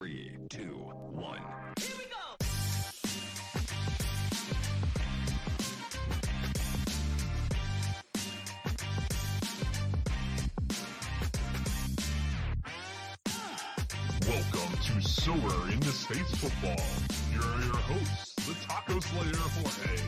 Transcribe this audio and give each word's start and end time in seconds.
Three, 0.00 0.34
two, 0.48 0.62
one. 0.62 1.42
Welcome 14.26 14.72
to 14.78 14.92
Sorare 15.02 15.70
in 15.70 15.80
the 15.80 15.92
States 15.92 16.34
Football. 16.38 16.82
Here 17.30 17.42
are 17.42 17.62
your 17.62 17.76
hosts, 17.76 18.34
the 18.36 18.54
Taco 18.66 19.00
Slayer 19.00 19.36
Jorge 19.36 20.02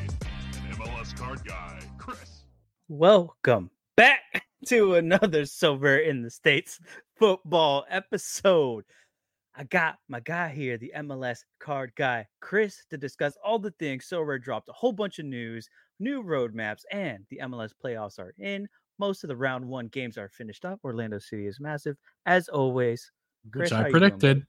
and 0.70 0.78
MLS 0.78 1.14
card 1.14 1.44
guy 1.44 1.80
Chris. 1.98 2.44
Welcome 2.88 3.68
back 3.98 4.46
to 4.68 4.94
another 4.94 5.42
Sorare 5.42 6.08
in 6.08 6.22
the 6.22 6.30
States 6.30 6.80
football 7.18 7.84
episode. 7.90 8.84
I 9.54 9.64
got 9.64 9.98
my 10.08 10.20
guy 10.20 10.48
here, 10.48 10.78
the 10.78 10.92
MLS 10.98 11.40
card 11.60 11.92
guy, 11.96 12.26
Chris, 12.40 12.84
to 12.90 12.96
discuss 12.96 13.36
all 13.44 13.58
the 13.58 13.70
things. 13.72 14.08
Sorare 14.10 14.42
dropped 14.42 14.68
a 14.68 14.72
whole 14.72 14.92
bunch 14.92 15.18
of 15.18 15.26
news, 15.26 15.68
new 16.00 16.22
roadmaps, 16.22 16.82
and 16.90 17.24
the 17.28 17.40
MLS 17.44 17.72
playoffs 17.84 18.18
are 18.18 18.32
in. 18.38 18.66
Most 18.98 19.24
of 19.24 19.28
the 19.28 19.36
round 19.36 19.64
one 19.66 19.88
games 19.88 20.16
are 20.16 20.28
finished 20.30 20.64
up. 20.64 20.80
Orlando 20.84 21.18
City 21.18 21.46
is 21.46 21.60
massive. 21.60 21.96
As 22.24 22.48
always, 22.48 23.10
Chris, 23.52 23.70
Which 23.70 23.72
I 23.72 23.78
you 23.78 23.82
doing, 23.84 23.92
predicted. 23.92 24.46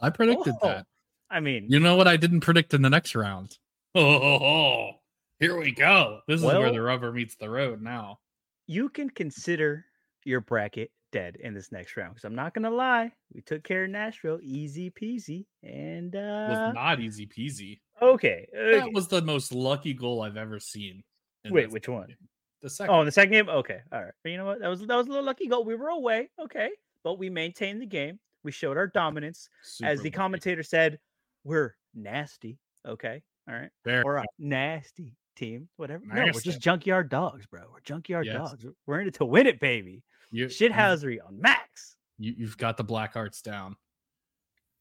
I 0.00 0.10
predicted 0.10 0.54
Oh, 0.62 0.68
that. 0.68 0.86
I 1.30 1.40
mean, 1.40 1.66
You 1.68 1.80
know 1.80 1.96
what 1.96 2.08
I 2.08 2.16
didn't 2.16 2.40
predict 2.40 2.72
in 2.72 2.82
the 2.82 2.90
next 2.90 3.14
round? 3.14 3.58
Oh, 3.94 4.00
oh, 4.22 4.44
oh. 4.44 4.90
here 5.38 5.58
we 5.58 5.72
go. 5.72 6.20
This 6.28 6.40
is 6.40 6.46
where 6.46 6.70
the 6.72 6.80
rubber 6.80 7.12
meets 7.12 7.36
the 7.36 7.50
road 7.50 7.82
now. 7.82 8.20
you 8.66 8.88
can 8.88 9.10
consider 9.10 9.84
your 10.24 10.40
bracket 10.40 10.90
dead 11.12 11.36
in 11.40 11.54
this 11.54 11.72
next 11.72 11.96
round 11.96 12.14
because 12.14 12.24
I'm 12.24 12.34
not 12.34 12.54
gonna 12.54 12.70
lie, 12.70 13.12
we 13.32 13.40
took 13.42 13.62
care 13.64 13.84
of 13.84 13.90
Nashville 13.90 14.38
easy 14.42 14.90
peasy, 14.90 15.46
and 15.62 16.14
uh 16.14 16.46
was 16.48 16.74
not 16.74 17.00
easy 17.00 17.26
peasy. 17.26 17.80
okay, 18.02 18.46
okay. 18.56 18.78
That 18.78 18.92
was 18.92 19.08
the 19.08 19.22
most 19.22 19.52
lucky 19.52 19.94
goal 19.94 20.22
I've 20.22 20.36
ever 20.36 20.58
seen. 20.58 21.02
Wait, 21.48 21.70
which 21.70 21.88
one? 21.88 22.08
game. 22.08 22.16
The 22.62 22.70
second. 22.70 22.94
Oh, 22.94 23.00
in 23.00 23.06
the 23.06 23.12
second 23.12 23.32
game. 23.32 23.48
Okay, 23.48 23.80
all 23.92 24.02
right. 24.02 24.12
But 24.24 24.30
you 24.30 24.38
know 24.38 24.46
what? 24.46 24.60
That 24.60 24.68
was 24.68 24.80
that 24.80 24.96
was 24.96 25.06
a 25.06 25.10
little 25.10 25.24
lucky 25.24 25.46
goal. 25.46 25.64
We 25.64 25.74
were 25.76 25.88
away. 25.88 26.30
Okay, 26.40 26.70
but 27.04 27.18
we 27.18 27.30
maintained 27.30 27.80
the 27.80 27.86
game. 27.86 28.18
We 28.42 28.50
showed 28.52 28.76
our 28.76 28.86
dominance, 28.86 29.48
Super 29.62 29.90
as 29.90 29.98
the 29.98 30.04
lucky. 30.04 30.10
commentator 30.16 30.62
said. 30.62 30.98
We're 31.44 31.76
nasty. 31.94 32.58
Okay, 32.84 33.22
all 33.48 33.54
right. 33.54 33.70
Very 33.84 34.02
We're 34.02 34.16
a 34.16 34.24
nasty 34.40 35.14
team. 35.36 35.68
Whatever. 35.76 36.04
No, 36.04 36.24
we're 36.24 36.40
just 36.40 36.60
junkyard 36.60 37.08
dogs, 37.08 37.46
bro. 37.46 37.62
We're 37.72 37.80
junkyard 37.84 38.26
Yes. 38.26 38.36
dogs. 38.36 38.66
We're 38.86 39.00
in 39.00 39.06
it 39.06 39.14
to 39.14 39.24
win 39.24 39.46
it, 39.46 39.60
baby. 39.60 40.02
You, 40.30 40.46
Shithousery 40.46 41.18
on 41.26 41.40
max. 41.40 41.96
you, 42.18 42.34
you've 42.36 42.58
got 42.58 42.76
the 42.76 42.84
black 42.84 43.16
arts 43.16 43.40
down. 43.42 43.76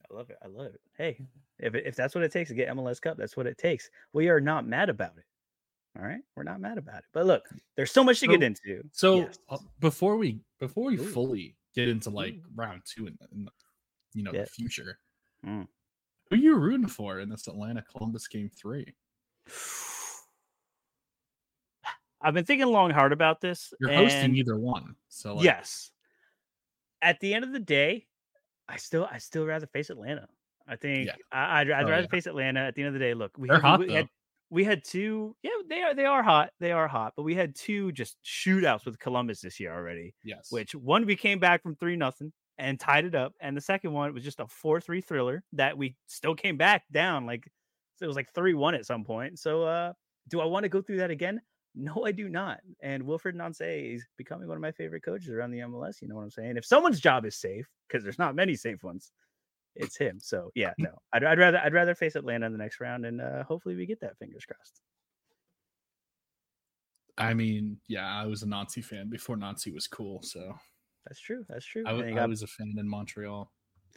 I 0.09 0.13
love 0.13 0.29
it. 0.29 0.37
I 0.43 0.47
love 0.47 0.67
it. 0.73 0.81
Hey, 0.97 1.19
if 1.59 1.73
if 1.75 1.95
that's 1.95 2.13
what 2.15 2.23
it 2.23 2.31
takes 2.31 2.49
to 2.49 2.55
get 2.55 2.69
MLS 2.69 3.01
Cup, 3.01 3.17
that's 3.17 3.35
what 3.37 3.47
it 3.47 3.57
takes. 3.57 3.89
We 4.13 4.29
are 4.29 4.39
not 4.41 4.67
mad 4.67 4.89
about 4.89 5.13
it. 5.17 5.23
All 5.97 6.05
right, 6.05 6.21
we're 6.35 6.43
not 6.43 6.59
mad 6.59 6.77
about 6.77 6.97
it. 6.99 7.05
But 7.13 7.25
look, 7.25 7.47
there's 7.75 7.91
so 7.91 8.03
much 8.03 8.19
to 8.19 8.27
get 8.27 8.43
into. 8.43 8.83
So 8.91 9.17
Yes. 9.21 9.39
uh, 9.49 9.57
before 9.79 10.17
we 10.17 10.41
before 10.59 10.85
we 10.85 10.95
Ooh. 10.99 11.03
fully 11.03 11.55
get 11.73 11.87
into 11.89 12.09
like 12.09 12.35
round 12.55 12.81
two 12.85 13.07
in 13.07 13.17
the, 13.19 13.27
in 13.33 13.45
the 13.45 13.51
you 14.13 14.23
know 14.23 14.31
Yeah. 14.33 14.41
the 14.41 14.47
future, 14.49 14.99
Mm. 15.45 15.67
who 16.29 16.35
you 16.35 16.55
rooting 16.55 16.87
for 16.87 17.19
in 17.19 17.29
this 17.29 17.47
Atlanta 17.47 17.81
Columbus 17.83 18.27
game 18.27 18.49
three? 18.49 18.93
I've 22.25 22.33
been 22.33 22.45
thinking 22.45 22.67
long 22.67 22.89
hard 22.89 23.13
about 23.13 23.39
this. 23.39 23.71
You're 23.79 23.93
hosting 23.93 24.35
either 24.35 24.57
one, 24.57 24.95
so 25.09 25.35
like, 25.35 25.45
yes. 25.45 25.91
At 27.01 27.19
the 27.19 27.33
end 27.33 27.43
of 27.45 27.51
the 27.51 27.59
day, 27.59 28.07
I 28.67 28.77
still 28.77 29.07
I 29.11 29.19
still 29.19 29.45
rather 29.45 29.67
face 29.67 29.89
Atlanta. 29.89 30.27
I 30.67 30.75
think 30.75 31.07
Yeah. 31.07 31.13
I, 31.31 31.61
I'd, 31.61 31.69
I'd 31.71 31.85
Oh, 31.85 31.89
rather 31.89 32.01
yeah. 32.03 32.07
face 32.09 32.25
Atlanta. 32.25 32.61
At 32.61 32.73
the 32.75 32.81
end 32.81 32.87
of 32.87 32.93
the 32.93 32.99
day, 32.99 33.13
look, 33.13 33.37
we 33.37 33.47
They're 33.47 33.59
hot, 33.59 33.79
we, 33.79 33.93
had 33.93 34.09
we 34.49 34.63
had 34.63 34.83
two. 34.83 35.35
Yeah, 35.43 35.51
they 35.69 35.81
are 35.83 35.93
they 35.93 36.05
are 36.05 36.23
hot. 36.23 36.49
They 36.59 36.71
are 36.71 36.87
hot. 36.87 37.13
But 37.15 37.23
we 37.23 37.35
had 37.35 37.53
two 37.55 37.91
just 37.91 38.17
shootouts 38.25 38.85
with 38.85 38.97
Columbus 38.99 39.41
this 39.41 39.59
year 39.59 39.71
already. 39.73 40.15
yes, 40.23 40.51
which 40.51 40.73
one 40.73 41.05
we 41.05 41.15
came 41.15 41.37
back 41.39 41.61
from 41.61 41.75
three 41.75 41.95
nothing 41.95 42.33
and 42.57 42.79
tied 42.79 43.05
it 43.05 43.13
up, 43.15 43.33
and 43.39 43.55
the 43.55 43.61
second 43.61 43.91
one 43.91 44.13
was 44.13 44.23
just 44.23 44.39
a 44.39 44.47
four 44.47 44.81
three 44.81 45.01
thriller 45.01 45.43
that 45.53 45.77
we 45.77 45.95
still 46.07 46.33
came 46.33 46.57
back 46.57 46.83
down 46.91 47.25
like 47.27 47.47
so 47.97 48.05
it 48.05 48.07
was 48.07 48.15
like 48.15 48.33
three 48.33 48.53
one 48.55 48.73
at 48.73 48.85
some 48.85 49.03
point. 49.03 49.37
So 49.37 49.63
uh 49.63 49.93
do 50.29 50.41
I 50.41 50.45
want 50.45 50.63
to 50.63 50.69
go 50.69 50.81
through 50.81 50.97
that 50.97 51.11
again? 51.11 51.39
No, 51.75 52.05
I 52.05 52.11
do 52.11 52.29
not. 52.29 52.61
And 52.81 53.03
Wilfried 53.03 53.35
Nancy 53.35 53.93
is 53.95 54.05
becoming 54.17 54.47
one 54.47 54.55
of 54.57 54.61
my 54.61 54.71
favorite 54.71 55.03
coaches 55.03 55.29
around 55.29 55.51
the 55.51 55.59
MLS. 55.59 56.01
You 56.01 56.07
know 56.07 56.15
what 56.15 56.23
I'm 56.23 56.31
saying? 56.31 56.55
If 56.57 56.65
someone's 56.65 57.01
job 57.01 57.25
is 57.25 57.35
safe, 57.35 57.67
because 57.87 58.01
there's 58.03 58.17
not 58.19 58.33
many 58.33 58.55
safe 58.55 58.81
ones, 58.83 59.11
it's 59.75 59.97
him. 59.97 60.19
So 60.19 60.51
yeah, 60.55 60.73
no, 60.77 60.91
I'd, 61.13 61.23
I'd 61.23 61.37
rather 61.39 61.57
I'd 61.59 61.73
rather 61.73 61.93
face 61.95 62.15
Atlanta 62.15 62.45
in 62.45 62.53
the 62.53 62.57
next 62.57 62.79
round, 62.79 63.05
and 63.05 63.19
uh, 63.21 63.43
hopefully 63.43 63.75
we 63.75 63.85
get 63.85 63.99
that. 64.01 64.17
Fingers 64.17 64.45
crossed. 64.45 64.81
I 67.17 67.33
mean, 67.33 67.77
yeah, 67.87 68.07
I 68.07 68.25
was 68.25 68.43
a 68.43 68.47
Nancy 68.47 68.81
fan 68.81 69.09
before 69.09 69.37
Nancy 69.37 69.71
was 69.71 69.87
cool, 69.87 70.21
so 70.21 70.53
That's 71.05 71.19
true. 71.19 71.45
That's 71.47 71.65
true. 71.65 71.83
I, 71.85 71.91
I 71.93 72.11
got 72.11 72.29
was 72.29 72.43
a 72.43 72.47
fan 72.47 72.73
in 72.77 72.87
Montreal. 72.87 73.51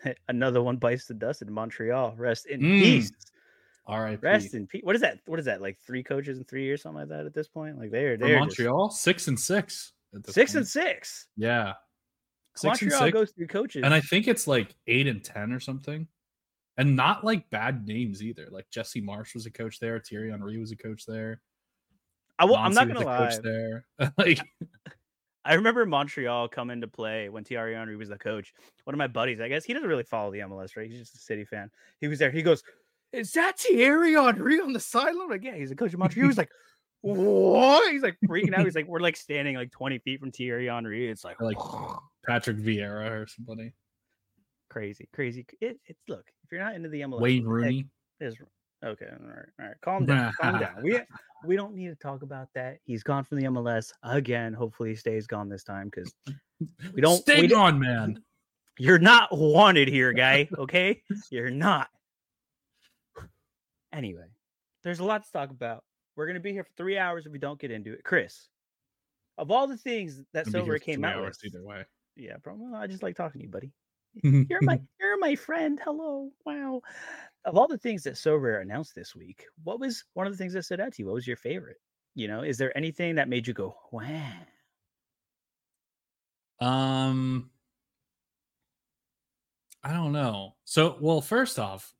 another 0.29 0.63
one 0.63 0.77
bites 0.77 1.07
the 1.07 1.15
dust 1.15 1.43
in 1.43 1.53
Montreal. 1.53 2.15
Rest 2.17 2.47
in 2.47 2.61
Mm. 2.61 2.79
peace. 2.81 3.13
All 3.89 4.01
right, 4.01 4.23
Rest 4.23 4.53
in 4.53 4.67
peace. 4.67 4.83
What 4.85 4.95
is 4.95 5.01
that? 5.01 5.21
What 5.25 5.39
is 5.39 5.47
that? 5.47 5.63
Like 5.63 5.79
three 5.79 6.03
coaches 6.03 6.37
in 6.37 6.45
three 6.45 6.65
years, 6.65 6.83
something 6.83 7.01
like 7.01 7.09
that. 7.09 7.25
At 7.25 7.33
this 7.33 7.49
point, 7.49 7.79
like 7.79 7.91
they're 7.91 8.19
they're 8.19 8.39
Montreal, 8.39 8.91
six 8.91 9.29
and 9.29 9.41
six. 9.41 9.95
six 10.27 10.53
point. 10.53 10.59
and 10.59 10.69
six. 10.69 11.27
yeah, 11.39 11.73
six 12.55 12.83
and 12.83 12.91
Montreal 12.91 13.07
six. 13.07 13.13
goes 13.15 13.31
through 13.31 13.47
coaches, 13.47 13.83
and 13.85 13.95
I 13.95 14.03
think 14.03 14.29
it's 14.29 14.47
like 14.47 14.75
eight 14.89 15.07
and 15.07 15.25
ten 15.25 15.53
or 15.53 15.61
something, 15.61 16.07
and 16.77 16.97
not 16.97 17.25
like 17.25 17.49
bad 17.49 17.89
names 17.89 18.23
either. 18.23 18.49
Like 18.51 18.69
Jesse 18.71 19.01
Marsch 19.01 19.33
was 19.33 19.47
a 19.47 19.51
coach 19.51 19.81
there, 19.81 19.99
Thierry 19.99 20.31
Henry 20.31 20.59
was 20.59 20.71
a 20.71 20.77
coach 20.77 21.07
there. 21.07 21.41
I 22.39 22.45
will, 22.45 22.57
I'm 22.57 22.75
not 22.75 22.89
gonna 22.89 23.01
lie. 23.01 23.31
coach 23.31 23.43
there. 23.43 23.87
like, 24.19 24.39
I 25.47 25.55
remember 25.55 25.87
Montreal 25.87 26.49
come 26.49 26.69
into 26.69 26.89
play 26.89 27.31
when 27.31 27.43
Thierry 27.43 27.75
Henry 27.75 27.97
was 27.97 28.11
the 28.11 28.19
coach. 28.19 28.53
One 28.85 28.93
of 28.93 28.99
my 28.99 29.07
buddies, 29.07 29.41
I 29.41 29.49
guess 29.49 29.65
he 29.65 29.73
doesn't 29.73 29.89
really 29.89 30.05
follow 30.05 30.31
the 30.31 30.41
MLS, 30.41 30.77
right? 30.77 30.91
He's 30.91 31.01
just 31.01 31.15
a 31.15 31.19
City 31.19 31.47
fan. 31.47 31.71
He 32.03 32.07
was 32.07 32.19
there. 32.19 32.31
He 32.31 32.43
goes, 32.43 32.63
"Is 33.13 33.33
that 33.33 33.59
Thierry 33.59 34.15
Henry 34.15 34.61
on 34.61 34.73
the 34.73 34.81
sideline?" 34.81 35.31
Like, 35.31 35.45
yeah, 35.45 35.57
he's 35.57 35.71
a 35.71 35.77
coach 35.77 35.93
of 35.93 35.99
Montreal. 35.99 36.25
He 36.25 36.29
was 36.29 36.39
like, 36.39 36.51
"What?" 37.01 37.93
He's 37.93 38.03
like 38.03 38.17
freaking 38.27 38.55
out. 38.55 38.65
He's 38.65 38.75
like, 38.75 38.87
"We're 38.87 39.01
like 39.01 39.17
standing 39.17 39.57
like 39.57 39.71
20 39.71 39.99
feet 39.99 40.21
from 40.21 40.33
Thierry 40.33 40.67
Henry." 40.67 41.09
It's 41.09 41.25
like, 41.25 41.41
Or, 41.41 41.47
like, 41.47 41.59
Patrick 42.27 42.59
Vieira 42.59 43.11
or 43.11 43.27
somebody, 43.27 43.73
crazy, 44.71 45.09
crazy. 45.13 45.47
It, 45.61 45.79
it's 45.87 46.01
look, 46.09 46.25
if 46.45 46.53
you're 46.53 46.63
not 46.63 46.75
into 46.75 46.89
the 46.89 47.03
MLS, 47.03 47.21
Wayne 47.21 47.47
what 47.49 47.61
the 47.61 47.63
heck 47.65 47.71
Rooney. 47.71 47.87
is 48.21 48.37
okay. 48.85 49.07
All 49.07 49.27
right, 49.27 49.47
all 49.61 49.67
right. 49.67 49.77
Calm 49.83 50.07
down. 50.07 50.33
calm 50.41 50.59
down. 50.59 50.83
We 50.83 51.01
we 51.45 51.57
don't 51.57 51.75
need 51.75 51.89
to 51.89 51.95
talk 51.95 52.23
about 52.23 52.49
that. 52.55 52.79
He's 52.85 53.03
gone 53.03 53.25
from 53.25 53.39
the 53.39 53.47
MLS 53.47 53.93
again. 54.03 54.53
Hopefully, 54.53 54.91
he 54.91 54.95
stays 54.95 55.27
gone 55.27 55.49
this 55.49 55.65
time 55.65 55.91
because 55.95 56.13
we 56.93 57.01
don't. 57.01 57.19
stay 57.19 57.41
we 57.43 57.49
gone, 57.49 57.79
man. 57.79 58.23
You're 58.79 58.99
not 58.99 59.37
wanted 59.37 59.89
here, 59.89 60.13
guy. 60.13 60.49
Okay, 60.57 61.03
you're 61.31 61.51
not. 61.51 61.89
Anyway, 63.93 64.27
there's 64.83 65.01
a 65.01 65.05
lot 65.05 65.25
to 65.25 65.33
talk 65.33 65.51
about. 65.51 65.85
We're 66.17 66.27
gonna 66.27 66.41
be 66.41 66.53
here 66.53 66.65
for 66.65 66.73
three 66.77 66.99
hours 66.99 67.27
if 67.27 67.33
we 67.33 67.39
don't 67.39 67.61
get 67.61 67.71
into 67.71 67.93
it. 67.93 68.05
Chris, 68.05 68.49
of 69.39 69.51
all 69.51 69.67
the 69.67 69.77
things 69.77 70.23
that 70.33 70.47
Gonna 70.47 70.59
be 70.59 70.65
here 70.65 70.79
Sorare 70.79 70.83
came 70.83 71.05
out 71.05 71.25
with, 71.25 71.39
either 71.45 71.65
way. 71.65 71.85
yeah, 72.17 72.37
bro. 72.39 72.59
I 72.75 72.87
just 72.87 73.03
like 73.03 73.17
talking 73.17 73.41
to 73.41 73.45
you, 73.47 73.51
buddy. 73.51 73.73
You're 74.23 74.63
my 74.63 74.81
you're 74.99 75.19
my 75.19 75.37
friend. 75.37 75.79
Hello. 75.85 76.31
Wow. 76.45 76.81
Of 77.45 77.57
all 77.57 77.69
the 77.69 77.79
things 77.79 78.03
that 78.05 78.15
Sorare 78.15 78.63
announced 78.63 78.95
this 78.95 79.15
week, 79.15 79.45
what 79.63 79.79
was 79.79 80.05
one 80.15 80.27
of 80.27 80.33
the 80.33 80.37
things 80.37 80.55
that 80.55 80.65
stood 80.65 80.81
out 80.81 80.93
to 80.95 81.03
you? 81.03 81.07
What 81.07 81.15
was 81.15 81.27
your 81.27 81.37
favorite? 81.37 81.77
You 82.15 82.27
know, 82.27 82.43
is 82.43 82.59
there 82.59 82.77
anything 82.77 83.15
that 83.15 83.29
made 83.29 83.47
you 83.47 83.55
go, 83.55 83.77
wow? 83.93 84.33
Um, 86.61 87.51
I 89.85 89.93
don't 89.93 90.13
know. 90.13 90.57
So, 90.65 90.97
well, 91.01 91.21
first 91.21 91.59
off, 91.59 91.95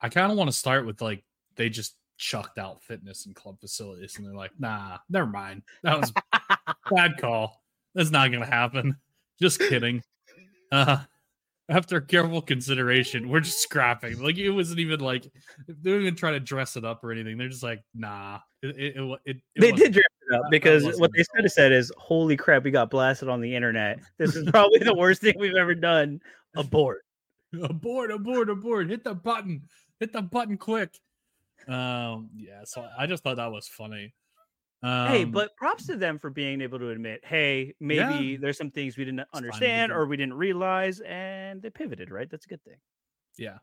I 0.00 0.08
kind 0.08 0.30
of 0.30 0.38
want 0.38 0.48
to 0.48 0.56
start 0.56 0.86
with 0.86 1.00
like 1.02 1.24
they 1.56 1.68
just 1.68 1.96
chucked 2.16 2.58
out 2.58 2.82
fitness 2.82 3.26
and 3.26 3.34
club 3.34 3.60
facilities, 3.60 4.16
and 4.16 4.26
they're 4.26 4.34
like, 4.34 4.52
nah, 4.58 4.98
never 5.08 5.26
mind. 5.26 5.62
That 5.82 6.00
was 6.00 6.12
bad 6.90 7.18
call. 7.18 7.62
That's 7.94 8.10
not 8.10 8.32
gonna 8.32 8.46
happen. 8.46 8.96
Just 9.40 9.58
kidding. 9.60 10.02
Uh, 10.72 10.98
after 11.68 12.00
careful 12.00 12.42
consideration, 12.42 13.28
we're 13.28 13.40
just 13.40 13.60
scrapping. 13.60 14.20
Like 14.20 14.36
it 14.36 14.50
wasn't 14.50 14.80
even 14.80 15.00
like 15.00 15.24
they 15.66 15.90
didn't 15.90 16.02
even 16.02 16.16
try 16.16 16.32
to 16.32 16.40
dress 16.40 16.76
it 16.76 16.84
up 16.84 17.02
or 17.02 17.12
anything. 17.12 17.38
They're 17.38 17.48
just 17.48 17.62
like, 17.62 17.82
nah. 17.94 18.40
It 18.62 18.76
it, 18.76 18.96
it, 18.96 19.20
it, 19.24 19.36
it 19.54 19.60
they 19.60 19.72
did 19.72 19.92
dress 19.92 20.04
it 20.28 20.34
up 20.34 20.42
because 20.50 20.84
what 20.98 21.10
they 21.12 21.18
good. 21.18 21.26
should 21.34 21.44
have 21.44 21.52
said 21.52 21.72
is, 21.72 21.92
"Holy 21.96 22.36
crap, 22.36 22.64
we 22.64 22.70
got 22.70 22.90
blasted 22.90 23.28
on 23.28 23.40
the 23.40 23.54
internet. 23.54 24.00
This 24.18 24.36
is 24.36 24.48
probably 24.50 24.80
the 24.80 24.94
worst 24.94 25.20
thing 25.22 25.34
we've 25.38 25.54
ever 25.54 25.74
done." 25.74 26.20
Abort. 26.56 27.02
abort, 27.62 28.10
abort, 28.10 28.50
abort. 28.50 28.90
Hit 28.90 29.04
the 29.04 29.14
button. 29.14 29.62
Hit 30.00 30.12
the 30.12 30.22
button 30.22 30.58
quick. 30.58 30.98
Um, 31.68 32.30
yeah, 32.36 32.62
so 32.64 32.86
I 32.98 33.06
just 33.06 33.22
thought 33.22 33.36
that 33.36 33.52
was 33.52 33.68
funny. 33.68 34.14
Um, 34.82 35.08
hey, 35.08 35.24
but 35.24 35.56
props 35.56 35.86
to 35.86 35.96
them 35.96 36.18
for 36.18 36.28
being 36.28 36.60
able 36.60 36.78
to 36.78 36.90
admit, 36.90 37.24
hey, 37.24 37.74
maybe 37.80 38.36
there's 38.36 38.58
some 38.58 38.70
things 38.70 38.98
we 38.98 39.04
didn't 39.04 39.26
understand 39.32 39.92
or 39.92 40.06
we 40.06 40.16
didn't 40.16 40.34
realize, 40.34 41.00
and 41.00 41.62
they 41.62 41.70
pivoted. 41.70 42.10
Right, 42.10 42.30
that's 42.30 42.44
a 42.44 42.48
good 42.48 42.62
thing. 42.64 42.76
Yeah. 43.38 43.58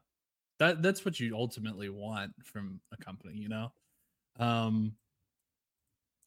That 0.59 0.81
that's 0.83 1.03
what 1.03 1.19
you 1.19 1.35
ultimately 1.35 1.89
want 1.89 2.33
from 2.43 2.81
a 2.91 2.97
company, 3.03 3.33
you 3.35 3.49
know? 3.49 3.71
Um 4.39 4.95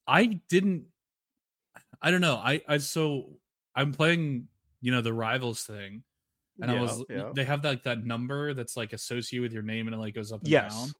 I 0.06 0.40
didn't 0.48 0.86
I 2.02 2.10
don't 2.10 2.20
know. 2.20 2.36
I 2.36 2.60
I 2.68 2.78
so 2.78 3.38
I'm 3.74 3.92
playing, 3.92 4.48
you 4.80 4.92
know, 4.92 5.02
the 5.02 5.12
rivals 5.12 5.62
thing. 5.62 6.02
And 6.60 6.70
I 6.70 6.80
was 6.80 7.04
yeah. 7.08 7.30
they 7.34 7.44
have 7.44 7.64
like 7.64 7.84
that 7.84 8.04
number 8.04 8.54
that's 8.54 8.76
like 8.76 8.92
associated 8.92 9.42
with 9.42 9.52
your 9.52 9.62
name 9.62 9.86
and 9.86 9.94
it 9.94 9.98
like 9.98 10.14
goes 10.14 10.32
up 10.32 10.40
and 10.40 10.48
Yes. 10.48 10.74
down. 10.74 10.92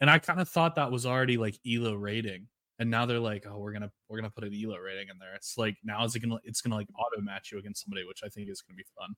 And 0.00 0.10
I 0.10 0.18
kind 0.18 0.40
of 0.40 0.48
thought 0.48 0.74
that 0.76 0.90
was 0.90 1.06
already 1.06 1.36
like 1.36 1.58
Elo 1.66 1.94
rating. 1.94 2.48
And 2.78 2.90
now 2.90 3.06
they're 3.06 3.20
like, 3.20 3.46
oh, 3.48 3.58
we're 3.58 3.72
gonna 3.72 3.90
we're 4.08 4.18
gonna 4.18 4.30
put 4.30 4.44
an 4.44 4.52
Elo 4.52 4.78
rating 4.78 5.08
in 5.08 5.18
there. 5.18 5.34
It's 5.34 5.56
like 5.56 5.76
now 5.84 6.04
is 6.04 6.14
it 6.16 6.20
gonna 6.20 6.38
it's 6.44 6.60
gonna 6.60 6.74
like 6.74 6.88
auto 6.98 7.20
match 7.22 7.52
you 7.52 7.58
against 7.58 7.84
somebody, 7.84 8.04
which 8.04 8.22
I 8.24 8.28
think 8.28 8.48
is 8.50 8.62
gonna 8.62 8.76
be 8.76 8.84
fun. 8.98 9.14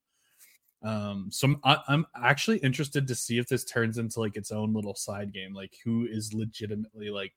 Um, 0.82 1.28
so 1.30 1.48
I'm, 1.48 1.60
I, 1.64 1.78
I'm 1.88 2.06
actually 2.14 2.58
interested 2.58 3.08
to 3.08 3.14
see 3.14 3.38
if 3.38 3.48
this 3.48 3.64
turns 3.64 3.96
into 3.96 4.20
like 4.20 4.36
its 4.36 4.50
own 4.52 4.74
little 4.74 4.94
side 4.94 5.32
game, 5.32 5.54
like 5.54 5.72
who 5.84 6.06
is 6.08 6.34
legitimately 6.34 7.08
like 7.08 7.32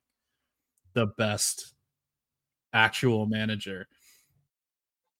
the 0.94 1.08
best 1.08 1.74
actual 2.74 3.26
manager. 3.26 3.88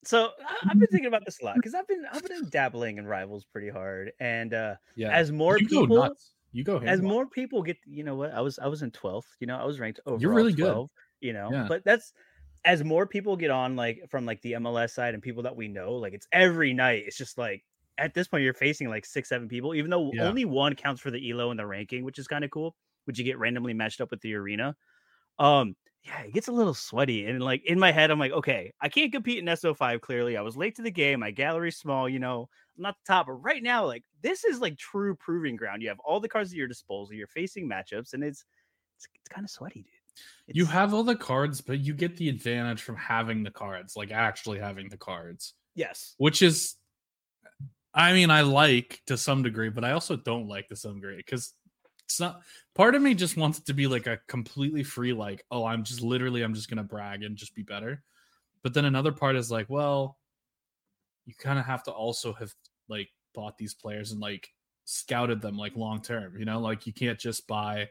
So 0.04 0.32
I- 0.46 0.68
I've 0.70 0.78
been 0.78 0.88
thinking 0.88 1.06
about 1.06 1.24
this 1.24 1.40
a 1.40 1.44
lot 1.46 1.56
because 1.56 1.74
I've 1.74 1.88
been 1.88 2.04
I've 2.12 2.24
been 2.26 2.48
dabbling 2.50 2.98
in 2.98 3.06
rivals 3.06 3.44
pretty 3.44 3.70
hard, 3.70 4.12
and 4.20 4.52
uh 4.52 4.74
Yeah, 4.96 5.10
as 5.10 5.32
more 5.32 5.58
you 5.58 5.66
people. 5.66 6.14
You 6.52 6.64
go 6.64 6.76
ahead. 6.76 6.88
as 6.88 7.00
ham 7.00 7.06
on 7.06 7.12
it. 7.14 7.14
more 7.14 7.26
people 7.28 7.62
get 7.62 7.78
you 7.86 8.04
know 8.04 8.14
what 8.16 8.32
i 8.32 8.40
was 8.40 8.58
i 8.58 8.66
was 8.66 8.82
in 8.82 8.90
12th 8.90 9.36
you 9.40 9.46
know 9.46 9.56
i 9.56 9.64
was 9.64 9.80
ranked 9.80 10.00
over 10.06 10.28
really 10.28 10.52
good. 10.52 10.80
you 11.20 11.32
know 11.32 11.52
Yeah. 11.52 11.68
but 11.68 11.84
that's 11.84 12.12
as 12.64 12.84
more 12.84 13.06
people 13.06 13.36
get 13.36 13.50
on 13.50 13.76
like 13.76 14.00
from 14.08 14.26
like 14.26 14.40
the 14.42 14.52
mls 14.52 14.90
side 14.90 15.14
and 15.14 15.22
people 15.22 15.42
that 15.44 15.56
we 15.56 15.68
know 15.68 15.94
like 15.94 16.12
it's 16.12 16.26
every 16.32 16.72
night 16.74 17.04
it's 17.06 17.16
just 17.16 17.38
like 17.38 17.64
at 17.98 18.14
this 18.14 18.28
point 18.28 18.42
you're 18.44 18.54
facing 18.54 18.88
like 18.88 19.04
six 19.04 19.28
seven 19.28 19.48
people 19.48 19.74
even 19.74 19.90
though 19.90 20.12
Yeah. 20.12 20.20
only 20.20 20.44
one 20.44 20.74
counts 20.74 21.00
for 21.00 21.10
the 21.10 21.30
elo 21.30 21.50
in 21.50 21.56
the 21.56 21.66
ranking 21.66 22.04
which 22.04 22.18
is 22.18 22.28
kind 22.28 22.44
of 22.44 22.50
cool 22.50 22.76
which 23.04 23.18
you 23.18 23.24
get 23.24 23.38
randomly 23.38 23.74
matched 23.74 24.00
up 24.00 24.10
with 24.10 24.20
the 24.20 24.34
arena 24.34 24.76
um 25.38 25.74
yeah 26.04 26.22
it 26.22 26.32
gets 26.32 26.48
a 26.48 26.52
little 26.52 26.74
sweaty 26.74 27.26
and 27.26 27.42
like 27.42 27.62
in 27.64 27.78
my 27.78 27.92
head 27.92 28.10
i'm 28.10 28.18
like 28.18 28.32
okay 28.32 28.72
i 28.80 28.88
can't 28.88 29.12
compete 29.12 29.38
in 29.38 29.56
so5 29.56 30.00
clearly 30.00 30.36
i 30.36 30.40
was 30.42 30.56
late 30.56 30.74
to 30.76 30.82
the 30.82 30.90
game 30.90 31.20
my 31.20 31.30
gallery's 31.30 31.78
small 31.78 32.08
you 32.08 32.18
know 32.18 32.48
I'm 32.76 32.82
not 32.82 32.96
the 33.04 33.12
top, 33.12 33.26
but 33.26 33.32
right 33.34 33.62
now, 33.62 33.84
like 33.84 34.04
this 34.22 34.44
is 34.44 34.60
like 34.60 34.76
true 34.76 35.14
proving 35.14 35.56
ground. 35.56 35.82
You 35.82 35.88
have 35.88 36.00
all 36.00 36.20
the 36.20 36.28
cards 36.28 36.50
at 36.50 36.56
your 36.56 36.68
disposal. 36.68 37.14
You're 37.14 37.26
facing 37.26 37.68
matchups, 37.68 38.12
and 38.14 38.22
it's 38.22 38.44
it's, 38.96 39.08
it's 39.14 39.28
kind 39.28 39.44
of 39.44 39.50
sweaty, 39.50 39.82
dude. 39.82 40.56
You 40.56 40.66
have 40.66 40.92
all 40.92 41.04
the 41.04 41.16
cards, 41.16 41.60
but 41.60 41.80
you 41.80 41.94
get 41.94 42.16
the 42.16 42.28
advantage 42.28 42.82
from 42.82 42.96
having 42.96 43.42
the 43.42 43.50
cards, 43.50 43.96
like 43.96 44.10
actually 44.10 44.58
having 44.58 44.88
the 44.88 44.96
cards, 44.96 45.54
yes, 45.74 46.14
which 46.18 46.42
is, 46.42 46.74
I 47.94 48.12
mean, 48.12 48.30
I 48.30 48.42
like 48.42 49.00
to 49.06 49.16
some 49.16 49.42
degree, 49.42 49.70
but 49.70 49.84
I 49.84 49.92
also 49.92 50.16
don't 50.16 50.48
like 50.48 50.68
to 50.68 50.76
some 50.76 50.96
degree 50.96 51.16
because 51.16 51.54
it's 52.04 52.20
not. 52.20 52.40
Part 52.74 52.94
of 52.94 53.02
me 53.02 53.14
just 53.14 53.36
wants 53.36 53.58
it 53.58 53.66
to 53.66 53.74
be 53.74 53.86
like 53.86 54.06
a 54.06 54.18
completely 54.26 54.82
free, 54.82 55.12
like, 55.12 55.44
oh, 55.50 55.64
I'm 55.64 55.84
just 55.84 56.02
literally, 56.02 56.42
I'm 56.42 56.54
just 56.54 56.68
gonna 56.68 56.84
brag 56.84 57.22
and 57.22 57.36
just 57.36 57.54
be 57.54 57.62
better. 57.62 58.02
But 58.62 58.74
then 58.74 58.84
another 58.84 59.12
part 59.12 59.36
is 59.36 59.50
like, 59.50 59.70
well, 59.70 60.18
you 61.24 61.34
kind 61.38 61.58
of 61.58 61.64
have 61.64 61.82
to 61.84 61.92
also 61.92 62.32
have 62.34 62.52
like 62.88 63.08
bought 63.34 63.58
these 63.58 63.74
players 63.74 64.12
and 64.12 64.20
like 64.20 64.48
scouted 64.84 65.40
them 65.40 65.56
like 65.56 65.76
long 65.76 66.02
term, 66.02 66.36
you 66.38 66.44
know, 66.44 66.60
like 66.60 66.86
you 66.86 66.92
can't 66.92 67.18
just 67.18 67.46
buy 67.46 67.88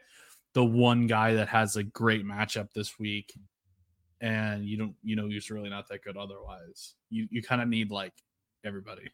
the 0.54 0.64
one 0.64 1.06
guy 1.06 1.34
that 1.34 1.48
has 1.48 1.76
a 1.76 1.82
great 1.82 2.24
matchup 2.24 2.72
this 2.72 2.98
week 2.98 3.32
and 4.20 4.66
you 4.66 4.76
don't 4.76 4.94
you 5.02 5.16
know 5.16 5.28
he's 5.28 5.50
really 5.50 5.70
not 5.70 5.88
that 5.88 6.02
good 6.02 6.16
otherwise 6.16 6.94
you 7.08 7.26
you 7.30 7.42
kind 7.42 7.62
of 7.62 7.68
need 7.68 7.90
like 7.90 8.12
everybody 8.64 9.08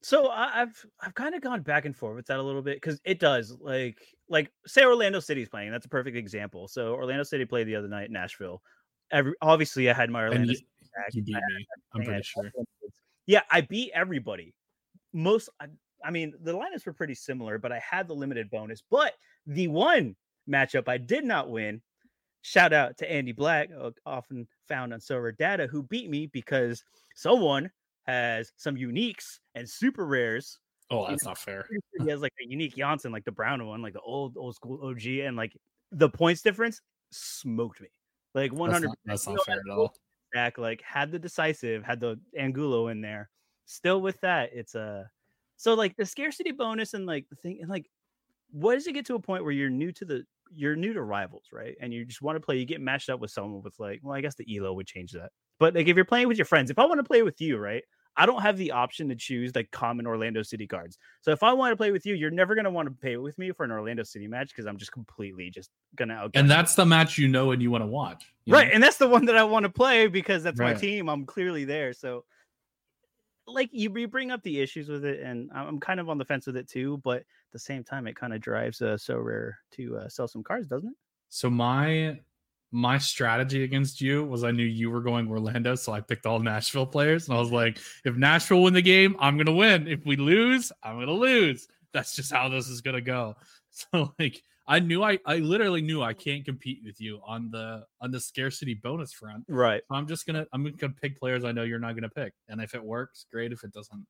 So 0.00 0.28
I've 0.28 0.84
I've 1.00 1.14
kind 1.14 1.34
of 1.34 1.42
gone 1.42 1.62
back 1.62 1.84
and 1.84 1.94
forth 1.94 2.16
with 2.16 2.26
that 2.26 2.38
a 2.38 2.42
little 2.42 2.62
bit 2.62 2.76
because 2.76 3.00
it 3.04 3.18
does 3.18 3.56
like 3.60 3.98
like 4.28 4.50
say 4.66 4.84
Orlando 4.84 5.18
City's 5.18 5.48
playing. 5.48 5.72
That's 5.72 5.86
a 5.86 5.88
perfect 5.88 6.16
example. 6.16 6.68
So 6.68 6.94
Orlando 6.94 7.24
City 7.24 7.44
played 7.44 7.66
the 7.66 7.74
other 7.74 7.88
night 7.88 8.06
in 8.06 8.12
Nashville. 8.12 8.62
Every 9.10 9.34
obviously 9.42 9.90
I 9.90 9.94
had 9.94 10.08
my 10.08 10.22
Orlando 10.22 10.52
you, 10.52 10.58
you 11.12 11.22
beat 11.22 11.34
me 11.34 11.66
i'm 11.94 12.02
pretty 12.04 12.22
sure 12.22 12.44
all 12.54 12.62
the 12.62 12.86
kids. 12.86 12.94
Yeah, 13.26 13.42
I 13.50 13.62
beat 13.62 13.90
everybody. 13.92 14.54
Most, 15.12 15.48
I, 15.60 15.66
I 16.04 16.10
mean, 16.10 16.34
the 16.42 16.52
lineups 16.52 16.86
were 16.86 16.92
pretty 16.92 17.14
similar, 17.14 17.58
but 17.58 17.72
I 17.72 17.78
had 17.78 18.08
the 18.08 18.14
limited 18.14 18.50
bonus. 18.50 18.82
But 18.90 19.14
the 19.46 19.68
one 19.68 20.16
matchup 20.48 20.88
I 20.88 20.98
did 20.98 21.24
not 21.24 21.50
win. 21.50 21.82
Shout 22.42 22.72
out 22.72 22.96
to 22.98 23.10
Andy 23.10 23.32
Black, 23.32 23.68
often 24.06 24.46
found 24.68 24.94
on 24.94 25.00
Sorare 25.00 25.36
data, 25.36 25.66
who 25.66 25.82
beat 25.82 26.08
me 26.08 26.26
because 26.26 26.82
someone 27.14 27.70
has 28.06 28.52
some 28.56 28.76
uniques 28.76 29.38
and 29.54 29.68
super 29.68 30.06
rares. 30.06 30.58
oh 30.90 31.06
that's 31.06 31.24
not 31.24 31.36
fair 31.36 31.66
He 31.98 32.08
has 32.08 32.22
like 32.22 32.32
a 32.40 32.48
unique 32.48 32.76
Jansson, 32.76 33.12
like 33.12 33.24
the 33.24 33.32
brown 33.32 33.66
one, 33.66 33.82
like 33.82 33.92
the 33.92 34.00
old 34.00 34.36
old 34.36 34.54
school 34.54 34.80
OG, 34.82 35.06
and 35.06 35.36
like 35.36 35.52
the 35.92 36.08
points 36.08 36.40
difference 36.40 36.80
smoked 37.10 37.80
me. 37.80 37.88
Like 38.34 38.52
one 38.52 38.70
that's 38.70 38.76
hundred. 38.76 38.88
not, 38.88 38.98
that's 39.04 39.26
not 39.26 39.44
fair 39.44 39.56
at 39.56 39.76
all 39.76 39.94
Stack 40.32 40.58
like 40.58 40.80
had 40.82 41.10
the 41.10 41.18
decisive, 41.18 41.84
had 41.84 42.00
the 42.00 42.18
Angulo 42.36 42.88
in 42.88 43.00
there. 43.00 43.30
Still 43.68 44.00
with 44.00 44.20
that, 44.22 44.50
it's 44.52 44.74
a 44.74 45.10
so 45.56 45.74
like 45.74 45.96
the 45.96 46.06
scarcity 46.06 46.52
bonus 46.52 46.94
and 46.94 47.06
like 47.06 47.28
the 47.28 47.36
thing 47.36 47.58
and 47.60 47.68
like 47.68 47.90
what 48.50 48.74
does 48.74 48.86
it 48.86 48.92
get 48.92 49.06
to 49.06 49.14
a 49.14 49.20
point 49.20 49.44
where 49.44 49.52
you're 49.52 49.70
new 49.70 49.92
to 49.92 50.04
the 50.04 50.24
you're 50.50 50.76
new 50.76 50.94
to 50.94 51.02
rivals, 51.02 51.44
right? 51.52 51.76
And 51.80 51.92
you 51.92 52.06
just 52.06 52.22
want 52.22 52.36
to 52.36 52.40
play, 52.40 52.56
you 52.56 52.64
get 52.64 52.80
matched 52.80 53.10
up 53.10 53.20
with 53.20 53.30
someone 53.30 53.62
with 53.62 53.78
like, 53.78 54.00
well, 54.02 54.14
I 54.14 54.22
guess 54.22 54.34
the 54.34 54.56
Elo 54.56 54.72
would 54.72 54.86
change 54.86 55.12
that. 55.12 55.30
But 55.58 55.74
like 55.74 55.86
if 55.86 55.96
you're 55.96 56.06
playing 56.06 56.28
with 56.28 56.38
your 56.38 56.46
friends, 56.46 56.70
if 56.70 56.78
I 56.78 56.86
want 56.86 56.98
to 56.98 57.04
play 57.04 57.22
with 57.22 57.40
you, 57.40 57.58
right? 57.58 57.84
I 58.16 58.26
don't 58.26 58.40
have 58.42 58.56
the 58.56 58.72
option 58.72 59.08
to 59.10 59.14
choose 59.14 59.54
like 59.54 59.70
common 59.70 60.06
Orlando 60.06 60.42
City 60.42 60.66
cards. 60.66 60.98
So 61.20 61.30
if 61.30 61.42
I 61.42 61.52
want 61.52 61.72
to 61.72 61.76
play 61.76 61.92
with 61.92 62.04
you, 62.04 62.14
you're 62.14 62.32
never 62.32 62.54
gonna 62.54 62.70
want 62.70 62.88
to 62.88 62.94
play 62.94 63.16
with 63.16 63.38
me 63.38 63.52
for 63.52 63.64
an 63.64 63.70
Orlando 63.70 64.02
City 64.02 64.26
match 64.26 64.48
because 64.48 64.66
I'm 64.66 64.76
just 64.76 64.90
completely 64.90 65.50
just 65.50 65.70
gonna 65.94 66.14
outguess 66.14 66.40
and 66.40 66.50
that's 66.50 66.74
the 66.74 66.86
match 66.86 67.18
you 67.18 67.28
know 67.28 67.52
and 67.52 67.62
you 67.62 67.70
want 67.70 67.82
to 67.82 67.86
watch 67.86 68.32
right 68.48 68.68
know? 68.68 68.74
and 68.74 68.82
that's 68.82 68.96
the 68.96 69.06
one 69.08 69.24
that 69.24 69.36
i 69.36 69.42
want 69.42 69.64
to 69.64 69.70
play 69.70 70.06
because 70.06 70.42
that's 70.42 70.58
my 70.58 70.74
team 70.74 71.08
i'm 71.08 71.24
clearly 71.24 71.64
there 71.64 71.92
so 71.92 72.24
like 73.48 73.70
you, 73.72 73.92
you 73.96 74.08
bring 74.08 74.30
up 74.30 74.42
the 74.42 74.60
issues 74.60 74.88
with 74.88 75.04
it 75.04 75.20
and 75.20 75.50
i'm 75.54 75.80
kind 75.80 76.00
of 76.00 76.08
on 76.08 76.18
the 76.18 76.24
fence 76.24 76.46
with 76.46 76.56
it 76.56 76.68
too 76.68 77.00
but 77.02 77.18
at 77.18 77.52
the 77.52 77.58
same 77.58 77.82
time 77.82 78.06
it 78.06 78.16
kind 78.16 78.34
of 78.34 78.40
drives 78.40 78.82
uh 78.82 78.96
Sorare 78.96 79.52
to 79.72 79.96
uh, 79.98 80.08
sell 80.08 80.28
some 80.28 80.42
cars, 80.42 80.66
doesn't 80.66 80.90
it? 80.90 80.96
So 81.28 81.50
my 81.50 82.18
my 82.70 82.98
strategy 82.98 83.64
against 83.64 83.98
you 83.98 84.24
was 84.24 84.44
i 84.44 84.50
knew 84.50 84.64
you 84.64 84.90
were 84.90 85.00
going 85.00 85.26
orlando 85.28 85.74
so 85.74 85.90
i 85.90 86.02
picked 86.02 86.26
all 86.26 86.38
nashville 86.38 86.84
players 86.84 87.26
and 87.26 87.34
i 87.34 87.40
was 87.40 87.50
like 87.50 87.78
if 88.04 88.14
nashville 88.14 88.62
win 88.62 88.74
the 88.74 88.82
game 88.82 89.16
i'm 89.20 89.38
gonna 89.38 89.54
win. 89.54 89.88
If 89.88 90.04
we 90.04 90.16
lose 90.16 90.70
i'm 90.82 90.98
gonna 90.98 91.12
lose. 91.12 91.66
That's 91.94 92.14
just 92.14 92.30
how 92.30 92.50
this 92.50 92.68
is 92.68 92.80
gonna 92.80 93.00
go. 93.00 93.36
So 93.70 94.12
like 94.18 94.42
i 94.68 94.78
knew 94.78 95.02
i 95.02 95.18
i 95.26 95.36
literally 95.36 95.80
knew 95.82 96.02
i 96.02 96.12
can't 96.12 96.44
compete 96.44 96.80
with 96.84 97.00
you 97.00 97.20
on 97.26 97.50
the 97.50 97.84
on 98.00 98.10
the 98.10 98.20
scarcity 98.20 98.74
bonus 98.74 99.12
front. 99.12 99.44
Right. 99.48 99.82
So 99.88 99.94
i'm 99.96 100.06
just 100.06 100.26
gonna 100.26 100.46
i'm 100.52 100.62
gonna 100.76 100.92
pick 100.92 101.18
players 101.18 101.42
i 101.44 101.50
know 101.52 101.62
you're 101.64 101.78
not 101.80 101.94
gonna 101.94 102.08
pick 102.08 102.32
and 102.48 102.60
if 102.60 102.74
it 102.74 102.84
works 102.84 103.26
great. 103.32 103.50
If 103.52 103.64
it 103.64 103.72
doesn't 103.72 104.06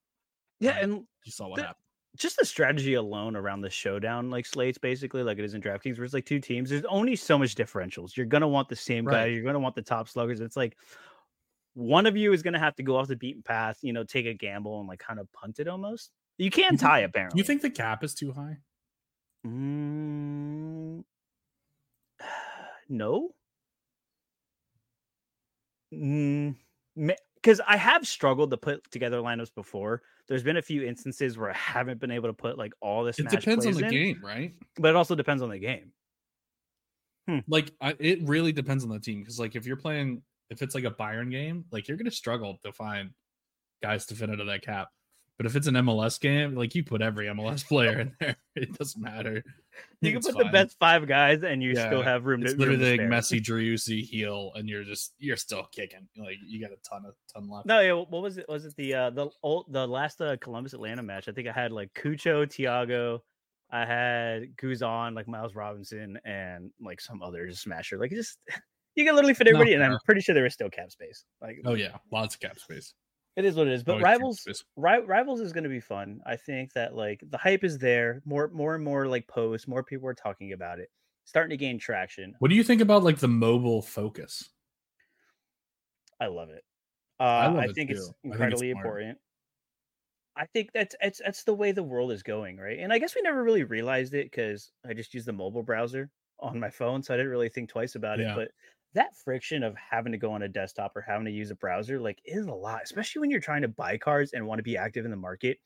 yeah 0.60 0.72
Right. 0.74 0.82
and 0.84 0.92
you 1.24 1.32
saw 1.32 1.48
what 1.48 1.56
The- 1.56 1.62
happened. 1.62 1.84
just 2.16 2.36
the 2.38 2.44
strategy 2.44 2.94
alone 2.94 3.36
around 3.36 3.60
the 3.60 3.70
showdown 3.70 4.30
like 4.30 4.44
slates 4.46 4.78
basically 4.78 5.22
like 5.22 5.38
it 5.38 5.44
is 5.44 5.54
in 5.54 5.62
DraftKings 5.62 5.96
where 5.96 6.04
it's 6.04 6.14
like 6.14 6.26
two 6.26 6.40
teams 6.40 6.70
there's 6.70 6.84
only 6.86 7.14
so 7.16 7.38
much 7.38 7.54
differentials. 7.54 8.16
You're 8.16 8.26
gonna 8.26 8.48
want 8.48 8.68
the 8.68 8.76
same 8.76 9.04
guy 9.04 9.26
you're 9.26 9.44
gonna 9.44 9.60
want 9.60 9.76
the 9.76 9.82
top 9.82 10.08
sluggers. 10.08 10.40
It's 10.40 10.56
like 10.56 10.76
one 11.74 12.06
of 12.06 12.16
you 12.16 12.32
is 12.32 12.42
gonna 12.42 12.58
have 12.58 12.74
to 12.76 12.82
go 12.82 12.96
off 12.96 13.06
the 13.06 13.14
beaten 13.16 13.42
path 13.42 13.78
you 13.82 13.92
know 13.92 14.02
take 14.02 14.26
a 14.26 14.34
gamble 14.34 14.80
and 14.80 14.88
like 14.88 14.98
kind 14.98 15.20
of 15.20 15.30
punt 15.32 15.60
it 15.60 15.68
almost. 15.68 16.10
You 16.38 16.50
can 16.50 16.76
tie 16.76 17.00
apparently 17.00 17.38
you 17.38 17.44
think 17.44 17.62
the 17.62 17.70
cap 17.70 18.02
is 18.02 18.14
too 18.14 18.32
high 18.32 18.58
Mm, 19.46 21.04
no. 22.88 23.30
Because 25.90 27.60
I 27.66 27.76
have 27.76 28.06
struggled 28.06 28.50
to 28.50 28.56
put 28.56 28.90
together 28.90 29.18
lineups 29.18 29.54
before. 29.54 30.02
There's 30.26 30.42
been 30.42 30.58
a 30.58 30.62
few 30.62 30.82
instances 30.82 31.38
where 31.38 31.50
I 31.50 31.56
haven't 31.56 32.00
been 32.00 32.10
able 32.10 32.28
to 32.28 32.34
put 32.34 32.58
like 32.58 32.72
all 32.80 33.04
this. 33.04 33.18
it 33.18 33.28
depends 33.30 33.64
on 33.64 33.72
the 33.72 33.82
game 33.82 34.20
right 34.22 34.54
but 34.76 34.90
it 34.90 34.96
also 34.96 35.14
depends 35.14 35.42
on 35.42 35.48
the 35.48 35.58
game. 35.58 35.92
like 37.48 37.72
I, 37.80 37.94
it 37.98 38.20
really 38.26 38.52
depends 38.52 38.84
on 38.84 38.90
the 38.90 39.00
team 39.00 39.20
because 39.20 39.38
like 39.38 39.56
if 39.56 39.66
you're 39.66 39.76
playing 39.76 40.22
if 40.50 40.62
it's 40.62 40.74
like 40.74 40.84
a 40.84 40.90
Bayern 40.90 41.30
game, 41.30 41.64
like 41.70 41.88
you're 41.88 41.96
gonna 41.96 42.10
struggle 42.10 42.58
to 42.64 42.72
find 42.72 43.10
guys 43.82 44.06
to 44.06 44.14
fit 44.14 44.30
into 44.30 44.44
that 44.44 44.62
cap. 44.62 44.88
But 45.38 45.46
if 45.46 45.54
it's 45.54 45.68
an 45.68 45.74
MLS 45.74 46.20
game, 46.20 46.56
like 46.56 46.74
you 46.74 46.82
put 46.82 47.00
every 47.00 47.26
MLS 47.26 47.64
player 47.66 48.00
in 48.00 48.12
there, 48.18 48.36
it 48.56 48.76
doesn't 48.76 49.00
matter. 49.00 49.44
You 50.00 50.10
can 50.10 50.18
It's 50.18 50.26
put 50.26 50.36
the 50.36 50.50
best 50.50 50.76
five 50.80 51.06
guys, 51.06 51.44
and 51.44 51.62
you 51.62 51.76
still 51.76 52.02
have 52.02 52.26
room 52.26 52.42
It's 52.42 52.54
to. 52.54 52.58
room 52.58 52.70
literally 52.80 52.98
like 52.98 53.00
spare. 53.00 53.38
Messi, 53.38 53.40
Driussi, 53.40 54.02
heel, 54.02 54.50
and 54.56 54.68
you're 54.68 54.82
just 54.82 55.14
you're 55.18 55.36
still 55.36 55.68
kicking. 55.70 56.08
Like 56.16 56.38
you 56.44 56.60
got 56.60 56.72
a 56.72 56.76
ton 56.88 57.04
of 57.06 57.14
ton 57.32 57.48
left. 57.48 57.66
No, 57.66 57.78
yeah. 57.78 57.92
What 57.92 58.20
was 58.20 58.38
it? 58.38 58.46
Was 58.48 58.64
it 58.64 58.74
the 58.76 58.94
uh 58.94 59.10
the 59.10 59.28
old 59.44 59.72
the 59.72 59.86
last 59.86 60.20
uh, 60.20 60.36
Columbus 60.40 60.72
Atlanta 60.72 61.04
match? 61.04 61.28
I 61.28 61.32
think 61.32 61.46
I 61.46 61.52
had 61.52 61.70
like 61.70 61.94
Cucho, 61.94 62.44
Thiago, 62.44 63.20
I 63.70 63.84
had 63.84 64.56
Guzan, 64.56 65.14
like 65.14 65.28
Miles 65.28 65.54
Robinson, 65.54 66.18
and 66.24 66.72
like 66.80 67.00
some 67.00 67.22
other 67.22 67.48
smasher. 67.52 67.96
Like 67.96 68.10
just 68.10 68.38
you 68.96 69.04
can 69.04 69.14
literally 69.14 69.34
fit 69.34 69.44
No, 69.46 69.50
everybody, 69.50 69.74
and 69.74 69.84
I'm 69.84 69.98
pretty 70.04 70.20
sure 70.20 70.34
there 70.34 70.42
was 70.42 70.54
still 70.54 70.70
cap 70.70 70.90
space. 70.90 71.24
Like 71.40 71.60
Oh 71.64 71.74
yeah, 71.74 71.96
lots 72.10 72.34
of 72.34 72.40
cap 72.40 72.58
space. 72.58 72.92
It 73.38 73.44
is 73.44 73.54
what 73.54 73.68
it 73.68 73.72
is. 73.72 73.84
But 73.84 73.98
keep 73.98 74.02
rivals. 74.02 74.64
Ri- 74.74 75.04
rivals 75.06 75.40
is 75.40 75.52
going 75.52 75.62
to 75.62 75.70
be 75.70 75.78
fun. 75.78 76.20
I 76.26 76.34
think 76.34 76.72
that 76.72 76.96
like 76.96 77.22
the 77.30 77.38
hype 77.38 77.62
is 77.62 77.78
there. 77.78 78.20
More, 78.24 78.50
more 78.52 78.74
and 78.74 78.82
more 78.82 79.06
like 79.06 79.28
posts. 79.28 79.68
More 79.68 79.84
people 79.84 80.08
are 80.08 80.14
talking 80.14 80.54
about 80.54 80.80
it. 80.80 80.90
Starting 81.24 81.50
to 81.50 81.56
gain 81.56 81.78
traction. 81.78 82.34
What 82.40 82.48
do 82.48 82.56
you 82.56 82.64
think 82.64 82.80
about 82.80 83.04
like 83.04 83.18
the 83.18 83.28
mobile 83.28 83.80
focus? 83.80 84.50
I 86.20 86.26
love 86.26 86.50
it. 86.50 86.64
Uh, 87.20 87.22
I, 87.22 87.46
love 87.46 87.56
it 87.56 87.58
think 87.58 87.68
I 87.68 87.72
think 87.74 87.90
it's 87.92 88.12
incredibly 88.24 88.70
important. 88.70 89.18
I 90.36 90.46
think 90.46 90.70
that's 90.74 90.96
it's 91.00 91.20
that's 91.24 91.44
the 91.44 91.54
way 91.54 91.70
the 91.70 91.82
world 91.84 92.10
is 92.10 92.24
going, 92.24 92.56
right? 92.56 92.80
And 92.80 92.92
I 92.92 92.98
guess 92.98 93.14
we 93.14 93.22
never 93.22 93.44
really 93.44 93.62
realized 93.62 94.14
it 94.14 94.32
because 94.32 94.72
I 94.84 94.94
just 94.94 95.14
use 95.14 95.24
the 95.24 95.32
mobile 95.32 95.62
browser 95.62 96.10
on 96.40 96.58
my 96.58 96.70
phone, 96.70 97.04
so 97.04 97.14
I 97.14 97.16
didn't 97.16 97.30
really 97.30 97.50
think 97.50 97.68
twice 97.68 97.94
about 97.94 98.18
Yeah. 98.18 98.32
it. 98.32 98.36
But 98.36 98.48
that 98.98 99.16
friction 99.16 99.62
of 99.62 99.76
having 99.76 100.10
to 100.12 100.18
go 100.18 100.32
on 100.32 100.42
a 100.42 100.48
desktop 100.48 100.96
or 100.96 101.00
having 101.00 101.24
to 101.24 101.30
use 101.30 101.52
a 101.52 101.54
browser, 101.54 102.00
like, 102.00 102.20
is 102.24 102.46
a 102.46 102.52
lot, 102.52 102.82
especially 102.82 103.20
when 103.20 103.30
you're 103.30 103.40
trying 103.40 103.62
to 103.62 103.68
buy 103.68 103.96
cars 103.96 104.32
and 104.32 104.44
want 104.44 104.58
to 104.58 104.64
be 104.64 104.76
active 104.76 105.04
in 105.04 105.12
the 105.12 105.16
market. 105.16 105.58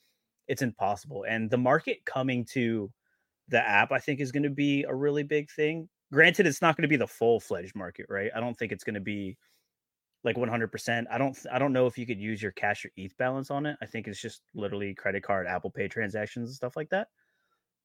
It's 0.49 0.61
impossible, 0.62 1.25
and 1.29 1.51
the 1.51 1.59
market 1.59 2.05
coming 2.05 2.45
to 2.53 2.93
the 3.49 3.61
app, 3.67 3.91
I 3.93 3.99
think, 3.99 4.21
is 4.21 4.33
going 4.33 4.43
to 4.43 4.51
be 4.51 4.85
a 4.85 4.95
really 4.95 5.23
big 5.23 5.51
thing. 5.51 5.89
Granted, 6.12 6.47
it's 6.47 6.61
not 6.61 6.77
going 6.77 6.83
to 6.83 6.89
be 6.89 6.97
the 6.97 7.07
full 7.07 7.41
fledged 7.41 7.75
market, 7.75 8.07
right? 8.11 8.31
I 8.35 8.41
don't 8.41 8.57
think 8.59 8.71
it's 8.71 8.85
going 8.85 8.95
to 8.95 9.01
be 9.01 9.39
like 10.25 10.37
100%. 10.37 11.07
I 11.11 11.19
don't 11.19 11.37
I 11.51 11.59
don't 11.59 11.73
know 11.73 11.87
if 11.87 11.97
you 11.97 12.07
could 12.07 12.21
use 12.21 12.43
your 12.43 12.53
cash 12.53 12.85
or 12.85 12.91
ETH 12.97 13.17
balance 13.17 13.51
on 13.51 13.67
it. 13.67 13.77
I 13.81 13.87
think 13.87 14.07
it's 14.07 14.21
just 14.21 14.43
literally 14.55 14.95
credit 14.95 15.23
card, 15.23 15.47
Apple 15.47 15.71
Pay 15.71 15.89
transactions 15.89 16.49
and 16.49 16.55
stuff 16.55 16.77
like 16.77 16.91
that. 16.91 17.09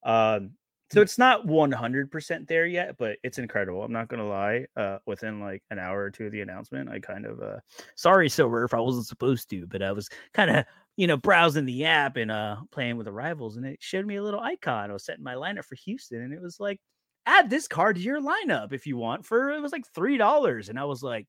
Um 0.04 0.51
so 0.89 1.01
it's 1.01 1.17
not 1.17 1.46
100% 1.46 2.48
there 2.48 2.65
yet, 2.65 2.98
but 2.98 3.17
it's 3.24 3.38
incredible. 3.39 3.84
I'm 3.84 3.91
not 3.91 4.08
going 4.08 4.22
to 4.22 4.27
lie. 4.29 4.65
Uh 4.75 5.00
within 5.06 5.39
like 5.41 5.63
an 5.70 5.79
hour 5.79 6.01
or 6.03 6.12
two 6.12 6.25
of 6.27 6.32
the 6.32 6.41
announcement, 6.41 6.89
I 6.89 7.00
kind 7.00 7.25
of 7.25 7.41
uh 7.41 7.60
sorry 7.96 8.29
Sorare 8.29 8.65
if 8.65 8.74
I 8.74 8.79
wasn't 8.79 9.08
supposed 9.08 9.50
to, 9.51 9.67
but 9.67 9.82
I 9.82 9.91
was 9.91 10.10
kind 10.34 10.50
of, 10.51 10.65
you 10.96 11.08
know, 11.08 11.17
browsing 11.17 11.65
the 11.65 11.86
app 11.86 12.17
and 12.17 12.32
uh 12.32 12.58
playing 12.72 12.98
with 12.98 13.06
the 13.06 13.12
rivals 13.12 13.58
and 13.58 13.65
it 13.65 13.77
showed 13.82 14.06
me 14.06 14.15
a 14.17 14.24
little 14.24 14.39
icon. 14.39 14.89
I 14.89 14.94
was 14.94 15.06
setting 15.06 15.24
my 15.24 15.36
lineup 15.36 15.65
for 15.65 15.75
Houston 15.75 16.22
and 16.22 16.34
it 16.34 16.41
was 16.41 16.60
like 16.60 16.79
add 17.25 17.50
this 17.50 17.67
card 17.67 17.98
to 17.98 18.01
your 18.01 18.22
lineup 18.22 18.72
if 18.74 18.88
you 18.88 18.96
want 18.98 19.25
for 19.25 19.51
it 19.51 19.62
was 19.62 19.72
like 19.74 19.84
$3 19.94 20.70
and 20.70 20.79
I 20.79 20.86
was 20.86 21.03
like 21.03 21.27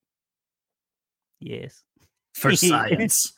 yes 1.40 1.82
For 2.34 2.52
science. 2.56 3.32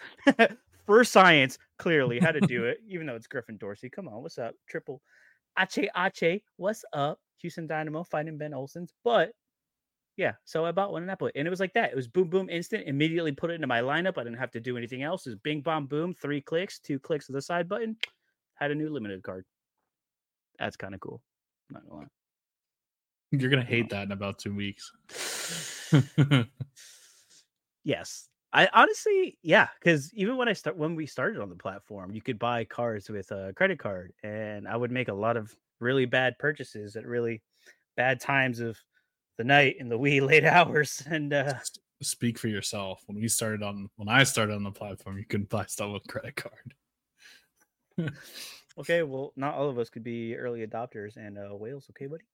for 0.86 1.04
science, 1.04 1.58
clearly 1.78 2.18
how 2.18 2.32
to 2.32 2.40
do 2.40 2.64
it, 2.64 2.78
even 2.88 3.06
though 3.06 3.14
it's 3.14 3.26
Griffin 3.28 3.56
Dorsey. 3.58 3.88
Come 3.90 4.08
on, 4.08 4.22
what's 4.22 4.38
up? 4.38 4.54
Triple 4.68 5.00
Ache 5.58 5.88
Ache, 5.94 6.42
what's 6.56 6.84
up? 6.92 7.18
Houston 7.38 7.66
Dynamo 7.66 8.02
fighting 8.02 8.38
Ben 8.38 8.54
Olsen's. 8.54 8.92
But 9.04 9.32
yeah, 10.16 10.32
so 10.44 10.64
I 10.64 10.72
bought 10.72 10.92
one 10.92 11.02
in 11.02 11.16
put 11.16 11.32
and 11.34 11.46
it 11.46 11.50
was 11.50 11.60
like 11.60 11.72
that. 11.74 11.90
It 11.90 11.96
was 11.96 12.08
boom, 12.08 12.28
boom, 12.28 12.48
instant, 12.50 12.86
immediately 12.86 13.32
put 13.32 13.50
it 13.50 13.54
into 13.54 13.66
my 13.66 13.80
lineup. 13.80 14.18
I 14.18 14.24
didn't 14.24 14.38
have 14.38 14.50
to 14.52 14.60
do 14.60 14.76
anything 14.76 15.02
else. 15.02 15.26
It 15.26 15.30
was 15.30 15.38
bing, 15.38 15.60
bomb, 15.62 15.86
boom, 15.86 16.14
three 16.14 16.40
clicks, 16.40 16.78
two 16.78 16.98
clicks 16.98 17.28
of 17.28 17.34
the 17.34 17.42
side 17.42 17.68
button, 17.68 17.96
had 18.54 18.70
a 18.70 18.74
new 18.74 18.90
limited 18.90 19.22
card. 19.22 19.44
That's 20.58 20.76
kind 20.76 20.94
of 20.94 21.00
cool. 21.00 21.22
Not 21.70 21.88
gonna 21.88 22.02
lie. 22.02 22.08
You're 23.30 23.50
gonna 23.50 23.62
hate 23.64 23.90
that 23.90 24.04
in 24.04 24.12
about 24.12 24.38
two 24.38 24.54
weeks. 24.54 24.92
Yes. 27.84 28.28
I 28.52 28.68
honestly, 28.72 29.38
yeah, 29.42 29.68
because 29.78 30.12
even 30.14 30.36
when 30.36 30.48
I 30.48 30.54
start 30.54 30.76
when 30.76 30.96
we 30.96 31.06
started 31.06 31.40
on 31.40 31.48
the 31.50 31.56
platform, 31.56 32.12
you 32.12 32.20
could 32.20 32.38
buy 32.38 32.64
cars 32.64 33.08
with 33.08 33.30
a 33.30 33.52
credit 33.54 33.78
card, 33.78 34.12
and 34.22 34.66
I 34.66 34.76
would 34.76 34.90
make 34.90 35.08
a 35.08 35.14
lot 35.14 35.36
of 35.36 35.54
really 35.78 36.04
bad 36.04 36.36
purchases 36.38 36.96
at 36.96 37.06
really 37.06 37.42
bad 37.96 38.20
times 38.20 38.60
of 38.60 38.76
the 39.38 39.44
night 39.44 39.76
in 39.78 39.88
the 39.88 39.98
wee 39.98 40.20
late 40.20 40.44
hours. 40.44 41.02
And 41.06 41.32
uh 41.32 41.54
Speak 42.02 42.38
for 42.38 42.48
yourself. 42.48 43.02
When 43.06 43.20
we 43.20 43.28
started 43.28 43.62
on 43.62 43.88
when 43.96 44.08
I 44.08 44.24
started 44.24 44.54
on 44.54 44.64
the 44.64 44.72
platform, 44.72 45.18
you 45.18 45.26
couldn't 45.26 45.50
buy 45.50 45.66
stuff 45.66 45.92
with 45.92 46.06
credit 46.08 46.34
card. 46.34 46.74
okay, 48.78 49.02
well, 49.02 49.32
not 49.36 49.54
all 49.54 49.68
of 49.68 49.78
us 49.78 49.90
could 49.90 50.02
be 50.02 50.34
early 50.34 50.66
adopters 50.66 51.16
and 51.16 51.38
uh 51.38 51.54
whales, 51.54 51.86
okay, 51.90 52.06
buddy? 52.06 52.24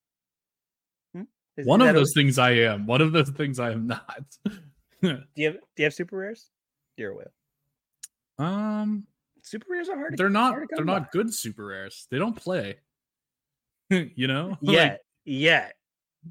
Hmm? 1.14 1.22
Is- 1.56 1.66
One 1.66 1.82
is 1.82 1.88
of 1.88 1.94
those 1.94 2.14
things 2.14 2.38
I 2.38 2.52
am. 2.52 2.86
One 2.86 3.00
of 3.00 3.12
those 3.12 3.30
things 3.30 3.58
I 3.58 3.72
am 3.72 3.86
not. 3.88 4.24
do 5.02 5.18
you 5.34 5.46
have 5.46 5.54
do 5.54 5.60
you 5.76 5.84
have 5.84 5.94
super 5.94 6.16
rares? 6.16 6.50
You're 6.96 7.12
a 7.12 7.16
whale. 7.16 7.32
um, 8.38 9.06
Super 9.42 9.66
rares 9.70 9.88
are 9.88 9.96
hard 9.96 10.12
to 10.12 10.16
they're 10.16 10.28
not. 10.28 10.52
hard 10.54 10.68
They're 10.70 10.78
come 10.78 10.86
not 10.86 11.12
good 11.12 11.32
super 11.32 11.66
rares. 11.66 12.06
They 12.10 12.18
don't 12.18 12.34
play. 12.34 12.76
you 13.90 14.26
know. 14.26 14.56
Like, 14.62 14.74
Yet, 14.74 15.00
yet. 15.24 15.72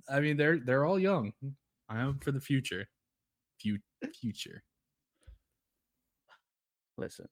I 0.10 0.20
mean, 0.20 0.36
they're 0.36 0.60
they're 0.60 0.86
all 0.86 1.00
young. 1.00 1.32
I 1.88 2.00
am 2.02 2.20
for 2.20 2.32
the 2.32 2.42
future. 2.42 2.88
Fu- 3.62 3.78
future. 4.20 4.64
Listen, 6.98 7.28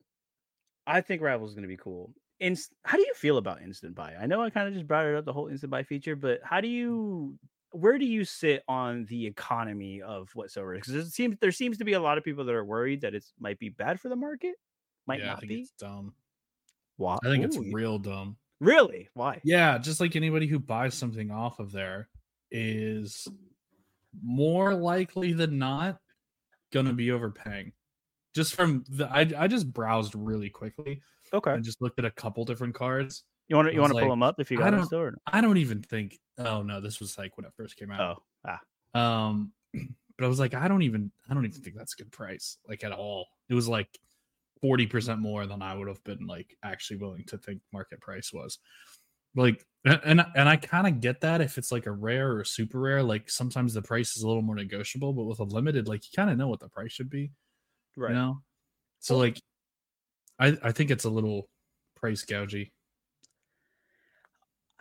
I 0.87 1.01
think 1.01 1.21
Rivals 1.21 1.51
is 1.51 1.55
going 1.55 1.63
to 1.63 1.67
be 1.67 1.77
cool. 1.77 2.13
Inst- 2.39 2.73
how 2.83 2.97
do 2.97 3.03
you 3.03 3.13
feel 3.15 3.37
about 3.37 3.61
instant 3.61 3.95
buy? 3.95 4.13
I 4.19 4.25
know 4.25 4.41
I 4.41 4.49
kind 4.49 4.67
of 4.67 4.73
just 4.73 4.87
brought 4.87 5.05
it 5.05 5.15
up 5.15 5.25
the 5.25 5.33
whole 5.33 5.47
instant 5.47 5.71
buy 5.71 5.83
feature, 5.83 6.15
but 6.15 6.39
how 6.43 6.59
do 6.61 6.67
you 6.67 7.37
where 7.73 7.97
do 7.97 8.05
you 8.05 8.23
sit 8.23 8.63
on 8.67 9.05
the 9.05 9.25
economy 9.25 10.01
of 10.01 10.29
whatsoever? 10.35 10.75
Because 10.75 10.93
it 10.93 11.09
seems 11.09 11.37
there 11.41 11.51
seems 11.51 11.77
to 11.79 11.85
be 11.85 11.93
a 11.93 11.99
lot 11.99 12.17
of 12.17 12.23
people 12.23 12.45
that 12.45 12.55
are 12.55 12.63
worried 12.63 13.01
that 13.01 13.15
it 13.15 13.25
might 13.39 13.59
be 13.59 13.69
bad 13.69 13.99
for 13.99 14.09
the 14.09 14.15
market. 14.15 14.55
Might 15.07 15.19
yeah, 15.19 15.25
I 15.25 15.29
not 15.29 15.39
think 15.39 15.49
be. 15.49 15.61
it's 15.61 15.71
dumb. 15.79 16.13
Why? 16.97 17.17
I 17.23 17.27
think 17.27 17.43
it's 17.43 17.57
real 17.57 17.97
dumb. 17.99 18.37
really 18.59 19.09
why? 19.13 19.41
Yeah, 19.43 19.77
just 19.79 19.99
like 19.99 20.15
anybody 20.15 20.47
who 20.47 20.59
buys 20.59 20.93
something 20.93 21.31
off 21.31 21.59
of 21.59 21.71
there 21.71 22.07
is 22.51 23.27
more 24.23 24.75
likely 24.75 25.33
than 25.33 25.57
not 25.57 25.97
gonna 26.71 26.93
be 26.93 27.11
overpaying. 27.11 27.73
Just 28.35 28.55
from 28.55 28.83
the 28.89 29.07
I 29.07 29.29
I 29.37 29.47
just 29.47 29.71
browsed 29.71 30.13
really 30.15 30.49
quickly 30.49 31.01
Okay, 31.33 31.51
and 31.51 31.63
just 31.63 31.81
looked 31.81 31.99
at 31.99 32.05
a 32.05 32.11
couple 32.11 32.45
different 32.45 32.75
cards. 32.75 33.23
You 33.47 33.55
want 33.55 33.67
to 33.67 33.73
you 33.73 33.81
want 33.81 33.93
to 33.93 33.99
pull 33.99 34.09
them 34.09 34.23
up 34.23 34.39
if 34.39 34.51
you 34.51 34.57
got 34.57 34.71
them 34.71 34.85
still? 34.85 34.99
Or 34.99 35.11
no? 35.11 35.17
I 35.27 35.41
don't 35.41 35.57
even 35.57 35.81
think 35.81 36.17
oh 36.37 36.63
no, 36.63 36.81
this 36.81 36.99
was 36.99 37.17
like 37.17 37.37
when 37.37 37.45
it 37.45 37.53
first 37.55 37.77
came 37.77 37.91
out. 37.91 38.17
Oh, 38.47 38.57
ah, 38.95 39.27
Um 39.27 39.51
but 40.17 40.25
I 40.25 40.27
was 40.27 40.39
like, 40.39 40.53
I 40.53 40.67
don't 40.67 40.83
even 40.83 41.11
I 41.29 41.33
don't 41.33 41.45
even 41.45 41.61
think 41.61 41.75
that's 41.75 41.93
a 41.93 42.03
good 42.03 42.11
price, 42.11 42.57
like 42.67 42.83
at 42.83 42.91
all. 42.91 43.27
It 43.49 43.53
was 43.53 43.67
like 43.67 43.89
40% 44.63 45.19
more 45.19 45.45
than 45.45 45.61
I 45.61 45.75
would 45.75 45.87
have 45.87 46.03
been 46.03 46.25
like 46.25 46.55
actually 46.63 46.97
willing 46.97 47.25
to 47.25 47.37
think 47.37 47.61
market 47.71 47.99
price 47.99 48.31
was. 48.31 48.59
Like 49.35 49.65
and 49.83 50.23
and 50.35 50.47
I 50.47 50.55
kind 50.55 50.87
of 50.87 51.01
get 51.01 51.21
that 51.21 51.41
if 51.41 51.57
it's 51.57 51.71
like 51.71 51.87
a 51.87 51.91
rare 51.91 52.31
or 52.31 52.41
a 52.41 52.45
super 52.45 52.79
rare, 52.79 53.03
like 53.03 53.29
sometimes 53.29 53.73
the 53.73 53.81
price 53.81 54.15
is 54.15 54.23
a 54.23 54.27
little 54.27 54.43
more 54.43 54.55
negotiable, 54.55 55.11
but 55.11 55.25
with 55.25 55.39
a 55.39 55.43
limited, 55.43 55.87
like 55.87 56.03
you 56.05 56.09
kind 56.15 56.29
of 56.29 56.37
know 56.37 56.47
what 56.47 56.59
the 56.59 56.69
price 56.69 56.91
should 56.91 57.09
be, 57.09 57.31
right. 57.97 58.11
you 58.11 58.15
know? 58.15 58.41
So 58.99 59.17
like 59.17 59.41
I 60.39 60.57
I 60.63 60.71
think 60.71 60.91
it's 60.91 61.05
a 61.05 61.09
little 61.09 61.49
price 61.95 62.23
gougy. 62.23 62.71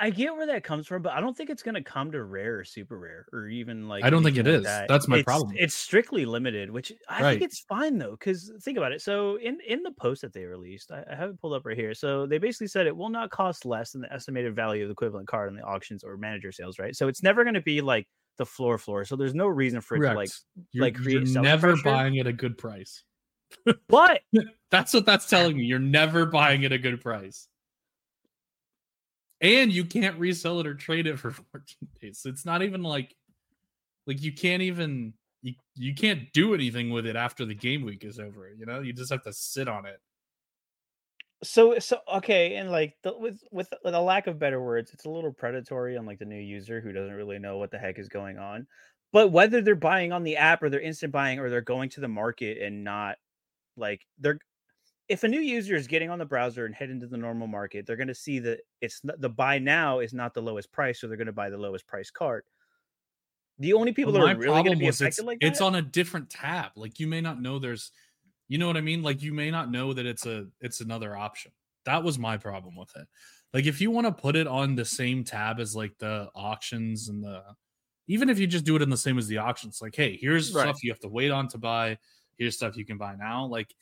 I 0.03 0.11
get 0.11 0.35
where 0.35 0.47
that 0.47 0.65
comes 0.65 0.87
from, 0.89 1.01
but 1.01 1.13
I 1.13 1.21
don't 1.21 1.37
think 1.37 1.49
it's 1.49 1.63
going 1.63 1.77
to 1.77 1.83
come 1.83 2.11
to 2.13 2.25
rare 2.25 2.59
or 2.59 2.65
super 2.65 2.99
rare 2.99 3.27
or 3.33 3.47
even 3.47 3.87
like. 3.89 4.03
I 4.05 4.11
don't 4.11 4.25
think 4.25 4.37
it 4.37 4.45
like 4.47 4.55
is. 4.57 4.65
that. 4.65 4.89
That's 4.89 5.07
my 5.07 5.19
It's- 5.19 5.25
problem. 5.25 5.55
It's 5.57 5.75
strictly 5.75 6.25
limited, 6.27 6.71
which 6.71 6.93
I 7.09 7.23
Right. 7.23 7.31
think 7.39 7.43
it's 7.43 7.61
fine 7.61 7.99
though. 7.99 8.11
Because 8.11 8.53
think 8.63 8.77
about 8.79 8.91
it. 8.93 9.01
So 9.01 9.37
in 9.37 9.59
in 9.67 9.83
the 9.85 9.93
post 9.93 10.23
that 10.23 10.33
they 10.33 10.45
released, 10.45 10.91
I, 10.91 11.05
I 11.11 11.15
have 11.15 11.31
it 11.31 11.41
pulled 11.41 11.55
up 11.55 11.65
right 11.65 11.77
here. 11.77 11.95
So 11.95 12.27
they 12.27 12.39
basically 12.39 12.67
said 12.67 12.87
it 12.89 12.97
will 12.97 13.11
not 13.11 13.31
cost 13.31 13.65
less 13.65 13.93
than 13.93 14.01
the 14.03 14.13
estimated 14.13 14.57
value 14.57 14.83
of 14.83 14.89
the 14.89 14.93
equivalent 14.93 15.29
card 15.29 15.49
in 15.51 15.55
the 15.57 15.63
auctions 15.63 16.03
or 16.03 16.17
manager 16.17 16.51
sales, 16.51 16.79
right? 16.81 16.97
So 16.97 17.07
it's 17.07 17.23
never 17.23 17.45
going 17.45 17.55
to 17.55 17.61
be 17.63 17.81
like 17.81 18.09
the 18.39 18.47
floor 18.47 18.79
floor. 18.79 19.05
So 19.05 19.15
there's 19.15 19.35
no 19.35 19.47
reason 19.47 19.81
for 19.81 19.97
it 19.97 20.01
to 20.09 20.15
like. 20.15 20.31
You're, 20.73 20.85
like, 20.85 20.97
create 20.97 21.29
you're 21.29 21.43
never 21.43 21.69
pressure. 21.75 21.85
buying 21.85 22.19
at 22.19 22.27
a 22.27 22.33
good 22.33 22.59
price. 22.59 23.05
But 23.89 24.23
That's 24.71 24.95
what 24.95 25.05
that's 25.07 25.27
telling 25.31 25.57
me. 25.59 25.65
You're 25.65 25.79
never 25.79 26.27
buying 26.27 26.65
at 26.65 26.73
a 26.73 26.79
good 26.79 27.01
price. 27.03 27.47
And 29.43 29.73
you 29.73 29.85
can't 29.85 30.19
resell 30.19 30.61
it 30.61 30.67
or 30.67 30.75
trade 30.75 31.07
it 31.07 31.19
for 31.19 31.31
14 31.53 31.89
days. 32.01 32.23
It's 32.25 32.47
not 32.47 32.63
even 32.63 32.83
like 32.83 33.15
like 34.07 34.23
you 34.23 34.33
can't 34.33 34.63
even 34.63 35.15
you, 35.43 35.55
you 35.75 35.95
can't 35.95 36.33
do 36.33 36.55
anything 36.55 36.91
with 36.91 37.07
it 37.07 37.17
after 37.17 37.45
the 37.45 37.55
game 37.55 37.83
week 37.83 38.05
is 38.05 38.19
over, 38.21 38.49
you 38.49 38.65
know? 38.67 38.81
You 38.81 38.93
just 38.93 39.13
have 39.13 39.25
to 39.25 39.33
sit 39.33 39.69
on 39.69 39.87
it. 39.87 40.01
so 41.43 41.79
so 41.79 41.99
okay, 42.15 42.57
and 42.57 42.71
like 42.71 42.97
the, 43.03 43.17
with 43.19 43.43
with 43.51 43.69
with 43.85 43.95
a 43.95 44.01
lack 44.01 44.27
of 44.29 44.39
better 44.39 44.63
words, 44.63 44.93
it's 44.93 45.05
a 45.07 45.11
little 45.11 45.33
predatory 45.33 45.97
on 45.97 46.07
like 46.07 46.19
the 46.19 46.25
new 46.25 46.39
user 46.41 46.81
who 46.81 46.93
doesn't 46.93 47.15
really 47.15 47.39
know 47.39 47.59
what 47.59 47.71
the 47.71 47.79
heck 47.79 47.99
is 47.99 48.09
going 48.09 48.39
on. 48.39 48.67
But 49.13 49.33
whether 49.33 49.61
they're 49.61 49.75
buying 49.75 50.13
on 50.13 50.23
the 50.23 50.37
app 50.37 50.63
or 50.63 50.71
they're 50.71 50.81
instant 50.81 51.13
buying 51.13 51.39
or 51.39 51.51
they're 51.51 51.61
going 51.61 51.91
to 51.91 52.01
the 52.01 52.09
market 52.09 52.59
and 52.63 52.85
not 52.85 53.17
like 53.77 54.03
they're 54.19 54.39
if 55.09 55.25
a 55.25 55.29
new 55.29 55.41
user 55.41 55.75
is 55.75 55.87
getting 55.87 56.11
on 56.11 56.19
the 56.19 56.25
browser 56.25 56.65
and 56.65 56.75
head 56.75 56.91
into 56.91 57.07
the 57.07 57.17
normal 57.17 57.47
market, 57.47 57.87
they're 57.87 57.97
going 57.97 58.09
to 58.09 58.15
see 58.15 58.39
that 58.41 58.61
it's 58.81 59.03
not, 59.05 59.21
the 59.21 59.29
buy 59.29 59.59
now 59.59 59.99
is 59.99 60.15
not 60.15 60.35
the 60.35 60.43
lowest 60.43 60.73
price, 60.73 61.01
so 61.01 61.07
they're 61.09 61.17
going 61.17 61.27
to 61.27 61.33
buy 61.33 61.51
the 61.51 61.59
lowest 61.59 61.87
price 61.87 62.11
card. 62.11 62.45
The 63.59 63.73
only 63.75 63.93
people 63.93 64.13
Well, 64.13 64.27
that 64.27 64.37
are 64.37 64.39
really 64.39 64.63
going 64.63 64.73
to 64.73 64.79
be 64.79 64.89
affected 64.89 65.09
it's, 65.09 65.27
like 65.27 65.39
it's 65.41 65.61
on 65.61 65.75
a 65.75 65.83
different 65.83 66.31
tab. 66.31 66.73
Like 66.77 66.99
you 66.99 67.07
may 67.07 67.21
not 67.21 67.41
know 67.41 67.59
there's 67.59 67.93
you 68.49 68.59
know 68.59 68.67
what 68.67 68.77
I 68.77 68.81
mean? 68.81 69.03
Like 69.03 69.23
you 69.23 69.33
may 69.33 69.51
not 69.51 69.71
know 69.71 69.93
that 69.93 70.05
it's 70.07 70.27
a 70.27 70.47
it's 70.61 70.81
another 70.81 71.17
option. 71.17 71.53
That 71.85 72.03
was 72.03 72.19
my 72.19 72.37
problem 72.37 72.77
with 72.77 72.91
it. 72.97 73.07
Like 73.53 73.67
if 73.67 73.81
you 73.81 73.91
want 73.91 74.07
to 74.07 74.13
put 74.13 74.37
it 74.37 74.47
on 74.47 74.75
the 74.75 74.85
same 74.85 75.25
tab 75.25 75.61
as 75.61 75.77
like 75.77 75.97
the 75.99 76.29
auctions 76.35 77.09
and 77.09 77.23
the 77.23 77.43
even 78.09 78.29
if 78.29 78.39
you 78.39 78.47
just 78.47 78.65
do 78.65 78.75
it 78.77 78.83
in 78.83 78.91
the 78.91 78.97
same 78.97 79.19
as 79.19 79.27
the 79.29 79.39
auctions, 79.39 79.81
like 79.81 79.95
hey, 79.95 80.17
here's 80.21 80.53
Right. 80.55 80.65
stuff 80.65 80.83
you 80.83 80.91
have 80.91 81.01
to 81.01 81.09
wait 81.09 81.31
on 81.31 81.49
to 81.49 81.59
buy, 81.59 81.99
here's 82.37 82.57
stuff 82.57 82.77
you 82.77 82.85
can 82.85 82.99
buy 82.99 83.15
now. 83.17 83.47
Like 83.47 83.73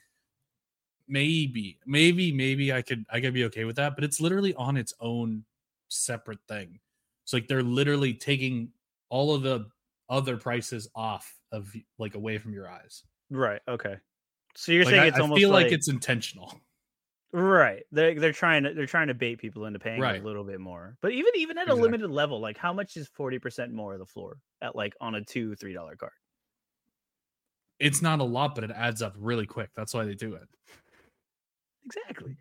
maybe, 1.11 1.81
maybe, 1.87 2.33
maybe 2.33 2.73
I 2.73 2.83
could 2.83 3.05
I 3.11 3.21
could 3.21 3.35
be 3.35 3.45
okay 3.47 3.65
with 3.65 3.77
that, 3.77 3.95
but 3.97 4.05
it's 4.05 4.21
literally 4.21 4.55
on 4.55 4.77
its 4.77 4.95
own 5.01 5.45
separate 5.89 6.41
thing. 6.49 6.81
It's 7.25 7.33
like 7.33 7.49
they're 7.49 7.63
literally 7.63 8.15
taking 8.15 8.73
all 9.11 9.35
of 9.35 9.43
the 9.43 9.71
other 10.09 10.37
prices 10.37 10.89
off 10.95 11.41
of 11.53 11.75
like 11.99 12.15
away 12.15 12.39
from 12.39 12.53
your 12.55 12.69
eyes. 12.69 13.05
Right. 13.31 13.61
Okay. 13.69 13.97
So 14.57 14.73
you're 14.73 14.85
Like, 14.85 14.93
saying 14.93 15.05
I, 15.05 15.07
it's 15.07 15.19
I 15.19 15.23
almost 15.23 15.35
feel 15.35 15.51
like, 15.51 15.69
like 15.69 15.73
it's 15.73 15.89
intentional. 15.89 16.61
right. 17.33 17.85
They're 17.93 18.19
they're 18.19 18.33
trying 18.33 18.65
to 18.65 18.75
they're 18.75 18.87
trying 18.87 19.09
to 19.09 19.15
bait 19.15 19.37
people 19.37 19.65
into 19.67 19.79
paying 19.79 20.05
Right. 20.05 20.21
a 20.21 20.25
little 20.25 20.45
bit 20.45 20.61
more. 20.61 20.97
But 21.01 21.13
even 21.13 21.33
even 21.37 21.59
at 21.59 21.69
a 21.69 21.75
limited 21.75 22.11
level, 22.11 22.41
like 22.41 22.57
how 22.59 22.73
much 22.73 22.97
is 22.97 23.09
forty 23.09 23.39
percent 23.39 23.73
more 23.73 23.93
of 23.93 23.99
the 23.99 24.07
floor 24.07 24.39
at 24.61 24.75
like 24.77 24.95
on 25.01 25.15
a 25.15 25.25
two 25.25 25.55
three 25.57 25.73
dollar 25.73 25.97
card? 25.97 26.13
It's 27.79 28.03
not 28.03 28.21
a 28.21 28.25
lot, 28.25 28.55
but 28.55 28.65
it 28.65 28.71
adds 28.71 29.01
up 29.03 29.15
really 29.17 29.47
quick. 29.47 29.71
That's 29.75 29.95
why 29.95 30.05
they 30.05 30.15
do 30.15 30.35
it. 30.35 30.49
Exactly. 31.87 32.37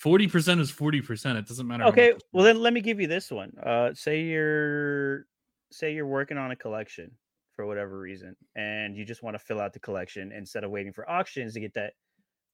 Forty 0.00 0.28
percent 0.28 0.60
is 0.60 0.70
forty 0.70 1.00
percent. 1.00 1.38
It 1.38 1.46
doesn't 1.46 1.66
matter. 1.66 1.84
Okay. 1.84 2.14
Well 2.32 2.44
then 2.44 2.60
let 2.60 2.72
me 2.72 2.80
give 2.80 3.00
you 3.00 3.06
this 3.06 3.30
one. 3.30 3.52
Uh 3.64 3.94
say 3.94 4.22
you're 4.22 5.26
say 5.70 5.92
you're 5.92 6.06
working 6.06 6.38
on 6.38 6.50
a 6.50 6.56
collection 6.56 7.10
for 7.54 7.66
whatever 7.66 7.98
reason 7.98 8.34
and 8.56 8.96
you 8.96 9.04
just 9.04 9.22
want 9.22 9.34
to 9.34 9.38
fill 9.38 9.60
out 9.60 9.72
the 9.72 9.78
collection 9.78 10.32
instead 10.32 10.64
of 10.64 10.70
waiting 10.70 10.92
for 10.92 11.08
auctions 11.08 11.54
to 11.54 11.60
get 11.60 11.72
that 11.74 11.92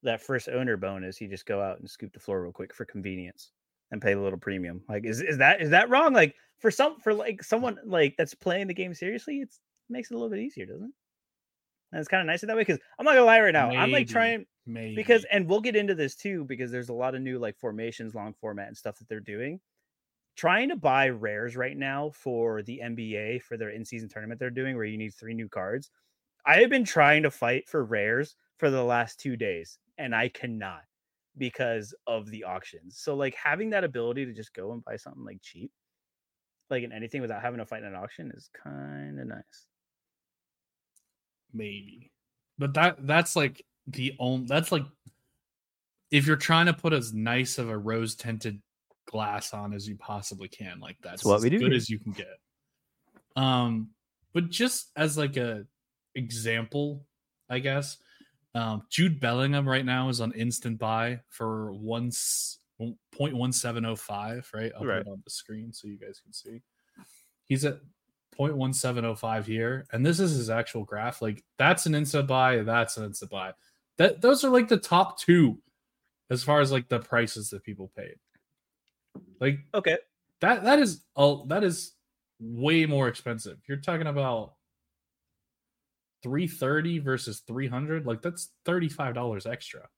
that 0.03 0.21
first 0.21 0.49
owner 0.49 0.77
bonus 0.77 1.21
you 1.21 1.29
just 1.29 1.47
go 1.47 1.61
out 1.61 1.79
and 1.81 1.89
scoop 1.89 2.13
the 2.13 2.21
floor 2.21 2.43
real 2.43 2.53
quick 2.53 2.75
for 2.75 2.85
convenience 2.85 3.53
and 3.91 4.01
pay 4.01 4.13
a 4.13 4.21
little 4.21 4.39
premium 4.39 4.83
like 4.89 5.05
is, 5.05 5.21
is 5.21 5.39
that 5.39 5.61
is 5.61 5.71
that 5.71 5.89
wrong 5.89 6.13
like 6.13 6.35
for 6.59 6.71
some 6.71 6.99
for 7.01 7.13
like 7.15 7.43
someone 7.43 7.79
like 7.85 8.15
that's 8.17 8.35
playing 8.35 8.67
the 8.67 8.75
game 8.75 8.95
seriously 8.95 9.39
it's 9.39 9.61
makes 9.89 10.11
it 10.11 10.15
a 10.15 10.17
little 10.17 10.31
bit 10.31 10.41
easier 10.41 10.67
doesn't 10.67 10.89
it 10.89 10.95
and 11.93 11.99
it's 11.99 12.09
kind 12.09 12.21
of 12.21 12.27
nicer 12.27 12.47
that 12.47 12.57
way 12.57 12.63
because 12.63 12.81
i'm 12.99 13.05
not 13.05 13.13
gonna 13.13 13.25
lie 13.25 13.41
right 13.41 13.53
now 13.53 13.71
i'm 13.71 13.91
like 13.91 14.09
trying 14.09 14.47
Maybe. 14.67 14.95
because 14.95 15.25
and 15.31 15.49
we'll 15.49 15.61
get 15.61 15.77
into 15.77 15.95
this 15.95 16.15
too 16.15 16.45
because 16.45 16.71
there's 16.71 16.91
a 16.91 16.95
lot 16.95 17.15
of 17.15 17.23
new 17.23 17.39
like 17.39 17.57
formations 17.59 18.15
long 18.15 18.35
format 18.41 18.69
and 18.69 18.77
stuff 18.77 18.99
that 18.99 19.09
they're 19.09 19.21
doing. 19.21 19.61
Trying 20.37 20.69
to 20.69 20.77
buy 20.77 21.09
rares 21.09 21.57
right 21.57 21.77
now 21.77 22.11
for 22.15 22.63
the 22.63 22.81
nba 22.83 23.43
for 23.43 23.57
their 23.57 23.71
in-season 23.71 24.09
tournament 24.09 24.39
they're 24.39 24.49
doing 24.49 24.77
where 24.77 24.85
you 24.85 24.97
need 24.97 25.13
three 25.13 25.35
new 25.35 25.49
cards 25.49 25.91
i 26.47 26.61
have 26.61 26.71
been 26.71 26.85
trying 26.85 27.25
to 27.25 27.31
fight 27.31 27.69
for 27.69 27.85
rares 27.85 28.37
for 28.57 28.71
the 28.71 28.83
last 28.83 29.19
two 29.19 29.37
days 29.37 29.79
and 29.99 30.15
i 30.15 30.29
cannot 30.29 30.83
because 31.37 31.95
of 32.07 32.31
the 32.31 32.45
auctions. 32.45 32.97
So 32.99 33.15
like 33.15 33.35
having 33.35 33.71
that 33.71 33.85
ability 33.85 34.27
to 34.27 34.33
just 34.33 34.55
go 34.55 34.73
and 34.73 34.85
buy 34.85 34.97
something 34.97 35.25
like 35.25 35.43
cheap 35.43 35.73
like 36.71 36.85
in 36.85 36.93
anything 36.93 37.21
without 37.21 37.43
having 37.43 37.59
to 37.59 37.67
fight 37.67 37.83
in 37.83 37.89
an 37.89 37.97
auction 37.97 38.31
is 38.35 38.49
kind 38.63 39.19
of 39.19 39.27
nice 39.27 39.67
maybe. 41.53 42.11
But 42.59 42.75
that 42.75 43.07
that's 43.07 43.37
like 43.37 43.65
the 43.87 44.15
only 44.19 44.47
that's 44.47 44.71
like 44.73 44.85
if 46.11 46.27
you're 46.27 46.37
trying 46.37 46.67
to 46.67 46.73
put 46.73 46.93
as 46.93 47.13
nice 47.13 47.59
of 47.59 47.69
a 47.69 47.79
rose 47.79 48.15
tinted 48.15 48.61
glass 49.07 49.53
on 49.55 49.73
as 49.73 49.89
you 49.89 49.97
possibly 49.97 50.49
can 50.49 50.79
like 50.81 50.97
that's, 51.03 51.25
what 51.25 51.37
as 51.37 51.43
we 51.43 51.51
do. 51.51 51.59
good 51.59 51.73
as 51.73 51.89
you 51.91 51.99
can 51.99 52.13
get. 52.13 52.39
Um 53.37 53.91
but 54.33 54.51
just 54.51 54.91
as 54.97 55.17
like 55.19 55.37
a 55.37 55.65
example 56.15 57.05
i 57.49 57.59
guess 57.59 57.97
um 58.55 58.83
jude 58.91 59.21
bellingham 59.21 59.69
right 59.69 59.85
now 59.85 60.09
is 60.09 60.21
on 60.21 60.33
instant 60.33 60.79
buy 60.79 61.21
for 61.29 61.73
one 61.73 62.09
s- 62.09 62.59
0.1705 62.81 64.45
right 64.55 64.73
i'll 64.77 64.85
Right. 64.85 64.99
put 64.99 65.07
it 65.09 65.11
on 65.11 65.23
the 65.25 65.31
screen 65.31 65.73
so 65.73 65.87
you 65.89 65.99
guys 65.99 66.21
can 66.23 66.33
see. 66.33 66.61
He's 67.47 67.65
at 67.65 67.79
0.1705 68.39 69.45
here 69.45 69.87
and 69.93 70.05
this 70.05 70.21
is 70.21 70.33
his 70.33 70.51
actual 70.51 70.85
graph 70.85 71.21
like 71.21 71.45
that's 71.59 71.87
an 71.87 71.95
instant 71.95 72.27
buy 72.27 72.59
that's 72.59 72.97
an 72.97 73.05
instant 73.05 73.31
buy 73.31 73.53
that 73.99 74.21
those 74.21 74.45
are 74.45 74.51
like 74.51 74.69
the 74.69 74.77
top 74.77 75.19
two 75.19 75.59
as 76.31 76.43
far 76.43 76.61
as 76.61 76.73
like 76.73 76.89
the 76.89 77.01
prices 77.01 77.51
that 77.51 77.63
people 77.63 77.91
paid 77.97 78.15
like 79.41 79.59
okay 79.75 79.99
that 80.41 80.65
that 80.65 80.79
is 80.79 81.03
oh 81.17 81.45
that 81.47 81.65
is 81.65 81.93
way 82.41 82.87
more 82.87 83.09
expensive 83.09 83.59
you're 83.69 83.77
talking 83.79 84.07
about 84.07 84.55
330 86.23 86.99
versus 87.01 87.43
300 87.47 88.07
like 88.07 88.23
that's 88.23 88.51
$35 88.65 89.47
extra 89.51 89.89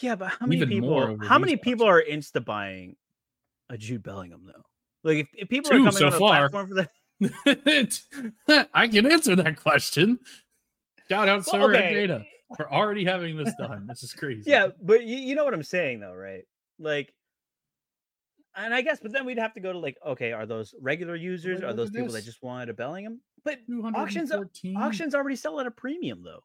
Yeah, 0.00 0.14
but 0.16 0.28
how 0.28 0.46
many 0.46 0.56
Even 0.56 0.68
people? 0.68 1.18
How 1.22 1.38
many 1.38 1.56
people 1.56 1.86
are 1.86 2.02
insta 2.02 2.44
buying 2.44 2.96
a 3.68 3.76
Jude 3.76 4.02
Bellingham 4.02 4.42
though? 4.46 4.62
Like 5.02 5.18
if, 5.18 5.28
if 5.34 5.48
people 5.48 5.70
Two 5.70 5.76
are 5.76 5.78
coming 5.78 5.92
so 5.92 6.06
on 6.06 6.12
the 6.12 6.18
far. 6.18 6.48
platform 6.48 6.68
for 6.68 6.74
the 6.74 6.88
i 8.74 8.88
can 8.88 9.10
answer 9.10 9.36
that 9.36 9.56
question 9.60 10.18
shout 11.08 11.28
out 11.28 11.44
Well, 11.46 11.68
Sorare 11.68 11.76
okay, 11.76 11.94
data 11.94 12.24
for 12.56 12.72
already 12.72 13.04
having 13.04 13.36
this 13.36 13.52
done 13.58 13.86
this 13.88 14.02
is 14.02 14.12
crazy 14.12 14.50
yeah, 14.50 14.68
but 14.82 15.04
you, 15.04 15.16
you 15.16 15.34
know 15.34 15.44
what 15.44 15.54
I'm 15.54 15.62
saying 15.62 16.00
though, 16.00 16.12
right? 16.14 16.44
Like, 16.78 17.12
and 18.56 18.72
I 18.74 18.82
guess, 18.82 19.00
but 19.00 19.12
then 19.12 19.24
we'd 19.24 19.38
have 19.38 19.54
to 19.54 19.60
go 19.60 19.72
to 19.72 19.78
like, 19.78 19.96
okay, 20.06 20.32
are 20.32 20.46
those 20.46 20.74
regular 20.80 21.16
users? 21.16 21.62
Are 21.62 21.72
those 21.72 21.90
people 21.90 22.12
that 22.12 22.24
just 22.24 22.42
wanted 22.42 22.68
a 22.68 22.74
Bellingham? 22.74 23.20
But 23.44 23.58
auctions, 23.94 24.32
auctions 24.76 25.14
already 25.14 25.36
sell 25.36 25.58
at 25.60 25.66
a 25.66 25.70
premium 25.70 26.22
though. 26.22 26.40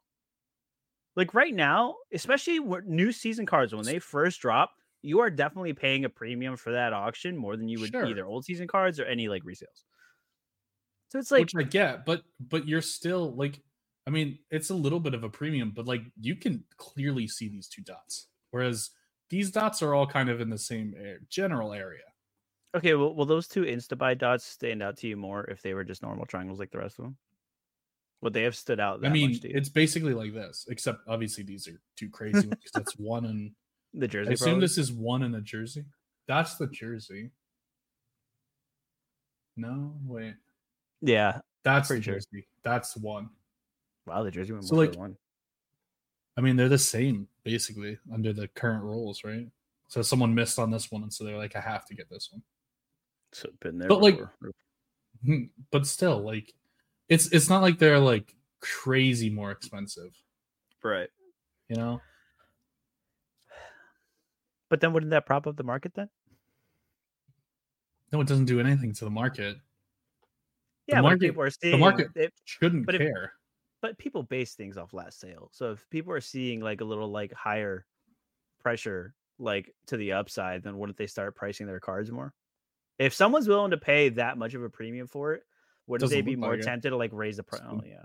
Like 1.16 1.34
right 1.34 1.54
now, 1.54 1.96
especially 2.14 2.60
where 2.60 2.82
new 2.82 3.12
season 3.12 3.46
cards 3.46 3.74
when 3.76 3.86
they 3.86 4.00
first 4.00 4.40
drop, 4.42 4.72
you 5.02 5.20
are 5.20 5.30
definitely 5.30 5.74
paying 5.74 6.06
a 6.06 6.10
premium 6.10 6.56
for 6.56 6.72
that 6.72 6.94
auction 6.94 7.38
more 7.38 7.56
than 7.58 7.68
you 7.68 7.80
would 7.80 7.90
Sure. 7.92 8.06
either 8.06 8.26
old 8.26 8.46
season 8.46 8.68
cards 8.68 9.00
or 9.00 9.06
any 9.06 9.28
like 9.28 9.44
resales. 9.44 9.84
So 11.10 11.20
it's 11.20 11.32
like 11.32 11.42
which 11.42 11.56
I 11.58 11.64
get, 11.64 12.06
but 12.06 12.24
but 12.40 12.68
you're 12.68 12.82
still 12.82 13.36
like, 13.36 13.60
I 14.06 14.12
mean, 14.12 14.40
it's 14.52 14.70
a 14.70 14.76
little 14.76 15.00
bit 15.00 15.14
of 15.14 15.24
a 15.24 15.30
premium, 15.30 15.72
but 15.76 15.88
like 15.88 16.02
you 16.20 16.36
can 16.36 16.64
clearly 16.78 17.28
see 17.28 17.50
these 17.50 17.68
two 17.68 17.82
dots, 17.82 18.28
whereas 18.52 18.92
these 19.30 19.52
dots 19.52 19.82
are 19.82 19.94
all 19.94 20.06
kind 20.06 20.30
of 20.30 20.40
in 20.40 20.50
the 20.50 20.58
same 20.58 20.94
general 21.30 21.74
area. 21.74 22.04
Okay, 22.76 22.94
well, 22.94 23.16
will 23.16 23.26
those 23.26 23.48
two 23.48 23.64
Instabuy 23.64 24.18
dots 24.18 24.46
stand 24.46 24.84
out 24.84 24.98
to 24.98 25.08
you 25.08 25.18
more 25.18 25.46
if 25.46 25.62
they 25.62 25.74
were 25.74 25.84
just 25.84 26.04
normal 26.04 26.26
triangles 26.28 26.60
like 26.60 26.70
the 26.70 26.78
rest 26.78 27.00
of 27.00 27.06
them? 27.06 27.18
Would 28.22 28.34
they 28.34 28.44
have 28.44 28.56
stood 28.56 28.80
out? 28.80 29.02
That 29.02 29.08
I 29.08 29.14
mean, 29.14 29.32
much 29.32 29.40
it's 29.44 29.70
basically 29.70 30.14
like 30.14 30.34
this, 30.34 30.68
except 30.70 31.00
obviously 31.08 31.44
these 31.44 31.68
are 31.68 31.82
two 31.96 32.10
crazy 32.10 32.48
ones 32.48 32.50
because 32.50 32.72
that's 32.74 32.94
one 32.98 33.26
in 33.26 33.56
the 34.00 34.08
jersey. 34.08 34.28
I 34.28 34.32
jersey. 34.32 34.34
assume 34.34 34.46
probably? 34.52 34.66
this 34.66 34.78
is 34.78 34.92
one 34.92 35.24
in 35.24 35.34
a 35.34 35.42
jersey. 35.42 35.86
That's 36.28 36.56
the 36.58 36.68
jersey. 36.68 37.32
No, 39.58 39.96
wait, 40.06 40.36
yeah. 41.02 41.40
that's 41.64 41.88
the 41.88 41.94
Pretty 41.94 42.04
sure. 42.04 42.14
jersey. 42.16 42.48
That's 42.64 42.96
one. 42.98 43.30
Wow, 44.06 44.24
the 44.24 44.32
jersey 44.32 44.54
went 44.54 44.66
So, 44.66 44.76
like, 44.76 44.96
one. 44.96 45.16
I 46.38 46.42
mean, 46.42 46.56
they're 46.56 46.70
the 46.70 46.78
same 46.78 47.28
basically 47.44 47.98
under 48.14 48.34
the 48.34 48.48
current 48.50 48.84
rules, 48.84 49.24
right? 49.24 49.48
So 49.88 50.02
someone 50.02 50.34
missed 50.34 50.60
on 50.60 50.72
this 50.72 50.92
one, 50.92 51.04
and 51.04 51.12
so 51.14 51.24
they're 51.24 51.38
like, 51.38 51.56
I 51.56 51.62
have 51.62 51.86
to 51.88 51.96
get 51.96 52.10
this 52.10 52.30
one. 52.32 52.42
So 53.32 53.50
been 53.60 53.78
there. 53.78 53.90
but, 53.90 54.02
like. 54.02 54.20
Hmm, 55.26 55.44
but 55.70 55.86
still 55.86 56.20
like 56.24 56.54
it's 57.10 57.28
it's 57.34 57.50
not 57.50 57.62
like 57.62 57.78
they're 57.78 58.00
like 58.00 58.34
crazy 58.62 59.30
more 59.30 59.52
expensive 59.52 60.14
right. 60.82 61.10
you 61.68 61.76
know 61.76 62.00
But 64.70 64.80
then 64.80 64.94
wouldn't 64.94 65.10
that 65.10 65.26
prop 65.26 65.46
up 65.46 65.58
the 65.58 65.64
market 65.64 65.94
then? 65.94 66.10
no 68.14 68.22
it 68.22 68.28
doesn't 68.28 68.46
do 68.46 68.62
anything 68.62 68.94
to 68.94 69.04
the 69.04 69.12
market 69.12 69.58
Yeah, 70.90 70.98
if 71.00 71.04
market- 71.04 71.20
people 71.22 71.44
are 71.44 71.50
seeing 71.50 71.72
the 71.74 71.78
market- 71.78 72.08
it, 72.16 72.34
shouldn't 72.46 72.86
But 72.86 72.96
if- 72.96 73.02
care 73.02 73.34
but 73.82 73.98
people 73.98 74.24
base 74.24 74.56
things 74.56 74.76
off 74.78 74.94
last 74.94 75.22
sale. 75.22 75.50
So 75.54 75.72
if 75.72 75.90
people 75.90 76.12
are 76.12 76.20
seeing 76.20 76.60
like 76.60 76.82
a 76.82 76.84
little 76.84 77.10
like 77.10 77.32
higher 77.32 77.86
pressure 78.60 79.16
like 79.38 79.74
to 79.88 79.96
the 79.96 80.12
upside, 80.12 80.64
then 80.64 80.78
wouldn't 80.78 80.98
they 80.98 81.08
start 81.08 81.34
pricing 81.36 81.66
their 81.66 81.80
cards 81.80 82.12
more? 82.12 82.34
If 82.98 83.14
someone's 83.14 83.48
willing 83.48 83.72
to 83.72 83.78
pay 83.78 84.10
that 84.10 84.38
much 84.38 84.54
of 84.54 84.64
a 84.64 84.70
premium 84.70 85.08
for 85.08 85.34
it, 85.34 85.44
wouldn't 85.88 86.10
they 86.10 86.18
Doesn't 86.18 86.26
be 86.26 86.36
more 86.36 86.52
like 86.52 86.60
it. 86.60 86.64
tempted 86.64 86.90
to 86.90 86.98
like 86.98 87.12
raise 87.14 87.38
the 87.38 87.44
price? 87.44 87.62
Oh 87.66 87.82
yeah, 87.86 88.04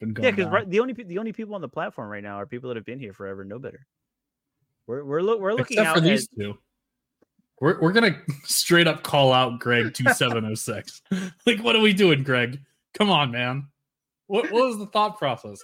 yeah. 0.00 0.30
Because 0.32 0.46
right, 0.46 0.68
the 0.68 0.80
only 0.80 0.92
the 0.94 1.18
only 1.18 1.32
people 1.32 1.54
on 1.54 1.60
the 1.60 1.68
platform 1.68 2.10
right 2.10 2.22
now 2.24 2.34
are 2.40 2.46
people 2.46 2.66
that 2.68 2.76
have 2.76 2.84
been 2.84 2.98
here 2.98 3.12
forever, 3.12 3.42
and 3.42 3.48
know 3.50 3.60
better. 3.60 3.86
We're 4.88 5.04
we're 5.04 5.22
look 5.22 5.38
we're 5.40 5.52
looking 5.54 5.78
except 5.78 5.86
out 5.88 5.98
for 5.98 6.02
at- 6.04 6.10
these 6.10 6.26
two 6.26 6.58
we're, 7.62 7.80
we're 7.80 7.92
gonna 7.92 8.20
straight 8.44 8.86
up 8.86 9.02
call 9.02 9.32
out 9.32 9.58
greg 9.60 9.94
2706 9.94 11.02
like 11.46 11.60
what 11.60 11.74
are 11.76 11.80
we 11.80 11.92
doing 11.92 12.22
greg 12.22 12.60
come 12.94 13.08
on 13.10 13.30
man 13.30 13.68
what, 14.26 14.50
what 14.50 14.66
was 14.66 14.78
the 14.78 14.86
thought 14.86 15.16
process 15.18 15.60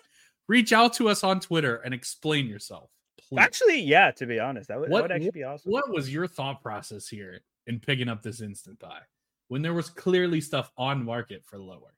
reach 0.48 0.72
out 0.72 0.92
to 0.94 1.08
us 1.08 1.22
on 1.24 1.40
twitter 1.40 1.76
and 1.84 1.92
explain 1.92 2.46
yourself 2.46 2.90
please. 3.28 3.40
Actually, 3.40 3.80
yeah. 3.82 4.10
To 4.12 4.24
be 4.24 4.40
honest, 4.40 4.68
that 4.68 4.80
would, 4.80 4.88
that 4.88 4.92
What- 4.92 5.02
would 5.02 5.12
actually 5.12 5.32
be 5.32 5.44
awesome. 5.44 5.70
what 5.70 5.90
was 5.90 6.10
your 6.10 6.26
thought 6.26 6.62
process 6.62 7.06
here 7.08 7.40
in 7.66 7.78
picking 7.78 8.08
up 8.08 8.22
this 8.22 8.40
instant 8.40 8.78
buy 8.78 9.00
when 9.48 9.60
there 9.60 9.74
was 9.74 9.90
clearly 9.90 10.40
stuff 10.40 10.70
on 10.78 11.04
market 11.04 11.42
for 11.44 11.58
lower 11.58 11.94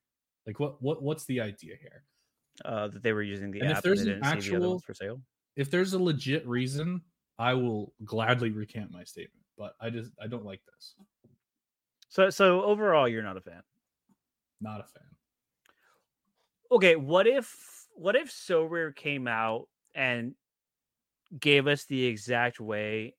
like 0.46 0.58
what 0.58 0.82
what 0.82 1.02
what's 1.02 1.24
the 1.26 1.40
idea 1.40 1.74
here 1.80 2.02
Uh, 2.64 2.88
that 2.88 3.02
they 3.04 3.12
were 3.12 3.22
using 3.22 3.52
the 3.52 3.60
And 3.60 3.70
if 3.70 3.80
there's 3.82 4.00
an 4.00 4.18
the 4.20 4.26
actual- 4.26 4.70
ones 4.70 4.82
for 4.84 4.94
sale. 4.94 5.20
if 5.56 5.70
there's 5.70 5.92
a 5.92 6.02
legit 6.02 6.44
reason 6.48 7.00
i 7.38 7.54
will 7.54 7.92
gladly 8.04 8.50
recant 8.50 8.90
my 8.90 9.04
statement 9.04 9.39
but 9.60 9.74
i 9.78 9.90
just 9.90 10.10
i 10.20 10.26
don't 10.26 10.46
like 10.46 10.62
this. 10.72 10.94
So 12.08 12.28
so 12.28 12.62
overall, 12.64 13.06
you're 13.08 13.22
not 13.22 13.36
a 13.36 13.40
fan. 13.40 13.62
not 14.60 14.80
a 14.80 14.84
fan. 14.84 15.04
Okay, 16.72 16.96
what 16.96 17.28
if 17.28 17.56
what 17.94 18.16
if 18.16 18.30
Sorare 18.30 18.94
came 18.94 19.28
out 19.28 19.68
and 19.94 20.34
gave 21.38 21.68
us 21.68 21.84
the 21.84 22.04
exact 22.04 22.58
way 22.58 23.14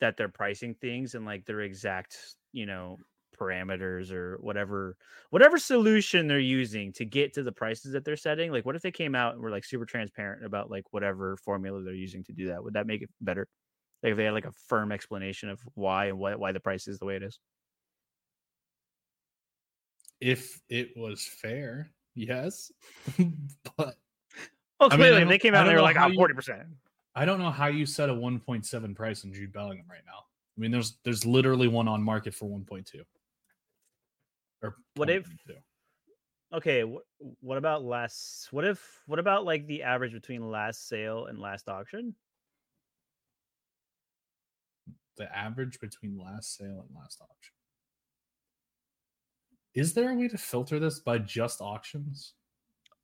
that 0.00 0.16
they're 0.16 0.28
pricing 0.28 0.74
things 0.74 1.14
and 1.16 1.24
like 1.24 1.44
their 1.44 1.60
exact, 1.60 2.16
you 2.52 2.66
know, 2.66 2.98
parameters 3.40 4.12
or 4.12 4.38
whatever 4.40 4.96
whatever 5.30 5.58
solution 5.58 6.28
they're 6.28 6.38
using 6.38 6.92
to 6.92 7.04
get 7.04 7.34
to 7.34 7.42
the 7.42 7.50
prices 7.50 7.92
that 7.92 8.04
they're 8.04 8.16
setting? 8.16 8.52
Like 8.52 8.64
what 8.64 8.76
if 8.76 8.82
they 8.82 8.92
came 8.92 9.16
out 9.16 9.34
and 9.34 9.42
were 9.42 9.50
like 9.50 9.64
super 9.64 9.86
transparent 9.86 10.44
about 10.44 10.70
like 10.70 10.84
whatever 10.92 11.36
formula 11.38 11.82
they're 11.82 11.94
using 11.94 12.22
to 12.24 12.32
do 12.32 12.48
that? 12.48 12.62
Would 12.62 12.74
that 12.74 12.86
make 12.86 13.02
it 13.02 13.10
better 13.20 13.48
like 14.04 14.12
if 14.12 14.16
they 14.16 14.24
had 14.24 14.34
like 14.34 14.44
a 14.44 14.52
firm 14.68 14.92
explanation 14.92 15.48
of 15.48 15.60
why 15.74 16.06
and 16.06 16.18
why, 16.18 16.34
why 16.36 16.52
the 16.52 16.60
price 16.60 16.86
is 16.86 16.98
the 17.00 17.06
way 17.06 17.16
it 17.16 17.22
is 17.24 17.40
If 20.20 20.60
it 20.68 20.92
was 20.96 21.26
fair, 21.26 21.90
yes. 22.14 22.70
but 23.76 23.96
oh 24.80 24.86
I 24.86 24.90
mean, 24.90 24.98
clearly 24.98 25.22
I 25.22 25.24
they 25.24 25.38
came 25.38 25.54
out 25.54 25.62
and 25.62 25.70
they 25.70 25.74
were 25.74 25.82
like 25.82 25.96
oh, 25.96 26.08
40% 26.10 26.66
I 27.16 27.24
don't 27.24 27.38
know 27.38 27.50
how 27.50 27.66
you 27.66 27.86
set 27.86 28.08
a 28.08 28.12
1.7 28.12 28.94
price 28.96 29.24
on 29.24 29.32
Jude 29.32 29.52
Bellingham 29.52 29.86
right 29.88 30.02
now. 30.06 30.24
I 30.56 30.60
mean, 30.60 30.70
there's 30.70 30.98
there's 31.04 31.24
literally 31.26 31.68
one 31.68 31.88
on 31.88 32.02
market 32.02 32.34
for 32.34 32.46
1.2. 32.48 33.00
Or 34.62 34.76
What 34.96 35.10
if- 35.10 35.26
1.2. 35.48 35.56
okay 36.54 36.82
wh- 36.82 37.42
what 37.42 37.58
about 37.58 37.82
last 37.82 38.48
what 38.52 38.64
if 38.64 39.02
what 39.06 39.18
about 39.18 39.44
like 39.44 39.66
the 39.66 39.82
average 39.82 40.12
between 40.12 40.50
last 40.50 40.88
sale 40.88 41.26
and 41.26 41.38
last 41.40 41.68
auction 41.68 42.14
the 45.16 45.34
average 45.36 45.78
between 45.80 46.18
last 46.18 46.56
sale 46.56 46.84
and 46.88 46.96
last 46.96 47.20
auction? 47.20 47.52
Is 49.74 49.92
there 49.94 50.10
a 50.10 50.14
way 50.14 50.28
to 50.28 50.38
filter 50.38 50.78
this 50.78 51.00
by 51.00 51.18
just 51.18 51.60
auctions? 51.60 52.34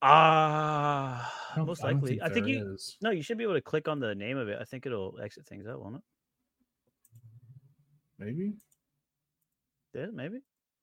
ah 0.02 1.30
I 1.52 1.56
don't- 1.56 1.66
most 1.66 1.84
I 1.84 1.92
likely 1.92 2.22
i 2.22 2.30
think, 2.30 2.46
you 2.46 2.72
is. 2.72 2.96
no 3.02 3.10
you 3.10 3.22
should 3.22 3.36
be 3.36 3.44
able 3.44 3.52
to 3.52 3.60
click 3.60 3.86
on 3.86 4.00
the 4.00 4.14
name 4.14 4.38
of 4.38 4.48
it 4.48 4.56
i 4.58 4.64
think 4.64 4.86
it'll 4.86 5.18
exit 5.22 5.44
things 5.46 5.66
out 5.66 5.78
won't 5.78 5.96
it 5.96 6.02
maybe. 8.18 8.54
Yeah, 9.94 10.06
maybe. 10.12 10.38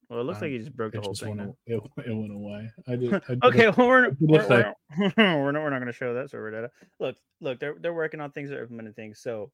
Well, 0.10 0.20
it 0.20 0.24
looks 0.24 0.42
like 0.42 0.52
you 0.52 0.60
just 0.60 0.76
broke 0.76 0.94
the 0.94 1.02
whole 1.02 1.14
thing. 1.16 1.38
went. 1.38 1.56
It, 1.66 1.82
it 2.06 2.14
went 2.16 2.32
away. 2.34 2.70
I 2.88 2.96
did. 2.96 3.14
I 3.14 3.20
did 3.30 3.44
Okay, 3.44 3.66
a- 3.66 3.72
well, 3.72 3.88
we're, 3.88 4.10
we're, 4.20 4.48
we're, 4.48 4.74
we're 5.18 5.52
not 5.52 5.64
we're 5.64 5.70
not 5.70 5.80
going 5.80 5.86
to 5.88 5.94
show 5.94 6.14
that 6.14 6.30
Sorare 6.30 6.52
data. 6.52 6.72
Look, 7.00 7.16
look, 7.42 7.60
they're 7.60 7.76
they're 7.80 7.94
working 7.94 8.20
on 8.22 8.32
things, 8.32 8.50
they're 8.50 8.62
implementing 8.62 8.94
things. 8.94 9.20
So, 9.20 9.52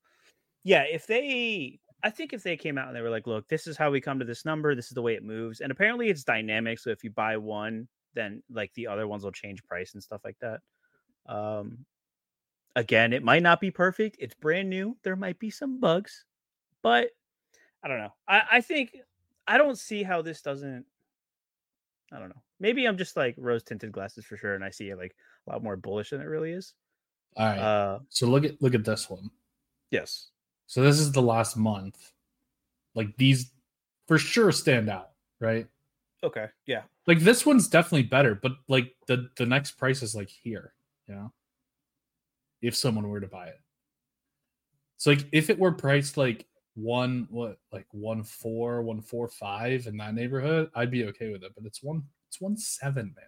yeah, 0.64 0.84
if 0.84 1.08
they, 1.08 1.80
I 2.04 2.10
think 2.10 2.34
if 2.34 2.44
they 2.44 2.58
came 2.58 2.78
out 2.78 2.88
and 2.88 2.96
they 2.96 3.02
were 3.02 3.10
like, 3.10 3.28
look, 3.28 3.48
this 3.48 3.68
is 3.68 3.78
how 3.78 3.92
we 3.92 4.02
come 4.02 4.20
to 4.20 4.26
this 4.26 4.46
number, 4.46 4.76
this 4.76 4.88
is 4.88 4.94
the 4.94 5.02
way 5.02 5.16
it 5.16 5.24
moves, 5.24 5.62
and 5.62 5.72
apparently 5.72 6.10
it's 6.10 6.24
dynamic. 6.24 6.80
So 6.80 6.90
if 6.90 7.04
you 7.04 7.12
buy 7.12 7.38
one, 7.38 7.88
then 8.14 8.44
like 8.50 8.74
the 8.74 8.88
other 8.88 9.08
ones 9.08 9.24
will 9.24 9.32
change 9.32 9.64
price 9.64 9.94
and 9.94 10.04
stuff 10.04 10.22
like 10.24 10.38
that. 10.40 10.60
Um, 11.26 11.86
again, 12.76 13.14
it 13.14 13.24
might 13.24 13.44
not 13.44 13.60
be 13.60 13.72
perfect. 13.72 14.18
It's 14.20 14.36
brand 14.36 14.70
new. 14.70 14.98
There 15.04 15.16
might 15.16 15.40
be 15.40 15.50
some 15.50 15.80
bugs, 15.80 16.26
but 16.82 17.10
I 17.84 17.88
don't 17.88 18.00
know. 18.00 18.14
I 18.28 18.44
I 18.54 18.62
think 18.62 18.96
I 19.48 19.58
don't 19.58 19.78
see 19.78 20.04
how 20.04 20.22
this 20.22 20.42
doesn't. 20.42 20.86
I 22.12 22.20
don't 22.20 22.30
know. 22.30 22.42
Maybe 22.60 22.86
I'm 22.86 22.98
just 22.98 23.18
like 23.18 23.36
rose 23.38 23.64
tinted 23.64 23.92
glasses 23.92 24.26
for 24.26 24.38
sure, 24.38 24.56
and 24.56 24.64
I 24.64 24.70
see 24.70 24.90
it 24.90 24.98
like 24.98 25.16
a 25.48 25.52
lot 25.52 25.64
more 25.64 25.76
bullish 25.76 26.12
than 26.12 26.22
it 26.22 26.26
really 26.26 26.52
is. 26.52 26.74
All 27.36 27.46
right. 27.46 27.60
Uh, 27.60 28.00
so 28.10 28.28
look 28.28 28.46
at 28.46 28.62
look 28.62 28.76
at 28.76 28.86
this 28.86 29.10
one. 29.10 29.30
yes. 29.90 30.30
So 30.74 30.82
this 30.82 30.98
is 30.98 31.12
the 31.12 31.22
last 31.22 31.56
month. 31.56 32.14
Like 32.96 33.16
these 33.18 33.52
for 34.08 34.18
sure 34.18 34.52
stand 34.52 34.90
out, 34.90 35.12
right? 35.40 35.68
Okay. 36.24 36.48
Yeah. 36.66 36.82
Like 37.06 37.20
this 37.20 37.46
one's 37.46 37.68
definitely 37.68 38.08
better, 38.08 38.34
but 38.34 38.54
like 38.68 38.96
the 39.06 39.30
the 39.38 39.46
next 39.46 39.74
price 39.74 40.02
is 40.02 40.16
like 40.16 40.30
here, 40.30 40.74
you 41.08 41.14
know. 41.14 41.32
If 42.64 42.76
someone 42.76 43.08
were 43.08 43.20
to 43.20 43.28
buy 43.28 43.50
it. 43.50 43.60
So 44.98 45.12
like 45.12 45.28
if 45.32 45.52
it 45.52 45.60
were 45.60 45.74
priced 45.74 46.18
like 46.18 46.48
one 46.74 47.28
what 47.30 47.60
like 47.72 47.86
one 47.92 48.24
four, 48.24 48.82
one 48.82 49.00
four 49.00 49.28
five 49.28 49.86
in 49.86 49.96
that 49.98 50.16
neighborhood, 50.16 50.72
I'd 50.74 50.90
be 50.90 51.06
okay 51.06 51.30
with 51.30 51.44
it. 51.44 51.52
But 51.56 51.68
it's 51.68 51.84
one 51.84 52.02
it's 52.30 52.42
one 52.42 52.58
seven, 52.58 53.14
man. 53.16 53.26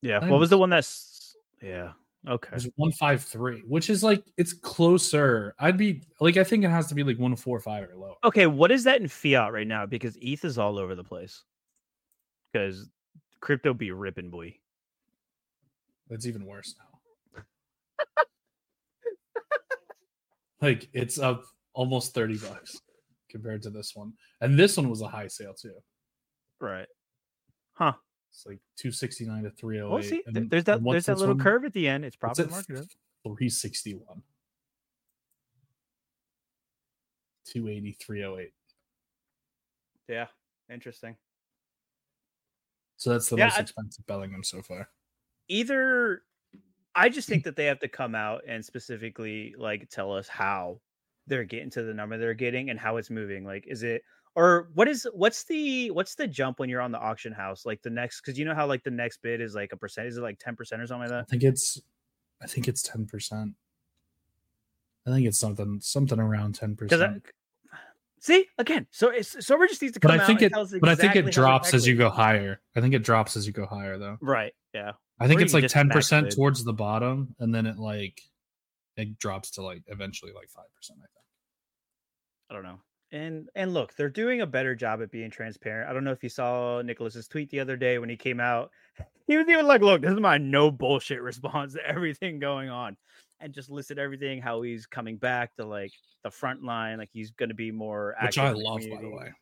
Yeah. 0.00 0.20
I'm 0.22 0.28
What 0.28 0.38
was 0.38 0.50
the 0.50 0.58
one 0.58 0.70
that's? 0.70 1.34
Yeah. 1.60 1.90
Okay. 2.28 2.56
It's 2.56 2.68
one 2.76 2.90
five 2.92 3.22
three, 3.22 3.62
which 3.66 3.88
is 3.88 4.02
like 4.02 4.24
it's 4.36 4.52
closer. 4.52 5.54
I'd 5.60 5.76
be 5.76 6.02
like 6.20 6.36
I 6.36 6.44
think 6.44 6.64
it 6.64 6.70
has 6.70 6.88
to 6.88 6.94
be 6.94 7.04
like 7.04 7.18
one 7.18 7.36
four 7.36 7.60
five 7.60 7.88
or 7.88 7.96
lower. 7.96 8.16
Okay. 8.24 8.46
What 8.46 8.72
is 8.72 8.84
that 8.84 9.00
in 9.00 9.08
fiat 9.08 9.52
right 9.52 9.66
now? 9.66 9.86
Because 9.86 10.18
ETH 10.20 10.44
is 10.44 10.58
all 10.58 10.78
over 10.78 10.94
the 10.94 11.04
place. 11.04 11.44
Because 12.52 12.88
crypto 13.40 13.74
be 13.74 13.92
ripping, 13.92 14.30
boy. 14.30 14.56
That's 16.08 16.26
even 16.26 16.46
worse 16.46 16.74
now. 16.78 17.42
like 20.60 20.88
it's 20.92 21.18
up 21.18 21.44
almost 21.74 22.14
30 22.14 22.38
bucks 22.38 22.80
compared 23.30 23.62
to 23.62 23.70
this 23.70 23.94
one. 23.94 24.12
And 24.40 24.58
this 24.58 24.76
one 24.76 24.88
was 24.88 25.00
a 25.00 25.08
high 25.08 25.28
sale 25.28 25.54
too. 25.54 25.74
Right. 26.60 26.88
Huh. 27.74 27.92
It's 28.36 28.44
like 28.44 28.58
269 28.76 29.44
to 29.44 29.50
308. 29.50 29.82
Oh, 29.90 30.00
see, 30.02 30.22
and- 30.26 30.50
there's 30.50 30.64
that 30.64 30.84
there's 30.84 31.06
that 31.06 31.16
little 31.16 31.34
one? 31.34 31.42
curve 31.42 31.64
at 31.64 31.72
the 31.72 31.88
end. 31.88 32.04
It's 32.04 32.16
probably 32.16 32.44
market 32.48 32.80
up. 32.80 32.84
361. 33.24 34.22
280, 37.46 37.92
308. 37.98 38.52
Yeah. 40.08 40.26
Interesting. 40.70 41.16
So 42.98 43.10
that's 43.10 43.30
the 43.30 43.36
Yeah, 43.36 43.46
most 43.46 43.56
I- 43.58 43.60
expensive 43.62 44.06
Bellingham 44.06 44.44
so 44.44 44.60
far. 44.62 44.90
either 45.48 46.22
I 46.94 47.08
just 47.08 47.28
think 47.28 47.44
that 47.44 47.56
they 47.56 47.64
have 47.66 47.78
to 47.80 47.88
come 47.88 48.14
out 48.14 48.42
and 48.46 48.62
specifically 48.62 49.54
like 49.56 49.88
tell 49.88 50.12
us 50.12 50.28
how 50.28 50.80
they're 51.26 51.44
getting 51.44 51.70
to 51.70 51.82
the 51.84 51.94
number 51.94 52.18
they're 52.18 52.34
getting 52.34 52.68
and 52.68 52.78
how 52.78 52.98
it's 52.98 53.08
moving. 53.10 53.44
Like, 53.44 53.64
is 53.66 53.82
it 53.82 54.02
or 54.36 54.68
what 54.74 54.86
is 54.86 55.08
what's 55.14 55.44
the 55.44 55.90
what's 55.90 56.14
the 56.14 56.28
jump 56.28 56.60
when 56.60 56.68
you're 56.68 56.82
on 56.82 56.92
the 56.92 57.00
auction 57.00 57.32
house? 57.32 57.64
Like 57.64 57.80
the 57.82 57.90
next 57.90 58.20
because 58.20 58.38
you 58.38 58.44
know 58.44 58.54
how 58.54 58.66
like 58.66 58.84
the 58.84 58.90
next 58.90 59.22
bid 59.22 59.40
is 59.40 59.54
like 59.54 59.72
a 59.72 59.76
percent, 59.76 60.06
is 60.06 60.18
it 60.18 60.20
like 60.20 60.38
10% 60.38 60.58
or 60.58 60.66
something 60.66 60.98
like 60.98 61.08
that? 61.08 61.20
I 61.20 61.24
think 61.24 61.42
it's 61.42 61.80
I 62.42 62.46
think 62.46 62.68
it's 62.68 62.86
10%. 62.86 63.54
I 65.06 65.10
think 65.10 65.26
it's 65.26 65.38
something 65.38 65.80
something 65.80 66.20
around 66.20 66.58
10%. 66.58 66.76
Because 66.76 67.22
see 68.20 68.46
again, 68.58 68.86
so 68.90 69.08
it's 69.08 69.44
so 69.44 69.56
we're 69.56 69.68
just 69.68 69.80
needs 69.80 69.94
to 69.94 70.00
come 70.00 70.10
but 70.10 70.20
I 70.20 70.26
think 70.26 70.42
out 70.42 70.46
it 70.46 70.54
us 70.54 70.74
but 70.78 70.90
I 70.90 70.94
think 70.94 71.16
it 71.16 71.32
drops 71.32 71.72
as 71.72 71.86
you 71.86 71.96
go 71.96 72.10
higher. 72.10 72.60
I 72.76 72.82
think 72.82 72.92
it 72.92 73.02
drops 73.02 73.38
as 73.38 73.46
you 73.46 73.54
go 73.54 73.64
higher 73.64 73.96
though. 73.98 74.18
Right. 74.20 74.52
Yeah. 74.74 74.92
I 75.18 75.28
think 75.28 75.40
Or 75.40 75.44
it's 75.44 75.54
like 75.54 75.64
10% 75.64 76.34
towards 76.36 76.62
the 76.62 76.74
bottom, 76.74 77.34
and 77.38 77.54
then 77.54 77.64
it 77.64 77.78
like 77.78 78.20
it 78.98 79.18
drops 79.18 79.52
to 79.52 79.62
like 79.62 79.82
eventually 79.86 80.32
like 80.32 80.50
five 80.50 80.66
percent. 80.74 80.98
I 80.98 81.08
think. 81.08 81.24
I 82.50 82.54
don't 82.54 82.64
know. 82.64 82.80
And 83.16 83.48
and 83.54 83.72
look, 83.72 83.94
they're 83.94 84.10
doing 84.10 84.42
a 84.42 84.46
better 84.46 84.74
job 84.74 85.00
at 85.00 85.10
being 85.10 85.30
transparent. 85.30 85.88
I 85.88 85.94
don't 85.94 86.04
know 86.04 86.12
if 86.12 86.22
you 86.22 86.28
saw 86.28 86.82
Nicholas's 86.82 87.28
tweet 87.28 87.48
the 87.48 87.60
other 87.60 87.76
day 87.76 87.98
when 87.98 88.08
he 88.10 88.16
came 88.16 88.40
out. 88.40 88.70
He 89.28 89.36
was 89.36 89.48
even 89.48 89.66
like, 89.66 89.80
"Look, 89.80 90.02
this 90.02 90.12
is 90.12 90.20
my 90.20 90.38
no 90.38 90.70
bullshit 90.70 91.20
response 91.30 91.72
to 91.74 91.84
everything 91.84 92.38
going 92.38 92.68
on," 92.68 92.96
and 93.40 93.52
just 93.52 93.68
listed 93.68 93.98
everything 93.98 94.40
how 94.40 94.62
he's 94.62 94.86
coming 94.86 95.16
back 95.16 95.56
to 95.56 95.64
like 95.66 95.90
the 96.22 96.30
front 96.30 96.62
line, 96.62 96.98
like 96.98 97.08
he's 97.12 97.32
going 97.32 97.48
to 97.48 97.54
be 97.54 97.72
more. 97.72 98.14
Which 98.20 98.38
I 98.38 98.50
love, 98.50 98.82
by 98.88 99.00
the 99.02 99.10
way. 99.10 99.32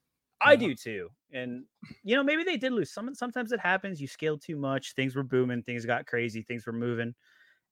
I 0.40 0.54
Yeah. 0.54 0.68
do 0.68 0.74
too. 0.74 1.10
And 1.32 1.66
you 2.02 2.16
know, 2.16 2.22
maybe 2.22 2.44
they 2.44 2.56
did 2.56 2.72
lose. 2.72 2.92
Some 2.92 3.14
sometimes 3.14 3.52
it 3.52 3.60
happens. 3.60 4.00
You 4.00 4.08
scaled 4.08 4.42
too 4.42 4.56
much. 4.56 4.94
Things 4.94 5.14
were 5.14 5.22
booming. 5.22 5.62
Things 5.64 5.84
got 5.84 6.06
crazy. 6.06 6.42
Things 6.42 6.64
were 6.66 6.72
moving, 6.72 7.14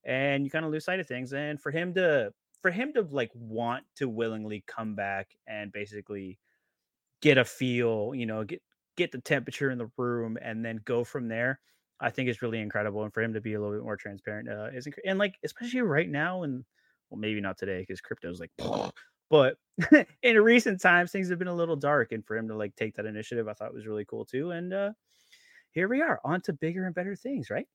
and 0.05 0.45
you 0.45 0.51
kind 0.51 0.65
of 0.65 0.73
lose 0.73 0.85
sight 0.85 1.01
of 1.01 1.07
things. 1.09 1.33
And 1.33 1.61
for 1.61 1.71
him 1.73 1.95
to 1.95 2.33
for 2.63 2.71
him 2.71 2.93
to 2.95 3.03
like 3.03 3.31
want 3.35 3.85
to 3.97 4.09
willingly 4.09 4.65
come 4.67 4.95
back 4.97 5.33
and 5.47 5.73
basically 5.73 6.41
get 7.21 7.39
a 7.39 7.45
feel, 7.45 8.15
you 8.15 8.27
know, 8.27 8.45
get 8.45 8.63
get 8.97 9.13
the 9.13 9.21
temperature 9.21 9.71
in 9.71 9.79
the 9.79 9.91
room, 9.97 10.39
and 10.41 10.65
then 10.65 10.79
go 10.85 11.05
from 11.05 11.29
there. 11.29 11.61
I 12.01 12.11
think 12.11 12.29
is 12.29 12.43
really 12.43 12.61
incredible. 12.61 13.05
And 13.05 13.15
for 13.15 13.23
him 13.23 13.35
to 13.35 13.41
be 13.41 13.55
a 13.55 13.61
little 13.61 13.75
bit 13.77 13.85
more 13.85 13.97
transparent 13.97 14.49
uh, 14.49 14.71
is 14.75 14.87
incre- 14.87 15.07
and 15.07 15.19
like 15.19 15.39
especially 15.45 15.83
right 15.83 16.09
now 16.09 16.43
and 16.43 16.65
well 17.11 17.19
maybe 17.21 17.41
not 17.41 17.59
today 17.59 17.81
because 17.81 18.01
crypto's 18.01 18.41
like 18.41 18.51
but 19.31 19.59
in 20.23 20.37
recent 20.41 20.81
times 20.81 21.13
things 21.13 21.31
have 21.31 21.39
been 21.39 21.49
a 21.49 21.55
little 21.55 21.77
dark 21.77 22.13
and 22.13 22.27
for 22.27 22.37
him 22.37 22.49
to 22.49 22.57
like 22.57 22.75
take 22.77 22.95
that 22.97 23.07
initiative 23.07 23.49
i 23.49 23.53
thought 23.55 23.73
was 23.75 23.87
really 23.87 24.05
cool 24.05 24.25
too 24.25 24.51
and 24.51 24.73
uh 24.73 24.93
here 25.73 25.89
we 25.89 26.03
are 26.03 26.21
on 26.25 26.41
to 26.43 26.53
bigger 26.53 26.87
and 26.87 26.95
better 26.95 27.17
things 27.17 27.51
right 27.51 27.69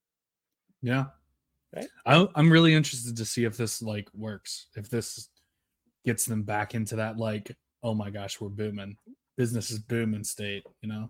Yeah. 0.81 1.16
Right? 1.77 1.87
I, 2.05 2.27
I'm 2.35 2.51
really 2.51 2.73
interested 2.73 3.15
to 3.17 3.25
see 3.25 3.43
if 3.45 3.57
this 3.57 3.81
like 3.81 4.09
works. 4.13 4.67
If 4.75 4.89
this 4.89 5.29
gets 6.05 6.25
them 6.25 6.43
back 6.43 6.75
into 6.75 6.95
that 6.97 7.17
like, 7.17 7.55
oh 7.83 7.93
my 7.93 8.09
gosh, 8.09 8.39
we're 8.41 8.49
booming, 8.49 8.97
business 9.37 9.71
is 9.71 9.79
booming 9.79 10.23
state. 10.23 10.63
You 10.81 10.89
know. 10.89 11.09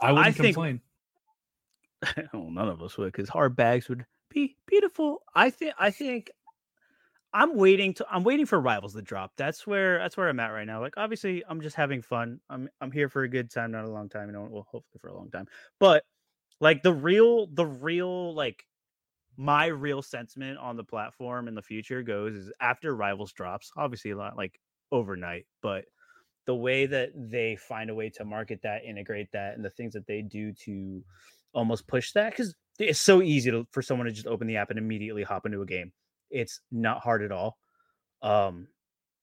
I 0.00 0.12
wouldn't 0.12 0.36
think- 0.36 0.54
complain. 0.54 0.80
well 2.32 2.50
none 2.50 2.68
of 2.68 2.82
us 2.82 2.96
would 2.98 3.12
because 3.12 3.28
hard 3.28 3.56
bags 3.56 3.88
would 3.88 4.04
be 4.30 4.56
beautiful 4.66 5.22
i 5.34 5.48
think 5.48 5.72
i 5.78 5.90
think 5.90 6.30
i'm 7.32 7.56
waiting 7.56 7.94
to 7.94 8.06
i'm 8.10 8.24
waiting 8.24 8.46
for 8.46 8.60
rivals 8.60 8.94
to 8.94 9.02
drop 9.02 9.32
that's 9.36 9.66
where 9.66 9.98
that's 9.98 10.16
where 10.16 10.28
i'm 10.28 10.40
at 10.40 10.48
right 10.48 10.66
now 10.66 10.80
like 10.80 10.94
obviously 10.96 11.42
i'm 11.48 11.60
just 11.60 11.76
having 11.76 12.02
fun 12.02 12.40
i'm 12.50 12.68
i'm 12.80 12.90
here 12.90 13.08
for 13.08 13.22
a 13.22 13.28
good 13.28 13.50
time 13.50 13.70
not 13.70 13.84
a 13.84 13.90
long 13.90 14.08
time 14.08 14.28
you 14.28 14.32
know 14.32 14.46
well 14.50 14.66
hopefully 14.70 14.98
for 15.00 15.08
a 15.08 15.16
long 15.16 15.30
time 15.30 15.46
but 15.80 16.04
like 16.60 16.82
the 16.82 16.92
real 16.92 17.46
the 17.48 17.66
real 17.66 18.34
like 18.34 18.64
my 19.36 19.66
real 19.66 20.02
sentiment 20.02 20.58
on 20.58 20.76
the 20.76 20.84
platform 20.84 21.48
in 21.48 21.54
the 21.54 21.62
future 21.62 22.02
goes 22.02 22.34
is 22.34 22.52
after 22.60 22.94
Rivals 22.94 23.32
drops, 23.32 23.70
obviously 23.76 24.12
a 24.12 24.16
lot 24.16 24.36
like 24.36 24.58
overnight, 24.92 25.46
but 25.62 25.84
the 26.46 26.54
way 26.54 26.86
that 26.86 27.10
they 27.14 27.56
find 27.56 27.90
a 27.90 27.94
way 27.94 28.08
to 28.10 28.24
market 28.24 28.60
that, 28.62 28.84
integrate 28.84 29.30
that, 29.32 29.54
and 29.54 29.64
the 29.64 29.70
things 29.70 29.92
that 29.94 30.06
they 30.06 30.22
do 30.22 30.52
to 30.64 31.02
almost 31.52 31.86
push 31.88 32.12
that 32.12 32.30
because 32.30 32.54
it's 32.78 33.00
so 33.00 33.22
easy 33.22 33.50
to, 33.50 33.66
for 33.72 33.82
someone 33.82 34.06
to 34.06 34.12
just 34.12 34.26
open 34.26 34.46
the 34.46 34.56
app 34.56 34.70
and 34.70 34.78
immediately 34.78 35.22
hop 35.22 35.46
into 35.46 35.62
a 35.62 35.66
game. 35.66 35.92
It's 36.30 36.60
not 36.70 37.00
hard 37.00 37.22
at 37.22 37.32
all. 37.32 37.56
Um, 38.22 38.68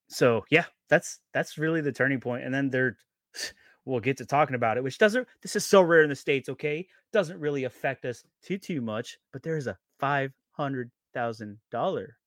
so 0.09 0.43
yeah, 0.49 0.65
that's 0.89 1.19
that's 1.33 1.57
really 1.57 1.81
the 1.81 1.91
turning 1.91 2.19
point. 2.19 2.43
And 2.43 2.53
then 2.53 2.69
they're 2.69 2.97
we'll 3.85 3.99
get 3.99 4.17
to 4.17 4.25
talking 4.25 4.55
about 4.55 4.77
it, 4.77 4.83
which 4.83 4.97
doesn't 4.97 5.27
this 5.41 5.55
is 5.55 5.63
Sorare 5.63 6.03
in 6.03 6.09
the 6.09 6.15
States, 6.15 6.49
okay? 6.49 6.87
Doesn't 7.11 7.39
really 7.39 7.63
affect 7.63 8.05
us 8.05 8.23
too 8.43 8.57
too 8.57 8.81
much, 8.81 9.17
but 9.31 9.43
there's 9.43 9.67
a 9.67 9.77
five 10.03 10.33
hundred 10.51 10.91
thousand 11.13 11.57
dollar 11.71 12.17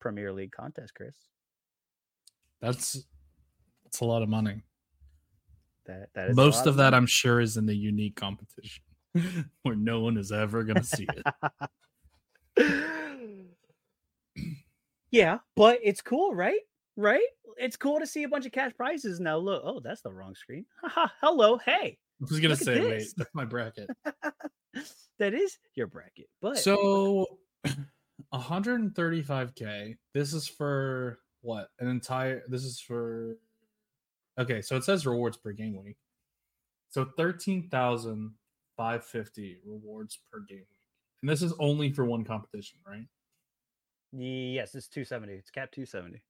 Premier 0.00 0.32
League 0.32 0.52
contest, 0.52 0.94
Chris. 0.94 1.14
That's 2.62 3.04
that's 3.84 4.00
a 4.00 4.06
lot 4.06 4.22
of 4.22 4.30
money. 4.30 4.62
That 5.84 6.08
that 6.14 6.30
is 6.30 6.36
Most 6.36 6.60
lot 6.60 6.68
of 6.68 6.76
that. 6.76 6.94
I'm 6.94 7.04
sure, 7.04 7.40
is 7.40 7.58
in 7.58 7.66
the 7.66 7.74
unique 7.74 8.16
competition 8.16 8.82
where 9.62 9.76
no 9.76 10.00
one 10.00 10.16
is 10.16 10.32
ever 10.32 10.64
going 10.64 10.76
to 10.76 10.82
see 10.82 11.06
it. 12.56 12.72
yeah, 15.10 15.38
but 15.56 15.78
it's 15.82 16.00
cool, 16.00 16.34
right? 16.34 16.60
Right? 16.96 17.20
It's 17.58 17.76
cool 17.76 18.00
to 18.00 18.06
see 18.06 18.22
a 18.22 18.28
bunch 18.30 18.46
of 18.46 18.52
cash 18.52 18.72
prizes 18.78 19.20
now. 19.20 19.36
Look, 19.36 19.62
oh, 19.62 19.80
that's 19.80 20.00
the 20.00 20.10
wrong 20.10 20.34
screen. 20.34 20.64
Haha, 20.82 21.08
Hello, 21.20 21.58
hey. 21.58 21.98
I 22.22 22.24
was 22.30 22.40
going 22.40 22.56
to 22.56 22.64
say, 22.64 22.80
wait, 22.80 23.08
that's 23.14 23.34
my 23.34 23.44
bracket. 23.44 23.90
that 25.18 25.34
is 25.34 25.58
your 25.74 25.86
bracket. 25.86 26.28
But 26.40 26.58
So 26.58 27.26
135k. 28.34 29.96
This 30.14 30.32
is 30.32 30.48
for 30.48 31.18
what? 31.42 31.68
An 31.78 31.88
entire 31.88 32.42
this 32.48 32.64
is 32.64 32.80
for 32.80 33.36
Okay, 34.38 34.60
so 34.60 34.76
it 34.76 34.84
says 34.84 35.06
rewards 35.06 35.38
per 35.38 35.52
game 35.52 35.82
week. 35.82 35.96
So 36.90 37.06
13,550 37.16 39.60
rewards 39.64 40.18
per 40.30 40.40
game 40.40 40.58
week. 40.58 40.66
And 41.22 41.30
this 41.30 41.40
is 41.42 41.54
only 41.58 41.90
for 41.90 42.04
one 42.04 42.22
competition, 42.24 42.78
right? 42.86 43.06
yes, 44.12 44.74
it's 44.74 44.88
270. 44.88 45.32
It's 45.34 45.50
cap 45.50 45.72
270. 45.72 46.22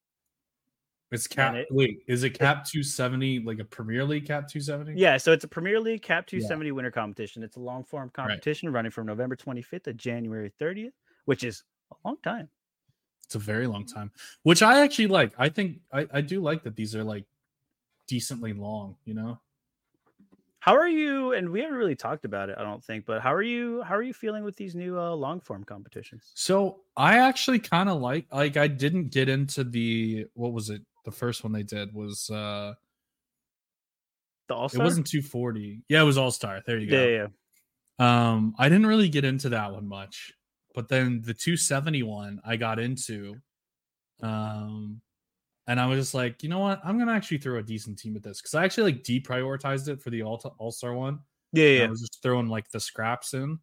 It's 1.17 1.27
cap 1.27 1.55
it- 1.55 1.67
Wait, 1.71 2.03
is 2.07 2.23
it 2.23 2.31
cap 2.31 2.65
270 2.65 3.41
like 3.41 3.59
a 3.59 3.65
Premier 3.65 4.05
League 4.05 4.27
cap 4.27 4.49
270? 4.49 5.01
Yeah, 5.01 5.17
so 5.17 5.33
it's 5.33 5.45
a 5.45 5.49
Premier 5.49 5.81
League 5.81 6.03
Cap 6.03 6.27
270 6.27 6.73
winter 6.73 6.91
competition. 6.91 7.43
It's 7.43 7.57
a 7.57 7.61
long 7.61 7.85
form 7.85 8.05
Right. 8.07 8.13
competition 8.13 8.71
running 8.71 8.91
from 8.91 9.07
November 9.07 9.37
25th 9.37 9.85
to 9.85 9.95
January 9.95 10.53
30th, 10.61 10.93
which 11.25 11.43
is 11.45 11.65
a 11.91 11.97
long 12.05 12.17
time. 12.23 12.49
It's 13.25 13.35
a 13.35 13.41
very 13.41 13.67
long 13.67 13.85
time, 13.85 14.13
which 14.45 14.63
I 14.63 14.83
actually 14.83 15.09
like. 15.09 15.33
I 15.37 15.49
think 15.49 15.81
I, 15.93 16.07
I 16.13 16.21
do 16.21 16.41
like 16.41 16.63
that 16.63 16.77
these 16.77 16.95
are 16.95 17.03
like 17.03 17.25
decently 18.07 18.53
long, 18.53 18.97
you 19.05 19.15
know? 19.15 19.41
How 20.61 20.75
are 20.77 20.89
you? 20.89 21.33
And 21.33 21.51
we 21.51 21.61
haven't 21.61 21.77
really 21.77 21.95
talked 21.95 22.25
about 22.25 22.51
it, 22.51 22.57
I 22.59 22.63
don't 22.65 22.83
think. 22.83 23.07
But 23.07 23.23
how 23.23 23.33
are 23.33 23.43
you? 23.43 23.83
How 23.83 23.95
are 23.95 24.03
you 24.03 24.13
feeling 24.13 24.43
with 24.43 24.57
these 24.57 24.75
new 24.75 24.99
uh, 24.99 25.13
long 25.15 25.41
form 25.41 25.63
competitions? 25.63 26.33
So 26.35 26.81
I 26.97 27.19
actually 27.19 27.61
kind 27.61 27.89
of 27.89 28.01
like 28.01 28.27
like 28.33 28.57
I 28.57 28.67
didn't 28.67 29.13
get 29.13 29.29
into 29.29 29.63
the 29.63 30.27
what 30.35 30.53
was 30.53 30.71
it? 30.71 30.83
The 31.07 31.13
first 31.13 31.45
one 31.45 31.53
they 31.53 31.63
did 31.63 31.95
was 31.95 32.29
uh 32.29 32.75
The 34.49 34.55
All 34.55 34.67
it 34.67 34.77
wasn't 34.77 35.07
240. 35.07 35.85
Yeah, 35.89 36.03
it 36.03 36.05
was 36.05 36.19
All 36.19 36.33
Star. 36.33 36.61
There 36.67 36.79
you 36.79 36.91
go. 36.91 37.03
Yeah, 37.03 37.07
yeah, 37.09 37.27
yeah. 37.99 38.33
Um 38.33 38.55
I 38.59 38.69
didn't 38.69 38.87
really 38.87 39.09
get 39.09 39.25
into 39.25 39.49
that 39.51 39.73
one 39.73 39.87
much. 39.87 40.33
But 40.75 40.89
then 40.89 41.23
the 41.25 41.33
271 41.33 42.41
I 42.45 42.57
got 42.57 42.79
into 42.79 43.37
um 44.21 45.01
and 45.69 45.81
I 45.81 45.87
was 45.87 45.99
just 45.99 46.15
like, 46.15 46.43
you 46.43 46.49
know 46.49 46.59
what? 46.59 46.81
I'm 46.85 46.99
gonna 46.99 47.13
actually 47.13 47.39
throw 47.39 47.59
a 47.59 47.63
decent 47.63 47.99
team 47.99 48.17
at 48.17 48.23
this 48.23 48.43
because 48.43 48.55
I 48.55 48.65
actually 48.65 48.93
like 48.93 49.05
deprioritized 49.05 49.89
it 49.89 50.03
for 50.03 50.11
the 50.11 50.23
all 50.23 50.43
all 50.59 50.73
star 50.73 50.93
one. 50.93 51.21
Yeah, 51.53 51.69
yeah. 51.69 51.85
I 51.85 51.89
was 51.89 52.01
just 52.01 52.21
throwing 52.23 52.49
like 52.49 52.69
the 52.71 52.81
scraps 52.81 53.33
in. 53.33 53.61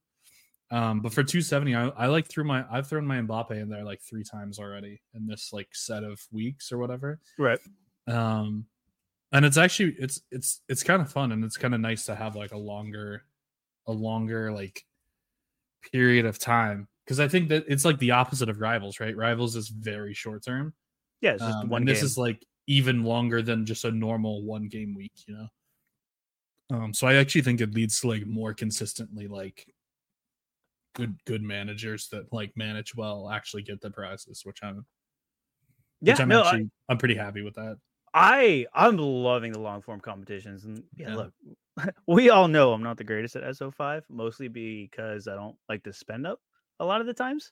Um, 0.73 1.01
but 1.01 1.13
for 1.13 1.23
270, 1.23 1.75
I, 1.75 1.87
I 1.89 2.07
like 2.07 2.27
threw 2.27 2.43
my 2.43 2.65
I've 2.71 2.87
thrown 2.87 3.05
my 3.05 3.21
Mbappe 3.21 3.51
in 3.51 3.69
there 3.69 3.83
like 3.83 4.01
three 4.01 4.23
times 4.23 4.57
already 4.57 5.01
in 5.13 5.27
this 5.27 5.53
like 5.53 5.67
set 5.71 6.03
of 6.03 6.19
weeks 6.31 6.71
or 6.71 6.79
whatever. 6.79 7.19
Right. 7.37 7.59
Um, 8.07 8.65
and 9.31 9.45
it's 9.45 9.57
actually 9.57 9.95
it's 9.99 10.21
it's 10.31 10.61
it's 10.67 10.81
kind 10.81 10.99
of 10.99 11.11
fun 11.11 11.31
and 11.31 11.43
it's 11.43 11.57
kind 11.57 11.75
of 11.75 11.79
nice 11.79 12.07
to 12.07 12.15
have 12.15 12.35
like 12.35 12.53
a 12.53 12.57
longer 12.57 13.23
a 13.85 13.91
longer 13.91 14.51
like 14.51 14.83
period 15.91 16.25
of 16.25 16.39
time 16.39 16.87
because 17.05 17.19
I 17.19 17.27
think 17.27 17.49
that 17.49 17.65
it's 17.67 17.85
like 17.85 17.99
the 17.99 18.11
opposite 18.11 18.49
of 18.49 18.59
rivals, 18.59 18.99
right? 18.99 19.15
Rivals 19.15 19.55
is 19.55 19.69
very 19.69 20.15
short 20.15 20.43
term. 20.43 20.73
Yeah, 21.21 21.33
it's 21.33 21.43
just 21.43 21.55
Um, 21.59 21.69
one 21.69 21.85
this 21.85 22.01
is 22.01 22.17
like 22.17 22.43
even 22.65 23.03
longer 23.03 23.43
than 23.43 23.67
just 23.67 23.85
a 23.85 23.91
normal 23.91 24.43
one 24.43 24.69
game 24.69 24.95
week, 24.95 25.13
you 25.27 25.35
know. 25.35 25.47
Um, 26.75 26.93
so 26.95 27.05
I 27.05 27.15
actually 27.15 27.41
think 27.41 27.61
it 27.61 27.75
leads 27.75 27.99
to 28.01 28.07
like 28.07 28.25
more 28.25 28.55
consistently 28.55 29.27
like 29.27 29.67
good 30.93 31.23
good 31.25 31.41
managers 31.43 32.07
that 32.09 32.31
like 32.33 32.55
manage 32.57 32.95
well 32.95 33.29
actually 33.29 33.63
get 33.63 33.81
the 33.81 33.91
prizes, 33.91 34.45
which 34.45 34.63
I'm 34.63 34.85
yeah, 36.01 36.05
which 36.05 36.19
I'm 36.19 36.31
no, 36.31 36.43
actually 36.43 36.69
I, 36.89 36.91
am 36.91 36.97
pretty 36.97 37.15
happy 37.15 37.41
with 37.41 37.55
that. 37.55 37.77
I 38.13 38.67
I'm 38.73 38.97
loving 38.97 39.53
the 39.53 39.59
long 39.59 39.81
form 39.81 39.99
competitions, 39.99 40.65
and 40.65 40.83
yeah, 40.95 41.09
Yeah. 41.09 41.15
look, 41.15 41.33
we 42.07 42.29
all 42.29 42.47
know 42.47 42.73
I'm 42.73 42.83
not 42.83 42.97
the 42.97 43.03
greatest 43.03 43.35
at 43.35 43.43
SO5, 43.43 44.05
mostly 44.09 44.47
because 44.47 45.27
I 45.27 45.35
don't 45.35 45.57
like 45.69 45.83
to 45.83 45.93
spend 45.93 46.27
up 46.27 46.39
a 46.79 46.85
lot 46.85 47.01
of 47.01 47.07
the 47.07 47.13
times, 47.13 47.51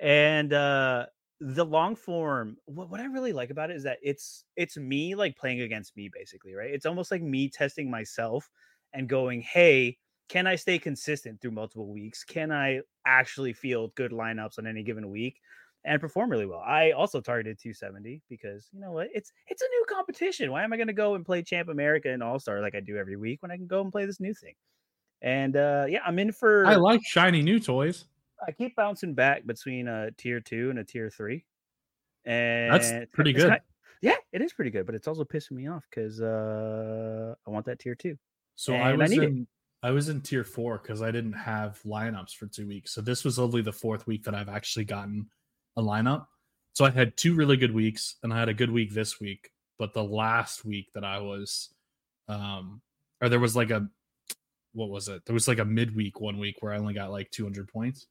and 0.00 0.52
uh 0.52 1.06
the 1.40 1.64
long 1.64 1.94
form. 1.96 2.56
What 2.66 2.90
what 2.90 3.00
I 3.00 3.04
really 3.06 3.32
like 3.32 3.50
about 3.50 3.70
it 3.70 3.76
is 3.76 3.84
that 3.84 3.98
it's 4.02 4.44
it's 4.56 4.76
me 4.76 5.14
like 5.14 5.36
playing 5.36 5.60
against 5.60 5.96
me, 5.96 6.10
basically, 6.12 6.54
right? 6.54 6.70
It's 6.72 6.86
almost 6.86 7.10
like 7.10 7.22
me 7.22 7.48
testing 7.48 7.90
myself 7.90 8.50
and 8.92 9.08
going, 9.08 9.40
hey. 9.42 9.98
Can 10.30 10.46
I 10.46 10.54
stay 10.54 10.78
consistent 10.78 11.40
through 11.40 11.50
multiple 11.50 11.88
weeks? 11.88 12.22
Can 12.24 12.52
I 12.52 12.80
actually 13.04 13.52
field 13.52 13.94
good 13.96 14.12
lineups 14.12 14.58
on 14.58 14.66
any 14.66 14.82
given 14.82 15.10
week? 15.10 15.40
and 15.84 16.00
perform 16.00 16.30
really 16.30 16.46
well. 16.46 16.60
I 16.60 16.90
also 16.90 17.20
targeted 17.20 17.58
270 17.58 18.20
because 18.28 18.68
you 18.72 18.80
know 18.80 18.92
what? 18.92 19.08
It's 19.14 19.32
it's 19.48 19.62
a 19.62 19.68
new 19.68 19.84
competition. 19.88 20.50
Why 20.52 20.62
am 20.62 20.72
I 20.72 20.76
going 20.76 20.88
to 20.88 20.92
go 20.92 21.14
and 21.14 21.24
play 21.24 21.42
Champ 21.42 21.68
America 21.68 22.10
and 22.10 22.22
All 22.22 22.38
Star 22.38 22.60
like 22.60 22.74
I 22.74 22.80
do 22.80 22.96
every 22.98 23.16
week 23.16 23.42
when 23.42 23.50
I 23.50 23.56
can 23.56 23.66
go 23.66 23.80
and 23.80 23.90
play 23.90 24.04
this 24.04 24.20
new 24.20 24.34
thing? 24.34 24.54
And 25.22 25.56
uh 25.56 25.86
yeah, 25.88 26.00
I'm 26.04 26.18
in 26.18 26.32
for. 26.32 26.66
I 26.66 26.76
like 26.76 27.00
shiny 27.04 27.42
new 27.42 27.58
toys. 27.60 28.04
I 28.46 28.52
keep 28.52 28.76
bouncing 28.76 29.14
back 29.14 29.46
between 29.46 29.88
a 29.88 30.10
tier 30.12 30.40
two 30.40 30.70
and 30.70 30.78
a 30.78 30.84
tier 30.84 31.10
three, 31.10 31.44
and 32.24 32.72
That's 32.74 33.10
pretty 33.12 33.32
good. 33.32 33.58
yeah, 34.02 34.16
it 34.32 34.42
is 34.42 34.52
pretty 34.52 34.70
good, 34.70 34.86
but 34.86 34.94
it's 34.94 35.08
also 35.08 35.24
pissing 35.24 35.52
me 35.52 35.66
off 35.68 35.86
because 35.90 36.20
uh 36.20 37.34
I 37.46 37.50
want 37.50 37.66
that 37.66 37.78
tier 37.78 37.94
two. 37.94 38.16
So 38.54 38.74
I 38.74 38.90
I 38.90 38.96
was 38.96 39.10
need 39.10 39.22
it. 39.22 39.28
in 39.30 39.46
I 39.82 39.90
was 39.90 40.08
in 40.08 40.20
tier 40.20 40.44
four 40.44 40.78
because 40.78 41.00
I 41.00 41.10
didn't 41.10 41.32
have 41.32 41.80
lineups 41.86 42.34
for 42.34 42.46
two 42.46 42.66
weeks. 42.66 42.92
So 42.92 43.00
this 43.00 43.24
was 43.24 43.38
only 43.38 43.62
the 43.62 43.72
fourth 43.72 44.06
week 44.06 44.24
that 44.24 44.34
I've 44.34 44.48
actually 44.48 44.84
gotten 44.84 45.28
a 45.76 45.82
lineup. 45.82 46.26
So 46.74 46.84
I 46.84 46.90
had 46.90 47.16
two 47.16 47.34
really 47.34 47.56
good 47.56 47.74
weeks, 47.74 48.16
and 48.22 48.32
I 48.32 48.38
had 48.38 48.48
a 48.48 48.54
good 48.54 48.70
week 48.70 48.92
this 48.92 49.20
week. 49.20 49.50
But 49.78 49.94
the 49.94 50.04
last 50.04 50.64
week 50.64 50.92
that 50.92 51.04
I 51.04 51.18
was, 51.18 51.70
um, 52.28 52.82
or 53.22 53.28
there 53.30 53.40
was 53.40 53.56
like 53.56 53.70
a, 53.70 53.88
what 54.72 54.90
was 54.90 55.08
it? 55.08 55.24
There 55.24 55.34
was 55.34 55.48
like 55.48 55.58
a 55.58 55.64
midweek 55.64 56.20
one 56.20 56.38
week 56.38 56.56
where 56.60 56.72
I 56.72 56.78
only 56.78 56.94
got 56.94 57.10
like 57.10 57.30
200 57.30 57.66
points. 57.68 58.06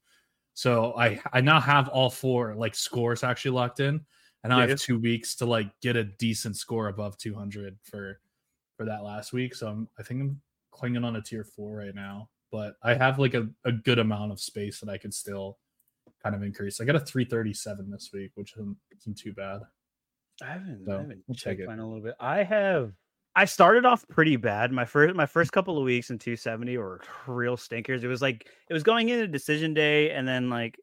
So 0.56 0.94
I 0.98 1.22
I 1.32 1.42
now 1.42 1.62
have 1.62 1.88
all 1.88 2.10
four 2.10 2.56
like 2.56 2.76
scores 2.76 3.24
actually 3.24 3.52
locked 3.52 3.80
in, 3.80 4.02
and 4.44 4.52
I 4.52 4.62
have 4.62 4.70
yeah. 4.72 4.76
two 4.78 5.00
weeks 5.00 5.36
to 5.36 5.46
like 5.46 5.68
get 5.82 5.96
a 5.96 6.04
decent 6.04 6.58
score 6.58 6.88
above 6.88 7.18
200 7.18 7.78
for 7.84 8.20
for 8.76 8.86
that 8.86 9.04
last 9.04 9.32
week. 9.32 9.56
So 9.56 9.68
I'm 9.68 9.88
I 9.98 10.04
think 10.04 10.22
I'm 10.22 10.42
clinging 10.80 11.04
on 11.04 11.16
a 11.16 11.22
tier 11.22 11.44
four 11.44 11.76
right 11.78 11.94
now, 11.96 12.30
but 12.52 12.76
I 12.84 12.94
have 12.94 13.20
like 13.20 13.34
a, 13.34 13.48
a 13.66 13.72
good 13.72 14.00
amount 14.00 14.32
of 14.32 14.40
space 14.40 14.80
that 14.80 14.90
I 14.90 14.98
could 14.98 15.14
still 15.14 15.58
kind 16.24 16.36
of 16.36 16.44
increase. 16.44 16.80
I 16.82 16.86
got 16.86 16.96
a 16.96 17.00
337 17.00 17.90
this 17.92 18.10
week, 18.14 18.32
which 18.36 18.54
isn't, 18.54 18.78
isn't 19.00 19.18
too 19.18 19.34
bad. 19.34 19.62
I 20.42 20.48
haven't, 20.54 20.86
So, 20.86 20.92
I 20.94 21.02
haven't 21.02 21.24
we'll 21.28 21.36
checked 21.36 21.60
it. 21.60 21.68
mine 21.68 21.80
a 21.80 21.86
little 21.88 22.04
bit. 22.04 22.16
I 22.20 22.44
have. 22.44 22.94
I 23.36 23.46
started 23.46 23.86
off 23.86 24.08
pretty 24.10 24.36
bad. 24.38 24.72
My 24.72 24.86
first 24.86 25.16
my 25.16 25.26
first 25.26 25.52
couple 25.52 25.78
of 25.78 25.84
weeks 25.84 26.10
in 26.10 26.18
270 26.18 26.78
were 26.78 27.02
real 27.28 27.56
stinkers. 27.58 28.04
It 28.04 28.08
was 28.08 28.22
like 28.22 28.48
it 28.70 28.74
was 28.74 28.84
going 28.84 29.10
into 29.10 29.28
decision 29.28 29.74
day, 29.74 30.12
and 30.12 30.28
then 30.28 30.50
like 30.50 30.78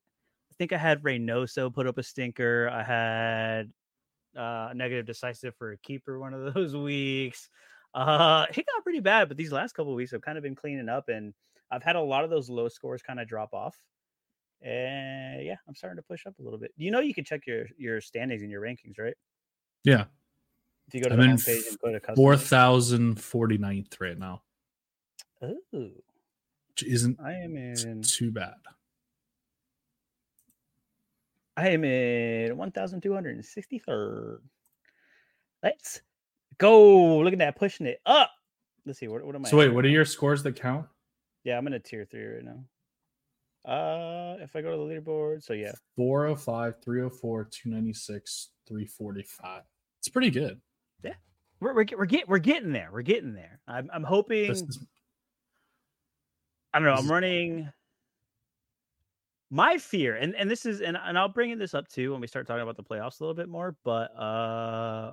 I 0.53 0.55
think 0.57 0.73
I 0.73 0.79
had 0.79 1.03
Reynoso 1.03 1.73
put 1.75 1.87
up 1.87 1.99
a 1.99 2.03
stinker. 2.03 2.71
I 2.73 2.83
had 2.83 3.73
uh 4.41 4.73
negative 4.75 5.07
decisive 5.07 5.55
for 5.57 5.73
a 5.73 5.79
keeper 5.79 6.19
one 6.21 6.35
of 6.35 6.55
those 6.55 6.77
weeks. 6.77 7.49
Uh 7.97 8.47
it 8.51 8.67
got 8.67 8.85
pretty 8.85 9.01
bad, 9.01 9.29
but 9.29 9.39
these 9.39 9.53
last 9.53 9.75
couple 9.75 9.93
of 9.93 9.97
weeks 9.97 10.13
I've 10.15 10.23
kind 10.23 10.39
of 10.39 10.43
been 10.45 10.55
cleaning 10.57 10.89
up 10.91 11.09
and 11.09 11.35
I've 11.73 11.83
had 11.85 11.97
a 11.97 12.03
lot 12.03 12.25
of 12.25 12.31
those 12.31 12.51
low 12.51 12.69
scores 12.69 13.03
kind 13.03 13.21
of 13.21 13.29
drop 13.29 13.55
off. 13.55 13.77
And 14.63 15.45
yeah, 15.45 15.57
I'm 15.69 15.75
starting 15.75 15.97
to 15.99 16.03
push 16.03 16.27
up 16.27 16.39
a 16.39 16.43
little 16.43 16.59
bit. 16.61 16.73
You 16.77 16.91
know 16.93 17.01
you 17.01 17.15
can 17.15 17.25
check 17.25 17.47
your 17.47 17.67
your 17.79 18.01
standings 18.03 18.43
and 18.43 18.51
your 18.53 18.63
rankings, 18.63 18.99
right? 18.99 19.17
Yeah. 19.85 20.07
If 20.89 20.95
you 20.95 21.03
go 21.03 21.09
to 21.11 21.17
I'm 21.17 21.21
the 21.21 21.25
homepage 21.27 21.69
and 21.69 21.79
go 21.81 21.93
to 21.93 22.01
custom. 22.01 22.15
4,049th 22.15 24.01
right 24.01 24.19
now, 24.19 24.43
Oh. 25.41 26.03
which 26.69 26.83
isn't 26.85 27.19
I 27.21 27.33
am 27.35 27.57
in. 27.57 28.03
too 28.03 28.31
bad. 28.33 28.55
I 31.57 31.71
am 31.71 31.85
in 31.85 32.57
1,263rd. 32.57 34.43
Let's 35.63 36.03
go. 36.59 37.19
Look 37.19 37.33
at 37.33 37.39
that, 37.41 37.57
pushing 37.57 37.87
it 37.87 38.01
up. 38.07 38.31
Let's 38.85 38.99
see. 38.99 39.09
What, 39.09 39.25
what 39.25 39.35
am 39.35 39.45
I? 39.45 39.49
So 39.49 39.57
wait, 39.57 39.69
at? 39.69 39.75
what 39.75 39.85
are 39.85 39.89
your 39.89 40.05
scores 40.05 40.43
that 40.45 40.57
count? 40.57 40.87
Yeah, 41.45 41.59
I'm 41.59 41.67
in 41.67 41.75
a 41.75 41.81
tier 41.81 42.05
three 42.05 42.25
right 42.25 42.45
now. 42.45 43.71
Uh, 43.71 44.37
if 44.41 44.55
I 44.55 44.63
go 44.63 44.71
to 44.71 44.77
the 44.77 44.83
leaderboard, 44.83 45.43
so 45.43 45.53
yeah, 45.53 45.73
405, 45.97 46.75
304, 46.85 47.45
296, 47.51 48.51
345. 48.69 49.63
It's 49.99 50.09
pretty 50.09 50.31
good. 50.31 50.61
we're 51.61 51.75
we're 51.75 51.87
we're 51.99 52.05
get 52.05 52.29
we're 52.29 52.39
getting 52.39 52.73
there. 52.73 52.91
We're 52.93 53.03
getting 53.03 53.35
there. 53.35 53.61
I'm 53.67 53.91
I'm 53.93 54.05
hoping. 54.05 54.51
Is, 54.51 54.87
I 56.73 56.79
don't 56.79 56.87
know. 56.87 56.95
I'm 56.95 57.11
running. 57.11 57.71
My 59.51 59.79
fear, 59.79 60.17
and 60.17 60.35
and 60.35 60.51
this 60.51 60.67
is, 60.67 60.81
and 60.81 60.97
and 60.97 61.19
I'll 61.19 61.29
bring 61.29 61.57
this 61.59 61.75
up 61.75 61.89
too 61.89 62.13
when 62.13 62.21
we 62.21 62.27
start 62.27 62.47
talking 62.47 62.63
about 62.63 62.77
the 62.77 62.83
playoffs 62.83 63.21
a 63.21 63.25
little 63.25 63.35
bit 63.35 63.49
more. 63.49 63.77
But 63.85 64.17
uh, 64.17 65.13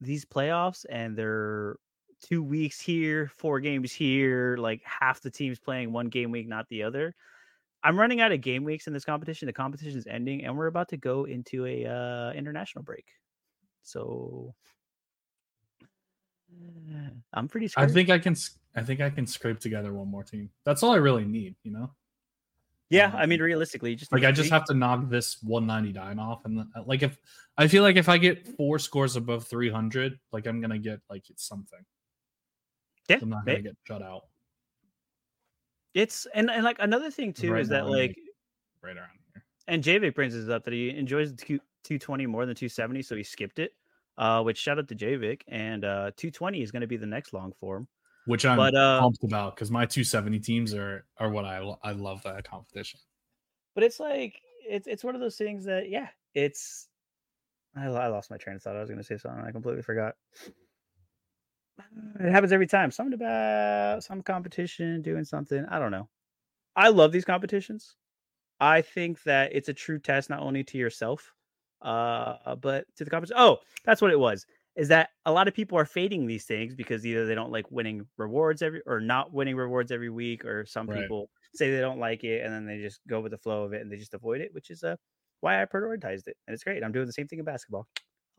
these 0.00 0.24
playoffs 0.24 0.84
and 0.88 1.16
they're 1.16 1.76
two 2.22 2.42
weeks 2.42 2.80
here, 2.80 3.30
four 3.36 3.60
games 3.60 3.92
here, 3.92 4.56
like 4.58 4.82
half 4.84 5.20
the 5.20 5.30
teams 5.30 5.58
playing 5.58 5.92
one 5.92 6.08
game 6.08 6.30
week, 6.30 6.48
not 6.48 6.68
the 6.68 6.82
other. 6.82 7.14
I'm 7.82 7.98
running 7.98 8.20
out 8.20 8.32
of 8.32 8.40
game 8.40 8.64
weeks 8.64 8.86
in 8.86 8.92
this 8.92 9.04
competition. 9.04 9.46
The 9.46 9.52
competition 9.52 9.98
is 9.98 10.06
ending, 10.06 10.44
and 10.44 10.56
we're 10.56 10.66
about 10.66 10.88
to 10.88 10.96
go 10.96 11.24
into 11.24 11.66
a 11.66 11.86
uh, 11.86 12.32
international 12.32 12.82
break. 12.82 13.06
So 13.82 14.54
I'm 17.32 17.48
pretty. 17.48 17.70
I 17.76 17.86
think 17.86 18.10
I 18.10 18.18
can. 18.18 18.34
I 18.74 18.82
think 18.82 19.00
I 19.00 19.10
can 19.10 19.26
scrape 19.26 19.60
together 19.60 19.92
one 19.92 20.08
more 20.08 20.24
team. 20.24 20.50
That's 20.64 20.82
all 20.82 20.92
I 20.92 20.96
really 20.96 21.24
need. 21.24 21.54
You 21.62 21.72
know, 21.72 21.90
Yeah, 22.88 23.12
I 23.16 23.26
mean, 23.26 23.40
realistically, 23.40 23.96
just 23.96 24.12
like 24.12 24.24
I 24.24 24.30
just 24.30 24.50
have 24.50 24.64
to 24.66 24.74
knock 24.74 25.08
this 25.08 25.42
199 25.42 26.18
off, 26.20 26.44
and 26.44 26.58
then, 26.58 26.70
uh, 26.76 26.82
like 26.86 27.02
if 27.02 27.18
I 27.58 27.66
feel 27.66 27.82
like 27.82 27.96
if 27.96 28.08
I 28.08 28.16
get 28.16 28.46
four 28.56 28.78
scores 28.78 29.16
above 29.16 29.44
300, 29.46 30.18
like 30.32 30.46
I'm 30.46 30.60
gonna 30.60 30.78
get 30.78 31.00
like 31.10 31.28
it's 31.28 31.46
something. 31.46 31.80
Yeah, 33.08 33.18
I'm 33.22 33.30
not 33.30 33.44
gonna 33.44 33.62
get 33.62 33.76
shut 33.84 34.02
out 34.02 34.22
It's 35.94 36.26
and, 36.34 36.50
and 36.50 36.64
like 36.64 36.76
another 36.80 37.10
thing 37.10 37.32
too 37.32 37.52
Right 37.52 37.62
is 37.62 37.70
now 37.70 37.84
that 37.84 37.90
like 37.90 38.16
right 38.82 38.96
around 38.96 39.10
here. 39.32 39.44
and 39.68 39.82
Javik 39.82 40.14
brings 40.14 40.34
this 40.34 40.48
up 40.48 40.64
that 40.64 40.72
he 40.74 40.90
enjoys 40.90 41.34
the 41.34 41.36
220 41.84 42.26
more 42.26 42.46
than 42.46 42.54
270, 42.54 43.02
so 43.02 43.16
he 43.16 43.22
skipped 43.22 43.58
it. 43.58 43.72
Uh, 44.18 44.42
which 44.42 44.58
shout 44.58 44.78
out 44.78 44.88
to 44.88 44.94
Javik 44.94 45.42
and 45.48 45.84
uh 45.84 46.10
220 46.16 46.62
is 46.62 46.70
going 46.70 46.80
to 46.80 46.86
be 46.86 46.96
the 46.96 47.06
next 47.06 47.32
long 47.32 47.52
form. 47.60 47.88
Which 48.26 48.44
I'm 48.44 48.56
But, 48.56 48.74
uh, 48.74 49.00
pumped 49.00 49.22
about 49.24 49.54
because 49.54 49.70
my 49.70 49.86
270 49.86 50.40
teams 50.40 50.74
are 50.74 51.06
are 51.18 51.30
what 51.30 51.44
I 51.44 51.58
I 51.82 51.92
love 51.92 52.22
that 52.24 52.44
competition. 52.48 53.00
But 53.74 53.84
it's 53.84 54.00
like 54.00 54.40
it's 54.68 54.86
it's 54.86 55.04
one 55.04 55.14
of 55.14 55.20
those 55.20 55.36
things 55.36 55.64
that 55.64 55.88
yeah, 55.88 56.08
it's 56.34 56.88
I, 57.76 57.86
I 57.86 58.08
lost 58.08 58.30
my 58.30 58.36
train 58.36 58.56
of 58.56 58.62
thought. 58.62 58.76
I 58.76 58.80
was 58.80 58.88
going 58.90 58.98
to 58.98 59.04
say 59.04 59.16
something 59.16 59.44
I 59.44 59.52
completely 59.52 59.82
forgot. 59.82 60.16
It 62.20 62.30
happens 62.32 62.52
every 62.52 62.66
time. 62.66 62.90
Something 62.90 63.14
about 63.14 64.02
some 64.02 64.22
competition 64.22 65.02
doing 65.02 65.24
something. 65.24 65.64
I 65.66 65.78
don't 65.78 65.90
know. 65.90 66.08
I 66.74 66.88
love 66.88 67.12
these 67.12 67.24
competitions. 67.24 67.96
I 68.60 68.82
think 68.82 69.22
that 69.24 69.52
it's 69.54 69.68
a 69.68 69.74
true 69.74 69.98
test 69.98 70.30
not 70.30 70.40
only 70.40 70.64
to 70.64 70.78
yourself, 70.78 71.34
uh, 71.82 72.56
but 72.56 72.86
to 72.96 73.04
the 73.04 73.10
competition. 73.10 73.36
Oh, 73.38 73.58
that's 73.84 74.00
what 74.02 74.10
it 74.10 74.18
was. 74.18 74.46
Is 74.76 74.88
that 74.88 75.10
a 75.24 75.32
lot 75.32 75.48
of 75.48 75.54
people 75.54 75.78
are 75.78 75.86
fading 75.86 76.26
these 76.26 76.44
things 76.44 76.74
because 76.74 77.06
either 77.06 77.26
they 77.26 77.34
don't 77.34 77.50
like 77.52 77.70
winning 77.70 78.06
rewards 78.18 78.60
every 78.62 78.82
or 78.86 79.00
not 79.00 79.32
winning 79.32 79.56
rewards 79.56 79.90
every 79.90 80.10
week, 80.10 80.44
or 80.44 80.66
some 80.66 80.86
Right. 80.86 81.00
people 81.00 81.30
say 81.54 81.70
they 81.70 81.80
don't 81.80 81.98
like 81.98 82.24
it 82.24 82.44
and 82.44 82.52
then 82.52 82.66
they 82.66 82.78
just 82.80 83.00
go 83.08 83.20
with 83.20 83.32
the 83.32 83.38
flow 83.38 83.64
of 83.64 83.72
it 83.72 83.80
and 83.82 83.90
they 83.90 83.96
just 83.96 84.14
avoid 84.14 84.40
it, 84.42 84.52
which 84.54 84.70
is 84.70 84.82
uh 84.84 84.96
why 85.40 85.62
I 85.62 85.64
prioritized 85.66 86.28
it. 86.28 86.36
And 86.46 86.54
it's 86.54 86.64
great. 86.64 86.84
I'm 86.84 86.92
doing 86.92 87.06
the 87.06 87.12
same 87.12 87.26
thing 87.28 87.38
in 87.38 87.44
basketball. 87.46 87.88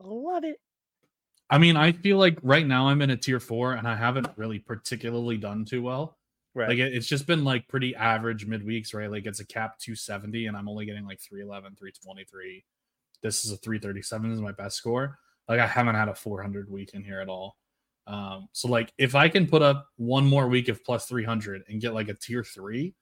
I 0.00 0.04
love 0.06 0.44
it. 0.44 0.60
I 1.50 1.58
mean, 1.58 1.76
I 1.76 1.92
feel 1.92 2.18
like 2.18 2.38
right 2.42 2.66
now 2.66 2.88
I'm 2.88 3.00
in 3.00 3.10
a 3.10 3.16
tier 3.16 3.40
four, 3.40 3.72
and 3.72 3.88
I 3.88 3.96
haven't 3.96 4.28
really 4.36 4.58
particularly 4.58 5.38
done 5.38 5.64
too 5.64 5.82
well. 5.82 6.18
Right. 6.54 6.68
Like 6.68 6.78
it, 6.78 6.92
it's 6.92 7.06
just 7.06 7.26
been 7.26 7.44
like 7.44 7.68
pretty 7.68 7.94
average 7.96 8.46
midweeks, 8.46 8.92
right? 8.94 9.10
Like 9.10 9.24
it's 9.26 9.40
a 9.40 9.46
cap 9.46 9.78
270, 9.78 10.46
and 10.46 10.56
I'm 10.56 10.68
only 10.68 10.84
getting 10.84 11.06
like 11.06 11.20
311, 11.20 11.76
323. 11.76 12.64
This 13.22 13.44
is 13.44 13.50
a 13.52 13.56
337 13.56 14.32
is 14.32 14.40
my 14.40 14.52
best 14.52 14.76
score. 14.76 15.18
Like 15.48 15.60
I 15.60 15.66
haven't 15.66 15.94
had 15.94 16.08
a 16.08 16.14
400 16.14 16.70
week 16.70 16.94
in 16.94 17.02
here 17.02 17.20
at 17.20 17.28
all. 17.28 17.56
Um, 18.06 18.48
so 18.52 18.68
like 18.68 18.92
if 18.98 19.14
I 19.14 19.28
can 19.28 19.46
put 19.46 19.62
up 19.62 19.86
one 19.96 20.26
more 20.26 20.48
week 20.48 20.68
of 20.68 20.82
plus 20.84 21.06
300 21.06 21.64
and 21.68 21.80
get 21.80 21.94
like 21.94 22.08
a 22.08 22.14
tier 22.14 22.42
three, 22.42 22.94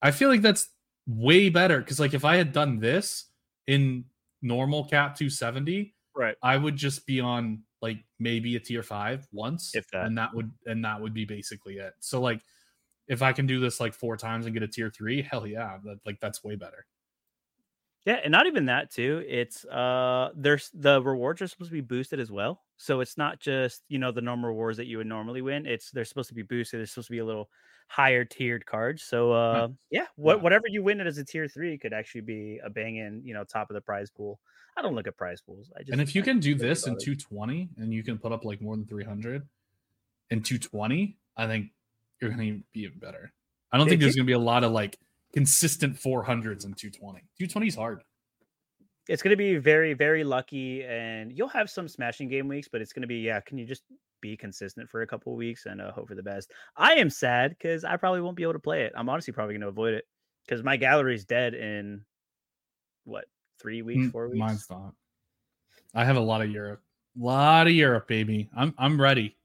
I 0.00 0.10
feel 0.10 0.28
like 0.28 0.42
that's 0.42 0.68
way 1.06 1.48
better. 1.48 1.78
Because 1.78 2.00
like 2.00 2.14
if 2.14 2.24
I 2.24 2.36
had 2.36 2.52
done 2.52 2.78
this 2.78 3.26
in 3.66 4.04
normal 4.40 4.84
cap 4.84 5.16
270, 5.16 5.94
right. 6.16 6.34
I 6.42 6.56
would 6.56 6.76
just 6.76 7.06
be 7.06 7.20
on 7.20 7.62
like 7.80 7.98
maybe 8.18 8.56
a 8.56 8.60
tier 8.60 8.82
five 8.82 9.26
once, 9.32 9.74
If 9.74 9.88
that. 9.90 10.06
and 10.06 10.16
that 10.18 10.34
would 10.34 10.50
and 10.66 10.84
that 10.84 11.00
would 11.00 11.14
be 11.14 11.24
basically 11.24 11.74
it. 11.78 11.92
So 12.00 12.20
like, 12.20 12.40
if 13.08 13.20
I 13.20 13.32
can 13.32 13.46
do 13.46 13.60
this 13.60 13.80
like 13.80 13.92
four 13.92 14.16
times 14.16 14.46
and 14.46 14.54
get 14.54 14.62
a 14.62 14.68
tier 14.68 14.88
three, 14.90 15.22
hell 15.22 15.46
yeah, 15.46 15.78
that, 15.84 15.98
like 16.06 16.20
that's 16.20 16.42
way 16.44 16.54
better. 16.56 16.86
Yeah, 18.04 18.14
and 18.24 18.32
not 18.32 18.46
even 18.46 18.66
that 18.66 18.90
too. 18.90 19.24
It's 19.28 19.64
uh 19.64 20.30
there's 20.34 20.70
the 20.74 21.00
rewards 21.02 21.40
are 21.40 21.46
supposed 21.46 21.70
to 21.70 21.74
be 21.74 21.80
boosted 21.80 22.18
as 22.18 22.32
well. 22.32 22.62
So 22.76 23.00
it's 23.00 23.16
not 23.16 23.38
just, 23.38 23.82
you 23.88 23.98
know, 23.98 24.10
the 24.10 24.20
normal 24.20 24.48
rewards 24.50 24.76
that 24.78 24.86
you 24.86 24.98
would 24.98 25.06
normally 25.06 25.40
win. 25.40 25.66
It's 25.66 25.90
they're 25.92 26.04
supposed 26.04 26.28
to 26.30 26.34
be 26.34 26.42
boosted. 26.42 26.80
They're 26.80 26.86
supposed 26.86 27.06
to 27.08 27.12
be 27.12 27.18
a 27.18 27.24
little 27.24 27.48
higher 27.86 28.24
tiered 28.24 28.66
cards. 28.66 29.04
So 29.04 29.32
uh 29.32 29.68
yeah, 29.90 30.06
what 30.16 30.42
whatever 30.42 30.64
you 30.66 30.82
win 30.82 31.00
it 31.00 31.06
as 31.06 31.18
a 31.18 31.24
tier 31.24 31.46
three 31.46 31.78
could 31.78 31.92
actually 31.92 32.22
be 32.22 32.58
a 32.64 32.70
banging, 32.70 33.22
you 33.24 33.34
know, 33.34 33.44
top 33.44 33.70
of 33.70 33.74
the 33.74 33.80
prize 33.80 34.10
pool. 34.10 34.40
I 34.76 34.82
don't 34.82 34.94
look 34.96 35.06
at 35.06 35.16
prize 35.16 35.40
pools. 35.40 35.70
I 35.76 35.80
just 35.82 35.92
and 35.92 36.00
if 36.00 36.14
you 36.14 36.22
can 36.22 36.40
do 36.40 36.54
this 36.56 36.86
in 36.88 36.96
220 36.96 37.68
and 37.76 37.92
you 37.92 38.02
can 38.02 38.18
put 38.18 38.32
up 38.32 38.44
like 38.44 38.60
more 38.60 38.74
than 38.76 38.86
300 38.86 39.46
in 40.30 40.42
220, 40.42 41.18
I 41.36 41.46
think 41.46 41.70
you're 42.20 42.30
gonna 42.30 42.60
be 42.72 42.80
even 42.80 42.98
better. 42.98 43.32
I 43.70 43.78
don't 43.78 43.88
think 43.88 44.00
there's 44.00 44.14
keep- 44.14 44.20
gonna 44.22 44.26
be 44.26 44.32
a 44.32 44.38
lot 44.38 44.64
of 44.64 44.72
like 44.72 44.98
consistent 45.32 45.96
400s 45.96 46.64
and 46.64 46.76
220. 46.76 47.20
220 47.38 47.66
is 47.66 47.74
hard. 47.74 48.02
it's 49.08 49.22
going 49.22 49.30
to 49.32 49.36
be 49.36 49.56
very 49.56 49.94
very 49.94 50.22
lucky 50.24 50.84
and 50.84 51.32
you'll 51.32 51.48
have 51.48 51.68
some 51.68 51.88
smashing 51.88 52.28
game 52.28 52.46
weeks 52.48 52.68
but 52.70 52.80
it's 52.80 52.92
going 52.92 53.02
to 53.02 53.08
be 53.08 53.16
yeah 53.16 53.40
can 53.40 53.58
you 53.58 53.66
just 53.66 53.82
be 54.20 54.36
consistent 54.36 54.88
for 54.88 55.02
a 55.02 55.06
couple 55.06 55.32
of 55.32 55.36
weeks 55.36 55.66
and 55.66 55.80
uh, 55.80 55.90
hope 55.90 56.06
for 56.06 56.14
the 56.14 56.22
best 56.22 56.52
i 56.76 56.92
am 56.94 57.10
sad 57.10 57.50
because 57.50 57.82
i 57.84 57.96
probably 57.96 58.20
won't 58.20 58.36
be 58.36 58.44
able 58.44 58.52
to 58.52 58.60
play 58.60 58.82
it 58.84 58.92
i'm 58.94 59.08
honestly 59.08 59.32
probably 59.32 59.54
going 59.54 59.60
to 59.62 59.66
avoid 59.68 59.94
it 59.94 60.04
because 60.46 60.62
my 60.62 60.76
gallery's 60.76 61.24
dead 61.24 61.54
in 61.54 62.04
what 63.04 63.24
three 63.60 63.82
weeks 63.82 64.06
Mm, 64.06 64.12
four 64.12 64.28
weeks 64.28 64.38
Mine's 64.38 64.66
not. 64.70 64.94
I 65.94 66.04
have 66.04 66.16
a 66.16 66.20
lot 66.20 66.40
of 66.40 66.50
Europe. 66.50 66.80
A 67.20 67.24
lot 67.24 67.66
of 67.66 67.72
Europe, 67.72 68.06
baby. 68.06 68.48
I'm 68.56 68.72
I'm 68.78 69.00
ready. 69.00 69.36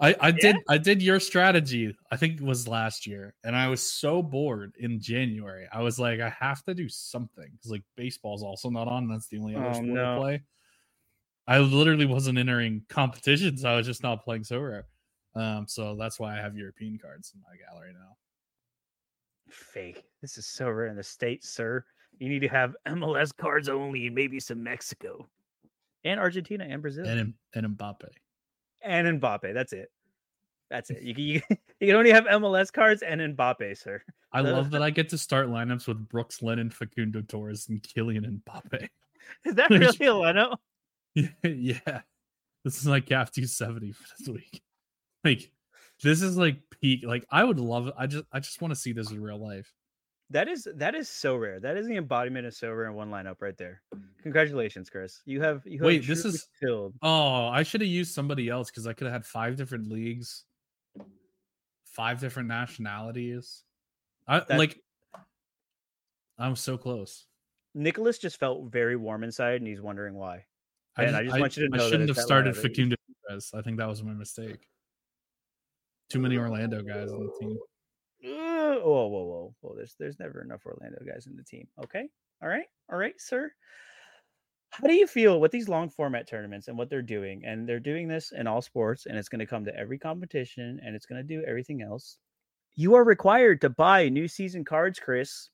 I 0.00 0.14
I 0.20 0.30
did 0.30 0.56
I 0.68 0.78
did 0.78 1.02
your 1.02 1.18
strategy. 1.20 1.96
I 2.10 2.16
think 2.16 2.40
it 2.40 2.44
was 2.44 2.68
last 2.68 3.06
year, 3.06 3.34
and 3.44 3.56
I 3.56 3.68
was 3.68 3.82
so 3.82 4.22
bored 4.22 4.74
in 4.78 5.00
January. 5.00 5.66
I 5.72 5.82
was 5.82 5.98
like, 5.98 6.20
I 6.20 6.28
have 6.30 6.62
to 6.64 6.74
do 6.74 6.88
something 6.88 7.48
because 7.52 7.70
like 7.70 7.82
baseball's 7.96 8.42
also 8.42 8.70
not 8.70 8.86
on. 8.88 9.08
That's 9.08 9.28
the 9.28 9.38
only 9.38 9.56
other 9.56 9.64
Oh, 9.70 9.72
sport 9.72 9.86
no. 9.88 10.14
I 10.14 10.18
play. 10.18 10.42
I 11.48 11.58
literally 11.58 12.06
wasn't 12.06 12.38
entering 12.38 12.84
competitions. 12.88 13.64
I 13.64 13.74
was 13.76 13.86
just 13.86 14.02
not 14.02 14.22
playing 14.22 14.42
Sorare. 14.42 14.84
Um, 15.34 15.66
so 15.66 15.96
that's 15.96 16.20
why 16.20 16.36
I 16.36 16.40
have 16.40 16.56
European 16.56 16.98
cards 16.98 17.32
in 17.34 17.40
my 17.40 17.56
gallery 17.56 17.92
now. 17.92 18.16
fake 19.48 20.04
this 20.20 20.36
is 20.36 20.44
Sorare 20.46 20.90
in 20.90 20.96
the 20.96 21.02
states 21.02 21.48
sir 21.48 21.84
you 22.18 22.28
need 22.28 22.40
to 22.40 22.48
have 22.48 22.76
mls 22.86 23.34
cards 23.36 23.68
only 23.68 24.06
and 24.06 24.14
maybe 24.14 24.38
some 24.38 24.62
mexico 24.62 25.26
and 26.04 26.20
argentina 26.20 26.64
and 26.68 26.82
brazil 26.82 27.06
And 27.06 27.34
and 27.54 27.78
Mbappe. 27.78 28.08
And 28.82 29.20
Mbappe. 29.20 29.52
That's 29.54 29.72
it. 29.72 29.90
That's 30.70 30.90
it. 30.90 31.02
You 31.02 31.14
can, 31.14 31.24
you, 31.24 31.42
you 31.80 31.86
can 31.88 31.96
only 31.96 32.10
have 32.10 32.24
MLS 32.24 32.72
cards 32.72 33.02
and 33.02 33.20
Mbappe, 33.36 33.76
sir. 33.78 34.02
I 34.32 34.40
love 34.40 34.70
that 34.70 34.82
I 34.82 34.90
get 34.90 35.08
to 35.10 35.18
start 35.18 35.48
lineups 35.48 35.88
with 35.88 36.08
Brooks 36.08 36.42
Lennon, 36.42 36.70
Facundo 36.70 37.22
Torres, 37.22 37.68
and 37.68 37.82
Kylian 37.82 38.40
Mbappe. 38.42 38.88
Is 39.44 39.54
that 39.54 39.70
really 39.70 40.06
a 40.06 40.14
Leno? 40.14 40.56
yeah. 41.14 42.00
This 42.64 42.78
is 42.78 42.86
like 42.86 43.06
cap 43.06 43.30
270 43.32 43.92
for 43.92 44.04
this 44.18 44.28
week. 44.28 44.62
Like 45.24 45.50
this 46.02 46.22
is 46.22 46.36
like 46.36 46.58
peak. 46.80 47.04
Like 47.04 47.24
I 47.30 47.44
would 47.44 47.58
love 47.58 47.88
it. 47.88 47.94
I 47.96 48.06
just 48.06 48.24
I 48.32 48.40
just 48.40 48.60
want 48.60 48.72
to 48.72 48.80
see 48.80 48.92
this 48.92 49.10
in 49.10 49.20
real 49.20 49.38
life. 49.38 49.72
That 50.30 50.46
is 50.48 50.68
that 50.74 50.94
is 50.94 51.08
so 51.08 51.36
rare. 51.36 51.58
That 51.58 51.76
is 51.78 51.86
the 51.86 51.96
embodiment 51.96 52.46
of 52.46 52.52
Sorare 52.52 52.86
in 52.86 52.94
one 52.94 53.10
lineup 53.10 53.36
right 53.40 53.56
there. 53.56 53.80
Mm. 53.94 54.02
Congratulations, 54.22 54.90
Kris. 54.90 55.22
You 55.24 55.40
have 55.40 55.62
you 55.64 55.78
have 55.78 55.86
Wait, 55.86 56.06
this 56.06 56.24
is- 56.24 56.48
killed. 56.60 56.94
Oh, 57.00 57.46
I 57.46 57.62
should 57.62 57.80
have 57.80 57.88
used 57.88 58.12
somebody 58.14 58.48
else 58.48 58.70
because 58.70 58.86
I 58.86 58.92
could 58.92 59.06
have 59.06 59.14
had 59.14 59.24
five 59.24 59.56
different 59.56 59.88
leagues, 59.90 60.44
five 61.86 62.20
different 62.20 62.48
nationalities. 62.48 63.64
I 64.26 64.42
like 64.54 64.78
I'm 66.36 66.56
so 66.56 66.76
close. 66.76 67.24
Nicholas 67.74 68.18
just 68.18 68.38
felt 68.38 68.70
very 68.70 68.96
warm 68.96 69.24
inside, 69.24 69.56
and 69.56 69.66
he's 69.66 69.80
wondering 69.80 70.14
why. 70.14 70.44
I 70.96 71.04
And 71.04 71.16
I 71.16 71.24
just 71.24 71.38
want 71.38 71.56
you 71.56 71.68
to 71.70 71.76
know 71.76 71.86
I 71.86 71.88
shouldn't 71.90 72.08
have 72.08 72.18
started. 72.18 72.56
Facundo. 72.56 72.96
I 73.54 73.62
think 73.62 73.78
that 73.78 73.88
was 73.88 74.02
my 74.02 74.12
mistake. 74.12 74.68
Too 76.10 76.18
many 76.18 76.36
Orlando 76.38 76.82
guys 76.82 77.12
on 77.12 77.24
the 77.26 77.32
team. 77.40 77.58
Whoa, 78.84 79.06
whoa, 79.08 79.24
whoa, 79.24 79.54
whoa! 79.60 79.74
There's 79.76 79.94
there's 79.98 80.18
never 80.18 80.42
enough 80.42 80.66
Orlando 80.66 80.98
guys 81.04 81.26
in 81.26 81.36
the 81.36 81.44
team. 81.44 81.68
Okay, 81.84 82.08
All 82.42 82.48
right. 82.48 82.66
All 82.90 82.98
right, 82.98 83.20
sir. 83.20 83.52
How 84.70 84.86
do 84.86 84.94
you 84.94 85.06
feel 85.06 85.40
with 85.40 85.50
these 85.52 85.68
long 85.68 85.90
format 85.90 86.26
tournaments 86.28 86.68
and 86.68 86.78
what 86.78 86.88
they're 86.90 87.02
doing? 87.02 87.44
And 87.44 87.68
they're 87.68 87.80
doing 87.80 88.08
this 88.08 88.32
in 88.32 88.46
all 88.46 88.62
sports, 88.62 89.06
and 89.06 89.16
it's 89.18 89.28
going 89.28 89.40
to 89.40 89.46
come 89.46 89.64
to 89.64 89.76
every 89.76 89.98
competition 89.98 90.80
and 90.82 90.94
it's 90.94 91.06
going 91.06 91.20
to 91.20 91.26
do 91.36 91.42
everything 91.44 91.82
else. 91.82 92.18
You 92.76 92.94
are 92.94 93.04
required 93.04 93.60
to 93.62 93.70
buy 93.70 94.08
new 94.08 94.28
season 94.28 94.64
cards, 94.64 95.00
Kris. 95.00 95.50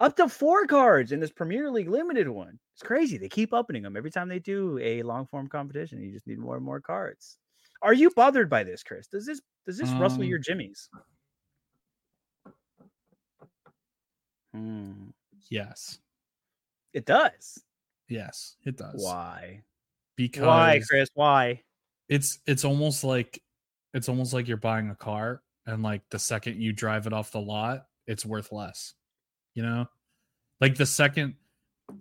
Up 0.00 0.16
to 0.16 0.28
four 0.28 0.66
cards 0.66 1.12
in 1.12 1.20
this 1.20 1.32
Premier 1.32 1.70
League 1.70 1.88
limited 1.88 2.28
one. 2.28 2.58
It's 2.74 2.82
crazy. 2.82 3.18
They 3.18 3.28
keep 3.28 3.52
opening 3.52 3.82
them 3.82 3.96
every 3.96 4.10
time 4.10 4.28
they 4.28 4.38
do 4.40 4.78
a 4.78 5.02
long 5.02 5.26
form 5.26 5.48
competition. 5.48 6.00
You 6.02 6.12
just 6.12 6.26
need 6.26 6.38
more 6.38 6.56
and 6.56 6.64
more 6.64 6.80
cards. 6.80 7.38
Are 7.82 7.94
you 7.94 8.10
bothered 8.10 8.48
by 8.50 8.64
this, 8.64 8.82
Kris? 8.82 9.08
Does 9.08 9.26
this 9.26 9.40
does 9.66 9.78
this 9.78 9.94
rustle 9.96 10.24
Um, 10.24 10.28
your 10.28 10.38
jimmies? 10.38 10.90
Hmm. 14.54 15.10
Yes. 15.50 15.98
It 16.92 17.04
does. 17.06 17.62
Yes, 18.08 18.56
it 18.64 18.76
does. 18.76 19.02
Why? 19.04 19.62
Because 20.16 20.46
Why, 20.46 20.80
Kris? 20.88 21.08
Why? 21.14 21.62
it's 22.08 22.38
it's 22.46 22.64
almost 22.64 23.04
like 23.04 23.42
it's 23.92 24.08
almost 24.08 24.32
like 24.32 24.48
you're 24.48 24.56
buying 24.56 24.88
a 24.90 24.94
car 24.94 25.42
and 25.66 25.82
like 25.82 26.00
the 26.10 26.18
second 26.18 26.60
you 26.60 26.72
drive 26.72 27.06
it 27.06 27.12
off 27.12 27.30
the 27.32 27.40
lot, 27.40 27.86
it's 28.06 28.24
worth 28.24 28.50
less. 28.52 28.94
You 29.54 29.62
know? 29.62 29.86
Like 30.60 30.76
the 30.76 30.86
second 30.86 31.34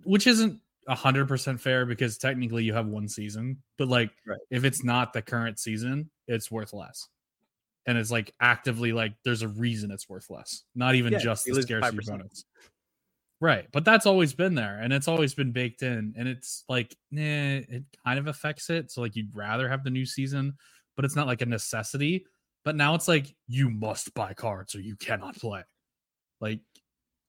which 0.03 0.25
isn't 0.27 0.59
a 0.87 0.95
hundred 0.95 1.27
percent 1.27 1.59
fair 1.59 1.85
because 1.85 2.17
technically 2.17 2.63
you 2.63 2.73
have 2.73 2.87
one 2.87 3.07
season, 3.09 3.61
but 3.77 3.89
like 3.89 4.11
Right. 4.25 4.39
if 4.49 4.63
it's 4.63 4.83
not 4.83 5.11
the 5.11 5.21
current 5.21 5.59
season, 5.59 6.09
it's 6.27 6.49
worth 6.49 6.71
less. 6.73 7.09
And 7.87 7.97
it's 7.97 8.11
like 8.11 8.33
actively 8.41 8.91
like 8.93 9.13
there's 9.23 9.41
a 9.41 9.47
reason 9.47 9.91
it's 9.91 10.09
worth 10.09 10.29
less, 10.29 10.63
not 10.75 10.95
even 10.95 11.13
Yeah, 11.13 11.19
just 11.19 11.45
the 11.45 11.61
scarcity 11.61 11.97
5%. 11.97 12.05
bonus. 12.07 12.45
Right. 13.39 13.67
But 13.71 13.85
that's 13.85 14.05
always 14.05 14.33
been 14.33 14.55
there 14.55 14.79
and 14.81 14.91
it's 14.91 15.07
always 15.07 15.33
been 15.33 15.51
baked 15.51 15.83
in. 15.83 16.13
And 16.17 16.27
it's 16.27 16.63
like, 16.67 16.95
nah, 17.11 17.21
it 17.21 17.83
kind 18.05 18.19
of 18.19 18.27
affects 18.27 18.69
it. 18.69 18.91
So 18.91 19.01
like 19.01 19.15
you'd 19.15 19.35
rather 19.35 19.69
have 19.69 19.83
the 19.83 19.89
new 19.89 20.05
season, 20.05 20.57
but 20.95 21.05
it's 21.05 21.15
not 21.15 21.27
like 21.27 21.41
a 21.41 21.45
necessity. 21.45 22.25
But 22.65 22.75
now 22.75 22.95
it's 22.95 23.07
like 23.07 23.33
you 23.47 23.69
must 23.69 24.13
buy 24.13 24.33
cards 24.33 24.75
or 24.75 24.81
you 24.81 24.95
cannot 24.97 25.37
play. 25.37 25.63
Like 26.41 26.59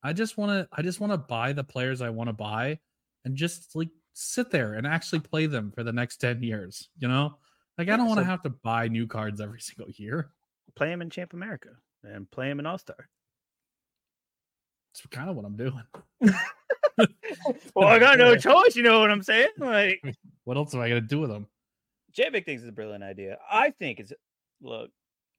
I 0.03 0.13
just 0.13 0.37
want 0.37 0.51
to 0.51 0.69
I 0.73 0.83
just 0.83 0.99
want 0.99 1.13
to 1.13 1.19
buy 1.19 1.53
the 1.53 1.65
players 1.65 2.01
I 2.03 2.11
want 2.11 2.29
to 2.29 2.35
buy 2.35 2.81
and 3.25 3.37
just 3.37 3.77
like 3.77 3.91
sit 4.15 4.51
there 4.51 4.75
and 4.75 4.87
actually 4.87 5.21
play 5.21 5.47
them 5.47 5.71
for 5.71 5.85
the 5.85 5.93
next 5.93 6.17
10 6.17 6.43
years, 6.43 6.89
you 6.99 7.07
know? 7.07 7.37
Like 7.77 7.89
I 7.91 7.97
don't 7.97 8.09
want 8.09 8.19
to 8.19 8.25
have 8.25 8.43
to 8.43 8.51
buy 8.51 8.89
new 8.89 9.07
cards 9.07 9.41
every 9.41 9.61
single 9.61 9.93
year. 9.93 10.33
Play 10.77 10.93
him 10.93 11.03
in 11.03 11.11
Champ 11.11 11.33
America 11.33 11.71
and 12.05 12.31
play 12.31 12.51
him 12.51 12.59
in 12.61 12.67
All 12.67 12.79
Star. 12.79 13.09
It's 14.93 15.05
kind 15.11 15.29
of 15.31 15.37
what 15.37 15.45
I'm 15.45 15.57
doing. 15.57 15.83
well, 17.75 17.89
I 17.89 17.99
got 17.99 18.19
no 18.19 18.37
choice. 18.39 18.75
You 18.77 18.83
know 18.83 19.01
what 19.01 19.11
I'm 19.11 19.23
saying? 19.23 19.49
Like, 19.59 20.03
What 20.45 20.57
else 20.57 20.75
am 20.75 20.81
I 20.81 20.89
going 20.89 21.03
to 21.03 21.07
do 21.09 21.21
with 21.21 21.31
them? 21.31 21.47
Javik 22.17 22.45
thinks 22.47 22.63
it's 22.63 22.69
a 22.69 22.73
brilliant 22.73 23.05
idea. 23.05 23.39
I 23.51 23.71
think 23.71 24.01
it's 24.01 24.13
look 24.61 24.91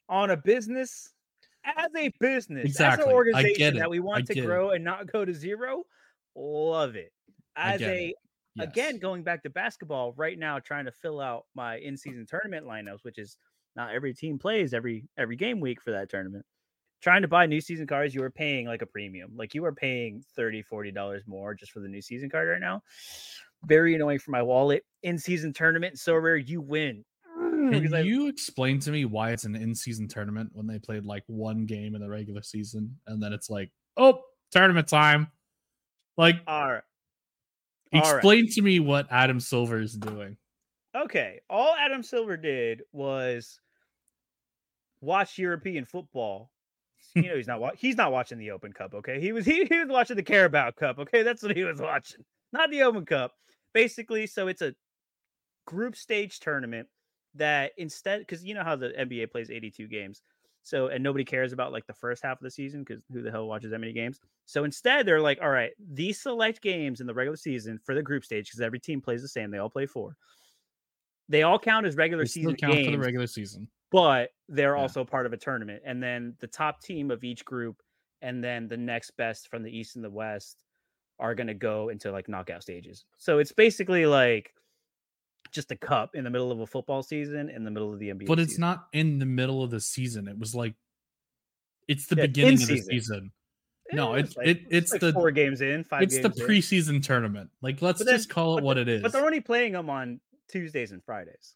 on 0.07 0.30
a 0.32 0.38
business 0.38 1.11
as 1.65 1.89
a 1.97 2.09
business, 2.19 2.65
Exactly. 2.65 3.03
as 3.03 3.07
an 3.09 3.13
organization 3.13 3.77
that 3.77 3.89
we 3.89 3.99
want 3.99 4.25
to 4.27 4.34
get 4.34 4.43
it. 4.43 4.47
grow 4.47 4.71
and 4.71 4.84
not 4.84 5.11
go 5.11 5.25
to 5.25 5.34
zero. 5.34 5.84
Love 6.36 6.95
it. 6.95 7.11
As 7.57 7.82
a 7.82 8.07
it. 8.09 8.15
again 8.59 8.97
going 8.97 9.23
back 9.23 9.43
to 9.43 9.49
basketball 9.49 10.13
right 10.15 10.39
now, 10.39 10.59
trying 10.59 10.86
to 10.86 10.91
fill 10.91 11.19
out 11.19 11.45
my 11.55 11.77
in-season 11.80 12.25
tournament 12.30 12.65
lineups, 12.65 13.03
which 13.03 13.17
is 13.17 13.36
not 13.80 13.95
every 13.95 14.13
team 14.13 14.38
plays 14.38 14.73
every 14.73 15.05
every 15.17 15.38
game 15.38 15.61
week 15.61 15.82
for 15.82 15.91
that 15.91 16.09
tournament. 16.09 16.45
Trying 17.01 17.21
to 17.21 17.30
buy 17.30 17.45
new 17.45 17.61
season 17.61 17.88
cards, 17.88 18.13
you 18.13 18.21
are 18.23 18.30
paying 18.30 18.67
like 18.67 18.82
a 18.82 18.86
premium. 18.86 19.32
Like 19.38 19.55
you 19.55 19.63
are 19.63 19.71
paying 19.71 20.21
30 20.36 20.63
$40 20.63 21.21
more 21.27 21.53
just 21.55 21.71
for 21.71 21.80
the 21.80 21.88
new 21.88 22.01
season 22.01 22.30
card 22.30 22.49
right 22.49 22.59
now. 22.59 22.84
Very 23.65 23.95
annoying 23.95 24.19
for 24.19 24.32
my 24.32 24.41
wallet. 24.41 24.84
In-season 25.03 25.53
tournament, 25.53 25.97
so 25.97 26.13
rare 26.15 26.36
you 26.36 26.59
win. 26.59 27.05
Mm. 27.39 27.71
Can 27.71 27.80
Because 27.82 27.93
I- 27.93 28.01
you 28.01 28.27
explain 28.27 28.80
to 28.82 28.91
me 28.91 29.05
why 29.05 29.32
it's 29.32 29.45
an 29.45 29.55
in-season 29.55 30.09
tournament 30.09 30.49
when 30.51 30.67
they 30.67 30.77
played 30.77 31.05
like 31.05 31.23
one 31.27 31.65
game 31.65 31.95
in 31.95 32.01
the 32.01 32.09
regular 32.09 32.41
season 32.41 32.97
and 33.07 33.23
then 33.23 33.32
it's 33.32 33.49
like, 33.49 33.71
oh, 33.95 34.19
tournament 34.51 34.89
time? 34.89 35.32
Like, 36.17 36.36
all 36.47 36.69
right. 36.69 36.84
all 37.93 38.01
right. 38.01 38.13
explain 38.15 38.49
to 38.51 38.61
me 38.61 38.82
what 38.82 39.07
Adam 39.09 39.39
Silver 39.39 39.80
is 39.80 39.93
doing. 39.95 40.36
Okay. 40.95 41.39
All 41.49 41.75
Adam 41.75 42.03
Silver 42.03 42.36
did 42.36 42.82
was 42.91 43.59
watch 45.02 45.38
European 45.38 45.86
football. 45.86 46.52
You 47.16 47.24
know 47.24 47.38
he's 47.38 47.47
not 47.47 47.62
wa- 47.62 47.72
he's 47.78 47.95
not 47.95 48.12
watching 48.12 48.38
the 48.38 48.52
Open 48.52 48.74
Cup. 48.74 48.93
Okay, 48.93 49.22
he 49.22 49.32
was 49.32 49.45
he, 49.52 49.66
he 49.66 49.80
was 49.80 49.88
watching 49.88 50.18
the 50.18 50.24
Carabao 50.24 50.72
Cup. 50.72 51.00
Okay, 51.00 51.24
that's 51.24 51.41
what 51.41 51.56
he 51.56 51.64
was 51.64 51.80
watching, 51.80 52.24
not 52.52 52.70
the 52.70 52.84
Open 52.84 53.06
Cup. 53.06 53.32
Basically, 53.74 54.28
so 54.28 54.47
it's 54.47 54.62
a 54.62 54.76
group 55.66 55.95
stage 55.95 56.39
tournament 56.39 56.88
that 57.36 57.72
instead 57.78 58.20
because 58.20 58.43
you 58.43 58.54
know 58.54 58.64
how 58.64 58.76
the 58.76 58.89
NBA 58.89 59.32
plays 59.32 59.50
82 59.50 59.88
games. 59.88 60.22
So 60.64 60.88
and 60.88 61.04
nobody 61.04 61.24
cares 61.24 61.54
about 61.54 61.72
like 61.72 61.88
the 61.88 61.93
first 61.93 62.22
half 62.22 62.38
of 62.38 62.43
the 62.43 62.52
season 62.52 62.84
because 62.84 63.02
who 63.12 63.22
the 63.22 63.32
hell 63.32 63.47
watches 63.47 63.72
that 63.72 63.80
many 63.80 63.93
games? 63.93 64.20
So 64.45 64.66
instead, 64.66 65.06
they're 65.06 65.22
like, 65.22 65.39
all 65.41 65.50
right, 65.50 65.72
these 65.80 66.22
select 66.22 66.62
games 66.62 67.02
in 67.02 67.08
the 67.08 67.14
regular 67.14 67.38
season 67.38 67.80
for 67.86 67.95
the 67.95 68.04
group 68.04 68.26
stage 68.26 68.47
because 68.47 68.62
every 68.62 68.80
team 68.80 69.02
plays 69.02 69.22
the 69.22 69.28
same. 69.28 69.52
They 69.52 69.58
all 69.58 69.70
play 69.70 69.86
four. 69.86 70.16
They 71.30 71.43
all 71.43 71.60
count 71.60 71.86
as 71.86 71.95
regular 71.95 72.24
They 72.24 72.30
season 72.30 72.56
count 72.56 72.74
games, 72.74 72.86
for 72.88 72.91
the 72.91 73.00
regular 73.00 73.28
season. 73.28 73.68
But 73.92 74.30
they're 74.48 74.76
Yeah. 74.76 74.82
also 74.82 75.04
part 75.06 75.26
of 75.26 75.34
a 75.34 75.38
tournament. 75.38 75.82
And 75.86 76.02
then 76.02 76.36
the 76.40 76.48
top 76.48 76.82
team 76.82 77.12
of 77.12 77.24
each 77.24 77.44
group, 77.46 77.82
and 78.22 78.44
then 78.44 78.68
the 78.68 78.78
next 78.78 79.12
best 79.18 79.48
from 79.50 79.64
the 79.64 79.72
east 79.76 79.96
and 79.96 80.04
the 80.04 80.10
west 80.10 80.58
are 81.20 81.36
going 81.36 81.48
to 81.48 81.54
go 81.54 81.90
into 81.90 82.12
like 82.12 82.28
knockout 82.30 82.62
stages. 82.64 83.06
So 83.18 83.40
it's 83.40 83.52
basically 83.52 84.06
like 84.06 84.54
just 85.52 85.72
a 85.72 85.76
cup 85.76 86.16
in 86.16 86.24
the 86.24 86.30
middle 86.30 86.52
of 86.52 86.60
a 86.60 86.68
football 86.68 87.02
season 87.02 87.50
in 87.50 87.64
the 87.64 87.72
middle 87.72 87.92
of 87.94 88.00
the 88.00 88.10
NBA. 88.10 88.28
But 88.28 88.40
it's 88.40 88.52
season. 88.52 88.62
not 88.62 88.88
in 88.94 89.20
the 89.20 89.26
middle 89.26 89.64
of 89.64 89.72
the 89.72 89.80
season. 89.82 90.28
It 90.28 90.38
was 90.38 90.54
like 90.56 90.76
it's 91.88 92.08
the 92.08 92.16
Yeah, 92.18 92.28
beginning 92.28 92.62
of 92.62 92.68
the 92.68 92.78
season. 92.82 93.32
No, 93.92 94.14
it's 94.14 94.36
it, 94.44 94.62
it's 94.70 94.92
like 94.92 95.02
the 95.02 95.12
four 95.14 95.32
games 95.32 95.62
in, 95.62 95.84
five. 95.84 96.04
it's 96.04 96.18
the 96.20 96.30
games 96.30 96.40
in. 96.42 96.48
preseason 96.48 97.04
tournament. 97.04 97.50
Like 97.62 97.82
let's 97.82 98.04
then- 98.04 98.16
just 98.16 98.30
call 98.30 98.58
it 98.60 98.64
what 98.64 98.76
the- 98.76 98.82
it 98.82 98.88
is. 98.88 99.02
But 99.02 99.12
they're 99.12 99.26
only 99.26 99.42
playing 99.42 99.74
them 99.74 99.90
on 99.90 100.20
Tuesdays 100.48 100.92
and 100.92 101.04
Fridays. 101.04 101.56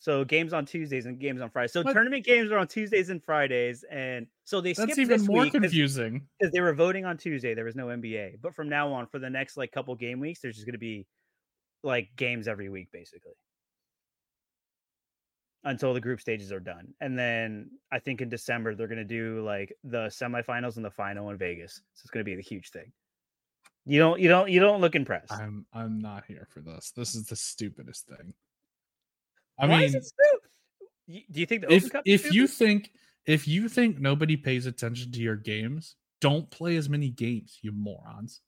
So, 0.00 0.24
games 0.24 0.52
on 0.52 0.64
Tuesdays 0.64 1.06
and 1.06 1.18
games 1.18 1.40
on 1.40 1.50
Fridays. 1.50 1.72
So 1.72 1.82
What? 1.82 1.92
tournament 1.92 2.24
games 2.24 2.52
are 2.52 2.58
on 2.58 2.68
Tuesdays 2.68 3.10
and 3.10 3.22
Fridays, 3.22 3.84
and 3.90 4.26
so 4.44 4.60
they 4.60 4.72
That's 4.72 4.82
skipped 4.92 4.98
even 5.00 5.18
this 5.18 5.26
more 5.28 5.50
confusing. 5.50 6.28
because 6.38 6.52
they 6.52 6.60
were 6.60 6.72
voting 6.72 7.04
on 7.04 7.16
Tuesday. 7.16 7.54
There 7.54 7.64
was 7.64 7.74
no 7.76 7.86
NBA, 7.86 8.40
but 8.40 8.54
from 8.54 8.68
now 8.68 8.92
on, 8.92 9.06
for 9.08 9.18
the 9.18 9.28
next 9.30 9.56
like 9.56 9.72
couple 9.72 9.94
game 9.96 10.20
weeks, 10.20 10.40
there's 10.40 10.54
just 10.54 10.66
going 10.66 10.74
to 10.74 10.78
be 10.78 11.06
like 11.82 12.10
games 12.16 12.46
every 12.46 12.68
week, 12.68 12.90
basically, 12.92 13.32
until 15.64 15.94
the 15.94 16.00
group 16.00 16.20
stages 16.20 16.52
are 16.52 16.60
done. 16.60 16.94
And 17.00 17.18
then 17.18 17.70
I 17.90 17.98
think 17.98 18.20
in 18.20 18.28
December 18.28 18.74
they're 18.74 18.86
going 18.88 18.98
to 18.98 19.04
do 19.04 19.44
like 19.44 19.72
the 19.84 20.06
semifinals 20.06 20.76
and 20.76 20.84
the 20.84 20.90
final 20.90 21.30
in 21.30 21.38
Vegas. 21.38 21.74
So 21.94 22.02
it's 22.04 22.10
going 22.10 22.24
to 22.24 22.30
be 22.30 22.36
the 22.36 22.42
huge 22.42 22.70
thing. 22.70 22.92
You 23.84 23.98
don't, 23.98 24.20
you 24.20 24.28
don't, 24.28 24.50
you 24.50 24.60
don't 24.60 24.80
look 24.80 24.94
impressed. 24.94 25.32
I'm 25.32 25.66
I'm 25.72 25.98
not 25.98 26.24
here 26.26 26.46
for 26.50 26.60
this. 26.60 26.92
This 26.94 27.14
is 27.14 27.26
the 27.26 27.36
stupidest 27.36 28.06
thing. 28.06 28.34
I 29.58 29.66
Why 29.66 29.78
mean, 29.78 29.84
is 29.86 29.94
it 29.94 30.04
stu- 30.04 31.22
Do 31.30 31.40
you 31.40 31.46
think 31.46 31.62
the 31.62 31.72
if 31.72 31.90
if 32.04 32.32
you 32.32 32.46
think 32.46 32.90
if 33.26 33.48
you 33.48 33.68
think 33.68 33.98
nobody 34.00 34.36
pays 34.36 34.66
attention 34.66 35.12
to 35.12 35.20
your 35.20 35.36
games, 35.36 35.96
don't 36.20 36.48
play 36.50 36.76
as 36.76 36.88
many 36.88 37.10
games, 37.10 37.58
you 37.62 37.72
morons. 37.72 38.40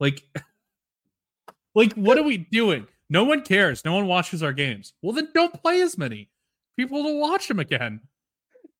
Like 0.00 0.22
like 1.74 1.92
what 1.94 2.18
are 2.18 2.22
we 2.22 2.38
doing? 2.38 2.86
No 3.10 3.24
one 3.24 3.42
cares. 3.42 3.84
No 3.84 3.94
one 3.94 4.06
watches 4.06 4.42
our 4.42 4.52
games. 4.52 4.92
Well 5.02 5.12
then 5.12 5.28
don't 5.34 5.52
play 5.62 5.82
as 5.82 5.98
many. 5.98 6.30
People 6.76 7.02
will 7.02 7.20
watch 7.20 7.48
them 7.48 7.58
again. 7.58 8.00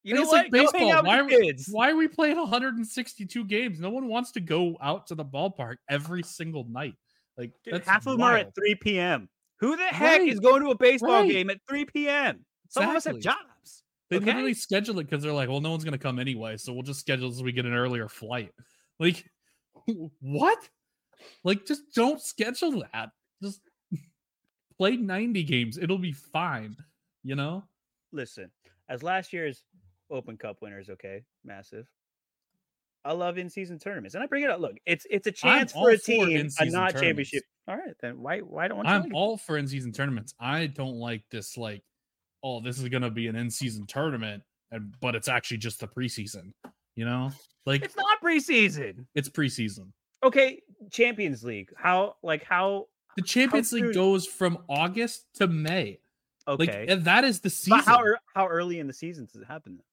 you 0.03 0.14
know 0.14 0.22
it's 0.22 0.30
what, 0.30 0.45
like 0.45 0.51
baseball. 0.51 1.03
Why 1.05 1.18
are 1.18 1.24
we- 1.24 1.55
Why 1.70 1.91
are 1.91 1.97
we 1.97 2.09
playing 2.09 2.37
162 2.39 3.45
games? 3.45 3.80
No 3.80 3.91
one 3.91 4.09
wants 4.09 4.33
to 4.33 4.41
go 4.41 4.76
out 4.80 5.07
to 5.09 5.14
the 5.14 5.24
ballpark 5.24 5.76
every 5.89 6.22
single 6.22 6.64
night. 6.64 6.95
Like 7.37 7.53
half 7.85 8.07
of 8.07 8.12
them 8.14 8.22
are 8.22 8.37
at 8.37 8.55
3 8.55 8.74
p.m. 8.76 9.28
Who 9.62 9.76
the 9.76 9.84
heck 9.84 10.18
Right, 10.18 10.28
is 10.28 10.40
going 10.40 10.60
to 10.62 10.70
a 10.70 10.76
baseball 10.76 11.22
right. 11.22 11.30
game 11.30 11.48
at 11.48 11.58
3 11.68 11.84
p.m.? 11.84 12.44
Some 12.68 12.90
of 12.90 12.96
us 12.96 13.04
have 13.04 13.20
jobs. 13.20 13.84
They 14.10 14.16
okay? 14.16 14.26
literally 14.26 14.54
schedule 14.54 14.98
it 14.98 15.04
because 15.04 15.22
they're 15.22 15.32
like, 15.32 15.48
well, 15.48 15.60
no 15.60 15.70
one's 15.70 15.84
gonna 15.84 15.98
come 15.98 16.18
anyway, 16.18 16.56
so 16.56 16.72
we'll 16.72 16.82
just 16.82 16.98
schedule 17.00 17.30
so 17.30 17.44
we 17.44 17.52
get 17.52 17.64
an 17.64 17.72
earlier 17.72 18.08
flight. 18.08 18.52
Like, 18.98 19.24
what? 20.20 20.68
Like, 21.42 21.66
just 21.66 21.82
don't 21.92 22.20
schedule 22.20 22.84
that. 22.92 23.08
Just 23.42 23.60
play 24.78 24.96
90 24.96 25.42
games. 25.42 25.76
It'll 25.76 25.98
be 25.98 26.12
fine. 26.12 26.76
You 27.24 27.34
know? 27.34 27.64
listen, 28.12 28.50
as 28.88 29.02
last 29.02 29.32
year's 29.32 29.64
Open 30.10 30.36
Cup 30.36 30.58
winners, 30.60 30.88
okay, 30.90 31.24
massive. 31.44 31.88
I 33.04 33.12
love 33.12 33.38
in-season 33.38 33.80
tournaments, 33.80 34.14
and 34.14 34.22
I 34.22 34.26
bring 34.26 34.44
it 34.44 34.50
up. 34.50 34.60
Look, 34.60 34.76
it's 34.86 35.06
it's 35.10 35.26
a 35.26 35.30
I'm 35.30 35.34
chance 35.34 35.72
for 35.72 35.90
a 35.90 35.98
team, 35.98 36.28
a 36.60 36.64
not 36.66 36.92
tournaments. 36.92 37.00
championship. 37.00 37.42
All 37.68 37.76
right, 37.76 37.94
then 38.00 38.20
why 38.20 38.38
why 38.40 38.68
don't 38.68 38.86
I'm 38.86 39.02
like 39.02 39.14
all 39.14 39.36
for 39.36 39.56
in-season 39.56 39.92
tournaments. 39.92 40.34
I 40.40 40.66
don't 40.66 40.96
like 40.96 41.22
this, 41.30 41.56
like, 41.56 41.82
oh, 42.42 42.60
this 42.60 42.78
is 42.78 42.88
gonna 42.88 43.10
be 43.10 43.28
an 43.28 43.36
in-season 43.36 43.86
tournament, 43.86 44.42
and 44.70 44.94
but 45.00 45.14
it's 45.14 45.28
actually 45.28 45.58
just 45.58 45.80
the 45.80 45.86
preseason. 45.86 46.52
You 46.96 47.04
know? 47.04 47.30
Like 47.64 47.84
It's 47.84 47.96
not 47.96 48.20
preseason. 48.22 49.06
it's 49.14 49.28
preseason. 49.28 49.92
Okay, 50.24 50.60
Champions 50.90 51.44
League. 51.44 51.70
How 51.76 52.16
like 52.22 52.44
how 52.44 52.88
The 53.16 53.22
Champions 53.22 53.70
soon- 53.70 53.86
League 53.86 53.94
goes 53.94 54.26
from 54.26 54.58
August 54.68 55.26
to 55.34 55.46
May. 55.46 56.00
Like 56.46 56.68
okay. 56.68 56.86
and 56.88 57.04
that 57.04 57.22
is 57.24 57.38
the 57.40 57.50
season. 57.50 57.78
but 57.78 57.84
how 57.84 58.02
how 58.34 58.48
early 58.48 58.80
in 58.80 58.88
the 58.88 58.92
season 58.92 59.26
does 59.32 59.40
it 59.40 59.46
happen? 59.46 59.76
Then? 59.76 59.84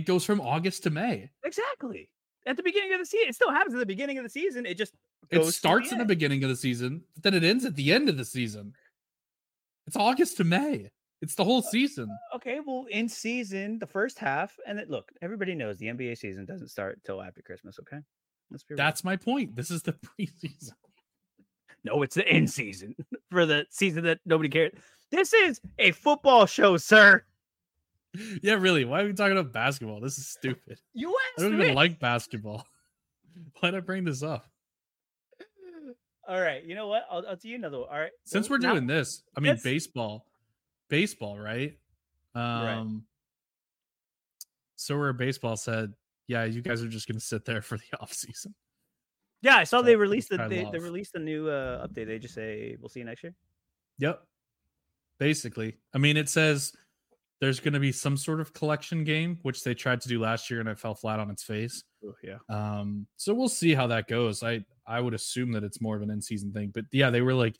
it 0.00 0.06
goes 0.06 0.24
from 0.24 0.40
August 0.40 0.82
to 0.84 0.90
May. 0.90 1.30
Exactly. 1.44 2.10
At 2.46 2.56
the 2.56 2.62
beginning 2.62 2.92
of 2.92 2.98
the 2.98 3.06
season, 3.06 3.28
it 3.28 3.34
still 3.34 3.50
happens 3.50 3.74
at 3.74 3.78
the 3.80 3.86
beginning 3.86 4.18
of 4.18 4.24
the 4.24 4.30
season. 4.30 4.66
It 4.66 4.76
just 4.76 4.92
It 5.30 5.44
starts 5.46 5.92
in 5.92 5.98
the 5.98 6.04
beginning 6.04 6.42
of 6.44 6.50
the 6.50 6.56
season, 6.56 7.02
but 7.14 7.22
then 7.22 7.34
it 7.34 7.44
ends 7.44 7.64
at 7.64 7.76
the 7.76 7.92
end 7.92 8.08
of 8.08 8.16
the 8.16 8.24
season. 8.24 8.74
It's 9.86 9.96
August 9.96 10.36
to 10.38 10.44
May. 10.44 10.90
It's 11.22 11.36
the 11.36 11.44
whole 11.44 11.58
uh, 11.58 11.70
season. 11.70 12.08
Okay, 12.34 12.58
well, 12.66 12.86
in 12.90 13.08
season, 13.08 13.78
the 13.78 13.86
first 13.86 14.18
half, 14.18 14.56
and 14.66 14.78
it, 14.78 14.90
look, 14.90 15.10
everybody 15.22 15.54
knows 15.54 15.78
the 15.78 15.86
NBA 15.86 16.18
season 16.18 16.44
doesn't 16.44 16.68
start 16.68 17.00
till 17.04 17.22
after 17.22 17.42
Christmas. 17.42 17.78
Okay, 17.80 17.98
let's 18.50 18.64
be. 18.64 18.74
That's 18.74 19.04
my 19.04 19.16
point. 19.16 19.54
This 19.54 19.70
is 19.70 19.82
the 19.82 19.92
preseason. 20.20 20.72
no, 21.84 22.02
it's 22.02 22.16
the 22.16 22.26
end 22.26 22.50
season 22.50 22.96
for 23.30 23.46
the 23.46 23.66
season 23.70 24.04
that 24.04 24.18
nobody 24.26 24.48
cares. 24.48 24.72
This 25.12 25.32
is 25.32 25.60
a 25.78 25.92
football 25.92 26.46
show, 26.46 26.76
sir. 26.76 27.24
Yeah, 28.42 28.54
really. 28.54 28.84
Why 28.84 29.02
are 29.02 29.06
we 29.06 29.12
talking 29.12 29.38
about 29.38 29.52
basketball? 29.52 30.00
This 30.00 30.18
is 30.18 30.26
stupid. 30.26 30.78
You 30.92 31.16
I 31.38 31.42
don't 31.42 31.60
even 31.60 31.74
like 31.74 31.98
basketball. 31.98 32.66
Why'd 33.60 33.74
I 33.74 33.80
bring 33.80 34.04
this 34.04 34.22
up? 34.22 34.46
All 36.28 36.40
right, 36.40 36.62
you 36.64 36.74
know 36.74 36.86
what? 36.86 37.04
I'll, 37.10 37.24
I'll 37.28 37.36
do 37.36 37.48
you 37.48 37.56
another 37.56 37.80
one. 37.80 37.88
All 37.90 37.98
right, 37.98 38.10
Since 38.24 38.48
we're 38.48 38.58
now- 38.58 38.72
doing 38.72 38.86
this, 38.86 39.22
I 39.36 39.40
mean 39.40 39.58
baseball. 39.62 40.26
Baseball, 40.88 41.38
right? 41.38 41.76
Um 42.34 43.04
so 44.76 44.98
where 44.98 45.12
baseball 45.12 45.56
said, 45.56 45.92
Yeah, 46.28 46.44
you 46.44 46.60
guys 46.62 46.82
are 46.82 46.88
just 46.88 47.06
gonna 47.08 47.20
sit 47.20 47.44
there 47.44 47.62
for 47.62 47.76
the 47.78 47.84
off 48.00 48.12
season. 48.12 48.54
yeah, 49.42 49.56
I 49.56 49.64
saw 49.64 49.82
they 49.82 49.96
released 49.96 50.28
the 50.30 50.38
they, 50.48 50.66
they 50.70 50.78
released 50.78 51.14
a 51.14 51.18
new 51.18 51.48
uh, 51.48 51.86
update. 51.86 52.06
They 52.06 52.18
just 52.18 52.34
say 52.34 52.76
we'll 52.80 52.88
see 52.88 53.00
you 53.00 53.06
next 53.06 53.22
year. 53.22 53.34
Yep. 53.98 54.22
Basically. 55.18 55.76
I 55.94 55.98
mean, 55.98 56.16
it 56.16 56.28
says 56.28 56.72
there's 57.40 57.60
going 57.60 57.74
to 57.74 57.80
be 57.80 57.92
some 57.92 58.16
sort 58.16 58.40
of 58.40 58.52
collection 58.52 59.04
game, 59.04 59.38
which 59.42 59.62
they 59.64 59.74
tried 59.74 60.00
to 60.00 60.08
do 60.08 60.20
last 60.20 60.50
year 60.50 60.60
and 60.60 60.68
it 60.68 60.78
fell 60.78 60.94
flat 60.94 61.20
on 61.20 61.30
its 61.30 61.42
face. 61.42 61.84
Yeah. 62.22 62.38
Um, 62.48 63.06
so 63.16 63.32
we'll 63.34 63.48
see 63.48 63.74
how 63.74 63.86
that 63.88 64.08
goes. 64.08 64.42
I 64.42 64.64
I 64.86 65.00
would 65.00 65.14
assume 65.14 65.52
that 65.52 65.62
it's 65.64 65.80
more 65.80 65.96
of 65.96 66.02
an 66.02 66.10
in-season 66.10 66.52
thing, 66.52 66.70
but 66.74 66.84
yeah, 66.92 67.10
they 67.10 67.20
were 67.20 67.34
like, 67.34 67.56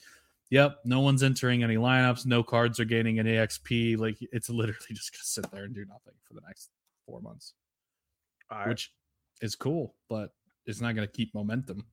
"Yep, 0.51 0.81
no 0.85 1.01
one's 1.01 1.23
entering 1.23 1.63
any 1.63 1.77
lineups, 1.77 2.27
no 2.27 2.43
cards 2.43 2.81
are 2.81 2.85
gaining 2.85 3.19
any 3.19 3.33
XP. 3.33 3.97
Like 3.97 4.17
it's 4.21 4.49
literally 4.51 4.79
just 4.93 5.13
gonna 5.13 5.23
sit 5.25 5.51
there 5.53 5.65
and 5.65 5.75
do 5.75 5.85
nothing 5.85 6.15
for 6.25 6.35
the 6.35 6.41
next 6.47 6.71
four 7.07 7.21
months, 7.21 7.55
All 8.51 8.59
right. 8.59 8.69
which 8.69 8.93
is 9.41 9.55
cool, 9.55 9.95
but 10.09 10.33
it's 10.67 10.81
not 10.81 10.95
gonna 10.95 11.07
keep 11.07 11.35
momentum. 11.35 11.85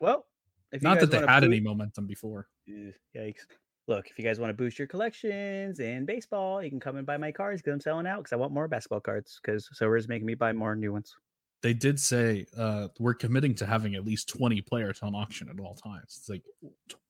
well, 0.00 0.26
if 0.72 0.82
Not 0.82 1.00
that 1.00 1.10
they 1.10 1.18
had 1.18 1.44
any 1.44 1.60
momentum 1.60 2.06
before. 2.06 2.48
Yikes. 2.68 3.40
Look, 3.88 4.08
if 4.08 4.18
you 4.18 4.24
guys 4.24 4.38
want 4.38 4.48
to 4.50 4.54
boost 4.54 4.78
your 4.78 4.86
collections 4.88 5.80
in 5.80 6.06
baseball, 6.06 6.62
you 6.62 6.70
can 6.70 6.78
come 6.80 6.96
and 6.96 7.04
buy 7.06 7.16
my 7.16 7.32
cards 7.32 7.60
because 7.60 7.74
I'm 7.74 7.80
selling 7.80 8.06
out 8.06 8.18
because 8.18 8.32
I 8.32 8.36
want 8.36 8.52
more 8.52 8.68
basketball 8.68 9.00
cards 9.00 9.40
because 9.42 9.68
so 9.72 9.92
is 9.94 10.08
making 10.08 10.24
me 10.24 10.34
buy 10.34 10.52
more 10.52 10.76
new 10.76 10.92
ones. 10.92 11.14
They 11.62 11.74
did 11.74 12.00
say 12.00 12.46
uh 12.56 12.88
we're 12.98 13.14
committing 13.14 13.54
to 13.56 13.66
having 13.66 13.94
at 13.94 14.04
least 14.04 14.28
20 14.28 14.60
players 14.62 14.98
on 15.02 15.14
auction 15.14 15.48
at 15.48 15.60
all 15.60 15.74
times 15.74 16.04
it's 16.18 16.28
like 16.28 16.42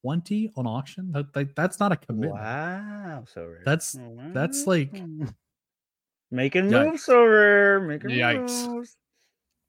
20 0.04 0.52
on 0.56 0.66
auction 0.66 1.10
that, 1.12 1.32
that 1.32 1.56
that's 1.56 1.80
not 1.80 1.90
a 1.92 1.96
commitment 1.96 2.34
Wow, 2.34 3.24
so 3.26 3.46
rare. 3.46 3.62
That's- 3.64 3.96
that's 4.34 4.66
like- 4.66 4.92
making 6.30 6.64
Yikes. 6.70 6.86
moves 6.90 7.04
so 7.04 7.24
rare. 7.24 7.80
Making 7.80 8.10
Yikes. 8.10 8.66
moves. 8.68 8.96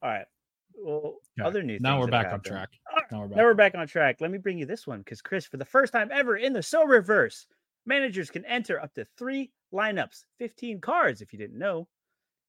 All 0.02 0.10
right. 0.10 0.26
Well, 0.76 1.14
Yeah, 1.36 1.46
other 1.46 1.62
news. 1.62 1.80
now 1.80 2.00
we're 2.00 2.06
back 2.08 2.32
on 2.32 2.40
track 2.42 2.68
right, 2.94 3.04
now 3.10 3.20
we're 3.20 3.28
back, 3.28 3.36
Now 3.36 3.44
we're 3.44 3.54
back 3.54 3.74
on 3.74 3.86
track. 3.86 4.16
Let 4.20 4.30
me 4.30 4.38
bring 4.38 4.58
you 4.58 4.66
this 4.66 4.86
one 4.86 4.98
because 4.98 5.22
Kris, 5.22 5.46
for 5.46 5.56
the 5.56 5.64
first 5.64 5.92
time 5.92 6.10
ever 6.12 6.36
in 6.36 6.52
the 6.52 6.60
Sorareverse, 6.60 7.46
managers 7.86 8.30
can 8.30 8.44
enter 8.44 8.80
up 8.80 8.92
to 8.94 9.06
three 9.16 9.50
lineups, 9.72 10.24
15 10.38 10.80
cards 10.80 11.20
if 11.22 11.32
you 11.32 11.38
didn't 11.38 11.58
know, 11.58 11.86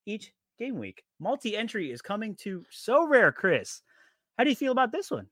each 0.06 0.32
game 0.58 0.78
week. 0.78 1.04
Multi-entry 1.20 1.92
is 1.92 2.02
coming 2.02 2.36
to 2.38 2.64
So 2.70 3.08
Rare, 3.08 3.32
Kris. 3.32 3.82
How 4.38 4.44
do 4.44 4.50
you 4.50 4.56
feel 4.56 4.72
about 4.72 4.92
this 4.92 5.12
one? 5.12 5.28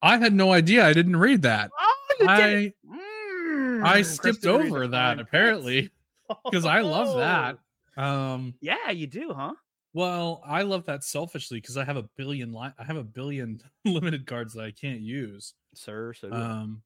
i 0.00 0.16
had 0.16 0.32
no 0.32 0.52
idea. 0.52 0.86
I 0.86 0.92
didn't 0.92 1.16
read 1.16 1.42
that. 1.42 1.70
Oh, 1.78 1.94
you 2.20 2.26
did 2.26 2.28
i 2.30 2.72
Mm, 2.86 3.84
i 3.84 4.02
skipped 4.02 4.42
didn't 4.42 4.58
read 4.58 4.70
the 4.70 4.76
over 4.76 4.86
that 4.88 5.20
apparently 5.20 5.90
because 6.44 6.64
i 6.64 6.80
love 6.80 7.16
that. 7.16 7.58
Oh, 7.96 8.02
um 8.02 8.54
Yeah, 8.60 8.90
you 8.90 9.06
do, 9.06 9.32
huh? 9.32 9.54
well 9.94 10.42
i 10.44 10.62
love 10.62 10.84
that 10.86 11.02
selfishly 11.02 11.60
because 11.60 11.76
i 11.76 11.84
have 11.84 11.96
a 11.96 12.02
billion 12.16 12.52
li- 12.52 12.72
i 12.78 12.84
have 12.84 12.96
a 12.96 13.02
billion 13.04 13.60
limited 13.84 14.26
cards 14.26 14.54
that 14.54 14.64
i 14.64 14.70
can't 14.70 15.00
use. 15.00 15.54
Sir, 15.74 16.12
so 16.14 16.32
um 16.32 16.82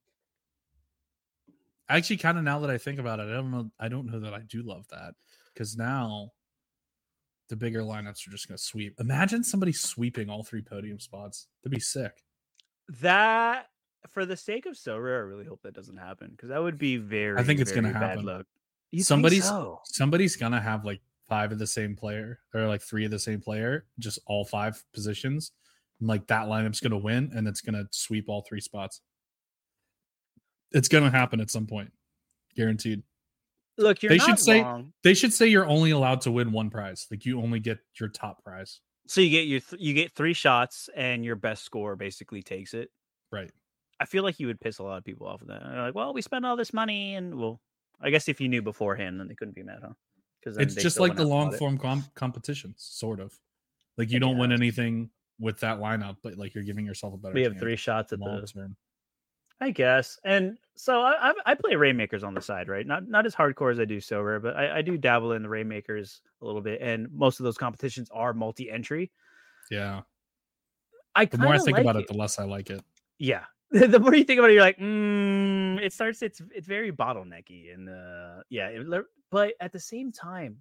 actually 1.89 2.17
kind 2.17 2.39
of 2.39 2.45
now 2.45 2.59
that 2.61 2.71
i 2.71 2.79
think 2.79 2.99
about 2.99 3.21
it 3.21 3.29
i 3.29 3.33
don't 3.33 3.51
know 3.51 3.71
i 3.79 3.89
don't 3.89 4.07
know 4.07 4.21
that 4.21 4.33
i 4.35 4.41
do 4.41 4.63
love 4.63 4.87
that 4.89 5.15
because 5.53 5.77
now 5.77 6.31
the 7.49 7.57
bigger 7.57 7.81
lineups 7.81 8.27
are 8.27 8.31
just 8.31 8.49
going 8.49 8.57
to 8.57 8.63
sweep 8.63 8.95
imagine 8.99 9.43
somebody 9.45 9.73
sweeping 9.73 10.29
all 10.31 10.43
three 10.43 10.63
podium 10.63 10.99
spots 11.01 11.49
that'd 11.63 11.75
be 11.75 11.81
sick 11.81 12.23
that 13.01 13.67
for 14.09 14.27
the 14.27 14.37
sake 14.37 14.67
of 14.67 14.75
Sorare, 14.75 15.17
I 15.19 15.21
really 15.21 15.45
hope 15.45 15.61
that 15.63 15.75
doesn't 15.75 15.97
happen 15.97 16.31
because 16.33 16.49
that 16.49 16.61
would 16.61 16.77
be 16.77 16.97
very. 16.97 17.39
I 17.39 17.45
think 17.45 17.61
it's 17.61 17.71
gonna 17.71 17.93
happen. 17.93 18.25
luck. 18.25 18.47
You 18.91 18.99
think 18.99 19.07
Somebody's- 19.07 19.47
so? 19.47 19.81
somebody's 19.85 20.35
gonna 20.35 20.61
have 20.61 20.85
like 20.85 21.01
five 21.29 21.53
of 21.53 21.59
the 21.61 21.67
same 21.69 21.95
player 21.95 22.41
or 22.53 22.67
like 22.67 22.83
three 22.83 23.05
of 23.05 23.11
the 23.13 23.19
same 23.19 23.41
player 23.41 23.87
just 24.01 24.19
all 24.27 24.45
five 24.45 24.83
positions 24.93 25.53
and 26.01 26.09
like 26.09 26.27
that 26.27 26.47
lineup's 26.49 26.81
gonna 26.81 26.99
win 26.99 27.31
and 27.35 27.47
it's 27.47 27.61
gonna 27.61 27.85
sweep 27.93 28.29
all 28.29 28.43
three 28.47 28.61
spots 28.61 29.01
it's 30.73 30.89
gonna 30.89 31.11
happen 31.11 31.41
at 31.41 31.51
some 31.51 31.67
point 31.67 31.91
guaranteed 32.57 33.03
Look, 33.83 34.03
you're 34.03 34.11
They 34.11 34.19
should 34.19 34.39
say- 34.39 34.63
wrong. 34.63 34.93
they 35.03 35.15
should 35.15 35.33
say 35.33 35.49
you're 35.49 35.67
only 35.67 35.91
allowed 35.91 36.21
to 36.23 36.31
win 36.33 36.53
one 36.53 36.71
prize 36.71 37.07
like 37.11 37.25
you 37.27 37.41
only 37.41 37.61
get 37.61 37.79
your 38.01 38.09
top 38.09 38.43
prize 38.45 38.81
So 39.09 39.21
you 39.21 39.31
get 39.31 39.47
your 39.47 39.61
th- 39.61 39.81
you 39.83 39.93
get 39.95 40.13
three 40.15 40.33
shots 40.35 40.89
and 40.97 41.25
your 41.25 41.37
best 41.37 41.65
score 41.65 41.97
basically 41.97 42.43
takes 42.43 42.73
it. 42.75 42.91
right 43.31 43.51
I 44.01 44.05
feel 44.05 44.23
like 44.25 44.41
you 44.41 44.47
would 44.49 44.61
piss 44.61 44.79
a 44.79 44.83
lot 44.83 44.99
of 44.99 45.05
people 45.05 45.27
off 45.29 45.41
with 45.41 45.49
that. 45.51 45.63
They're 45.63 45.81
like, 45.83 45.95
well, 45.95 46.13
we 46.13 46.23
spent 46.23 46.45
all 46.45 46.57
this 46.57 46.73
money, 46.73 47.15
and 47.15 47.37
well, 47.37 47.61
I 48.01 48.11
guess 48.11 48.29
if 48.29 48.41
you 48.41 48.49
knew 48.49 48.61
beforehand, 48.61 49.21
then 49.21 49.29
they 49.29 49.35
couldn't 49.37 49.55
be 49.55 49.63
mad, 49.63 49.79
huh? 49.81 49.93
Because 50.41 50.59
it's 50.59 50.75
just 50.75 50.99
like 50.99 51.15
the 51.15 51.25
long 51.25 51.53
form 51.53 51.79
com- 51.79 52.05
competitions 52.17 52.79
sort 52.79 53.21
of 53.21 53.33
like 53.97 54.11
you 54.11 54.17
I 54.17 54.19
don't 54.19 54.39
win 54.39 54.51
anything 54.51 55.11
with 55.39 55.61
that 55.61 55.79
lineup 55.79 56.17
but 56.23 56.37
like 56.37 56.53
you're 56.55 56.65
giving 56.65 56.85
yourself 56.85 57.15
a 57.15 57.17
better 57.17 57.35
We 57.35 57.43
have 57.43 57.59
three 57.59 57.77
shots 57.77 58.13
at 58.13 58.19
the 58.19 58.25
term 58.55 58.77
I 59.63 59.71
guess. 59.71 60.19
And 60.25 60.59
so 60.75 61.01
I, 61.01 61.31
I 61.31 61.33
I 61.47 61.55
play 61.55 61.73
Reignmakers 61.73 62.25
on 62.25 62.35
the 62.35 62.41
side, 62.41 62.69
right? 62.69 62.87
Not 62.87 63.09
not 63.09 63.27
as 63.27 63.35
hardcore 63.35 63.73
as 63.73 63.79
I 63.79 63.85
do 63.85 63.99
Sorare, 63.99 64.43
but 64.43 64.57
I, 64.57 64.79
I 64.79 64.83
do 64.83 64.97
dabble 64.97 65.33
in 65.33 65.43
the 65.43 65.49
Reignmakers 65.49 66.21
a 66.41 66.45
little 66.45 66.61
bit. 66.61 66.81
And 66.83 67.09
most 67.13 67.41
of 67.41 67.45
those 67.45 67.57
competitions 67.57 68.11
are 68.13 68.35
multi-entry. 68.35 69.11
yeah 69.71 70.03
I 71.15 71.27
the 71.27 71.39
more 71.39 71.55
i 71.55 71.59
think 71.59 71.77
like 71.77 71.83
about 71.83 71.97
it 71.97 72.09
the 72.09 72.17
less 72.17 72.39
i 72.39 72.45
like 72.45 72.71
it 72.71 72.83
yeah. 73.23 73.45
the 73.71 74.01
more 74.01 74.15
you 74.15 74.25
think 74.25 74.39
about 74.39 74.51
it, 74.51 74.55
you're 74.55 74.63
like, 74.63 74.79
mm, 74.79 75.81
it 75.81 75.93
starts. 75.93 76.21
It's 76.21 76.43
it's 76.55 76.67
very 76.67 76.93
bottlenecky, 76.93 77.73
and 77.73 77.89
uh, 77.89 78.43
yeah. 78.51 78.67
it 78.67 78.87
but 79.31 79.55
at 79.61 79.73
the 79.73 79.81
same 79.81 80.13
time, 80.13 80.59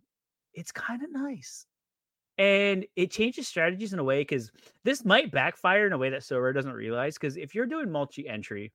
it's 0.54 0.72
kind 0.72 1.04
of 1.04 1.12
nice, 1.12 1.66
and 2.38 2.86
it 2.96 3.12
changes 3.12 3.48
strategies 3.48 3.92
in 3.92 4.00
a 4.00 4.04
way 4.04 4.22
because 4.22 4.52
this 4.86 5.04
might 5.04 5.32
backfire 5.32 5.88
in 5.88 5.92
a 5.92 5.98
way 5.98 6.10
that 6.12 6.22
Sorare 6.22 6.54
doesn't 6.54 6.72
realize. 6.72 7.16
Because 7.16 7.36
if 7.36 7.54
you're 7.54 7.66
doing 7.66 7.92
multi-entry, 7.92 8.72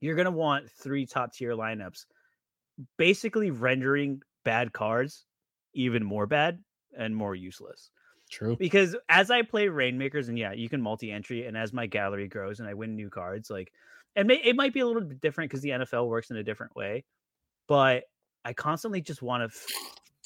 you're 0.00 0.16
gonna 0.16 0.30
want 0.30 0.70
three 0.70 1.06
top 1.06 1.32
tier 1.32 1.52
lineups, 1.52 2.06
basically 2.96 3.50
rendering 3.50 4.22
bad 4.44 4.72
cards 4.72 5.26
even 5.74 6.04
more 6.04 6.26
bad 6.26 6.58
and 6.96 7.14
more 7.14 7.34
useless. 7.34 7.90
True. 8.30 8.56
Because 8.56 8.96
as 9.08 9.30
I 9.30 9.42
play 9.42 9.66
Reignmakers, 9.66 10.28
and 10.28 10.38
yeah, 10.38 10.52
you 10.52 10.68
can 10.68 10.80
multi-entry, 10.80 11.46
and 11.46 11.56
as 11.56 11.72
my 11.72 11.86
gallery 11.86 12.28
grows 12.28 12.60
and 12.60 12.68
I 12.68 12.74
win 12.74 12.94
new 12.94 13.10
cards, 13.10 13.50
like, 13.50 13.72
and 14.16 14.28
may, 14.28 14.36
it 14.36 14.56
might 14.56 14.72
be 14.72 14.80
a 14.80 14.86
little 14.86 15.02
bit 15.02 15.20
different 15.20 15.50
because 15.50 15.62
the 15.62 15.70
NFL 15.70 16.08
works 16.08 16.30
in 16.30 16.36
a 16.36 16.42
different 16.42 16.74
way, 16.76 17.04
but 17.66 18.04
I 18.44 18.52
constantly 18.52 19.00
just 19.00 19.22
want 19.22 19.42
to 19.42 19.56
f- 19.56 19.66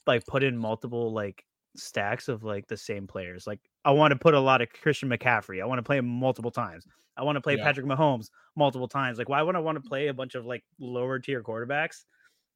like 0.06 0.26
put 0.26 0.42
in 0.42 0.56
multiple 0.56 1.12
like 1.12 1.44
stacks 1.76 2.28
of 2.28 2.44
like 2.44 2.66
the 2.68 2.76
same 2.76 3.06
players. 3.06 3.46
Like, 3.46 3.60
I 3.84 3.90
want 3.90 4.12
to 4.12 4.18
put 4.18 4.34
a 4.34 4.40
lot 4.40 4.62
of 4.62 4.68
Christian 4.70 5.08
McCaffrey. 5.08 5.62
I 5.62 5.66
want 5.66 5.78
to 5.78 5.82
play 5.82 5.98
him 5.98 6.06
multiple 6.06 6.50
times. 6.50 6.86
I 7.16 7.22
want 7.22 7.36
to 7.36 7.40
play 7.40 7.56
Yeah. 7.56 7.64
Patrick 7.64 7.86
Mahomes 7.86 8.30
multiple 8.56 8.88
times. 8.88 9.18
Like, 9.18 9.28
why 9.28 9.42
would 9.42 9.56
I 9.56 9.60
want 9.60 9.76
to 9.76 9.82
mm. 9.82 9.88
play 9.88 10.08
a 10.08 10.14
bunch 10.14 10.34
of 10.34 10.46
like 10.46 10.64
lower 10.78 11.18
tier 11.18 11.42
quarterbacks 11.42 12.04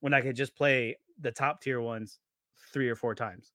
when 0.01 0.15
I 0.15 0.21
could 0.21 0.37
just 0.37 0.57
play 0.57 0.97
the 1.21 1.31
top 1.31 1.61
tier 1.61 1.81
ones 1.81 2.19
three 2.73 2.89
or 2.89 2.97
four 2.97 3.15
times? 3.15 3.53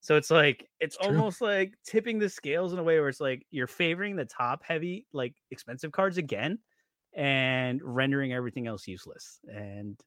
So 0.00 0.16
it's 0.16 0.30
like 0.30 0.68
it's 0.78 0.96
True. 0.96 1.08
almost 1.08 1.40
like 1.40 1.74
tipping 1.84 2.18
the 2.18 2.28
scales 2.28 2.72
in 2.72 2.78
a 2.78 2.82
way 2.82 3.00
where 3.00 3.08
it's 3.08 3.20
like 3.20 3.44
you're 3.50 3.66
favoring 3.66 4.14
the 4.14 4.24
top 4.24 4.62
heavy, 4.62 5.06
like 5.12 5.34
expensive 5.50 5.90
cards 5.90 6.16
again, 6.16 6.58
and 7.14 7.80
rendering 7.82 8.32
everything 8.32 8.66
else 8.66 8.86
useless. 8.86 9.40
And 9.52 9.98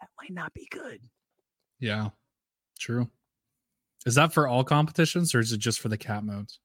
that 0.00 0.08
might 0.20 0.32
not 0.32 0.54
be 0.54 0.66
good. 0.70 1.00
Yeah, 1.78 2.08
true. 2.78 3.10
Is 4.06 4.14
that 4.16 4.32
for 4.32 4.46
all 4.48 4.64
competitions 4.64 5.34
or 5.34 5.40
is 5.40 5.52
it 5.52 5.58
just 5.58 5.80
for 5.80 5.88
the 5.88 5.96
cat 5.98 6.24
modes? 6.24 6.58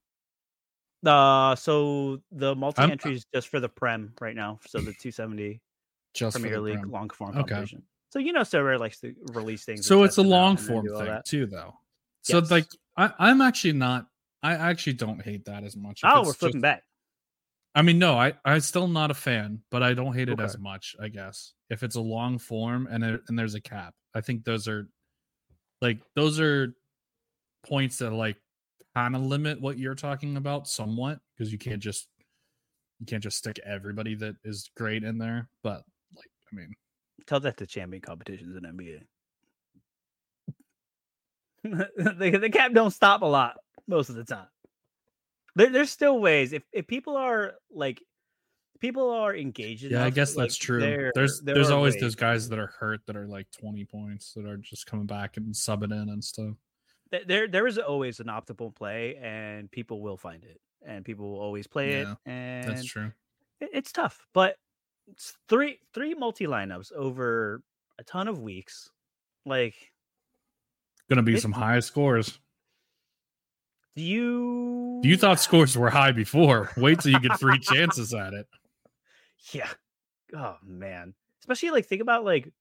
Uh, 1.06 1.56
so 1.56 2.22
the 2.32 2.54
multi 2.56 2.82
entry 2.82 3.16
is 3.16 3.26
just 3.34 3.48
for 3.48 3.60
the 3.60 3.70
Prem 3.70 4.12
right 4.20 4.36
now. 4.36 4.60
So 4.68 4.80
the 4.80 4.92
270 4.94 5.62
Just 6.14 6.36
for 6.36 6.42
Premier 6.42 6.58
the 6.58 6.62
League 6.64 6.80
Prem. 6.80 6.92
long 6.92 7.10
form 7.10 7.32
Okay. 7.38 7.40
competition. 7.56 7.84
So 8.12 8.20
you 8.20 8.34
know, 8.34 8.44
Silver 8.44 8.78
likes 8.78 9.00
to 9.02 9.14
release 9.34 9.64
things. 9.64 9.86
So 9.86 10.04
it's 10.04 10.18
a 10.18 10.22
long 10.22 10.58
form 10.58 10.86
thing 10.88 11.06
that. 11.06 11.26
too, 11.26 11.46
though. 11.46 11.76
So 12.24 12.40
Yes. 12.40 12.52
like 12.52 12.68
I, 12.98 13.14
I'm 13.20 13.40
actually 13.42 13.74
not. 13.74 14.08
I 14.44 14.54
actually 14.56 14.94
don't 14.94 15.22
hate 15.22 15.46
that 15.46 15.64
as 15.64 15.76
much. 15.78 16.02
If 16.04 16.10
Oh, 16.14 16.24
we're 16.24 16.34
flipping 16.34 16.58
just- 16.58 16.62
back. 16.64 16.84
I 17.76 17.82
mean, 17.84 18.00
no, 18.00 18.16
I 18.18 18.34
I'm 18.44 18.60
still 18.62 18.88
not 18.88 19.12
a 19.12 19.14
fan, 19.14 19.62
but 19.70 19.84
I 19.84 19.94
don't 19.94 20.14
hate 20.14 20.28
it 20.28 20.40
as 20.40 20.58
much. 20.58 20.96
I 21.00 21.08
guess 21.08 21.54
if 21.70 21.84
it's 21.84 21.96
a 21.96 22.02
long 22.02 22.40
form 22.40 22.88
and 22.92 23.04
it, 23.04 23.22
and 23.30 23.38
there's 23.40 23.54
a 23.54 23.62
cap, 23.62 23.94
I 24.16 24.22
think 24.22 24.44
those 24.44 24.68
are 24.68 24.90
like 25.82 26.02
those 26.16 26.40
are 26.42 26.74
points 27.66 27.98
that 28.00 28.12
like 28.12 28.38
kind 28.96 29.16
of 29.16 29.22
limit 29.22 29.62
what 29.62 29.78
you're 29.78 29.96
talking 29.96 30.38
about 30.38 30.68
somewhat 30.68 31.20
because 31.38 31.52
you 31.52 31.58
can't 31.58 31.82
just 31.82 32.08
you 33.00 33.06
can't 33.06 33.24
just 33.24 33.38
stick 33.38 33.60
everybody 33.66 34.16
that 34.16 34.36
is 34.44 34.70
great 34.76 35.04
in 35.04 35.18
there. 35.18 35.48
But 35.64 35.84
like, 36.16 36.30
I 36.52 36.56
mean, 36.56 36.74
Tell 37.28 37.40
that 37.42 37.58
to 37.58 37.68
champion 37.68 38.02
competitions 38.02 38.56
in 38.56 38.64
NBA. 38.64 39.02
the, 42.20 42.38
the 42.40 42.50
cap 42.50 42.74
don't 42.74 42.92
stop 42.92 43.22
a 43.22 43.26
lot 43.26 43.58
most 43.88 44.10
of 44.10 44.16
the 44.16 44.24
time. 44.24 44.48
There, 45.56 45.70
there's 45.70 45.92
still 45.92 46.20
ways 46.20 46.54
if 46.54 46.64
if 46.72 46.88
people 46.88 47.18
are 47.18 47.56
like 47.72 48.02
people 48.80 49.12
are 49.12 49.36
engaged. 49.36 49.84
yeah, 49.84 50.06
I 50.06 50.10
guess 50.10 50.36
like, 50.36 50.46
that's 50.46 50.58
true. 50.58 50.80
there- 50.80 51.12
there's 51.14 51.42
there 51.42 51.56
there's 51.56 51.70
always 51.70 51.96
ways. 51.96 52.02
those 52.02 52.16
guys 52.16 52.48
that 52.50 52.60
are 52.60 52.74
hurt 52.80 53.02
that 53.08 53.16
are 53.18 53.28
like 53.28 53.48
20 53.60 53.84
points 53.86 54.34
that 54.36 54.46
are 54.46 54.58
just 54.58 54.86
coming 54.86 55.06
back 55.06 55.38
and 55.38 55.54
subbing 55.54 55.92
in 55.92 56.10
and 56.10 56.24
stuff. 56.24 56.56
Th- 57.12 57.26
there 57.28 57.48
there 57.48 57.66
is 57.68 57.78
always 57.78 58.20
an 58.20 58.28
optimal 58.28 58.74
play 58.76 59.16
and 59.18 59.70
people 59.72 60.02
will 60.02 60.18
find 60.18 60.44
it 60.44 60.60
and 60.86 61.04
people 61.04 61.32
will 61.32 61.40
always 61.40 61.66
play 61.68 62.02
Yeah, 62.02 62.12
it 62.12 62.18
and 62.26 62.64
That's 62.70 62.86
true. 62.86 63.12
it- 63.60 63.70
it's 63.74 63.92
tough 63.92 64.26
but 64.34 64.58
it's 65.08 65.36
three 65.48 65.80
three 65.94 66.14
multi 66.14 66.46
lineups 66.46 66.92
over 66.94 67.64
a 67.98 68.04
ton 68.04 68.28
of 68.28 68.40
weeks 68.40 68.92
like 69.46 69.92
Gonna 71.10 71.24
be 71.24 71.34
it- 71.36 71.42
some 71.42 71.52
high 71.52 71.80
scores. 71.80 72.40
do 73.96 74.04
you 74.04 75.02
You 75.04 75.18
thought 75.18 75.40
scores 75.40 75.76
were 75.78 75.90
high 75.90 76.12
before. 76.12 76.72
Wait 76.78 77.00
till 77.00 77.12
you 77.12 77.20
get 77.20 77.40
three 77.40 77.60
chances 77.60 78.14
at 78.14 78.34
it. 78.34 78.48
yeah 79.54 79.70
oh 80.36 80.58
man 80.64 81.14
especially 81.40 81.72
like 81.72 81.86
think 81.86 82.02
about 82.02 82.24
like 82.24 82.52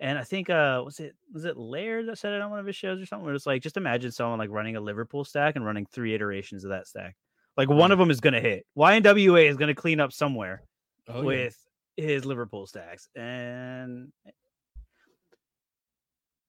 and 0.00 0.18
i 0.18 0.22
think 0.22 0.50
uh 0.50 0.82
was 0.84 1.00
it 1.00 1.14
was 1.32 1.44
it 1.44 1.56
laird 1.56 2.06
that 2.06 2.18
said 2.18 2.32
it 2.32 2.40
on 2.42 2.50
one 2.50 2.58
of 2.60 2.66
his 2.66 2.76
shows 2.76 3.00
or 3.00 3.06
something 3.06 3.24
where 3.24 3.34
it's 3.34 3.46
like 3.46 3.62
just 3.62 3.76
imagine 3.76 4.10
someone 4.12 4.38
like 4.38 4.50
running 4.50 4.76
a 4.76 4.80
liverpool 4.80 5.24
stack 5.24 5.56
and 5.56 5.64
running 5.64 5.86
three 5.86 6.14
iterations 6.14 6.64
of 6.64 6.70
that 6.70 6.86
stack 6.86 7.16
like 7.56 7.68
one 7.70 7.90
of 7.92 7.98
them 7.98 8.10
is 8.10 8.20
going 8.20 8.34
to 8.34 8.40
hit 8.40 8.66
ynwa 8.76 9.48
is 9.48 9.56
going 9.56 9.68
to 9.68 9.74
clean 9.74 10.00
up 10.00 10.12
somewhere 10.12 10.62
Oh, 11.08 11.20
yeah. 11.20 11.26
with 11.26 11.56
his 11.96 12.24
Liverpool 12.24 12.66
stacks. 12.66 13.08
And 13.14 14.12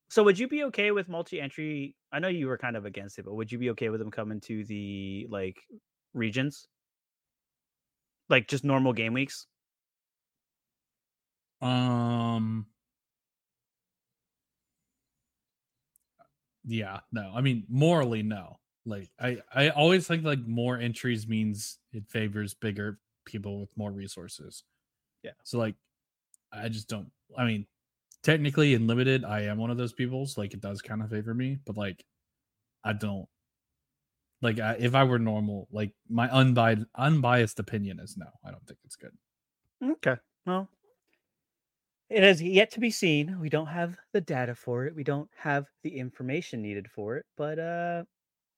so 0.10 0.24
would 0.24 0.39
you 0.39 0.48
be 0.48 0.64
okay 0.66 0.91
with 0.91 1.08
multi-entry? 1.08 1.95
I 2.12 2.20
know 2.20 2.28
you 2.28 2.48
were 2.48 2.58
kind 2.58 2.76
of 2.76 2.86
against 2.86 3.20
it, 3.20 3.26
but 3.26 3.36
would 3.36 3.52
you 3.52 3.58
be 3.58 3.70
okay 3.72 3.89
with 3.89 4.00
them 4.00 4.12
coming 4.12 4.41
to 4.41 4.64
the 4.66 5.28
like 5.30 5.58
regions? 6.14 6.68
Like 8.30 8.48
just 8.48 8.64
normal 8.64 8.93
game 8.93 9.14
weeks? 9.14 9.48
Um. 11.62 12.66
Yeah, 16.68 16.99
no. 17.13 17.32
I 17.34 17.41
mean, 17.41 17.63
morally, 17.70 18.22
no. 18.24 18.59
Like, 18.86 19.09
I 19.20 19.39
I 19.53 19.70
always 19.70 20.05
think 20.05 20.24
like 20.24 20.45
more 20.45 20.78
entries 20.78 21.28
means 21.28 21.80
it 21.93 22.03
favors 22.09 22.53
bigger 22.53 22.99
people 23.26 23.61
with 23.61 23.70
more 23.76 23.91
resources. 23.91 24.63
Yeah. 25.24 25.32
So 25.43 25.57
like, 25.57 25.76
I 26.51 26.70
just 26.70 26.88
don't. 26.88 27.09
I 27.38 27.45
mean, 27.45 27.65
technically 28.22 28.74
in 28.74 28.86
limited, 28.88 29.24
I 29.26 29.41
am 29.43 29.57
one 29.57 29.72
of 29.72 29.78
those 29.78 29.93
people's. 29.93 30.38
Like, 30.38 30.53
it 30.53 30.61
does 30.61 30.82
kind 30.82 31.01
of 31.01 31.09
favor 31.09 31.34
me, 31.34 31.57
but 31.65 31.78
like, 31.78 32.05
I 32.84 32.93
don't. 32.93 33.28
Like, 34.41 34.59
I, 34.59 34.74
if 34.80 34.93
I 34.93 35.03
were 35.05 35.20
normal, 35.20 35.68
like 35.72 35.93
my 36.09 36.30
unbiased 36.30 36.86
unbiased 36.95 37.59
opinion 37.59 37.99
is 37.99 38.18
no. 38.18 38.28
I 38.45 38.51
don't 38.51 38.65
think 38.68 38.80
it's 38.86 38.95
good. 38.95 39.11
Okay. 39.84 40.15
Well, 40.45 40.70
it 42.10 42.24
has 42.24 42.41
yet 42.41 42.72
to 42.72 42.80
be 42.80 42.91
seen. 42.91 43.39
We 43.39 43.49
don't 43.49 43.68
have 43.68 43.97
the 44.14 44.22
data 44.22 44.55
for 44.55 44.86
it. 44.86 44.95
We 44.95 45.03
don't 45.03 45.30
have 45.38 45.66
the 45.84 45.97
information 45.97 46.62
needed 46.62 46.89
for 46.89 47.18
it. 47.18 47.26
But 47.38 47.60
uh 47.60 48.03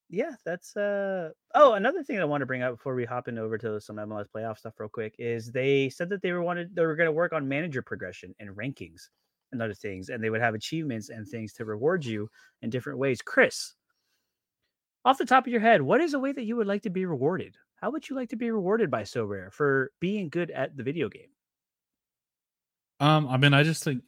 yeah, 0.09 0.33
that's 0.45 0.75
uh 0.77 1.31
oh, 1.55 1.73
another 1.73 2.03
thing 2.03 2.19
I 2.19 2.25
want 2.25 2.41
to 2.41 2.45
bring 2.47 2.63
up 2.63 2.75
before 2.77 2.95
we 2.95 3.05
hop 3.05 3.27
in 3.27 3.37
over 3.39 3.57
to 3.59 3.81
some 3.81 3.97
MLS 3.97 4.27
playoff 4.35 4.57
stuff 4.59 4.79
real 4.79 4.89
quick 4.89 5.15
is 5.19 5.51
they 5.51 5.89
said 5.89 6.09
that 6.09 6.21
they 6.21 6.31
were 6.33 6.43
wanted 6.43 6.75
they 6.75 6.85
were 6.85 6.95
going 6.95 7.07
to 7.07 7.11
work 7.13 7.33
on 7.33 7.47
manager 7.47 7.81
progression 7.81 8.35
and 8.39 8.51
rankings 8.55 9.09
and 9.51 9.61
other 9.61 9.73
things 9.73 10.09
and 10.09 10.23
they 10.23 10.29
would 10.29 10.41
have 10.41 10.55
achievements 10.55 11.09
and 11.09 11.27
things 11.27 11.53
to 11.53 11.65
reward 11.65 12.05
you 12.05 12.29
in 12.61 12.69
different 12.69 12.99
ways. 12.99 13.21
Kris, 13.21 13.75
off 15.05 15.17
the 15.17 15.25
top 15.25 15.45
of 15.45 15.51
your 15.51 15.61
head, 15.61 15.81
what 15.81 16.01
is 16.01 16.13
a 16.13 16.19
way 16.19 16.31
that 16.31 16.43
you 16.45 16.55
would 16.55 16.67
like 16.67 16.83
to 16.83 16.89
be 16.89 17.05
rewarded? 17.05 17.55
How 17.75 17.91
would 17.91 18.09
you 18.09 18.15
like 18.15 18.29
to 18.29 18.35
be 18.35 18.51
rewarded 18.51 18.91
by 18.91 19.03
Sorare 19.03 19.51
for 19.51 19.91
being 19.99 20.29
good 20.29 20.51
at 20.51 20.75
the 20.77 20.83
video 20.83 21.09
game? 21.09 21.29
Um, 22.99 23.27
I 23.27 23.37
mean, 23.37 23.53
I 23.53 23.63
just 23.63 23.83
think, 23.83 24.03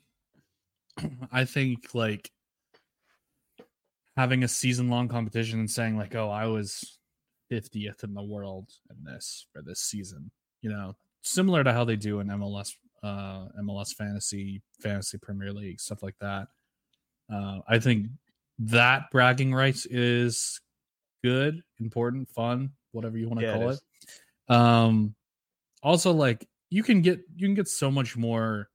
I 1.32 1.46
think 1.46 1.94
like 1.94 2.32
having 4.18 4.44
a 4.44 4.48
season 4.48 4.90
long 4.90 5.08
competition 5.08 5.60
and 5.60 5.70
saying 5.72 5.98
like, 5.98 6.16
oh, 6.16 6.30
I 6.30 6.48
was 6.48 7.00
50th 7.52 8.04
in 8.04 8.14
the 8.14 8.24
world 8.24 8.70
in 8.90 9.04
this 9.04 9.48
for 9.54 9.62
this 9.62 9.80
season, 9.82 10.32
you 10.62 10.70
know, 10.70 10.96
similar 11.24 11.64
to 11.64 11.72
how 11.74 11.84
they 11.84 11.96
do 11.96 12.20
in 12.20 12.28
MLS, 12.28 12.74
uh, 13.04 13.48
MLS 13.62 13.94
fantasy, 13.96 14.62
fantasy 14.82 15.18
Premier 15.18 15.54
League, 15.54 15.80
stuff 15.80 16.04
like 16.04 16.16
that. 16.20 16.48
Uh, 17.32 17.60
I 17.68 17.80
think 17.80 18.08
that 18.60 19.10
bragging 19.12 19.54
rights 19.54 19.86
is 19.86 20.60
good, 21.24 21.62
important, 21.80 22.30
fun, 22.30 22.72
whatever 22.92 23.18
you 23.18 23.28
want 23.28 23.40
to 23.40 23.46
Yeah, 23.46 23.56
it 23.56 23.60
call 23.60 23.70
it. 23.70 23.74
is. 23.74 23.82
Um, 24.50 25.16
also 25.84 26.12
like 26.12 26.48
you 26.70 26.84
can 26.84 27.02
get 27.02 27.22
you 27.36 27.48
can 27.48 27.56
get 27.56 27.68
so 27.68 27.90
much 27.90 28.18
more 28.18 28.70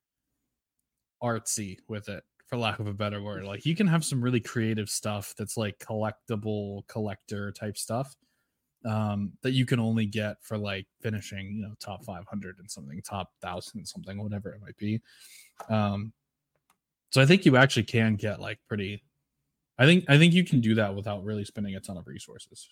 artsy 1.23 1.79
with 1.89 2.09
it 2.09 2.25
for 2.47 2.57
lack 2.57 2.79
of 2.79 2.87
a 2.87 2.95
better 2.95 3.23
word 3.23 3.45
like 3.45 3.67
you 3.67 3.75
can 3.75 3.87
have 3.87 4.05
some 4.05 4.23
really 4.23 4.41
creative 4.41 4.89
stuff 4.89 5.35
that's 5.37 5.57
like 5.57 5.79
collectible 5.79 6.87
collector 6.89 7.51
type 7.53 7.77
stuff 7.77 8.17
um 8.85 9.33
that 9.43 9.53
you 9.53 9.67
can 9.67 9.81
only 9.81 10.07
get 10.07 10.37
for 10.43 10.59
like 10.59 10.87
finishing 11.01 11.57
you 11.57 11.63
know 11.63 11.75
top 11.81 12.05
500 12.05 12.59
and 12.59 12.71
something 12.71 13.01
top 13.03 13.31
1000 13.41 13.79
and 13.81 13.89
something 13.89 14.23
whatever 14.23 14.51
it 14.53 14.61
might 14.61 14.77
be 14.77 15.01
um 15.69 16.13
so 17.11 17.21
i 17.23 17.27
think 17.27 17.45
you 17.45 17.57
actually 17.57 17.83
can 17.85 18.17
get 18.17 18.41
like 18.41 18.59
pretty 18.69 19.03
i 19.79 19.87
think 19.87 20.05
i 20.09 20.19
think 20.19 20.35
you 20.35 20.45
can 20.45 20.61
do 20.61 20.75
that 20.75 20.95
without 20.95 21.25
really 21.25 21.45
spending 21.45 21.75
a 21.77 21.81
ton 21.81 21.97
of 21.97 22.07
resources 22.07 22.71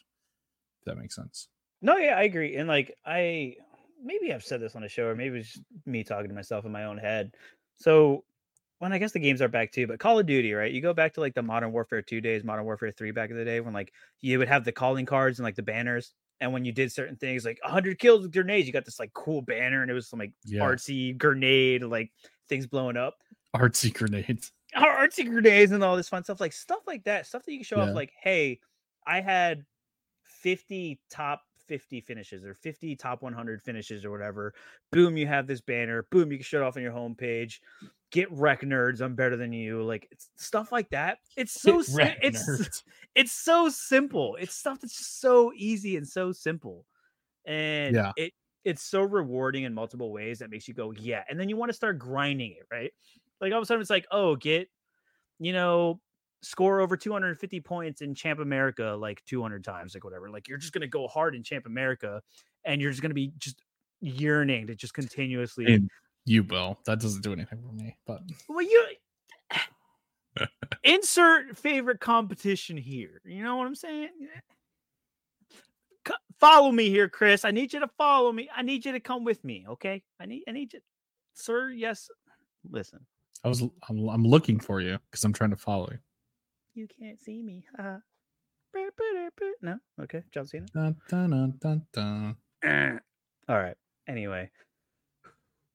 if 0.80 0.86
that 0.86 0.97
makes 0.99 1.16
sense 1.16 1.49
No, 1.82 1.97
yeah, 1.97 2.16
I 2.16 2.22
agree. 2.22 2.57
And 2.57 2.68
like 2.68 2.97
I 3.05 3.57
maybe 4.03 4.32
I've 4.32 4.45
said 4.45 4.61
this 4.61 4.76
on 4.76 4.84
a 4.84 4.88
show, 4.88 5.07
or 5.07 5.14
maybe 5.14 5.40
it's 5.40 5.61
me 5.86 6.05
talking 6.05 6.28
to 6.28 6.34
myself 6.34 6.64
in 6.64 6.72
my 6.72 6.84
own 6.84 6.99
head. 6.99 7.34
So 7.76 8.24
when 8.79 8.93
I 8.93 8.99
guess 8.99 9.12
the 9.12 9.18
games 9.20 9.41
are 9.41 9.49
back 9.49 9.72
too, 9.72 9.87
but 9.87 9.99
Call 10.01 10.18
of 10.18 10.27
Duty, 10.27 10.53
right? 10.53 10.72
You 10.72 10.81
go 10.81 10.93
back 10.95 11.14
to 11.14 11.20
like 11.20 11.35
the 11.35 11.43
Modern 11.43 11.72
Warfare 11.72 12.03
2 12.03 12.20
days, 12.20 12.45
Modern 12.45 12.64
Warfare 12.64 12.91
3 12.91 13.12
back 13.12 13.31
in 13.31 13.37
the 13.37 13.45
day 13.45 13.61
when 13.61 13.72
like 13.75 13.93
you 14.20 14.39
would 14.39 14.49
have 14.49 14.64
the 14.64 14.72
calling 14.72 15.07
cards 15.07 15.39
and 15.39 15.45
like 15.45 15.55
the 15.57 15.62
banners. 15.62 16.12
And 16.41 16.53
when 16.53 16.64
you 16.64 16.72
did 16.72 16.93
certain 16.93 17.16
things 17.16 17.45
like 17.45 17.59
100 17.62 17.99
kills 17.99 18.22
with 18.22 18.33
grenades, 18.33 18.66
you 18.66 18.72
got 18.72 18.85
this 18.85 18.99
like 18.99 19.12
cool 19.12 19.41
banner 19.43 19.83
and 19.83 19.91
it 19.91 19.95
was 19.95 20.09
some 20.09 20.18
like 20.18 20.33
Yeah. 20.45 20.62
artsy 20.64 21.16
grenade, 21.16 21.83
like 21.85 22.12
things 22.49 22.66
blowing 22.66 22.97
up. 22.97 23.16
artsy 23.55 23.93
grenades 23.95 24.53
Ar- 24.75 25.07
artsy 25.09 25.25
grenades 25.29 25.72
and 25.72 25.85
all 25.85 25.97
this 25.97 26.09
fun 26.09 26.25
stuff, 26.25 26.41
like 26.41 26.53
stuff 26.53 26.81
like 26.87 27.05
that, 27.05 27.27
stuff 27.27 27.45
that 27.45 27.53
you 27.53 27.59
can 27.59 27.64
show 27.64 27.79
Yeah. 27.79 27.85
off, 27.85 27.95
like, 27.95 28.12
hey, 28.20 28.61
I 29.07 29.20
had 29.20 29.64
50 30.25 31.01
top 31.11 31.43
50 31.67 32.01
finishes 32.01 32.45
or 32.45 32.55
50 32.55 32.97
top 32.97 33.23
100 33.23 33.62
finishes 33.62 34.05
or 34.05 34.11
whatever. 34.11 34.55
Boom, 34.93 35.17
you 35.17 35.27
have 35.27 35.47
this 35.47 35.61
banner. 35.61 36.07
Boom, 36.11 36.31
you 36.33 36.39
can 36.39 36.45
show 36.45 36.62
it 36.62 36.65
off 36.65 36.77
on 36.77 36.83
your 36.83 36.93
homepage. 36.93 37.61
Get 38.11 38.31
wreck 38.31 38.61
nerds. 38.61 39.01
I'm 39.01 39.15
better 39.17 39.37
than 39.37 39.53
you. 39.53 39.83
Like 39.83 40.09
it's 40.11 40.31
stuff 40.37 40.71
like 40.73 40.91
that. 40.91 41.19
It's 41.37 41.53
so 41.53 41.83
it's 42.23 42.49
it's 43.15 43.33
so 43.33 43.69
simple. 43.69 44.37
It's 44.41 44.55
stuff 44.55 44.81
that's 44.81 44.97
just 44.97 45.21
so 45.21 45.53
easy 45.57 45.97
and 45.97 46.07
so 46.07 46.33
simple. 46.33 46.87
And 47.47 48.01
Yeah. 48.01 48.12
it 48.17 48.33
it's 48.65 48.83
so 48.83 49.03
rewarding 49.03 49.65
in 49.65 49.75
multiple 49.75 50.12
ways 50.12 50.39
that 50.41 50.51
makes 50.51 50.69
you 50.69 50.75
go, 50.75 50.93
yeah. 50.93 51.25
And 51.29 51.39
then 51.39 51.49
you 51.51 51.57
want 51.57 51.69
to 51.71 51.75
start 51.75 51.99
grinding 51.99 52.53
it, 52.53 52.67
right? 52.71 52.93
Like 53.41 53.53
all 53.53 53.59
of 53.59 53.62
a 53.62 53.67
sudden 53.67 53.83
it's 53.83 53.91
like, 53.91 54.07
oh, 54.11 54.37
get, 54.37 54.71
you 55.39 55.53
know, 55.53 56.01
score 56.45 56.80
over 56.80 56.97
250 56.97 57.61
points 57.61 58.01
in 58.03 58.14
Champ 58.14 58.40
America 58.40 58.97
like 58.99 59.24
200 59.24 59.64
times, 59.64 59.95
like 59.95 60.05
whatever. 60.05 60.30
Like 60.30 60.49
you're 60.49 60.59
just 60.59 60.72
gonna 60.72 60.86
go 60.86 61.09
hard 61.09 61.34
in 61.34 61.42
Champ 61.42 61.66
America, 61.66 62.22
and 62.64 62.80
you're 62.80 62.90
just 62.90 63.03
gonna 63.03 63.14
be 63.14 63.32
just 63.38 63.62
yearning 64.01 64.66
to 64.66 64.74
just 64.74 64.95
continuously. 64.95 65.66
And 65.66 65.90
you 66.26 66.42
will 66.42 66.78
that 66.86 67.01
doesn't 67.01 67.22
do 67.22 67.32
anything 67.32 67.61
for 67.61 67.72
me 67.74 67.95
but 68.07 68.22
well, 68.49 68.62
you 68.62 68.86
insert 70.84 71.57
favorite 71.57 72.01
competition 72.01 72.76
here. 72.76 73.20
You 73.24 73.42
know 73.42 73.57
what 73.57 73.66
I'm 73.66 73.74
saying? 73.74 74.11
Follow 76.40 76.72
me 76.72 76.90
here, 76.90 77.09
Kris. 77.09 77.45
I 77.45 77.51
need 77.51 77.72
you 77.72 77.80
to 77.80 77.88
follow 77.97 78.32
me. 78.32 78.49
I 78.55 78.62
need 78.62 78.84
you 78.84 78.92
to 78.92 79.01
come 79.01 79.24
with 79.24 79.42
me. 79.45 79.64
Okay. 79.68 80.03
I 80.20 80.26
need 80.26 80.42
I 80.49 80.53
need 80.53 80.72
you, 80.72 80.80
sir. 81.34 81.70
Yes. 81.70 82.09
Listen, 82.68 83.01
I 83.45 83.49
was 83.49 83.62
I'm, 83.62 84.09
I'm 84.09 84.24
looking 84.24 84.59
for 84.59 84.80
you 84.80 84.99
because 85.11 85.24
I'm 85.24 85.32
trying 85.32 85.51
to 85.51 85.57
follow 85.57 85.88
you. 85.90 85.99
You 86.75 86.89
can't 87.01 87.20
see 87.20 87.43
me. 87.43 87.64
Uh, 87.79 87.99
no. 89.62 89.79
Okay. 90.03 90.22
John 90.33 90.47
Cena. 90.47 90.66
Dun, 90.75 90.97
dun, 91.09 91.31
dun, 91.31 91.55
dun, 91.61 91.87
dun. 91.93 92.37
Eh. 92.64 92.99
All 93.49 93.59
right. 93.59 93.77
Anyway, 94.09 94.51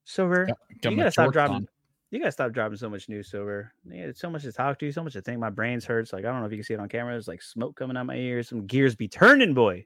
Silver, 0.06 0.46
Got, 0.46 0.58
got 0.82 0.92
you 0.92 0.98
gotta 0.98 1.12
stop 1.12 1.34
dropping. 1.34 1.56
on. 1.56 1.68
You 2.12 2.20
gotta 2.20 2.32
stop 2.32 2.52
dropping 2.52 2.78
so 2.78 2.90
much 2.90 3.10
news, 3.10 3.30
Silver. 3.30 3.72
Yeah, 3.86 4.06
it's 4.06 4.20
so 4.20 4.30
much 4.30 4.44
to 4.44 4.52
talk 4.52 4.78
to, 4.80 4.92
so 4.92 5.04
much 5.04 5.14
to 5.14 5.22
think. 5.22 5.40
My 5.40 5.50
brain's 5.50 5.86
hurts. 5.86 6.12
Like 6.14 6.26
I 6.26 6.30
don't 6.30 6.42
know 6.42 6.46
if 6.46 6.52
you 6.52 6.58
can 6.58 6.64
see 6.64 6.74
it 6.74 6.80
on 6.80 6.90
camera. 6.90 7.14
There's 7.14 7.28
like 7.28 7.42
smoke 7.42 7.76
coming 7.76 7.96
out 7.98 8.06
my 8.06 8.16
ears. 8.16 8.50
Some 8.50 8.66
gears 8.68 8.96
be 8.96 9.08
turning, 9.08 9.54
boy. 9.54 9.86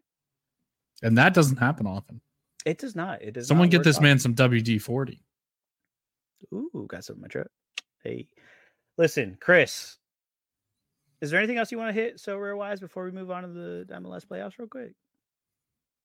and 1.04 1.18
that 1.18 1.34
doesn't 1.34 1.58
happen 1.58 1.88
often. 1.88 2.22
It 2.66 2.78
does 2.80 2.96
not. 2.96 3.22
It 3.22 3.34
does. 3.34 3.48
Someone 3.48 3.70
get 3.70 3.84
this 3.84 3.98
out. 3.98 4.04
man 4.04 4.20
some 4.20 4.34
WD 4.36 4.82
forty. 4.82 5.22
Ooh, 6.54 6.86
got 6.90 7.04
something 7.04 7.20
in 7.20 7.24
my 7.24 7.28
truck. 7.28 7.48
Hey, 8.04 8.28
listen, 8.98 9.38
Kris. 9.40 9.98
Is 11.24 11.32
there 11.32 11.40
anything 11.40 11.58
else 11.58 11.72
you 11.72 11.78
want 11.78 11.96
to 11.96 12.02
hit 12.02 12.18
Sorare 12.18 12.58
wise 12.58 12.82
before 12.82 13.06
we 13.06 13.12
move 13.12 13.32
on 13.32 13.44
to 13.44 13.48
the 13.48 13.86
MLS 13.94 14.26
playoffs 14.26 14.60
real 14.60 14.68
quick? 14.68 14.92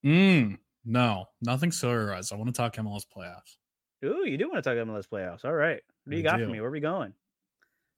Mm, 0.04 0.58
no, 0.84 1.24
nothing 1.42 1.70
solarized. 1.70 2.32
I 2.32 2.36
want 2.36 2.46
to 2.46 2.52
talk 2.52 2.76
MLS 2.76 3.02
playoffs 3.04 3.56
Ooh, 4.04 4.24
you 4.24 4.38
do 4.38 4.48
want 4.48 4.62
to 4.62 4.70
talk 4.70 4.78
MLS 4.86 5.08
playoffs. 5.08 5.44
All 5.44 5.52
right. 5.52 5.80
What 6.04 6.10
do 6.12 6.16
you 6.16 6.22
I 6.22 6.30
got 6.30 6.40
for 6.40 6.46
me? 6.46 6.60
Where 6.60 6.68
are 6.68 6.72
we 6.72 6.78
going? 6.78 7.14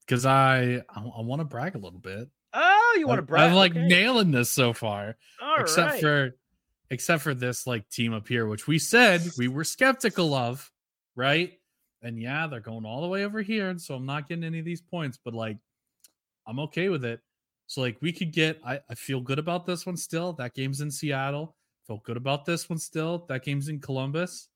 because 0.07 0.25
I 0.25 0.83
I, 0.89 1.03
want 1.21 1.41
to 1.41 1.45
brag 1.45 1.75
a 1.75 1.79
little 1.79 1.99
bit. 1.99 2.31
Oh, 2.55 2.97
you 2.99 3.07
want 3.07 3.19
to 3.19 3.23
brag? 3.23 3.51
I'm 3.51 3.55
like 3.55 3.73
Okay. 3.73 3.87
nailing 3.87 4.31
this 4.31 4.49
so 4.51 4.73
far, 4.73 5.17
All 5.43 5.61
except 5.61 5.91
right. 5.91 6.01
for 6.01 6.37
except 6.89 7.23
for 7.23 7.35
this 7.35 7.67
like 7.67 7.87
team 7.91 8.15
up 8.15 8.27
here, 8.27 8.47
which 8.47 8.67
we 8.67 8.79
said 8.79 9.21
we 9.37 9.47
were 9.47 9.63
skeptical 9.63 10.33
of, 10.33 10.73
right? 11.17 11.53
And 12.03 12.19
yeah, 12.19 12.47
they're 12.47 12.61
going 12.61 12.87
all 12.87 13.03
the 13.03 13.09
way 13.09 13.27
over 13.27 13.43
here, 13.43 13.69
and 13.69 13.79
so 13.79 13.95
I'm 13.95 14.07
not 14.07 14.27
getting 14.27 14.43
any 14.43 14.59
of 14.59 14.65
these 14.65 14.81
points, 14.81 15.19
but 15.23 15.35
like 15.35 15.59
I'm 16.47 16.59
okay 16.61 16.89
with 16.89 17.05
it. 17.05 17.21
So 17.67 17.81
like 17.83 17.99
we 18.01 18.13
could 18.13 18.33
get, 18.33 18.61
I, 18.65 18.81
I 18.89 18.95
feel 18.95 19.21
good 19.21 19.39
about 19.39 19.67
this 19.67 19.87
one 19.87 19.97
still. 19.97 20.33
That 20.35 20.55
game's 20.55 20.81
in 20.81 20.91
Seattle. 20.91 21.57
Feel 21.87 21.99
good 22.05 22.17
about 22.17 22.45
this 22.45 22.69
one 22.69 22.79
still. 22.79 23.27
That 23.29 23.45
game's 23.45 23.69
in 23.69 23.81
Columbus. 23.81 24.49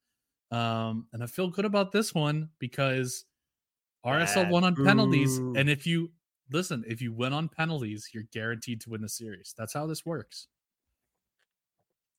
Um, 0.51 1.07
and 1.13 1.23
I 1.23 1.27
feel 1.27 1.49
good 1.49 1.65
about 1.65 1.91
this 1.91 2.13
one 2.13 2.49
because 2.59 3.25
RSL 4.05 4.49
won 4.51 4.63
on 4.63 4.75
penalties. 4.75 5.39
Boo. 5.39 5.53
And 5.55 5.69
if 5.69 5.87
you 5.87 6.11
listen, 6.51 6.83
if 6.87 7.01
you 7.01 7.13
win 7.13 7.33
on 7.33 7.49
penalties, 7.49 8.09
you're 8.13 8.23
guaranteed 8.31 8.81
to 8.81 8.89
win 8.91 9.01
the 9.01 9.09
series. 9.09 9.53
That's 9.57 9.73
how 9.73 9.87
this 9.87 10.05
works. 10.05 10.47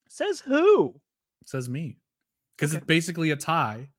Says 0.09 0.41
who? 0.41 1.01
Says 1.45 1.69
me. 1.69 1.99
Because 2.57 2.71
Okay. 2.73 2.79
it's 2.79 2.87
basically 2.87 3.31
a 3.31 3.37
tie, 3.37 3.91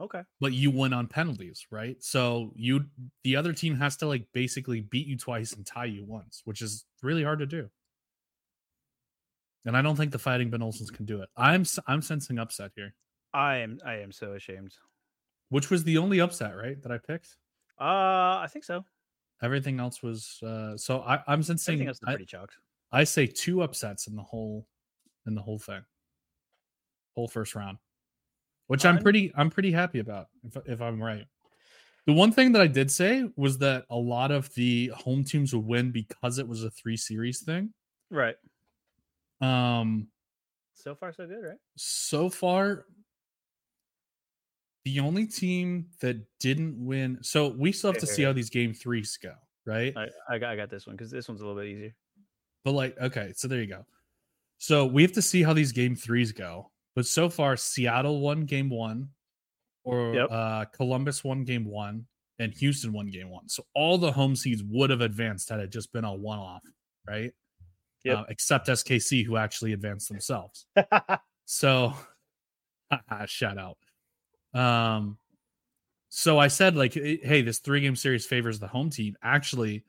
Okay. 0.00 0.22
but 0.40 0.52
you 0.52 0.70
win 0.72 0.92
on 0.92 1.06
penalties, 1.06 1.66
right? 1.70 1.96
So 2.02 2.52
you 2.56 2.86
the 3.22 3.36
other 3.36 3.52
team 3.52 3.76
has 3.76 3.96
to 3.98 4.06
like 4.06 4.26
basically 4.32 4.80
beat 4.80 5.06
you 5.06 5.16
twice 5.16 5.52
and 5.52 5.64
tie 5.64 5.84
you 5.84 6.04
once, 6.04 6.42
which 6.44 6.62
is 6.62 6.84
really 7.02 7.22
hard 7.22 7.38
to 7.38 7.46
do. 7.46 7.70
And 9.64 9.76
I 9.76 9.82
don't 9.82 9.96
think 9.96 10.12
the 10.12 10.18
fighting 10.18 10.50
Ben 10.50 10.60
Olsens 10.60 10.92
can 10.92 11.06
do 11.06 11.22
it. 11.22 11.28
I'm 11.36 11.64
I'm 11.86 12.02
sensing 12.02 12.38
upset 12.38 12.72
here, 12.74 12.94
I 13.32 13.58
am 13.58 13.78
I 13.86 13.94
am 13.96 14.12
so 14.12 14.32
ashamed. 14.32 14.74
which 15.48 15.70
was 15.70 15.84
the 15.84 15.98
only 15.98 16.20
upset, 16.20 16.56
right? 16.56 16.80
That 16.82 16.92
I 16.92 16.98
picked. 16.98 17.36
Uh 17.80 18.42
I 18.42 18.48
think 18.52 18.64
so. 18.64 18.84
Everything 19.42 19.78
else 19.80 20.02
was 20.02 20.40
uh 20.42 20.76
so 20.76 21.00
I, 21.02 21.20
I'm 21.26 21.42
sensing 21.42 21.74
Everything 21.74 21.88
else 21.88 22.00
I, 22.06 22.12
pretty 22.12 22.26
chalked. 22.26 22.56
I 22.92 23.04
say 23.04 23.26
two 23.26 23.62
upsets 23.62 24.06
in 24.06 24.16
the 24.16 24.22
whole 24.22 24.66
in 25.26 25.34
the 25.34 25.42
whole 25.42 25.58
thing. 25.58 25.82
Whole 27.14 27.28
first 27.28 27.54
round. 27.54 27.78
Which 28.66 28.84
I'm 28.86 28.98
pretty 28.98 29.32
I'm 29.36 29.50
pretty 29.50 29.72
happy 29.72 29.98
about 29.98 30.28
if 30.42 30.56
if 30.66 30.80
I'm 30.80 31.02
right. 31.02 31.26
The 32.06 32.12
one 32.12 32.32
thing 32.32 32.52
that 32.52 32.62
I 32.62 32.66
did 32.66 32.90
say 32.90 33.24
was 33.36 33.58
that 33.58 33.84
a 33.90 33.96
lot 33.96 34.30
of 34.30 34.52
the 34.54 34.88
home 34.88 35.24
teams 35.24 35.54
would 35.54 35.64
win 35.64 35.90
because 35.90 36.38
it 36.38 36.46
was 36.46 36.62
a 36.64 36.70
three 36.70 36.96
series 36.96 37.42
thing. 37.42 37.72
Right. 38.10 38.36
Um 39.40 40.08
So 40.74 40.94
far 40.94 41.12
so 41.12 41.26
good, 41.26 41.42
right? 41.42 41.58
so 41.76 42.28
far 42.28 42.86
the 44.84 45.00
only 45.00 45.26
team 45.26 45.86
that 46.00 46.16
didn't 46.40 46.76
win 46.78 47.18
so 47.22 47.48
we 47.48 47.72
still 47.72 47.90
have 47.92 48.00
to 48.00 48.06
see 48.06 48.22
how 48.22 48.32
these 48.34 48.50
game 48.50 48.74
threes 48.74 49.18
go, 49.22 49.32
right? 49.66 49.96
I, 49.96 50.08
I 50.28 50.38
got 50.38 50.50
I 50.50 50.56
got 50.56 50.70
this 50.70 50.86
one 50.86 50.96
because 50.96 51.10
this 51.10 51.28
one's 51.28 51.40
a 51.40 51.46
little 51.46 51.60
bit 51.60 51.70
easier. 51.70 51.94
But 52.64 52.72
like, 52.72 52.98
okay, 52.98 53.32
so 53.36 53.48
there 53.48 53.60
you 53.60 53.66
go. 53.66 53.84
So 54.58 54.86
we 54.86 55.02
have 55.02 55.12
to 55.12 55.22
see 55.22 55.42
how 55.42 55.52
these 55.52 55.72
game 55.72 55.96
threes 55.96 56.32
go. 56.32 56.70
But 56.94 57.06
so 57.06 57.28
far, 57.28 57.56
Seattle 57.56 58.20
won 58.20 58.44
game 58.46 58.70
one, 58.70 59.08
or 59.84 60.14
Yep. 60.14 60.28
uh, 60.30 60.64
Columbus 60.66 61.24
won 61.24 61.44
game 61.44 61.64
one, 61.64 62.06
and 62.38 62.52
Houston 62.54 62.92
won 62.92 63.10
game 63.10 63.30
one. 63.30 63.48
So 63.48 63.64
all 63.74 63.98
the 63.98 64.12
home 64.12 64.36
seeds 64.36 64.62
would 64.62 64.90
have 64.90 65.00
advanced 65.00 65.48
had 65.48 65.60
it 65.60 65.70
just 65.70 65.92
been 65.92 66.04
a 66.04 66.14
one 66.14 66.38
off, 66.38 66.62
right? 67.06 67.32
Yep. 68.04 68.18
Uh, 68.18 68.24
except 68.28 68.68
SKC, 68.68 69.24
who 69.24 69.36
actually 69.36 69.72
advanced 69.72 70.08
themselves. 70.08 70.66
So, 71.46 71.92
shout 73.26 73.58
out. 73.58 73.76
Um, 74.58 75.18
so 76.08 76.38
I 76.38 76.48
said 76.48 76.74
like, 76.74 76.94
hey, 76.94 77.42
this 77.42 77.58
three 77.58 77.82
game 77.82 77.96
series 77.96 78.24
favors 78.24 78.58
the 78.58 78.66
home 78.66 78.88
team. 78.88 79.14
Actually, 79.22 79.84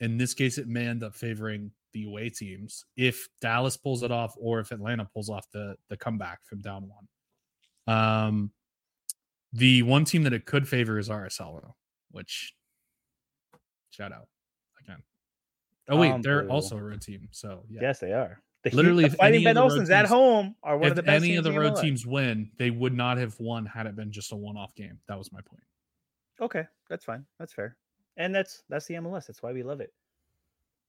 in 0.00 0.16
this 0.16 0.32
case, 0.32 0.56
it 0.56 0.66
may 0.68 0.86
end 0.86 1.02
up 1.02 1.14
favoring 1.14 1.72
the 1.92 2.04
away 2.04 2.28
teams 2.28 2.84
if 2.96 3.28
Dallas 3.40 3.76
pulls 3.76 4.02
it 4.02 4.10
off 4.10 4.34
or 4.38 4.60
if 4.60 4.70
Atlanta 4.70 5.04
pulls 5.04 5.30
off 5.30 5.46
the 5.52 5.76
the 5.88 5.96
comeback 5.96 6.40
from 6.44 6.60
down 6.60 6.88
one. 6.88 7.96
Um, 7.96 8.52
the 9.52 9.82
one 9.82 10.04
team 10.04 10.24
that 10.24 10.32
it 10.32 10.44
could 10.44 10.68
favor 10.68 10.98
is 10.98 11.08
RSL, 11.08 11.72
which 12.10 12.54
shout 13.90 14.12
out 14.12 14.28
again. 14.82 15.02
Oh 15.88 15.96
wait, 15.96 16.22
they're 16.22 16.48
also 16.48 16.76
a 16.76 16.82
road 16.82 17.00
team, 17.00 17.28
so 17.30 17.64
yeah. 17.70 17.80
Yes, 17.82 17.98
they 18.00 18.12
are. 18.12 18.42
The, 18.64 18.70
Literally, 18.70 19.04
if 19.04 19.14
fighting 19.14 19.36
any 19.36 19.44
Ben 19.44 19.50
of 19.52 19.54
the 19.54 19.60
road 19.60 19.70
Olsen's 19.70 19.90
at 19.90 20.06
home 20.06 20.56
are 20.62 20.76
one 20.76 20.86
if 20.86 20.90
of 20.90 20.96
the 20.96 21.02
best 21.02 21.24
any 21.24 21.36
of 21.36 21.44
the 21.44 21.52
road 21.52 21.76
teams 21.76 22.04
win, 22.04 22.50
they 22.58 22.70
would 22.70 22.92
not 22.92 23.16
have 23.16 23.38
won 23.38 23.64
had 23.64 23.86
it 23.86 23.94
been 23.94 24.10
just 24.10 24.32
a 24.32 24.36
one-off 24.36 24.74
game. 24.74 24.98
That 25.06 25.16
was 25.16 25.32
my 25.32 25.40
point. 25.40 25.62
Okay, 26.40 26.64
that's 26.90 27.04
fine. 27.04 27.24
That's 27.38 27.52
fair. 27.52 27.76
And 28.16 28.34
that's 28.34 28.64
that's 28.68 28.86
the 28.86 28.94
MLS. 28.94 29.26
That's 29.26 29.42
why 29.42 29.52
we 29.52 29.62
love 29.62 29.80
it. 29.80 29.92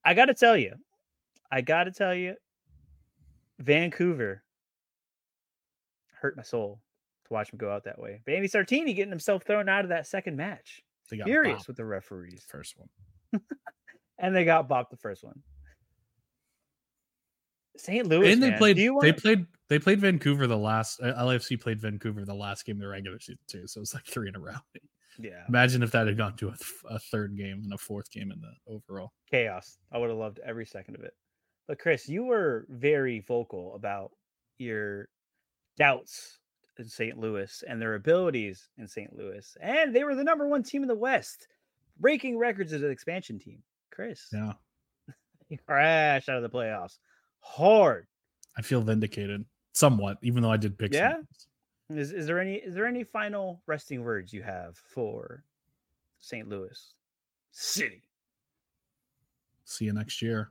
I 0.04 0.16
got 0.16 0.26
to 0.26 0.34
tell 0.34 0.58
you, 0.58 0.74
I 1.52 1.62
got 1.62 1.86
to 1.86 1.91
tell 1.91 2.14
you, 2.14 2.36
Vancouver 3.60 4.43
hurt 6.22 6.38
my 6.38 6.43
soul 6.43 6.82
to 7.28 7.34
watch 7.34 7.52
him 7.52 7.58
go 7.58 7.72
out 7.72 7.86
that 7.86 8.00
way. 8.00 8.22
Vanni 8.26 8.47
Sartini 8.47 8.95
getting 8.95 9.10
himself 9.10 9.43
thrown 9.43 9.70
out 9.70 9.84
of 9.86 9.89
that 9.89 10.08
second 10.08 10.36
match. 10.36 10.82
They 11.10 11.18
got 11.18 11.26
Furious 11.26 11.64
bopped 11.64 11.68
with 11.68 11.78
the 11.78 11.86
referees, 11.86 12.45
first 12.47 12.76
one. 12.78 13.41
and 14.20 14.36
they 14.36 14.45
got 14.45 14.70
bopped 14.70 14.89
the 14.91 14.97
first 14.97 15.24
one. 15.24 15.41
St. 17.78 18.06
Louis, 18.06 18.34
and 18.34 18.43
they 18.43 18.50
man, 18.50 18.58
played. 18.58 18.78
you 18.78 19.00
They 19.02 19.14
played. 19.14 19.45
They 19.70 19.80
played 19.80 20.02
Vancouver 20.02 20.47
the 20.47 20.58
last. 20.58 21.00
Uh, 21.02 21.14
LAFC 21.14 21.60
played 21.60 21.80
Vancouver 21.80 22.26
the 22.26 22.34
last 22.34 22.66
game 22.66 22.76
of 22.78 22.82
the 22.82 22.88
regular 22.88 23.20
season 23.20 23.39
too. 23.47 23.68
So 23.68 23.80
it 23.80 23.82
was 23.82 23.93
like 23.93 24.06
three 24.06 24.28
in 24.28 24.36
a 24.36 24.39
row. 24.39 24.56
yeah, 25.18 25.43
Imagine 25.47 25.82
if 25.84 25.91
that 25.91 26.08
had 26.08 26.18
gone 26.18 26.36
to 26.38 26.47
a, 26.50 26.58
th- 26.58 26.84
a 26.89 27.00
third 27.00 27.38
game 27.38 27.62
and 27.64 27.74
a 27.74 27.78
fourth 27.78 28.12
game 28.12 28.32
in 28.32 28.41
the 28.41 28.52
overall. 28.68 29.14
chaos. 29.32 29.78
I 29.91 29.97
would 29.97 30.10
have 30.10 30.20
loved 30.20 30.39
every 30.45 30.66
second 30.66 30.95
of 30.95 31.04
it. 31.04 31.14
But 31.70 31.78
Kris, 31.78 32.09
you 32.09 32.24
were 32.24 32.65
very 32.67 33.20
vocal 33.20 33.76
about 33.76 34.09
your 34.57 35.07
doubts 35.78 36.39
in 36.80 36.86
St. 36.86 37.15
Louis 37.20 37.63
and 37.67 37.80
their 37.80 37.93
abilities 37.93 38.70
in 38.80 38.88
St. 38.88 39.15
Louis, 39.15 39.55
and 39.61 39.95
they 39.95 40.03
were 40.03 40.15
the 40.15 40.24
number 40.24 40.47
one 40.47 40.63
team 40.63 40.82
in 40.82 40.88
the 40.88 40.95
West, 40.95 41.47
breaking 41.99 42.39
records 42.39 42.74
as 42.74 42.82
an 42.82 42.89
expansion 42.89 43.38
team. 43.38 43.61
Kris, 43.91 44.30
Yeah, 44.34 44.53
crashed 45.67 46.28
out 46.28 46.38
of 46.38 46.43
the 46.43 46.49
playoffs 46.49 46.97
hard. 47.39 48.07
I 48.57 48.63
feel 48.63 48.82
vindicated 48.82 49.45
somewhat, 49.74 50.17
even 50.24 50.41
though 50.41 50.51
I 50.51 50.57
did 50.57 50.76
pick. 50.76 50.91
Yeah? 50.91 51.17
Is, 51.91 52.11
is 52.11 52.26
there 52.26 52.39
any 52.39 52.55
is 52.55 52.74
there 52.74 52.88
any 52.88 53.03
final 53.03 53.61
resting 53.67 54.03
words 54.03 54.34
you 54.34 54.41
have 54.41 54.76
for 54.76 55.43
St. 56.20 56.49
Louis 56.49 56.93
City? 57.51 58.01
See 59.65 59.86
you 59.86 59.93
next 59.93 60.20
year. 60.20 60.49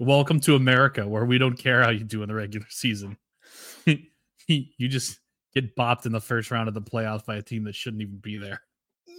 Welcome 0.00 0.40
to 0.40 0.56
America, 0.56 1.06
where 1.06 1.24
we 1.24 1.38
don't 1.38 1.56
care 1.56 1.82
how 1.82 1.90
you 1.90 2.04
do 2.04 2.22
in 2.22 2.28
the 2.28 2.34
regular 2.34 2.66
season. 2.68 3.16
you 3.86 4.88
just 4.88 5.20
get 5.54 5.76
bopped 5.76 6.04
in 6.06 6.12
the 6.12 6.20
first 6.20 6.50
round 6.50 6.66
of 6.68 6.74
the 6.74 6.82
playoffs 6.82 7.24
by 7.24 7.36
a 7.36 7.42
team 7.42 7.64
that 7.64 7.76
shouldn't 7.76 8.02
even 8.02 8.16
be 8.18 8.36
there. 8.36 8.60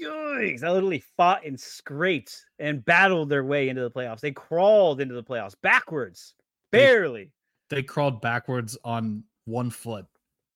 Yikes! 0.02 0.64
I 0.64 0.72
literally 0.72 1.04
fought 1.16 1.46
and 1.46 1.58
scraped 1.58 2.44
and 2.60 2.84
battled 2.84 3.30
their 3.30 3.46
way 3.46 3.70
into 3.70 3.82
the 3.84 3.92
playoffs. 3.92 4.20
They 4.20 4.32
crawled 4.32 5.00
into 5.00 5.16
the 5.16 5.24
playoffs 5.24 5.56
backwards, 5.62 6.34
They- 6.72 6.80
barely. 6.80 7.32
They 7.70 7.82
crawled 7.82 8.22
backwards 8.22 8.78
on 8.84 9.24
one 9.46 9.70
foot 9.72 10.06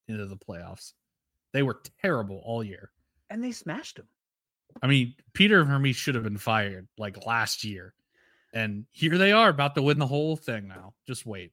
into 0.10 0.26
the 0.28 0.38
playoffs. 0.38 0.94
They 1.54 1.64
were 1.64 1.82
terrible 2.02 2.42
all 2.46 2.64
year. 2.64 2.92
and 3.32 3.44
they 3.44 3.52
smashed 3.52 3.98
them. 3.98 4.08
I 4.82 4.88
mean, 4.88 5.14
Peter 5.34 5.64
Vermes 5.64 5.96
should 5.96 6.16
have 6.16 6.24
been 6.24 6.38
fired 6.40 6.88
like 6.98 7.26
last 7.28 7.64
year. 7.64 7.94
And 8.54 8.86
here 8.92 9.18
they 9.18 9.32
are 9.32 9.50
about 9.50 9.76
to 9.76 9.82
win 9.82 10.00
the 10.00 10.08
whole 10.08 10.36
thing 10.36 10.68
now. 10.68 10.94
Just 11.08 11.26
wait. 11.26 11.52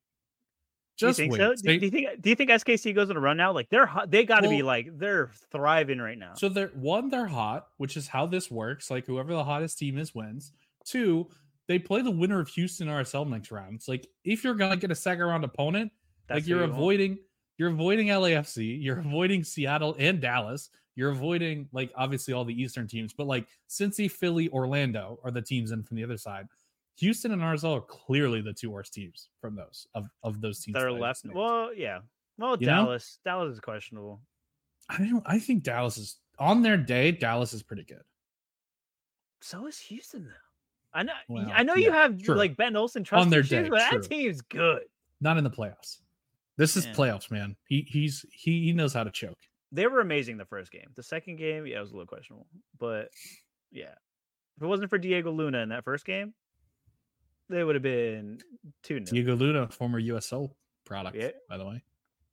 Just 0.96 1.18
do 1.18 1.24
you 1.24 1.30
think 1.30 1.40
wait. 1.40 1.58
so? 1.58 1.62
Do, 1.62 1.62
They- 1.62 1.78
do 1.78 1.84
you 1.84 1.90
think? 1.90 2.22
Do 2.22 2.30
you 2.30 2.36
think 2.36 2.50
SKC 2.50 2.94
goes 2.94 3.10
on 3.10 3.16
a 3.16 3.20
run 3.20 3.36
now? 3.36 3.52
Like 3.52 3.68
they're 3.68 3.84
hot- 3.84 4.10
they 4.10 4.24
got 4.24 4.40
to 4.40 4.48
be 4.48 4.62
like 4.62 4.98
they're 4.98 5.30
thriving 5.52 5.98
right 5.98 6.16
now. 6.16 6.32
So 6.36 6.48
they're 6.48 6.68
one, 6.68 7.10
they're 7.10 7.26
hot, 7.26 7.66
which 7.76 7.98
is 7.98 8.08
how 8.08 8.26
this 8.26 8.50
works. 8.50 8.90
Like 8.90 9.04
whoever 9.06 9.34
the 9.34 9.44
hottest 9.44 9.78
team 9.78 9.98
is 9.98 10.14
wins. 10.14 10.52
Two, 10.86 11.28
they 11.68 11.78
play 11.78 12.00
the 12.00 12.10
winner 12.10 12.40
of 12.40 12.48
Houston 12.48 12.88
RSL 12.88 13.28
next 13.28 13.50
round. 13.50 13.74
It's 13.74 13.88
like 13.88 14.06
if 14.24 14.42
you're 14.42 14.54
gonna 14.54 14.76
get 14.76 14.90
a 14.90 14.94
second 14.94 15.24
round 15.26 15.44
opponent, 15.44 15.92
That's 16.28 16.38
like 16.40 16.48
you're 16.48 16.60
you 16.60 16.64
want. 16.64 16.72
avoiding 16.78 17.18
you're 17.58 17.70
avoiding 17.70 18.06
LAFC, 18.08 18.82
you're 18.82 18.98
avoiding 19.00 19.44
Seattle 19.44 19.96
and 19.98 20.18
Dallas, 20.20 20.70
you're 20.94 21.10
avoiding 21.10 21.68
like 21.72 21.92
obviously 21.94 22.32
all 22.32 22.44
the 22.46 22.58
Eastern 22.58 22.86
teams, 22.86 23.12
but 23.12 23.26
like 23.26 23.46
Cincy, 23.68 24.10
Philly, 24.10 24.48
Orlando 24.48 25.18
are 25.24 25.30
the 25.30 25.42
teams 25.42 25.72
in 25.72 25.82
from 25.82 25.98
the 25.98 26.04
other 26.04 26.16
side. 26.16 26.46
Houston 26.98 27.32
and 27.32 27.42
RSL 27.42 27.76
are 27.76 27.80
clearly 27.82 28.40
the 28.40 28.52
two 28.52 28.70
worst 28.70 28.94
teams 28.94 29.28
from 29.40 29.54
those 29.54 29.86
of, 29.94 30.06
of 30.22 30.40
those 30.40 30.60
teams. 30.60 30.74
that 30.74 30.82
are 30.82 30.92
left. 30.92 31.24
Well, 31.32 31.70
yeah. 31.74 31.98
Well, 32.38 32.56
You 32.58 32.66
know? 32.66 32.84
Dallas. 32.84 33.18
Dallas 33.24 33.52
is 33.54 33.60
questionable. 33.60 34.20
I 34.88 34.98
don't 34.98 35.22
I 35.26 35.38
think 35.38 35.62
Dallas 35.62 35.98
is 35.98 36.16
on 36.38 36.62
their 36.62 36.76
day, 36.76 37.10
Dallas 37.12 37.52
is 37.52 37.62
pretty 37.62 37.84
good. 37.84 38.02
So 39.40 39.66
is 39.66 39.78
Houston 39.78 40.24
though. 40.24 40.30
I 40.98 41.02
know. 41.02 41.12
Well, 41.28 41.50
I 41.52 41.62
know 41.62 41.74
you 41.74 41.92
have 41.92 42.22
true. 42.22 42.36
like 42.36 42.56
Ben 42.56 42.74
Olsen 42.76 43.04
trust 43.04 43.28
their 43.28 43.40
issues, 43.40 43.50
day, 43.64 43.68
but 43.68 43.88
true. 43.90 44.00
that 44.00 44.08
team's 44.08 44.40
good. 44.40 44.82
Not 45.20 45.36
in 45.36 45.44
the 45.44 45.50
playoffs. 45.50 45.98
This 46.56 46.76
is 46.76 46.86
Yeah. 46.86 46.92
playoffs, 46.94 47.30
man. 47.30 47.54
He 47.68 47.82
he's 47.88 48.24
he, 48.32 48.64
he 48.64 48.72
knows 48.72 48.94
how 48.94 49.04
to 49.04 49.10
choke. 49.10 49.36
They 49.72 49.86
were 49.86 50.00
amazing 50.00 50.38
the 50.38 50.46
first 50.46 50.72
game. 50.72 50.88
The 50.94 51.02
second 51.02 51.36
game, 51.36 51.66
yeah, 51.66 51.78
it 51.78 51.80
was 51.80 51.90
a 51.90 51.94
little 51.94 52.06
questionable. 52.06 52.46
But 52.78 53.10
yeah, 53.70 53.94
if 54.56 54.62
it 54.62 54.66
wasn't 54.66 54.88
for 54.88 54.96
Diego 54.98 55.30
Luna 55.32 55.58
in 55.58 55.68
that 55.70 55.84
first 55.84 56.06
game, 56.06 56.32
they 57.48 57.62
would 57.64 57.74
have 57.76 57.82
been 57.82 58.38
two 58.82 58.94
0 59.04 59.04
Diego 59.06 59.36
Luna, 59.36 59.68
former 59.68 60.00
USL 60.00 60.50
product, 60.84 61.16
Yeah. 61.16 61.30
by 61.48 61.56
the 61.58 61.64
way. 61.66 61.82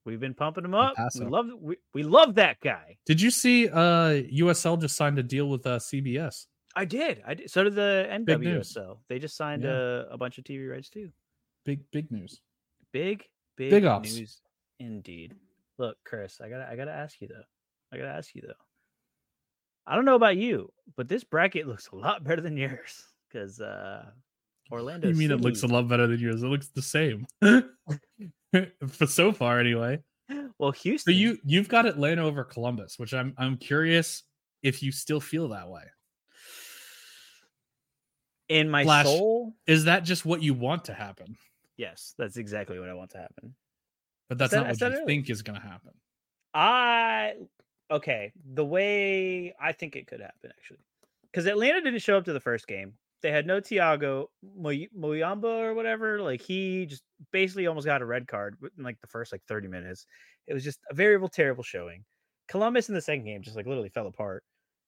We've 0.05 0.19
been 0.19 0.33
pumping 0.33 0.65
him 0.65 0.73
up. 0.75 0.95
We 1.17 1.25
love 1.25 1.47
we, 1.61 1.77
we 1.93 2.03
love 2.03 2.35
that 2.35 2.59
guy. 2.61 2.97
Did 3.05 3.21
you 3.21 3.31
see 3.31 3.69
uh 3.69 4.21
USL 4.33 4.79
just 4.81 4.95
signed 4.97 5.17
a 5.19 5.23
deal 5.23 5.47
with 5.49 5.65
uh 5.65 5.79
CBS? 5.79 6.47
I 6.75 6.85
did. 6.85 7.21
I 7.25 7.35
did. 7.35 7.49
So 7.51 7.63
did 7.63 7.75
the. 7.75 8.07
NWSL. 8.11 8.97
They 9.07 9.19
just 9.19 9.37
signed 9.37 9.63
Yeah. 9.63 9.69
a, 9.71 9.99
a 10.11 10.17
bunch 10.17 10.37
of 10.39 10.43
TV 10.43 10.69
rights 10.69 10.89
too. 10.89 11.09
Big 11.65 11.79
big 11.91 12.11
news. 12.11 12.41
Big, 12.91 13.23
big, 13.55 13.69
Big 13.71 13.85
ups. 13.85 14.15
news 14.17 14.41
indeed. 14.79 15.35
Look, 15.77 15.97
Kris, 16.03 16.41
I 16.43 16.49
gotta 16.49 16.67
I 16.69 16.75
gotta 16.75 16.91
ask 16.91 17.21
you 17.21 17.27
though. 17.29 17.43
I 17.93 17.97
gotta 17.97 18.09
ask 18.11 18.35
you 18.35 18.41
though. 18.45 18.53
I 19.87 19.95
don't 19.95 20.05
know 20.05 20.15
about 20.15 20.37
you, 20.37 20.71
but 20.97 21.07
this 21.07 21.23
bracket 21.23 21.67
looks 21.67 21.87
a 21.93 21.95
lot 21.95 22.23
better 22.23 22.41
than 22.41 22.57
yours. 22.57 23.05
Because 23.31 23.61
uh 23.61 24.05
Orlando. 24.71 25.07
you 25.09 25.15
mean 25.15 25.31
it 25.31 25.41
looks 25.41 25.63
a 25.63 25.67
lot 25.67 25.87
better 25.87 26.07
than 26.07 26.19
yours? 26.19 26.41
It 26.43 26.47
looks 26.47 26.69
the 26.69 26.81
same. 26.81 27.25
For 27.41 29.07
so 29.07 29.31
far 29.31 29.59
anyway. 29.59 29.99
well 30.57 30.71
So 30.73 30.79
Houston. 30.83 31.13
you 31.15 31.37
you've 31.43 31.67
got 31.67 31.85
Atlanta 31.85 32.23
over 32.23 32.43
Columbus, 32.43 32.97
which 32.99 33.13
I'm 33.13 33.33
I'm 33.37 33.57
curious 33.57 34.23
if 34.61 34.81
you 34.83 34.91
still 34.91 35.19
feel 35.19 35.49
that 35.49 35.69
way. 35.69 35.83
in 38.49 38.69
my 38.69 38.83
Flash. 38.83 39.05
soul, 39.05 39.53
Is 39.67 39.85
that 39.85 40.03
just 40.03 40.25
what 40.25 40.41
you 40.41 40.53
want 40.53 40.85
to 40.85 40.93
happen? 40.93 41.35
yes, 41.77 42.13
that's 42.17 42.37
exactly 42.37 42.79
what 42.79 42.87
I 42.89 42.93
want 42.93 43.09
to 43.11 43.17
happen. 43.17 43.55
But 44.29 44.37
that's 44.37 44.51
said- 44.51 44.61
not 44.63 44.79
what 44.79 44.99
you 44.99 45.05
think 45.05 45.29
is 45.29 45.41
gonna 45.41 45.59
happen. 45.59 45.91
I 46.53 47.33
okay, 47.91 48.31
the 48.53 48.63
way 48.65 49.53
I 49.59 49.71
think 49.71 49.95
it 49.95 50.05
could 50.07 50.21
happen 50.21 50.51
actually, 50.55 50.79
because 51.31 51.47
Atlanta 51.47 51.81
didn't 51.81 52.01
show 52.01 52.17
up 52.17 52.25
to 52.25 52.33
the 52.33 52.39
first 52.39 52.67
game. 52.67 52.93
They 53.23 53.31
had 53.31 53.47
no 53.47 53.61
Thiago 53.61 54.25
Moyamba 54.45 55.45
or 55.45 55.73
whatever. 55.73 56.21
Like 56.21 56.41
he 56.41 56.85
just 56.85 57.03
basically 57.31 57.65
almost 57.67 57.87
got 57.87 58.01
a 58.01 58.05
red 58.05 58.27
card 58.27 58.57
in 58.77 58.83
like 58.83 58.99
the 59.01 59.07
first 59.07 59.31
like 59.31 59.41
thirty 59.47 59.69
minutes. 59.69 60.05
It 60.45 60.53
was 60.53 60.63
just 60.63 60.79
a 60.91 60.93
variable, 60.93 61.29
terrible 61.29 61.63
showing. 61.63 62.03
Columbus 62.49 62.89
in 62.89 62.95
the 62.95 63.01
second 63.01 63.23
game 63.23 63.41
just 63.41 63.55
like 63.55 63.65
literally 63.65 63.89
fell 63.89 64.07
apart. 64.07 64.43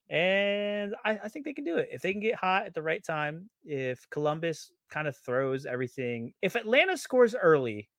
And 0.10 0.94
I, 1.06 1.18
I 1.24 1.30
think 1.30 1.46
they 1.46 1.54
can 1.54 1.64
do 1.64 1.78
it 1.78 1.90
if 1.92 2.02
they 2.02 2.12
can 2.12 2.22
get 2.22 2.36
hot 2.36 2.66
at 2.66 2.74
the 2.76 2.84
right 2.84 3.04
time. 3.04 3.50
If 3.64 4.08
Columbus 4.12 4.72
kind 4.92 5.08
of 5.08 5.16
throws 5.18 5.66
everything, 5.66 6.34
if 6.42 6.56
Atlanta 6.56 6.98
scores 6.98 7.34
early 7.34 7.90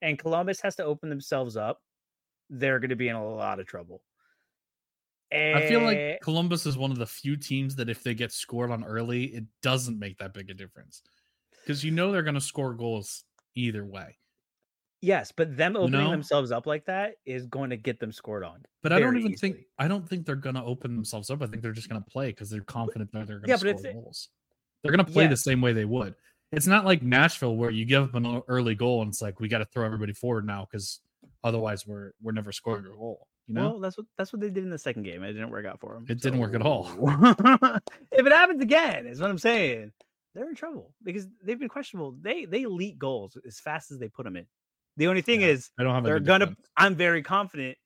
and 0.00 0.18
Columbus 0.18 0.60
has 0.62 0.76
to 0.76 0.84
open 0.84 1.10
themselves 1.10 1.56
up, 1.56 1.80
they're 2.48 2.78
going 2.78 2.90
to 2.90 2.96
be 2.96 3.08
in 3.08 3.16
a 3.16 3.28
lot 3.28 3.58
of 3.58 3.66
trouble. 3.66 4.02
I 5.34 5.66
feel 5.66 5.80
Eh, 5.80 5.84
like 6.12 6.20
Columbus 6.22 6.66
is 6.66 6.76
one 6.76 6.90
of 6.90 6.98
the 6.98 7.06
few 7.06 7.36
teams 7.36 7.74
that 7.76 7.88
if 7.88 8.02
they 8.02 8.14
get 8.14 8.32
scored 8.32 8.70
on 8.70 8.84
early, 8.84 9.24
it 9.26 9.44
doesn't 9.62 9.98
make 9.98 10.18
that 10.18 10.32
big 10.34 10.50
a 10.50 10.54
difference. 10.54 11.02
Because 11.62 11.82
you 11.84 11.90
know 11.90 12.12
they're 12.12 12.22
going 12.22 12.34
to 12.34 12.40
score 12.40 12.74
goals 12.74 13.24
either 13.54 13.84
way. 13.84 14.18
yes, 15.00 15.32
but 15.32 15.56
them 15.56 15.76
opening 15.76 16.04
know? 16.04 16.10
themselves 16.10 16.50
up 16.52 16.66
like 16.66 16.84
that 16.86 17.14
is 17.26 17.46
going 17.46 17.70
to 17.70 17.76
get 17.76 18.00
them 18.00 18.12
scored 18.12 18.44
on. 18.44 18.62
But 18.82 18.92
I 18.92 19.00
don't 19.00 19.16
even 19.16 19.34
think. 19.34 19.58
I 19.78 19.88
don't 19.88 20.08
think 20.08 20.26
they're 20.26 20.36
going 20.36 20.56
to 20.56 20.62
open 20.64 20.94
themselves 20.94 21.30
up. 21.30 21.42
I 21.42 21.46
think 21.46 21.62
they're 21.62 21.72
just 21.72 21.88
going 21.88 22.02
to 22.02 22.10
play 22.10 22.28
because 22.28 22.50
they're 22.50 22.62
confident 22.62 23.12
that 23.12 23.26
they're 23.26 23.38
going 23.38 23.58
to 23.58 23.66
Yeah, 23.66 23.74
score 23.74 23.92
goals. 23.92 24.28
They're 24.82 24.92
going 24.92 25.04
to 25.04 25.10
play 25.12 25.26
the 25.26 25.36
same 25.36 25.60
way 25.60 25.72
they 25.72 25.84
would. 25.86 26.14
It's 26.52 26.66
not 26.66 26.84
like 26.84 27.02
Nashville 27.02 27.56
where 27.56 27.70
you 27.70 27.84
give 27.84 28.04
up 28.04 28.14
an 28.14 28.42
early 28.48 28.74
goal 28.74 29.02
and 29.02 29.08
it's 29.08 29.20
like 29.22 29.40
we 29.40 29.48
got 29.48 29.58
to 29.58 29.64
throw 29.64 29.84
everybody 29.86 30.12
forward 30.12 30.46
now 30.46 30.66
because 30.70 31.00
otherwise 31.42 31.86
we're 31.86 32.12
we're 32.22 32.32
never 32.32 32.52
scoring 32.52 32.84
a 32.84 32.88
goal. 32.90 33.26
You 33.48 33.54
know, 33.54 33.70
Well, 33.70 33.80
that's 33.80 33.96
what 33.98 34.06
that's 34.16 34.32
what 34.32 34.40
they 34.40 34.48
did 34.50 34.64
in 34.64 34.70
the 34.70 34.78
second 34.78 35.02
game. 35.02 35.22
It 35.22 35.32
didn't 35.32 35.50
work 35.50 35.66
out 35.66 35.80
for 35.80 35.94
them. 35.94 36.06
It 36.08 36.20
didn't 36.20 36.38
work 36.38 36.54
at 36.54 36.62
all. 36.62 36.88
if 38.12 38.26
it 38.26 38.32
happens 38.32 38.62
again, 38.62 39.06
is 39.06 39.20
what 39.20 39.30
I'm 39.30 39.38
saying. 39.38 39.92
They're 40.34 40.48
in 40.48 40.54
trouble 40.54 40.92
because 41.04 41.28
they've 41.44 41.58
been 41.58 41.68
questionable. 41.68 42.16
They 42.20 42.44
they 42.46 42.66
leak 42.66 42.98
goals 42.98 43.36
as 43.46 43.60
fast 43.60 43.90
as 43.92 43.98
they 43.98 44.08
put 44.08 44.24
them 44.24 44.36
in. 44.36 44.46
The 44.96 45.08
only 45.08 45.22
thing 45.22 45.42
Yeah, 45.42 45.48
is 45.48 45.70
I 45.78 45.82
don't 45.84 45.94
have. 45.94 46.04
a 46.04 46.08
they're 46.08 46.20
gonna. 46.20 46.46
defense. 46.46 46.68
I'm 46.76 46.94
very 46.96 47.22
confident 47.22 47.76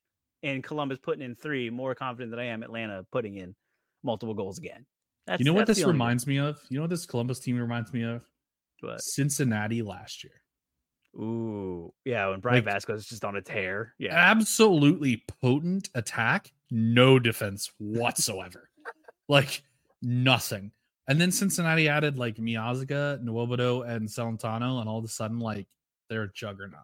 in 0.43 0.63
Columbus 0.63 0.99
putting 0.99 1.23
in 1.25 1.35
three. 1.35 1.69
More 1.71 1.95
confident 1.95 2.31
than 2.31 2.41
I 2.41 2.45
am 2.47 2.63
Atlanta 2.63 3.05
putting 3.11 3.37
in 3.37 3.55
multiple 4.03 4.35
goals 4.35 4.59
again. 4.59 4.87
That's, 5.27 5.41
You 5.41 5.45
know 5.45 5.53
what 5.53 5.67
this 5.67 5.85
reminds 5.85 6.27
me 6.27 6.39
of? 6.39 6.59
You 6.71 6.77
know 6.79 6.83
what 6.85 6.91
this 6.91 7.05
Columbus 7.05 7.41
team 7.41 7.59
reminds 7.59 7.93
me 7.93 8.03
of? 8.05 8.23
But 8.81 8.99
Cincinnati 8.99 9.83
last 9.83 10.25
year. 10.25 10.33
Ooh, 11.19 11.93
yeah, 12.05 12.29
when 12.29 12.41
Brian 12.41 12.65
Like- 12.65 12.75
Vazquez 12.85 12.97
is 12.97 13.07
just 13.09 13.25
on 13.25 13.37
a 13.37 13.43
tear. 13.43 13.95
Yeah, 13.99 14.15
absolutely 14.15 15.25
potent 15.43 15.91
attack, 15.95 16.53
no 16.71 17.19
defense 17.19 17.71
whatsoever. 17.79 18.71
like 19.29 19.63
nothing. 20.03 20.71
And 21.09 21.21
then 21.21 21.33
Cincinnati 21.33 21.89
added 21.89 22.19
like 22.19 22.37
Miazga, 22.37 23.23
Nwobodo, 23.25 23.89
and 23.89 24.09
Celentano, 24.09 24.81
and 24.81 24.89
all 24.89 24.99
of 24.99 25.05
a 25.05 25.09
sudden, 25.09 25.39
like 25.41 25.67
they're 26.09 26.25
a 26.25 26.33
juggernaut. 26.33 26.83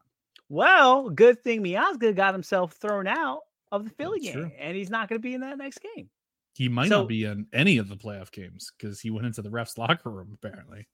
Well, 0.49 1.11
good 1.11 1.43
thing 1.43 1.62
Miazga 1.62 2.14
got 2.14 2.35
himself 2.35 2.72
thrown 2.74 3.07
out 3.07 3.41
of 3.72 3.85
the 3.85 3.91
Philly 3.91 4.18
That's 4.20 4.35
game, 4.35 4.43
true. 4.49 4.53
and 4.59 4.76
he's 4.76 4.91
not 4.91 5.09
going 5.09 5.18
to 5.20 5.22
be 5.22 5.35
in 5.35 5.41
that 5.43 5.59
next 5.59 5.80
game. 5.97 6.09
He 6.55 6.68
might 6.68 6.89
So- 6.89 7.01
not 7.01 7.09
be 7.09 7.24
in 7.24 7.47
any 7.53 7.78
of 7.78 7.89
the 7.89 7.97
playoff 7.97 8.30
games 8.32 8.72
because 8.76 9.01
he 9.01 9.11
went 9.11 9.26
into 9.26 9.43
the 9.43 9.51
refs 9.51 9.78
locker 9.78 10.11
room 10.11 10.30
apparently. 10.43 10.87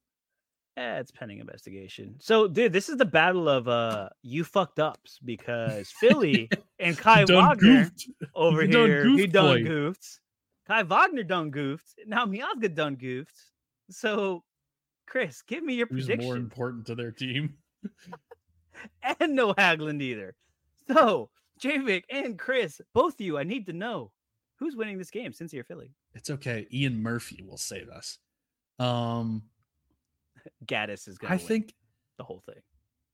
Eh, 0.80 0.98
it's 0.98 1.10
pending 1.10 1.40
investigation. 1.40 2.14
So, 2.20 2.48
dude, 2.48 2.72
this 2.72 2.88
is 2.88 2.96
the 2.96 3.04
battle 3.04 3.50
of 3.50 3.68
uh 3.68 4.08
you 4.22 4.44
fucked 4.44 4.78
ups 4.78 5.18
because 5.22 5.90
Philly 5.90 6.48
and 6.78 6.96
Kai 6.96 7.26
Wagner 7.26 7.56
goofed. 7.56 8.08
over 8.34 8.62
He 8.62 8.68
done 8.68 8.86
here, 8.86 9.04
he 9.04 9.26
done 9.26 9.62
boy. 9.62 9.68
goofed. 9.68 10.20
Kai 10.66 10.82
Wagner 10.84 11.22
done 11.22 11.50
goofed. 11.50 11.98
Now 12.06 12.24
Miazga 12.24 12.74
done 12.74 12.94
goofed. 12.94 13.36
So, 13.90 14.42
Kris, 15.06 15.42
give 15.42 15.62
me 15.62 15.74
your 15.74 15.86
Who's 15.88 16.08
more 16.16 16.36
important 16.36 16.86
to 16.86 16.94
their 16.94 17.10
team? 17.10 17.58
and 19.20 19.34
no 19.34 19.52
Hagglund 19.52 20.00
either. 20.00 20.34
So, 20.90 21.28
Javik 21.62 22.04
and 22.08 22.38
Kris, 22.38 22.80
both 22.94 23.14
of 23.14 23.20
you, 23.20 23.36
I 23.36 23.42
need 23.42 23.66
to 23.66 23.74
know 23.74 24.12
who's 24.56 24.76
winning 24.76 24.96
this 24.96 25.10
game, 25.10 25.32
Cincy 25.32 25.58
or 25.58 25.64
Philly. 25.64 25.92
It's 26.14 26.30
okay. 26.30 26.66
Ian 26.72 27.02
Murphy 27.02 27.44
will 27.46 27.58
save 27.58 27.90
us. 27.90 28.18
Um, 28.78 29.42
Gaddis 30.64 31.08
is 31.08 31.18
going 31.18 31.28
to 31.28 31.34
I 31.34 31.38
to 31.38 31.44
think 31.44 31.74
the 32.18 32.24
whole 32.24 32.42
thing. 32.46 32.62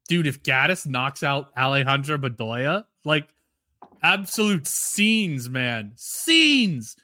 dude, 0.09 0.27
if 0.27 0.43
Gaddis 0.43 0.87
knocks 0.87 1.22
out 1.22 1.51
Alejandro 1.57 2.18
Bedoya, 2.18 2.85
like 3.05 3.29
absolute 4.03 4.66
scenes, 4.66 5.49
man, 5.49 5.93
scenes. 5.97 6.97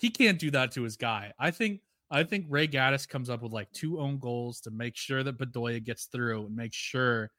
He 0.00 0.10
can't 0.10 0.38
do 0.38 0.50
that 0.50 0.72
to 0.72 0.82
his 0.82 0.96
guy. 0.96 1.32
I 1.38 1.50
think. 1.50 1.80
I 2.10 2.24
think 2.24 2.44
Ray 2.50 2.68
Gaddis 2.68 3.08
comes 3.08 3.30
up 3.30 3.40
with 3.40 3.52
like 3.52 3.72
two 3.72 3.98
own 3.98 4.18
goals 4.18 4.60
to 4.62 4.70
make 4.70 4.96
sure 4.96 5.22
that 5.22 5.38
Bedoya 5.38 5.82
gets 5.82 6.04
through 6.04 6.44
and 6.44 6.54
make 6.54 6.74
sure 6.74 7.30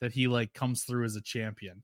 that 0.00 0.10
he 0.10 0.26
like 0.26 0.54
comes 0.54 0.84
through 0.84 1.04
as 1.04 1.16
a 1.16 1.20
champion. 1.20 1.82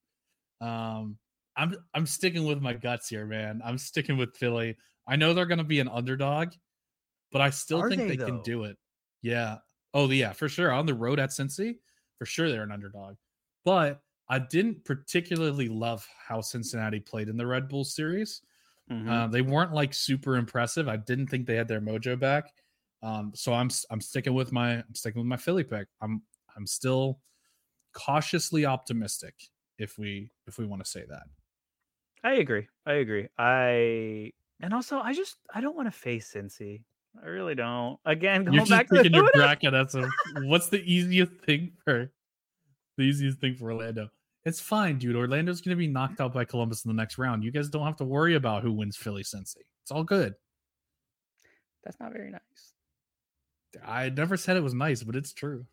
Um, 0.63 1.19
I'm 1.57 1.77
I'm 1.93 2.07
sticking 2.07 2.45
with 2.45 2.63
my 2.63 2.73
guts 2.73 3.09
here, 3.09 3.27
man. 3.27 3.61
I'm 3.65 3.77
sticking 3.77 4.17
with 4.17 4.35
Philly. 4.37 4.77
I 5.07 5.17
know 5.17 5.35
they're 5.35 5.47
going 5.47 5.59
to 5.59 5.65
be 5.65 5.81
an 5.81 5.89
underdog, 5.89 6.53
but 7.33 7.41
I 7.41 7.51
still 7.51 7.81
Are 7.81 7.89
think 7.89 8.03
they, 8.03 8.17
they, 8.17 8.25
can 8.25 8.43
do 8.43 8.65
it. 8.65 8.77
Yeah. 9.23 9.59
Oh, 9.95 10.09
yeah, 10.11 10.33
for 10.33 10.49
sure. 10.49 10.71
On 10.71 10.87
the 10.87 10.95
road 10.95 11.19
at 11.19 11.31
Cincy, 11.31 11.79
for 12.19 12.27
sure 12.27 12.49
they're 12.51 12.63
an 12.63 12.73
underdog. 12.73 13.17
But 13.65 14.03
I 14.29 14.39
didn't 14.39 14.85
particularly 14.85 15.69
love 15.69 16.07
how 16.27 16.41
Cincinnati 16.41 17.01
played 17.01 17.29
in 17.29 17.37
the 17.37 17.47
Red 17.47 17.69
Bull 17.69 17.85
series. 17.85 18.43
Mhm. 18.89 19.09
Uh, 19.09 19.29
they 19.29 19.43
weren't 19.43 19.73
like 19.75 19.95
super 19.95 20.37
impressive. 20.37 20.89
I 20.89 20.97
didn't 20.97 21.29
think 21.29 21.47
they 21.47 21.57
had 21.57 21.69
their 21.69 21.81
mojo 21.81 22.19
back. 22.19 22.55
Um, 23.03 23.33
so 23.35 23.55
I'm 23.55 23.71
I'm 23.91 24.01
sticking 24.01 24.35
with 24.35 24.53
my 24.53 24.77
I'm 24.79 24.95
sticking 24.95 25.21
with 25.21 25.29
my 25.29 25.37
Philly 25.39 25.65
pick. 25.65 25.89
I'm 26.01 26.25
I'm 26.57 26.67
still 26.67 27.21
cautiously 27.93 28.67
optimistic 28.67 29.51
if 29.79 29.99
we 29.99 30.33
if 30.47 30.59
we 30.59 30.67
want 30.67 30.85
to 30.85 30.91
say 30.91 31.05
that. 31.09 31.25
I 32.23 32.35
agree. 32.35 32.69
I 32.87 32.95
agree. 32.95 33.29
I 33.39 34.33
and 34.61 34.75
also 34.75 34.99
I 34.99 35.13
just 35.15 35.39
I 35.53 35.61
don't 35.61 35.77
want 35.77 35.87
to 35.87 35.93
face 35.93 36.33
Cincy. 36.33 36.85
I 37.23 37.27
really 37.27 37.55
don't. 37.55 37.99
Again, 38.05 38.45
going 38.45 38.55
You're 38.55 38.65
just 38.65 38.71
back 38.71 38.89
to 38.89 38.97
picking 38.97 39.15
your 39.15 39.31
bracket 39.33 39.75
as 39.75 39.95
a 39.95 40.09
what's 40.43 40.69
the 40.69 40.81
easiest 40.81 41.33
thing 41.45 41.73
for 41.85 42.11
the 42.97 43.03
easiest 43.05 43.39
thing 43.41 43.55
for 43.57 43.73
Orlando? 43.73 44.09
It's 44.45 44.61
fine, 44.61 44.99
dude. 44.99 45.17
Orlando's 45.17 45.61
gonna 45.61 45.77
be 45.77 45.89
knocked 45.89 46.21
out 46.21 46.33
by 46.33 46.45
Columbus 46.45 46.85
in 46.85 46.89
the 46.91 46.95
next 46.95 47.19
round. 47.19 47.43
You 47.43 47.51
guys 47.51 47.69
don't 47.69 47.85
have 47.85 47.97
to 47.97 48.05
worry 48.05 48.35
about 48.35 48.63
who 48.63 48.73
wins 48.73 48.97
Philly 48.97 49.23
Cincy. 49.23 49.57
It's 49.83 49.91
all 49.91 50.05
good. 50.05 50.35
That's 51.85 51.99
not 52.01 52.13
very 52.13 52.31
nice. 52.31 52.41
I 53.85 54.09
never 54.11 54.37
said 54.37 54.57
it 54.57 54.63
was 54.63 54.75
nice, 54.75 55.03
but 55.03 55.17
it's 55.17 55.33
true. 55.33 55.67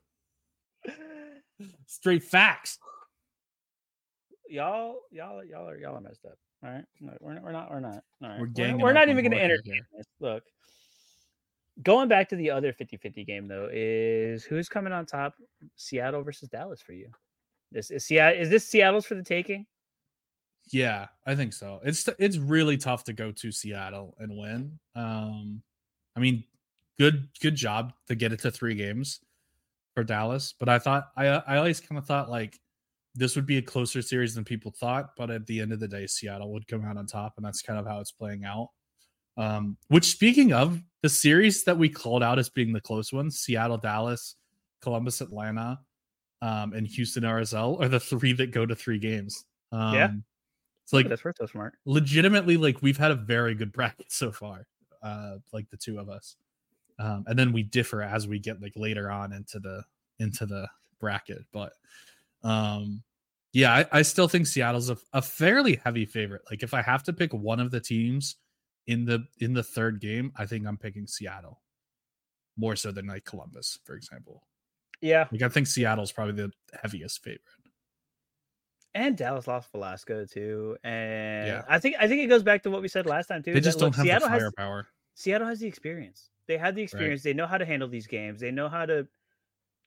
Straight 1.87 2.23
facts. 2.23 2.79
y'all, 4.49 4.97
y'all, 5.11 5.43
y'all 5.43 5.69
are 5.69 5.77
y'all 5.77 5.97
are 5.97 6.01
messed 6.01 6.25
up. 6.25 6.37
All 6.63 6.71
right, 6.71 6.85
no, 6.99 7.13
we're 7.19 7.33
not. 7.33 7.43
We're 7.43 7.51
not. 7.51 7.71
We're 7.71 7.79
not. 7.79 8.03
All 8.23 8.29
right. 8.29 8.39
We're 8.39 8.47
We're, 8.47 8.77
we're 8.77 8.93
not 8.93 9.09
even 9.09 9.23
going 9.23 9.31
to 9.31 9.41
entertain 9.41 9.73
here. 9.73 9.87
this. 9.95 10.07
Look, 10.19 10.43
going 11.83 12.07
back 12.07 12.29
to 12.29 12.35
the 12.35 12.51
other 12.51 12.73
50-50 12.73 13.25
game 13.25 13.47
though, 13.47 13.69
is 13.71 14.43
who's 14.43 14.69
coming 14.69 14.93
on 14.93 15.05
top? 15.05 15.33
Seattle 15.75 16.23
versus 16.23 16.49
Dallas 16.49 16.81
for 16.81 16.93
you. 16.93 17.09
This 17.71 17.91
is 17.91 18.05
Seattle. 18.05 18.41
Is 18.41 18.49
this 18.49 18.67
Seattle's 18.67 19.05
for 19.05 19.15
the 19.15 19.23
taking? 19.23 19.65
Yeah, 20.71 21.07
I 21.25 21.35
think 21.35 21.53
so. 21.53 21.79
It's 21.83 22.07
it's 22.17 22.37
really 22.37 22.77
tough 22.77 23.03
to 23.05 23.13
go 23.13 23.31
to 23.31 23.51
Seattle 23.51 24.15
and 24.19 24.35
win. 24.35 24.79
Um, 24.95 25.61
I 26.15 26.19
mean, 26.19 26.43
good 26.97 27.27
good 27.41 27.55
job 27.55 27.93
to 28.07 28.15
get 28.15 28.33
it 28.33 28.39
to 28.41 28.51
three 28.51 28.75
games 28.75 29.19
for 29.93 30.03
Dallas, 30.03 30.53
but 30.59 30.69
I 30.69 30.79
thought 30.79 31.09
I 31.15 31.27
I 31.27 31.57
always 31.57 31.79
kind 31.79 31.99
of 31.99 32.05
thought 32.05 32.29
like 32.29 32.59
this 33.13 33.35
would 33.35 33.45
be 33.45 33.57
a 33.57 33.61
closer 33.61 34.01
series 34.01 34.35
than 34.35 34.43
people 34.43 34.71
thought, 34.71 35.11
but 35.15 35.29
at 35.29 35.45
the 35.45 35.61
end 35.61 35.71
of 35.71 35.79
the 35.79 35.87
day, 35.87 36.07
Seattle 36.07 36.51
would 36.51 36.67
come 36.67 36.83
out 36.83 36.97
on 36.97 37.05
top, 37.05 37.33
and 37.37 37.45
that's 37.45 37.61
kind 37.61 37.79
of 37.79 37.85
how 37.85 37.99
it's 37.99 38.11
playing 38.11 38.43
out. 38.43 38.69
Um, 39.37 39.77
which 39.89 40.05
speaking 40.05 40.53
of 40.53 40.81
the 41.01 41.09
series 41.09 41.63
that 41.65 41.77
we 41.77 41.89
called 41.89 42.23
out 42.23 42.39
as 42.39 42.49
being 42.49 42.71
the 42.73 42.81
close 42.81 43.11
ones, 43.11 43.39
Seattle, 43.39 43.77
Dallas, 43.77 44.35
Columbus, 44.81 45.21
Atlanta, 45.21 45.79
um, 46.41 46.73
and 46.73 46.87
Houston, 46.87 47.23
RSL 47.23 47.81
are 47.81 47.89
the 47.89 47.99
three 47.99 48.33
that 48.33 48.51
go 48.51 48.65
to 48.65 48.75
three 48.75 48.99
games. 48.99 49.45
Um, 49.71 49.93
Yeah. 49.93 50.09
it's 50.83 50.93
like 50.93 51.09
that's 51.09 51.21
so 51.21 51.45
smart. 51.47 51.73
legitimately 51.85 52.57
like 52.57 52.81
we've 52.81 52.97
had 52.97 53.11
a 53.11 53.15
very 53.15 53.55
good 53.55 53.71
bracket 53.71 54.11
so 54.11 54.31
far 54.31 54.67
uh 55.01 55.37
like 55.51 55.69
the 55.71 55.77
two 55.77 55.99
of 55.99 56.09
us 56.09 56.35
um 56.99 57.23
and 57.27 57.37
then 57.37 57.51
we 57.51 57.63
differ 57.63 58.01
as 58.01 58.27
we 58.27 58.39
get 58.39 58.61
like 58.61 58.71
later 58.75 59.09
on 59.11 59.33
into 59.33 59.59
the 59.59 59.83
into 60.19 60.45
the 60.45 60.67
bracket 60.99 61.43
but 61.51 61.73
um 62.43 63.01
yeah 63.53 63.73
i, 63.73 63.85
I 63.99 64.01
still 64.03 64.27
think 64.27 64.47
seattle's 64.47 64.89
a, 64.89 64.97
a 65.13 65.21
fairly 65.21 65.79
heavy 65.83 66.05
favorite 66.05 66.43
like 66.49 66.63
if 66.63 66.73
i 66.73 66.81
have 66.81 67.03
to 67.03 67.13
pick 67.13 67.33
one 67.33 67.59
of 67.59 67.71
the 67.71 67.79
teams 67.81 68.35
in 68.87 69.05
the 69.05 69.25
in 69.39 69.53
the 69.53 69.63
third 69.63 69.99
game 69.99 70.31
i 70.37 70.45
think 70.45 70.65
i'm 70.67 70.77
picking 70.77 71.07
seattle 71.07 71.61
more 72.57 72.75
so 72.75 72.91
than 72.91 73.07
like 73.07 73.25
columbus 73.25 73.79
for 73.83 73.95
example 73.95 74.47
Yeah, 75.01 75.27
like 75.31 75.41
i 75.41 75.49
think 75.49 75.67
seattle's 75.67 76.11
probably 76.11 76.33
the 76.35 76.51
heaviest 76.81 77.23
favorite 77.23 77.41
and 78.93 79.17
Dallas 79.17 79.45
lost 79.45 79.71
Velasco 79.73 80.25
too, 80.25 80.77
and 80.83 81.47
Yeah. 81.47 81.63
I 81.67 81.79
think 81.79 81.97
I 81.99 82.07
think 82.07 82.21
it 82.21 82.27
goes 82.27 82.43
back 82.43 82.63
to 82.63 82.71
what 82.71 82.81
we 82.81 82.87
said 82.87 83.05
last 83.05 83.27
time 83.27 83.43
too. 83.43 83.53
they 83.53 83.59
just 83.59 83.77
look, 83.77 83.93
don't 83.93 83.95
have 83.95 84.05
Seattle 84.05 84.27
the 84.29 84.33
has 84.33 84.41
firepower 84.41 84.87
Seattle 85.15 85.47
has 85.47 85.59
the 85.59 85.67
experience. 85.67 86.29
They 86.47 86.57
had 86.57 86.75
the 86.75 86.81
experience. 86.81 87.21
They 87.23 87.33
know 87.33 87.45
how 87.47 87.57
to 87.57 87.65
handle 87.65 87.89
these 87.89 88.07
games. 88.07 88.39
They 88.39 88.51
know 88.51 88.69
how 88.69 88.85
to, 88.85 89.07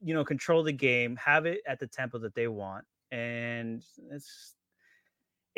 you 0.02 0.14
know, 0.14 0.24
control 0.24 0.62
the 0.62 0.72
game, 0.72 1.16
have 1.16 1.46
it 1.46 1.60
at 1.66 1.78
the 1.78 1.86
tempo 1.86 2.18
that 2.18 2.34
they 2.34 2.48
want, 2.48 2.84
and 3.10 3.82
it's 4.10 4.54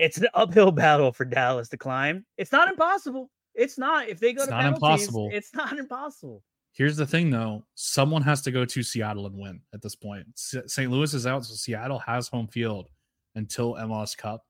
it's 0.00 0.18
an 0.18 0.28
uphill 0.34 0.72
battle 0.72 1.12
for 1.12 1.24
Dallas 1.24 1.68
to 1.68 1.76
climb. 1.76 2.24
It's 2.38 2.52
not 2.52 2.68
impossible. 2.68 3.30
It's 3.54 3.78
not. 3.78 4.08
If 4.08 4.18
they 4.18 4.32
go 4.32 4.42
It's 4.42 4.50
to 4.50 4.56
not 4.56 4.66
impossible. 4.66 5.28
It's 5.32 5.54
not 5.54 5.78
impossible. 5.78 6.42
Here's 6.72 6.96
the 6.96 7.06
thing, 7.06 7.30
though. 7.30 7.64
Someone 7.74 8.22
has 8.22 8.42
to 8.42 8.50
go 8.50 8.64
to 8.64 8.82
Seattle 8.82 9.26
and 9.26 9.36
win 9.36 9.60
at 9.74 9.82
this 9.82 9.96
point. 9.96 10.26
St. 10.36 10.90
Louis 10.90 11.12
is 11.12 11.26
out, 11.26 11.44
so 11.44 11.54
Seattle 11.54 11.98
has 11.98 12.28
home 12.28 12.46
field 12.48 12.88
until 13.34 13.74
MLS 13.74 14.16
Cup, 14.16 14.44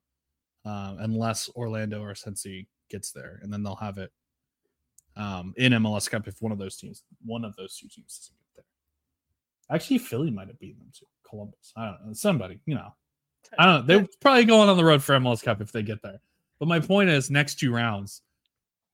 um, 0.65 0.99
unless 1.01 1.49
Orlando 1.57 2.03
or 2.03 2.13
Cincy 2.13 2.67
gets 2.91 3.11
there, 3.11 3.41
and 3.43 3.53
then 3.53 3.63
they'll 3.63 3.75
have 3.77 3.99
it 3.99 4.13
um, 5.17 5.55
in 5.57 5.73
MLS 5.73 6.11
Cup 6.11 6.29
if 6.29 6.41
one 6.41 6.53
of 6.53 6.59
those 6.59 6.77
teams, 6.77 7.05
one 7.25 7.45
of 7.45 7.57
those 7.57 7.77
two 7.77 7.89
teams, 7.89 8.19
doesn't 8.19 8.37
get 8.55 8.65
there. 9.69 9.75
Actually, 9.75 9.99
Philly 9.99 10.31
might 10.31 10.49
have 10.49 10.59
beaten 10.59 10.79
them 10.79 10.93
too. 10.97 11.07
Columbus, 11.29 11.73
I 11.77 11.87
don't 11.87 12.07
know. 12.07 12.13
Somebody, 12.13 12.61
you 12.67 12.75
know, 12.75 12.95
I 13.59 13.67
don't 13.67 13.87
know. 13.87 13.87
They're 13.87 14.09
probably 14.21 14.45
going 14.45 14.69
on 14.69 14.77
the 14.77 14.85
road 14.85 15.03
for 15.03 15.19
MLS 15.19 15.43
Cup 15.43 15.61
if 15.61 15.73
they 15.73 15.83
get 15.83 16.03
there. 16.03 16.21
But 16.59 16.69
my 16.69 16.79
point 16.79 17.11
is, 17.11 17.31
next 17.31 17.59
two 17.59 17.73
rounds, 17.73 18.23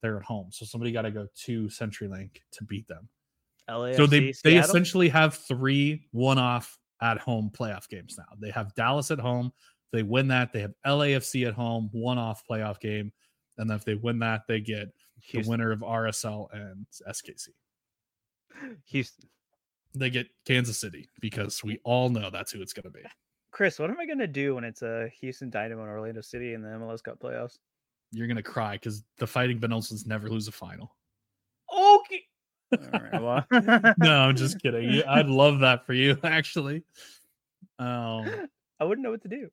they're 0.03 0.17
at 0.17 0.23
home, 0.23 0.49
so 0.51 0.65
somebody 0.65 0.93
got 0.93 1.03
to 1.03 1.11
go 1.11 1.27
to 1.45 1.67
CenturyLink 1.67 2.31
to 2.53 2.65
beat 2.65 2.87
them 2.87 3.09
LAFC, 3.69 3.97
so 3.97 4.07
they 4.07 4.35
they 4.45 4.57
essentially 4.57 5.09
have 5.09 5.35
three 5.35 6.07
one-off 6.13 6.79
at 7.03 7.19
home 7.19 7.51
playoff 7.53 7.89
games 7.89 8.17
now. 8.17 8.37
They 8.39 8.51
have 8.51 8.75
Dallas 8.75 9.11
at 9.11 9.19
home. 9.19 9.53
If 9.87 9.91
they 9.93 10.03
win 10.03 10.29
that, 10.29 10.53
they 10.53 10.61
have 10.61 10.75
LAFC 10.87 11.47
at 11.47 11.55
home, 11.55 11.89
one-off 11.93 12.43
playoff 12.49 12.81
game, 12.81 13.13
and 13.59 13.69
then 13.69 13.77
if 13.77 13.85
they 13.85 13.95
win 13.95 14.19
that, 14.21 14.43
they 14.47 14.61
get 14.61 14.89
the 15.33 15.43
winner 15.47 15.73
of 15.73 15.81
RSL 15.81 16.49
and 16.53 16.87
SKC. 17.09 17.49
Houston. 18.87 19.29
They 19.95 20.11
get 20.11 20.29
Kansas 20.45 20.79
City 20.79 21.09
because 21.21 21.65
we 21.65 21.81
all 21.83 22.11
know 22.11 22.31
that's 22.31 22.53
who 22.53 22.61
it's 22.61 22.73
going 22.73 22.85
to 22.85 22.91
be. 22.91 23.01
Kris, 23.57 23.79
what 23.79 23.89
am 23.89 23.99
I 23.99 24.05
gonna 24.05 24.27
do 24.27 24.55
when 24.57 24.65
it's 24.65 24.83
a 24.83 25.09
Houston 25.21 25.49
Dynamo 25.49 25.81
and 25.81 25.91
Orlando 25.91 26.21
City 26.21 26.53
in 26.53 26.61
the 26.61 26.69
MLS 26.69 27.03
Cup 27.03 27.19
playoffs? 27.19 27.57
You're 28.13 28.27
going 28.27 28.37
to 28.37 28.43
cry 28.43 28.75
because 28.75 29.03
the 29.17 29.27
Fighting 29.27 29.59
Ben 29.59 29.71
Olsens 29.71 30.07
never 30.07 30.29
lose 30.29 30.47
a 30.47 30.53
final. 30.53 30.95
Okay. 31.75 32.23
All 32.93 33.01
right, 33.01 33.23
well, 33.51 33.95
No, 33.99 34.21
I'm 34.21 34.37
just 34.37 34.61
kidding. 34.63 35.03
I'd 35.09 35.27
love 35.27 35.61
that 35.61 35.87
for 35.87 35.95
you, 35.95 36.17
actually. 36.23 36.85
Um, 37.79 38.47
I 38.79 38.85
wouldn't 38.85 39.03
know 39.05 39.11
what 39.11 39.23
to 39.23 39.29
do. 39.29 39.49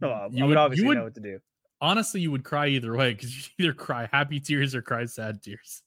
No, 0.00 0.10
I, 0.10 0.26
You 0.30 0.42
I 0.44 0.46
would- 0.46 0.48
would 0.48 0.56
obviously 0.58 0.86
would- 0.88 0.98
know 0.98 1.04
what 1.04 1.14
to 1.14 1.20
do. 1.20 1.38
honestly, 1.80 2.20
you 2.20 2.32
would 2.32 2.44
cry 2.44 2.66
either 2.66 2.96
way 2.96 3.14
because 3.14 3.34
you 3.34 3.64
either 3.64 3.72
cry 3.72 4.08
happy 4.12 4.40
tears 4.40 4.74
or 4.74 4.82
cry 4.82 5.04
sad 5.06 5.40
tears. 5.42 5.82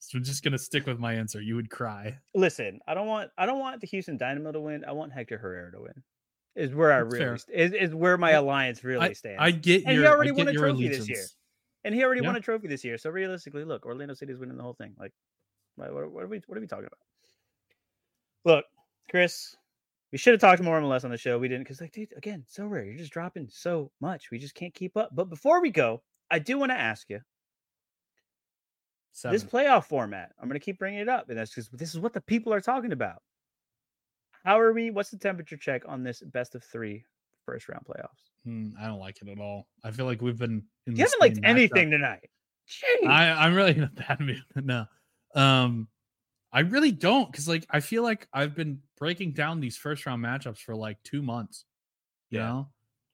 So 0.00 0.16
I'm 0.18 0.24
just 0.24 0.42
gonna 0.42 0.58
stick 0.58 0.86
with 0.86 0.98
my 0.98 1.12
answer. 1.14 1.40
You 1.42 1.56
would 1.56 1.68
cry. 1.70 2.18
Listen, 2.34 2.80
I 2.88 2.94
don't 2.94 3.06
want 3.06 3.30
I 3.38 3.44
don't 3.46 3.58
want 3.60 3.80
the 3.80 3.86
Houston 3.88 4.16
Dynamo 4.16 4.50
to 4.52 4.60
win. 4.60 4.84
I 4.84 4.92
want 4.92 5.12
Hector 5.12 5.36
Herrera 5.38 5.72
to 5.72 5.80
win. 5.82 6.02
Is 6.58 6.74
where 6.74 6.92
I 6.92 7.02
That's 7.02 7.12
really 7.12 7.24
fair. 7.24 7.34
is, 7.54 7.72
is 7.72 7.94
where 7.94 8.18
my 8.18 8.32
alliance 8.32 8.82
really 8.82 9.10
I, 9.10 9.12
stands. 9.12 9.38
I 9.40 9.52
get 9.52 9.84
And 9.86 9.96
he 9.96 10.04
already 10.04 10.32
won 10.32 10.48
a 10.48 10.52
your 10.52 10.68
trophy 10.68 10.88
this 10.88 11.08
year. 11.08 11.24
and 11.84 11.94
he 11.94 12.02
already 12.02 12.20
Yeah. 12.20 12.26
won 12.28 12.36
a 12.36 12.40
trophy 12.40 12.66
this 12.66 12.84
year. 12.84 12.98
So 12.98 13.10
realistically, 13.10 13.64
look, 13.64 13.86
Orlando 13.86 14.14
City's 14.14 14.38
winning 14.38 14.56
the 14.56 14.62
whole 14.64 14.74
thing. 14.74 14.92
Like, 14.98 15.12
what, 15.76 15.92
what, 16.10 16.24
are 16.24 16.26
we 16.26 16.40
what 16.46 16.58
are 16.58 16.60
we 16.60 16.66
talking 16.66 16.86
about? 16.86 16.98
Look, 18.44 18.64
Kris, 19.08 19.54
we 20.10 20.18
should 20.18 20.32
have 20.32 20.40
talked 20.40 20.60
more 20.60 20.80
MLS 20.80 21.04
on 21.04 21.10
the 21.10 21.16
show. 21.16 21.38
We 21.38 21.46
didn't 21.46 21.62
because 21.62 21.80
like, 21.80 21.92
dude, 21.92 22.12
again, 22.16 22.44
Sorare. 22.52 22.86
You're 22.86 22.96
just 22.96 23.12
dropping 23.12 23.48
so 23.48 23.92
much. 24.00 24.30
We 24.32 24.38
just 24.40 24.54
can't 24.56 24.74
keep 24.74 24.96
up. 24.96 25.10
But 25.12 25.30
before 25.30 25.62
we 25.62 25.70
go, 25.70 26.02
I 26.30 26.40
do 26.40 26.58
want 26.58 26.72
to 26.72 26.78
ask 26.78 27.08
you 27.08 27.20
this 29.30 29.44
playoff 29.44 29.84
format. 29.84 30.32
I'm 30.40 30.48
going 30.48 30.58
to 30.58 30.64
keep 30.64 30.78
bringing 30.78 31.00
it 31.00 31.08
up, 31.08 31.28
and 31.28 31.38
that's 31.38 31.50
because 31.50 31.68
this 31.70 31.94
is 31.94 32.00
what 32.00 32.12
the 32.12 32.20
people 32.20 32.52
are 32.52 32.60
talking 32.60 32.92
about. 32.92 33.22
How 34.48 34.58
are 34.58 34.72
we? 34.72 34.88
What's 34.88 35.10
the 35.10 35.18
temperature 35.18 35.58
check 35.58 35.82
on 35.86 36.02
this 36.02 36.22
best 36.22 36.54
of 36.54 36.64
three 36.64 37.04
first 37.44 37.68
round 37.68 37.84
playoffs? 37.84 38.30
Hmm, 38.46 38.70
I 38.80 38.86
don't 38.86 38.98
like 38.98 39.20
it 39.20 39.28
at 39.28 39.38
all. 39.38 39.68
I 39.84 39.90
feel 39.90 40.06
like 40.06 40.22
we've 40.22 40.38
been. 40.38 40.62
In 40.86 40.96
You 40.96 41.04
haven't 41.04 41.20
liked 41.20 41.38
anything 41.42 41.90
tonight. 41.90 42.30
Jeez. 42.66 43.06
I, 43.06 43.30
I'm 43.32 43.54
really 43.54 43.72
in 43.76 43.82
a 43.82 43.88
bad 43.88 44.20
mood. 44.20 44.42
No. 44.56 44.86
Um, 45.34 45.86
I 46.50 46.60
really 46.60 46.92
don't 46.92 47.30
because 47.30 47.46
like 47.46 47.66
I 47.68 47.80
feel 47.80 48.02
like 48.02 48.26
I've 48.32 48.54
been 48.54 48.80
breaking 48.96 49.32
down 49.32 49.60
these 49.60 49.76
first 49.76 50.06
round 50.06 50.24
matchups 50.24 50.60
for 50.60 50.74
like 50.74 50.96
two 51.02 51.20
months. 51.20 51.66
You 52.30 52.38
Yeah. 52.38 52.46
know? 52.46 52.68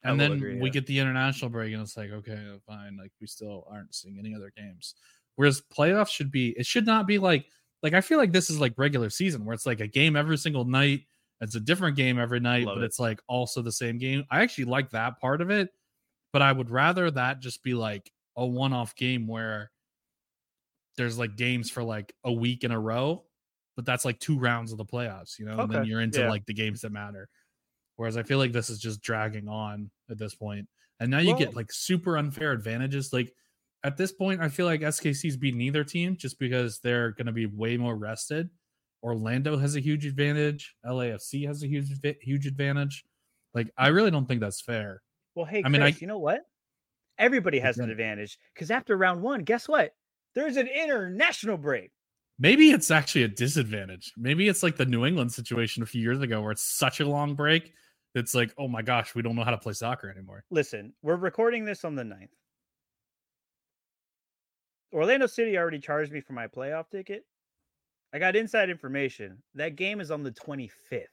And 0.05 0.17
then 0.17 0.31
agree, 0.31 0.55
we 0.61 0.67
yeah. 0.69 0.71
get 0.71 0.87
the 0.87 0.99
international 0.99 1.49
break 1.49 1.73
and 1.73 1.81
it's 1.81 1.97
like, 1.97 2.11
okay, 2.11 2.39
fine. 2.65 2.95
Like 2.97 3.11
we 3.19 3.27
still 3.27 3.67
aren't 3.69 3.93
seeing 3.93 4.19
any 4.19 4.33
other 4.33 4.53
games. 4.55 4.95
Whereas 5.35 5.61
playoffs 5.77 6.11
should 6.11 6.31
be 6.31 6.55
it 6.57 6.65
should 6.65 6.85
not 6.85 7.07
be 7.07 7.17
like 7.19 7.45
like 7.83 7.93
I 7.93 7.99
feel 7.99 8.19
like 8.19 8.31
this 8.31 8.49
is 8.49 8.57
like 8.57 8.73
regular 8.77 9.09
season 9.09 9.43
where 9.43 9.53
it's 9.53 9.65
like 9.65 9.81
a 9.81 9.87
game 9.87 10.15
every 10.15 10.37
single 10.37 10.63
night. 10.63 11.01
It's 11.41 11.55
a 11.55 11.59
different 11.59 11.97
game 11.97 12.17
every 12.17 12.39
night, 12.39 12.65
Love 12.65 12.75
but 12.75 12.83
it. 12.83 12.87
it's 12.87 12.99
like 12.99 13.21
also 13.27 13.61
the 13.61 13.71
same 13.71 13.97
game. 13.97 14.23
I 14.31 14.41
actually 14.41 14.65
like 14.65 14.91
that 14.91 15.19
part 15.19 15.41
of 15.41 15.49
it, 15.49 15.69
but 16.31 16.41
I 16.41 16.51
would 16.51 16.69
rather 16.69 17.11
that 17.11 17.41
just 17.41 17.61
be 17.63 17.73
like 17.73 18.11
a 18.37 18.45
one-off 18.45 18.95
game 18.95 19.27
where 19.27 19.71
there's 20.97 21.17
like 21.17 21.35
games 21.35 21.69
for 21.69 21.83
like 21.83 22.13
a 22.23 22.31
week 22.31 22.63
in 22.63 22.71
a 22.71 22.79
row, 22.79 23.23
but 23.75 23.85
that's 23.85 24.05
like 24.05 24.19
two 24.19 24.39
rounds 24.39 24.71
of 24.71 24.77
the 24.77 24.85
playoffs, 24.85 25.37
you 25.37 25.45
know, 25.45 25.59
and 25.59 25.71
then 25.71 25.85
you're 25.85 26.01
into 26.01 26.21
yeah. 26.21 26.29
like 26.29 26.45
the 26.45 26.53
games 26.53 26.81
that 26.81 26.91
matter. 26.91 27.27
Whereas 27.97 28.17
I 28.17 28.23
feel 28.23 28.37
like 28.37 28.51
this 28.51 28.69
is 28.69 28.79
just 28.79 29.01
dragging 29.01 29.47
on 29.47 29.89
at 30.09 30.17
this 30.17 30.35
point. 30.35 30.67
And 30.99 31.11
now 31.11 31.19
you 31.19 31.37
get 31.37 31.55
like 31.55 31.71
super 31.71 32.17
unfair 32.17 32.51
advantages. 32.51 33.11
Like 33.11 33.33
at 33.83 33.97
this 33.97 34.11
point, 34.11 34.41
I 34.41 34.49
feel 34.49 34.65
like 34.65 34.81
SKC's 34.81 35.37
beat 35.37 35.55
neither 35.55 35.83
team 35.83 36.15
just 36.15 36.39
because 36.39 36.79
they're 36.79 37.11
going 37.11 37.27
to 37.27 37.33
be 37.33 37.45
way 37.45 37.77
more 37.77 37.95
rested. 37.95 38.49
Orlando 39.05 39.55
has 39.57 39.75
a 39.75 39.79
huge 39.79 40.05
advantage. 40.07 40.75
LAFC 40.83 41.45
has 41.45 41.61
a 41.61 41.67
huge 41.67 41.91
huge 42.21 42.47
advantage. 42.47 43.05
Like 43.53 43.71
I 43.77 43.89
mm. 43.89 43.95
really 43.95 44.11
don't 44.11 44.27
think 44.27 44.41
that's 44.41 44.61
fair. 44.61 45.03
Well, 45.35 45.45
hey, 45.45 45.59
I 45.59 45.61
Kris, 45.61 45.71
mean, 45.71 45.81
I- 45.83 45.95
you 45.99 46.07
know 46.07 46.19
what? 46.19 46.41
Everybody 47.17 47.59
has 47.59 47.77
an 47.77 47.89
advantage 47.89 48.37
because 48.53 48.71
after 48.71 48.97
round 48.97 49.21
one, 49.21 49.43
guess 49.43 49.69
what? 49.69 49.93
There's 50.33 50.57
an 50.57 50.67
international 50.67 51.55
break. 51.55 51.91
Maybe 52.37 52.71
it's 52.71 52.91
actually 52.91 53.23
a 53.23 53.29
disadvantage. 53.29 54.11
Maybe 54.17 54.49
it's 54.49 54.63
like 54.63 54.75
the 54.75 54.85
New 54.85 55.05
England 55.05 55.31
situation 55.31 55.81
a 55.81 55.85
few 55.85 56.01
years 56.01 56.19
ago 56.19 56.41
where 56.41 56.51
it's 56.51 56.63
such 56.63 56.99
a 56.99 57.07
long 57.07 57.35
break. 57.35 57.71
It's 58.15 58.35
like, 58.35 58.53
oh 58.57 58.67
my 58.67 58.81
gosh, 58.81 59.15
we 59.15 59.21
don't 59.21 59.35
know 59.37 59.45
how 59.45 59.51
to 59.51 59.57
play 59.57 59.71
soccer 59.71 60.09
anymore. 60.09 60.43
Listen, 60.49 60.93
we're 61.01 61.15
recording 61.15 61.63
this 61.63 61.85
on 61.85 61.95
the 61.95 62.03
9th. 62.03 62.27
Orlando 64.91 65.27
City 65.27 65.57
already 65.57 65.79
charged 65.79 66.11
me 66.11 66.19
for 66.19 66.33
my 66.33 66.47
playoff 66.47 66.89
ticket. 66.89 67.23
I 68.13 68.19
got 68.19 68.35
inside 68.35 68.69
information. 68.69 69.41
That 69.55 69.75
game 69.75 69.99
is 69.99 70.11
on 70.11 70.23
the 70.23 70.31
25th. 70.31 71.05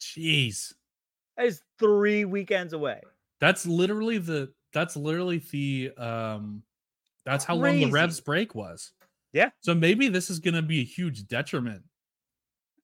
Jeez. 0.00 0.72
That 1.36 1.46
is 1.46 1.62
three 1.78 2.24
weekends 2.24 2.72
away. 2.72 3.00
That's 3.40 3.66
literally 3.66 4.18
the 4.18 4.52
that's 4.72 4.96
literally 4.96 5.38
the 5.50 5.92
um 5.96 6.62
that's 7.24 7.44
how 7.44 7.54
long 7.54 7.78
the 7.78 7.90
Revs 7.90 8.20
break 8.20 8.54
was. 8.54 8.92
Yeah. 9.32 9.50
So 9.60 9.74
maybe 9.74 10.08
this 10.08 10.30
is 10.30 10.38
gonna 10.38 10.62
be 10.62 10.80
a 10.80 10.84
huge 10.84 11.26
detriment. 11.26 11.82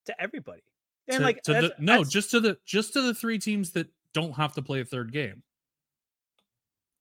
to 0.07 0.21
everybody. 0.21 0.63
And 1.09 1.19
to, 1.19 1.25
like 1.25 1.43
to 1.43 1.53
the 1.53 1.75
no, 1.79 1.93
that's- 1.93 2.11
just 2.11 2.31
to 2.33 2.41
the 2.41 2.57
just 2.65 2.93
to 2.95 3.03
the 3.03 3.15
three 3.15 3.39
teams 3.39 3.73
that 3.73 3.89
don't 4.15 4.33
have 4.33 4.55
to 4.55 4.63
play 4.63 4.81
a 4.81 4.85
third 4.85 5.13
game. 5.13 5.43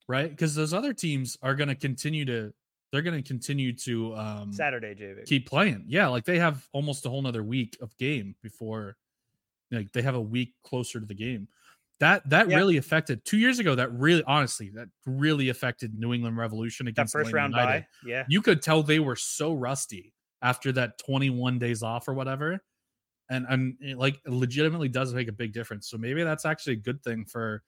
Right? 0.08 0.30
Because 0.30 0.56
those 0.56 0.74
other 0.74 0.94
teams 0.94 1.38
are 1.42 1.56
gonna 1.56 1.76
continue 1.76 2.26
to 2.26 2.54
they're 2.92 3.02
gonna 3.02 3.22
continue 3.22 3.74
to 3.74 4.16
um 4.16 4.52
Saturday, 4.54 4.96
JV. 4.96 5.26
keep 5.26 5.48
playing. 5.48 5.86
Yeah, 5.88 6.08
like 6.08 6.26
they 6.26 6.40
have 6.40 6.68
almost 6.74 7.06
a 7.06 7.10
whole 7.10 7.22
nother 7.22 7.44
week 7.44 7.78
of 7.82 7.96
game 7.98 8.36
before 8.42 8.98
like 9.72 9.92
they 9.92 10.02
have 10.02 10.16
a 10.16 10.22
week 10.22 10.54
closer 10.64 11.00
to 11.00 11.06
the 11.06 11.14
game. 11.14 11.48
That 12.00 12.28
that 12.30 12.50
Yeah. 12.50 12.56
really 12.58 12.78
affected 12.78 13.24
two 13.26 13.38
years 13.38 13.60
ago. 13.60 13.76
That 13.76 13.92
really 13.94 14.24
honestly 14.26 14.70
that 14.72 14.88
really 15.06 15.50
affected 15.50 15.94
New 15.94 16.14
England 16.14 16.38
Revolution 16.38 16.86
that 16.86 16.92
against 16.92 17.14
first 17.14 17.30
Atlanta 17.30 17.36
round 17.36 17.54
United. 17.54 17.82
bye. 17.82 17.88
Yeah. 18.10 18.26
You 18.30 18.42
could 18.42 18.62
tell 18.62 18.82
they 18.84 19.00
were 19.00 19.16
so 19.18 19.54
rusty 19.54 20.14
after 20.42 20.72
that 20.72 20.98
21 21.00 21.60
days 21.60 21.84
off 21.84 22.08
or 22.08 22.14
whatever. 22.14 22.60
And 23.30 23.46
and 23.48 23.76
it, 23.82 23.98
like 23.98 24.20
legitimately 24.26 24.90
does 24.90 25.14
make 25.14 25.28
a 25.28 25.32
big 25.34 25.54
difference. 25.54 25.88
So 25.88 25.98
maybe 25.98 26.24
that's 26.24 26.46
actually 26.46 26.74
a 26.74 26.78
good 26.78 27.04
thing 27.04 27.26
for 27.26 27.62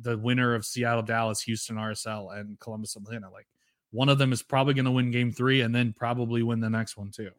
the 0.00 0.18
winner 0.18 0.54
of 0.54 0.64
Seattle, 0.66 1.02
Dallas, 1.02 1.40
Houston, 1.42 1.76
RSL, 1.76 2.36
and 2.36 2.58
Columbus, 2.58 2.96
Atlanta. 2.96 3.30
Like 3.30 3.46
one 3.92 4.08
of 4.08 4.18
them 4.18 4.32
is 4.32 4.42
probably 4.42 4.74
going 4.74 4.84
to 4.84 4.90
win 4.90 5.10
game 5.10 5.30
three 5.32 5.60
and 5.62 5.74
then 5.74 5.92
probably 5.92 6.42
win 6.42 6.60
the 6.60 6.68
next 6.70 6.96
one 6.96 7.10
too. 7.10 7.30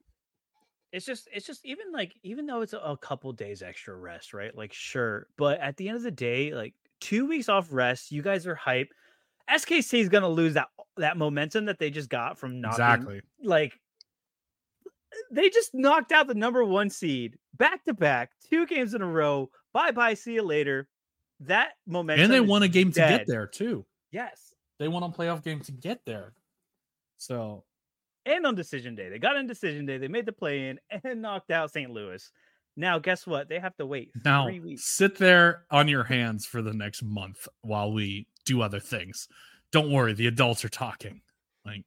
it's 0.91 1.05
just 1.05 1.27
it's 1.33 1.45
just 1.45 1.65
even 1.65 1.91
like 1.93 2.13
even 2.23 2.45
though 2.45 2.61
it's 2.61 2.73
a, 2.73 2.77
a 2.79 2.97
couple 2.97 3.31
days 3.33 3.61
extra 3.61 3.95
rest 3.95 4.33
right 4.33 4.55
like 4.55 4.71
sure 4.73 5.27
but 5.37 5.59
at 5.59 5.75
the 5.77 5.87
end 5.89 5.97
of 5.97 6.03
the 6.03 6.11
day 6.11 6.53
like 6.53 6.73
two 7.01 7.27
weeks 7.27 7.49
off 7.49 7.67
rest 7.71 8.11
you 8.11 8.21
guys 8.21 8.47
are 8.47 8.55
hype 8.55 8.89
skc 9.51 9.93
is 9.99 10.09
gonna 10.09 10.27
lose 10.27 10.53
that 10.55 10.67
that 10.95 11.17
momentum 11.17 11.65
that 11.65 11.77
they 11.79 11.89
just 11.89 12.09
got 12.09 12.37
from 12.39 12.59
not 12.61 12.77
being- 12.77 12.89
exactly. 12.89 13.21
like 13.43 13.73
they 15.31 15.49
just 15.49 15.71
knocked 15.73 16.11
out 16.11 16.27
the 16.27 16.33
number 16.35 16.63
one 16.63 16.89
seed 16.89 17.37
back 17.55 17.83
to 17.85 17.93
back 17.93 18.31
two 18.49 18.65
games 18.65 18.93
in 18.93 19.01
a 19.01 19.07
row 19.07 19.49
bye 19.73 19.91
bye 19.91 20.13
see 20.13 20.33
you 20.33 20.41
later 20.43 20.87
that 21.41 21.71
momentum 21.85 22.23
And 22.25 22.33
they 22.33 22.39
won 22.39 22.63
a 22.63 22.67
game 22.67 22.91
to 22.93 22.99
get 22.99 23.27
there 23.27 23.45
too. 23.45 23.85
yes 24.11 24.46
They 24.79 24.87
won 24.87 25.03
a 25.03 25.09
playoff 25.09 25.43
game 25.43 25.59
to 25.61 25.71
get 25.71 26.05
there. 26.05 26.33
So 27.17 27.63
and 28.25 28.45
on 28.45 28.55
decision 28.55 28.93
day 28.93 29.09
they 29.09 29.19
got 29.19 29.37
on 29.37 29.47
decision 29.47 29.85
day 29.85 29.97
they 29.97 30.09
made 30.09 30.25
the 30.25 30.33
play 30.33 30.67
in 30.67 30.79
and 31.03 31.21
knocked 31.21 31.49
out 31.49 31.71
st 31.71 31.89
louis 31.89 32.29
now 32.75 32.99
guess 32.99 33.25
what 33.25 33.47
they 33.47 33.57
have 33.57 33.73
to 33.77 33.85
wait 33.85 34.11
now 34.25 34.45
three 34.45 34.59
weeks 34.59 34.83
sit 34.83 35.17
there 35.17 35.63
on 35.71 35.87
your 35.87 36.03
hands 36.03 36.45
for 36.45 36.61
the 36.61 36.73
next 36.73 37.01
month 37.01 37.47
while 37.61 37.93
we 37.93 38.27
do 38.47 38.61
other 38.61 38.79
things. 38.79 39.27
Don't 39.71 39.91
worry, 39.91 40.13
the 40.13 40.25
adults 40.25 40.65
are 40.65 40.69
talking. 40.69 41.21
Like 41.63 41.83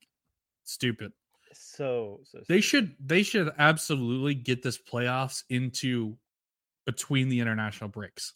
stupid. 0.63 1.13
so 1.53 2.21
so 2.25 2.41
They 2.47 2.61
should 2.61 2.95
they 3.05 3.25
should 3.25 3.51
absolutely 3.59 4.35
get 4.35 4.63
this 4.63 4.79
playoffs 4.79 5.43
into 5.49 6.17
between 6.87 7.29
the 7.29 7.41
international 7.41 7.89
breaks. 7.89 8.35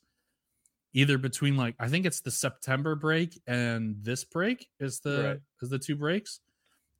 Either 0.94 1.18
between 1.18 1.56
like 1.56 1.74
I 1.80 1.88
think 1.88 2.06
it's 2.06 2.20
the 2.20 2.30
September 2.30 2.94
break 2.94 3.40
and 3.46 3.96
this 4.02 4.24
break 4.24 4.68
is 4.78 5.00
the 5.00 5.22
Right. 5.24 5.40
is 5.60 5.68
the 5.70 5.78
two 5.78 5.96
breaks. 5.96 6.40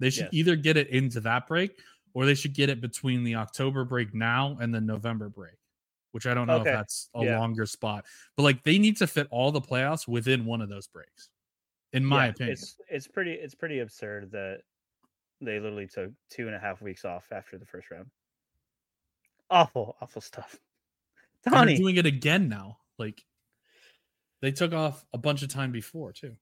They 0.01 0.11
should 0.11 0.25
Yes. 0.25 0.35
either 0.35 0.57
get 0.57 0.77
it 0.77 0.89
into 0.89 1.21
that 1.21 1.47
break 1.47 1.79
or 2.13 2.27
they 2.27 2.35
should 2.35 2.55
get 2.55 2.69
it 2.69 2.81
between 2.81 3.23
the 3.25 3.37
October 3.37 3.85
break 3.85 4.13
now 4.13 4.59
and 4.61 4.75
the 4.75 4.81
November 4.81 5.29
break, 5.29 5.55
which 6.11 6.27
I 6.27 6.35
don't 6.35 6.49
know 6.49 6.61
Okay. 6.61 6.71
if 6.71 6.77
that's 6.77 7.09
a 7.15 7.23
Yeah. 7.25 7.39
longer 7.39 7.67
spot. 7.67 8.05
But 8.37 8.43
like 8.43 8.65
they 8.65 8.79
need 8.79 8.97
to 8.97 9.07
fit 9.07 9.29
all 9.31 9.53
the 9.53 9.61
playoffs 9.61 10.09
within 10.09 10.45
one 10.45 10.61
of 10.61 10.69
those 10.69 10.89
breaks. 10.89 11.31
In 11.93 12.05
my 12.05 12.25
Yeah, 12.25 12.31
opinion. 12.33 12.53
it's 12.55 12.77
it's 12.91 13.07
pretty 13.07 13.35
it's 13.35 13.55
pretty 13.55 13.79
absurd 13.79 14.33
that 14.33 14.63
they 15.41 15.61
literally 15.61 15.87
took 15.87 16.11
two 16.31 16.47
and 16.49 16.57
a 16.57 16.59
half 16.59 16.83
weeks 16.83 17.05
off 17.05 17.31
after 17.31 17.59
the 17.59 17.67
first 17.67 17.91
round. 17.93 18.11
Awful, 19.51 19.97
awful 20.01 20.21
stuff. 20.21 20.59
Donnie, 21.45 21.77
doing 21.77 21.97
it 21.97 22.07
again 22.07 22.49
now. 22.49 22.79
Like 22.99 23.25
they 24.45 24.53
took 24.53 24.75
off 24.75 25.05
a 25.15 25.19
bunch 25.19 25.43
of 25.43 25.49
time 25.49 25.73
before 25.73 26.13
too. 26.13 26.37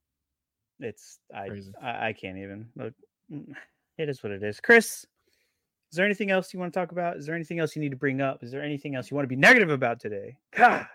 it's 0.81 1.21
I, 1.33 1.49
Crazy. 1.49 1.73
I 1.81 2.09
I 2.09 2.13
can't 2.13 2.37
even 2.37 2.69
look. 2.77 2.95
mm, 3.33 3.55
It 3.99 4.09
is 4.09 4.23
what 4.23 4.33
it 4.33 4.43
is. 4.43 4.59
Kris, 4.59 5.05
is 5.91 5.97
there 5.97 6.05
anything 6.07 6.31
else 6.31 6.53
you 6.53 6.59
want 6.59 6.73
to 6.73 6.81
talk 6.81 6.93
about? 6.93 7.19
Is 7.19 7.27
there 7.27 7.35
anything 7.35 7.61
else 7.61 7.77
you 7.77 7.83
need 7.83 7.91
to 7.91 7.97
bring 7.97 8.21
up? 8.23 8.43
Is 8.43 8.51
there 8.51 8.63
anything 8.63 8.95
else 8.97 9.11
you 9.11 9.15
want 9.15 9.25
to 9.25 9.29
be 9.29 9.37
negative 9.37 9.69
about 9.71 10.01
today? 10.01 10.37
God, 10.57 10.87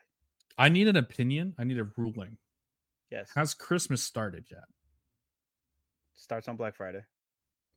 I 0.57 0.67
need 0.69 0.87
an 0.87 0.95
opinion. 0.97 1.53
I 1.59 1.63
need 1.63 1.77
a 1.77 1.87
ruling. 1.95 2.35
yes. 3.11 3.29
Has 3.35 3.53
Christmas 3.53 4.03
started 4.03 4.45
yet? 4.49 4.63
Starts 6.15 6.47
on 6.47 6.55
Black 6.57 6.75
Friday. 6.75 7.01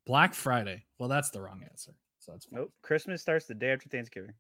Black 0.06 0.32
Friday. 0.34 0.84
Well, 0.98 1.10
that's 1.10 1.30
the 1.30 1.42
wrong 1.42 1.62
answer. 1.70 1.92
So 2.18 2.32
that's 2.32 2.46
fine. 2.46 2.60
Nope. 2.60 2.72
Christmas 2.82 3.20
starts 3.20 3.44
the 3.46 3.54
day 3.54 3.70
after 3.72 3.88
Thanksgiving. 3.90 4.32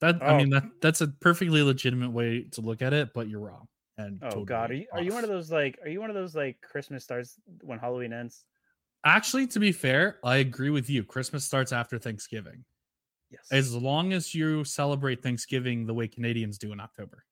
That 0.00 0.22
I 0.26 0.32
Oh. 0.32 0.38
mean 0.38 0.50
that 0.50 0.64
that's 0.80 1.00
a 1.02 1.08
perfectly 1.08 1.62
legitimate 1.62 2.10
way 2.10 2.44
to 2.52 2.60
look 2.62 2.82
at 2.82 2.92
it, 2.92 3.10
but 3.14 3.28
you're 3.28 3.40
wrong. 3.40 3.68
And 3.98 4.22
Oh 4.22 4.40
God, 4.44 4.70
are 4.70 4.74
you 4.74 4.86
are 4.92 5.00
you 5.02 5.12
one 5.12 5.24
of 5.24 5.30
those 5.30 5.50
like 5.50 5.78
are 5.82 5.88
you 5.88 6.00
one 6.00 6.10
of 6.10 6.14
those 6.14 6.34
like 6.34 6.60
Christmas 6.60 7.04
starts 7.04 7.38
when 7.62 7.78
Halloween 7.78 8.12
ends? 8.12 8.44
Actually, 9.04 9.46
to 9.46 9.58
be 9.60 9.72
fair, 9.72 10.18
I 10.22 10.36
agree 10.36 10.70
with 10.70 10.90
you. 10.90 11.04
Christmas 11.04 11.44
starts 11.44 11.72
after 11.72 11.98
Thanksgiving. 11.98 12.64
Yes. 13.30 13.48
As 13.50 13.74
long 13.74 14.12
as 14.12 14.34
you 14.34 14.64
celebrate 14.64 15.22
Thanksgiving 15.22 15.86
the 15.86 15.94
way 15.94 16.08
Canadians 16.08 16.58
do 16.58 16.72
in 16.72 16.80
October. 16.80 17.24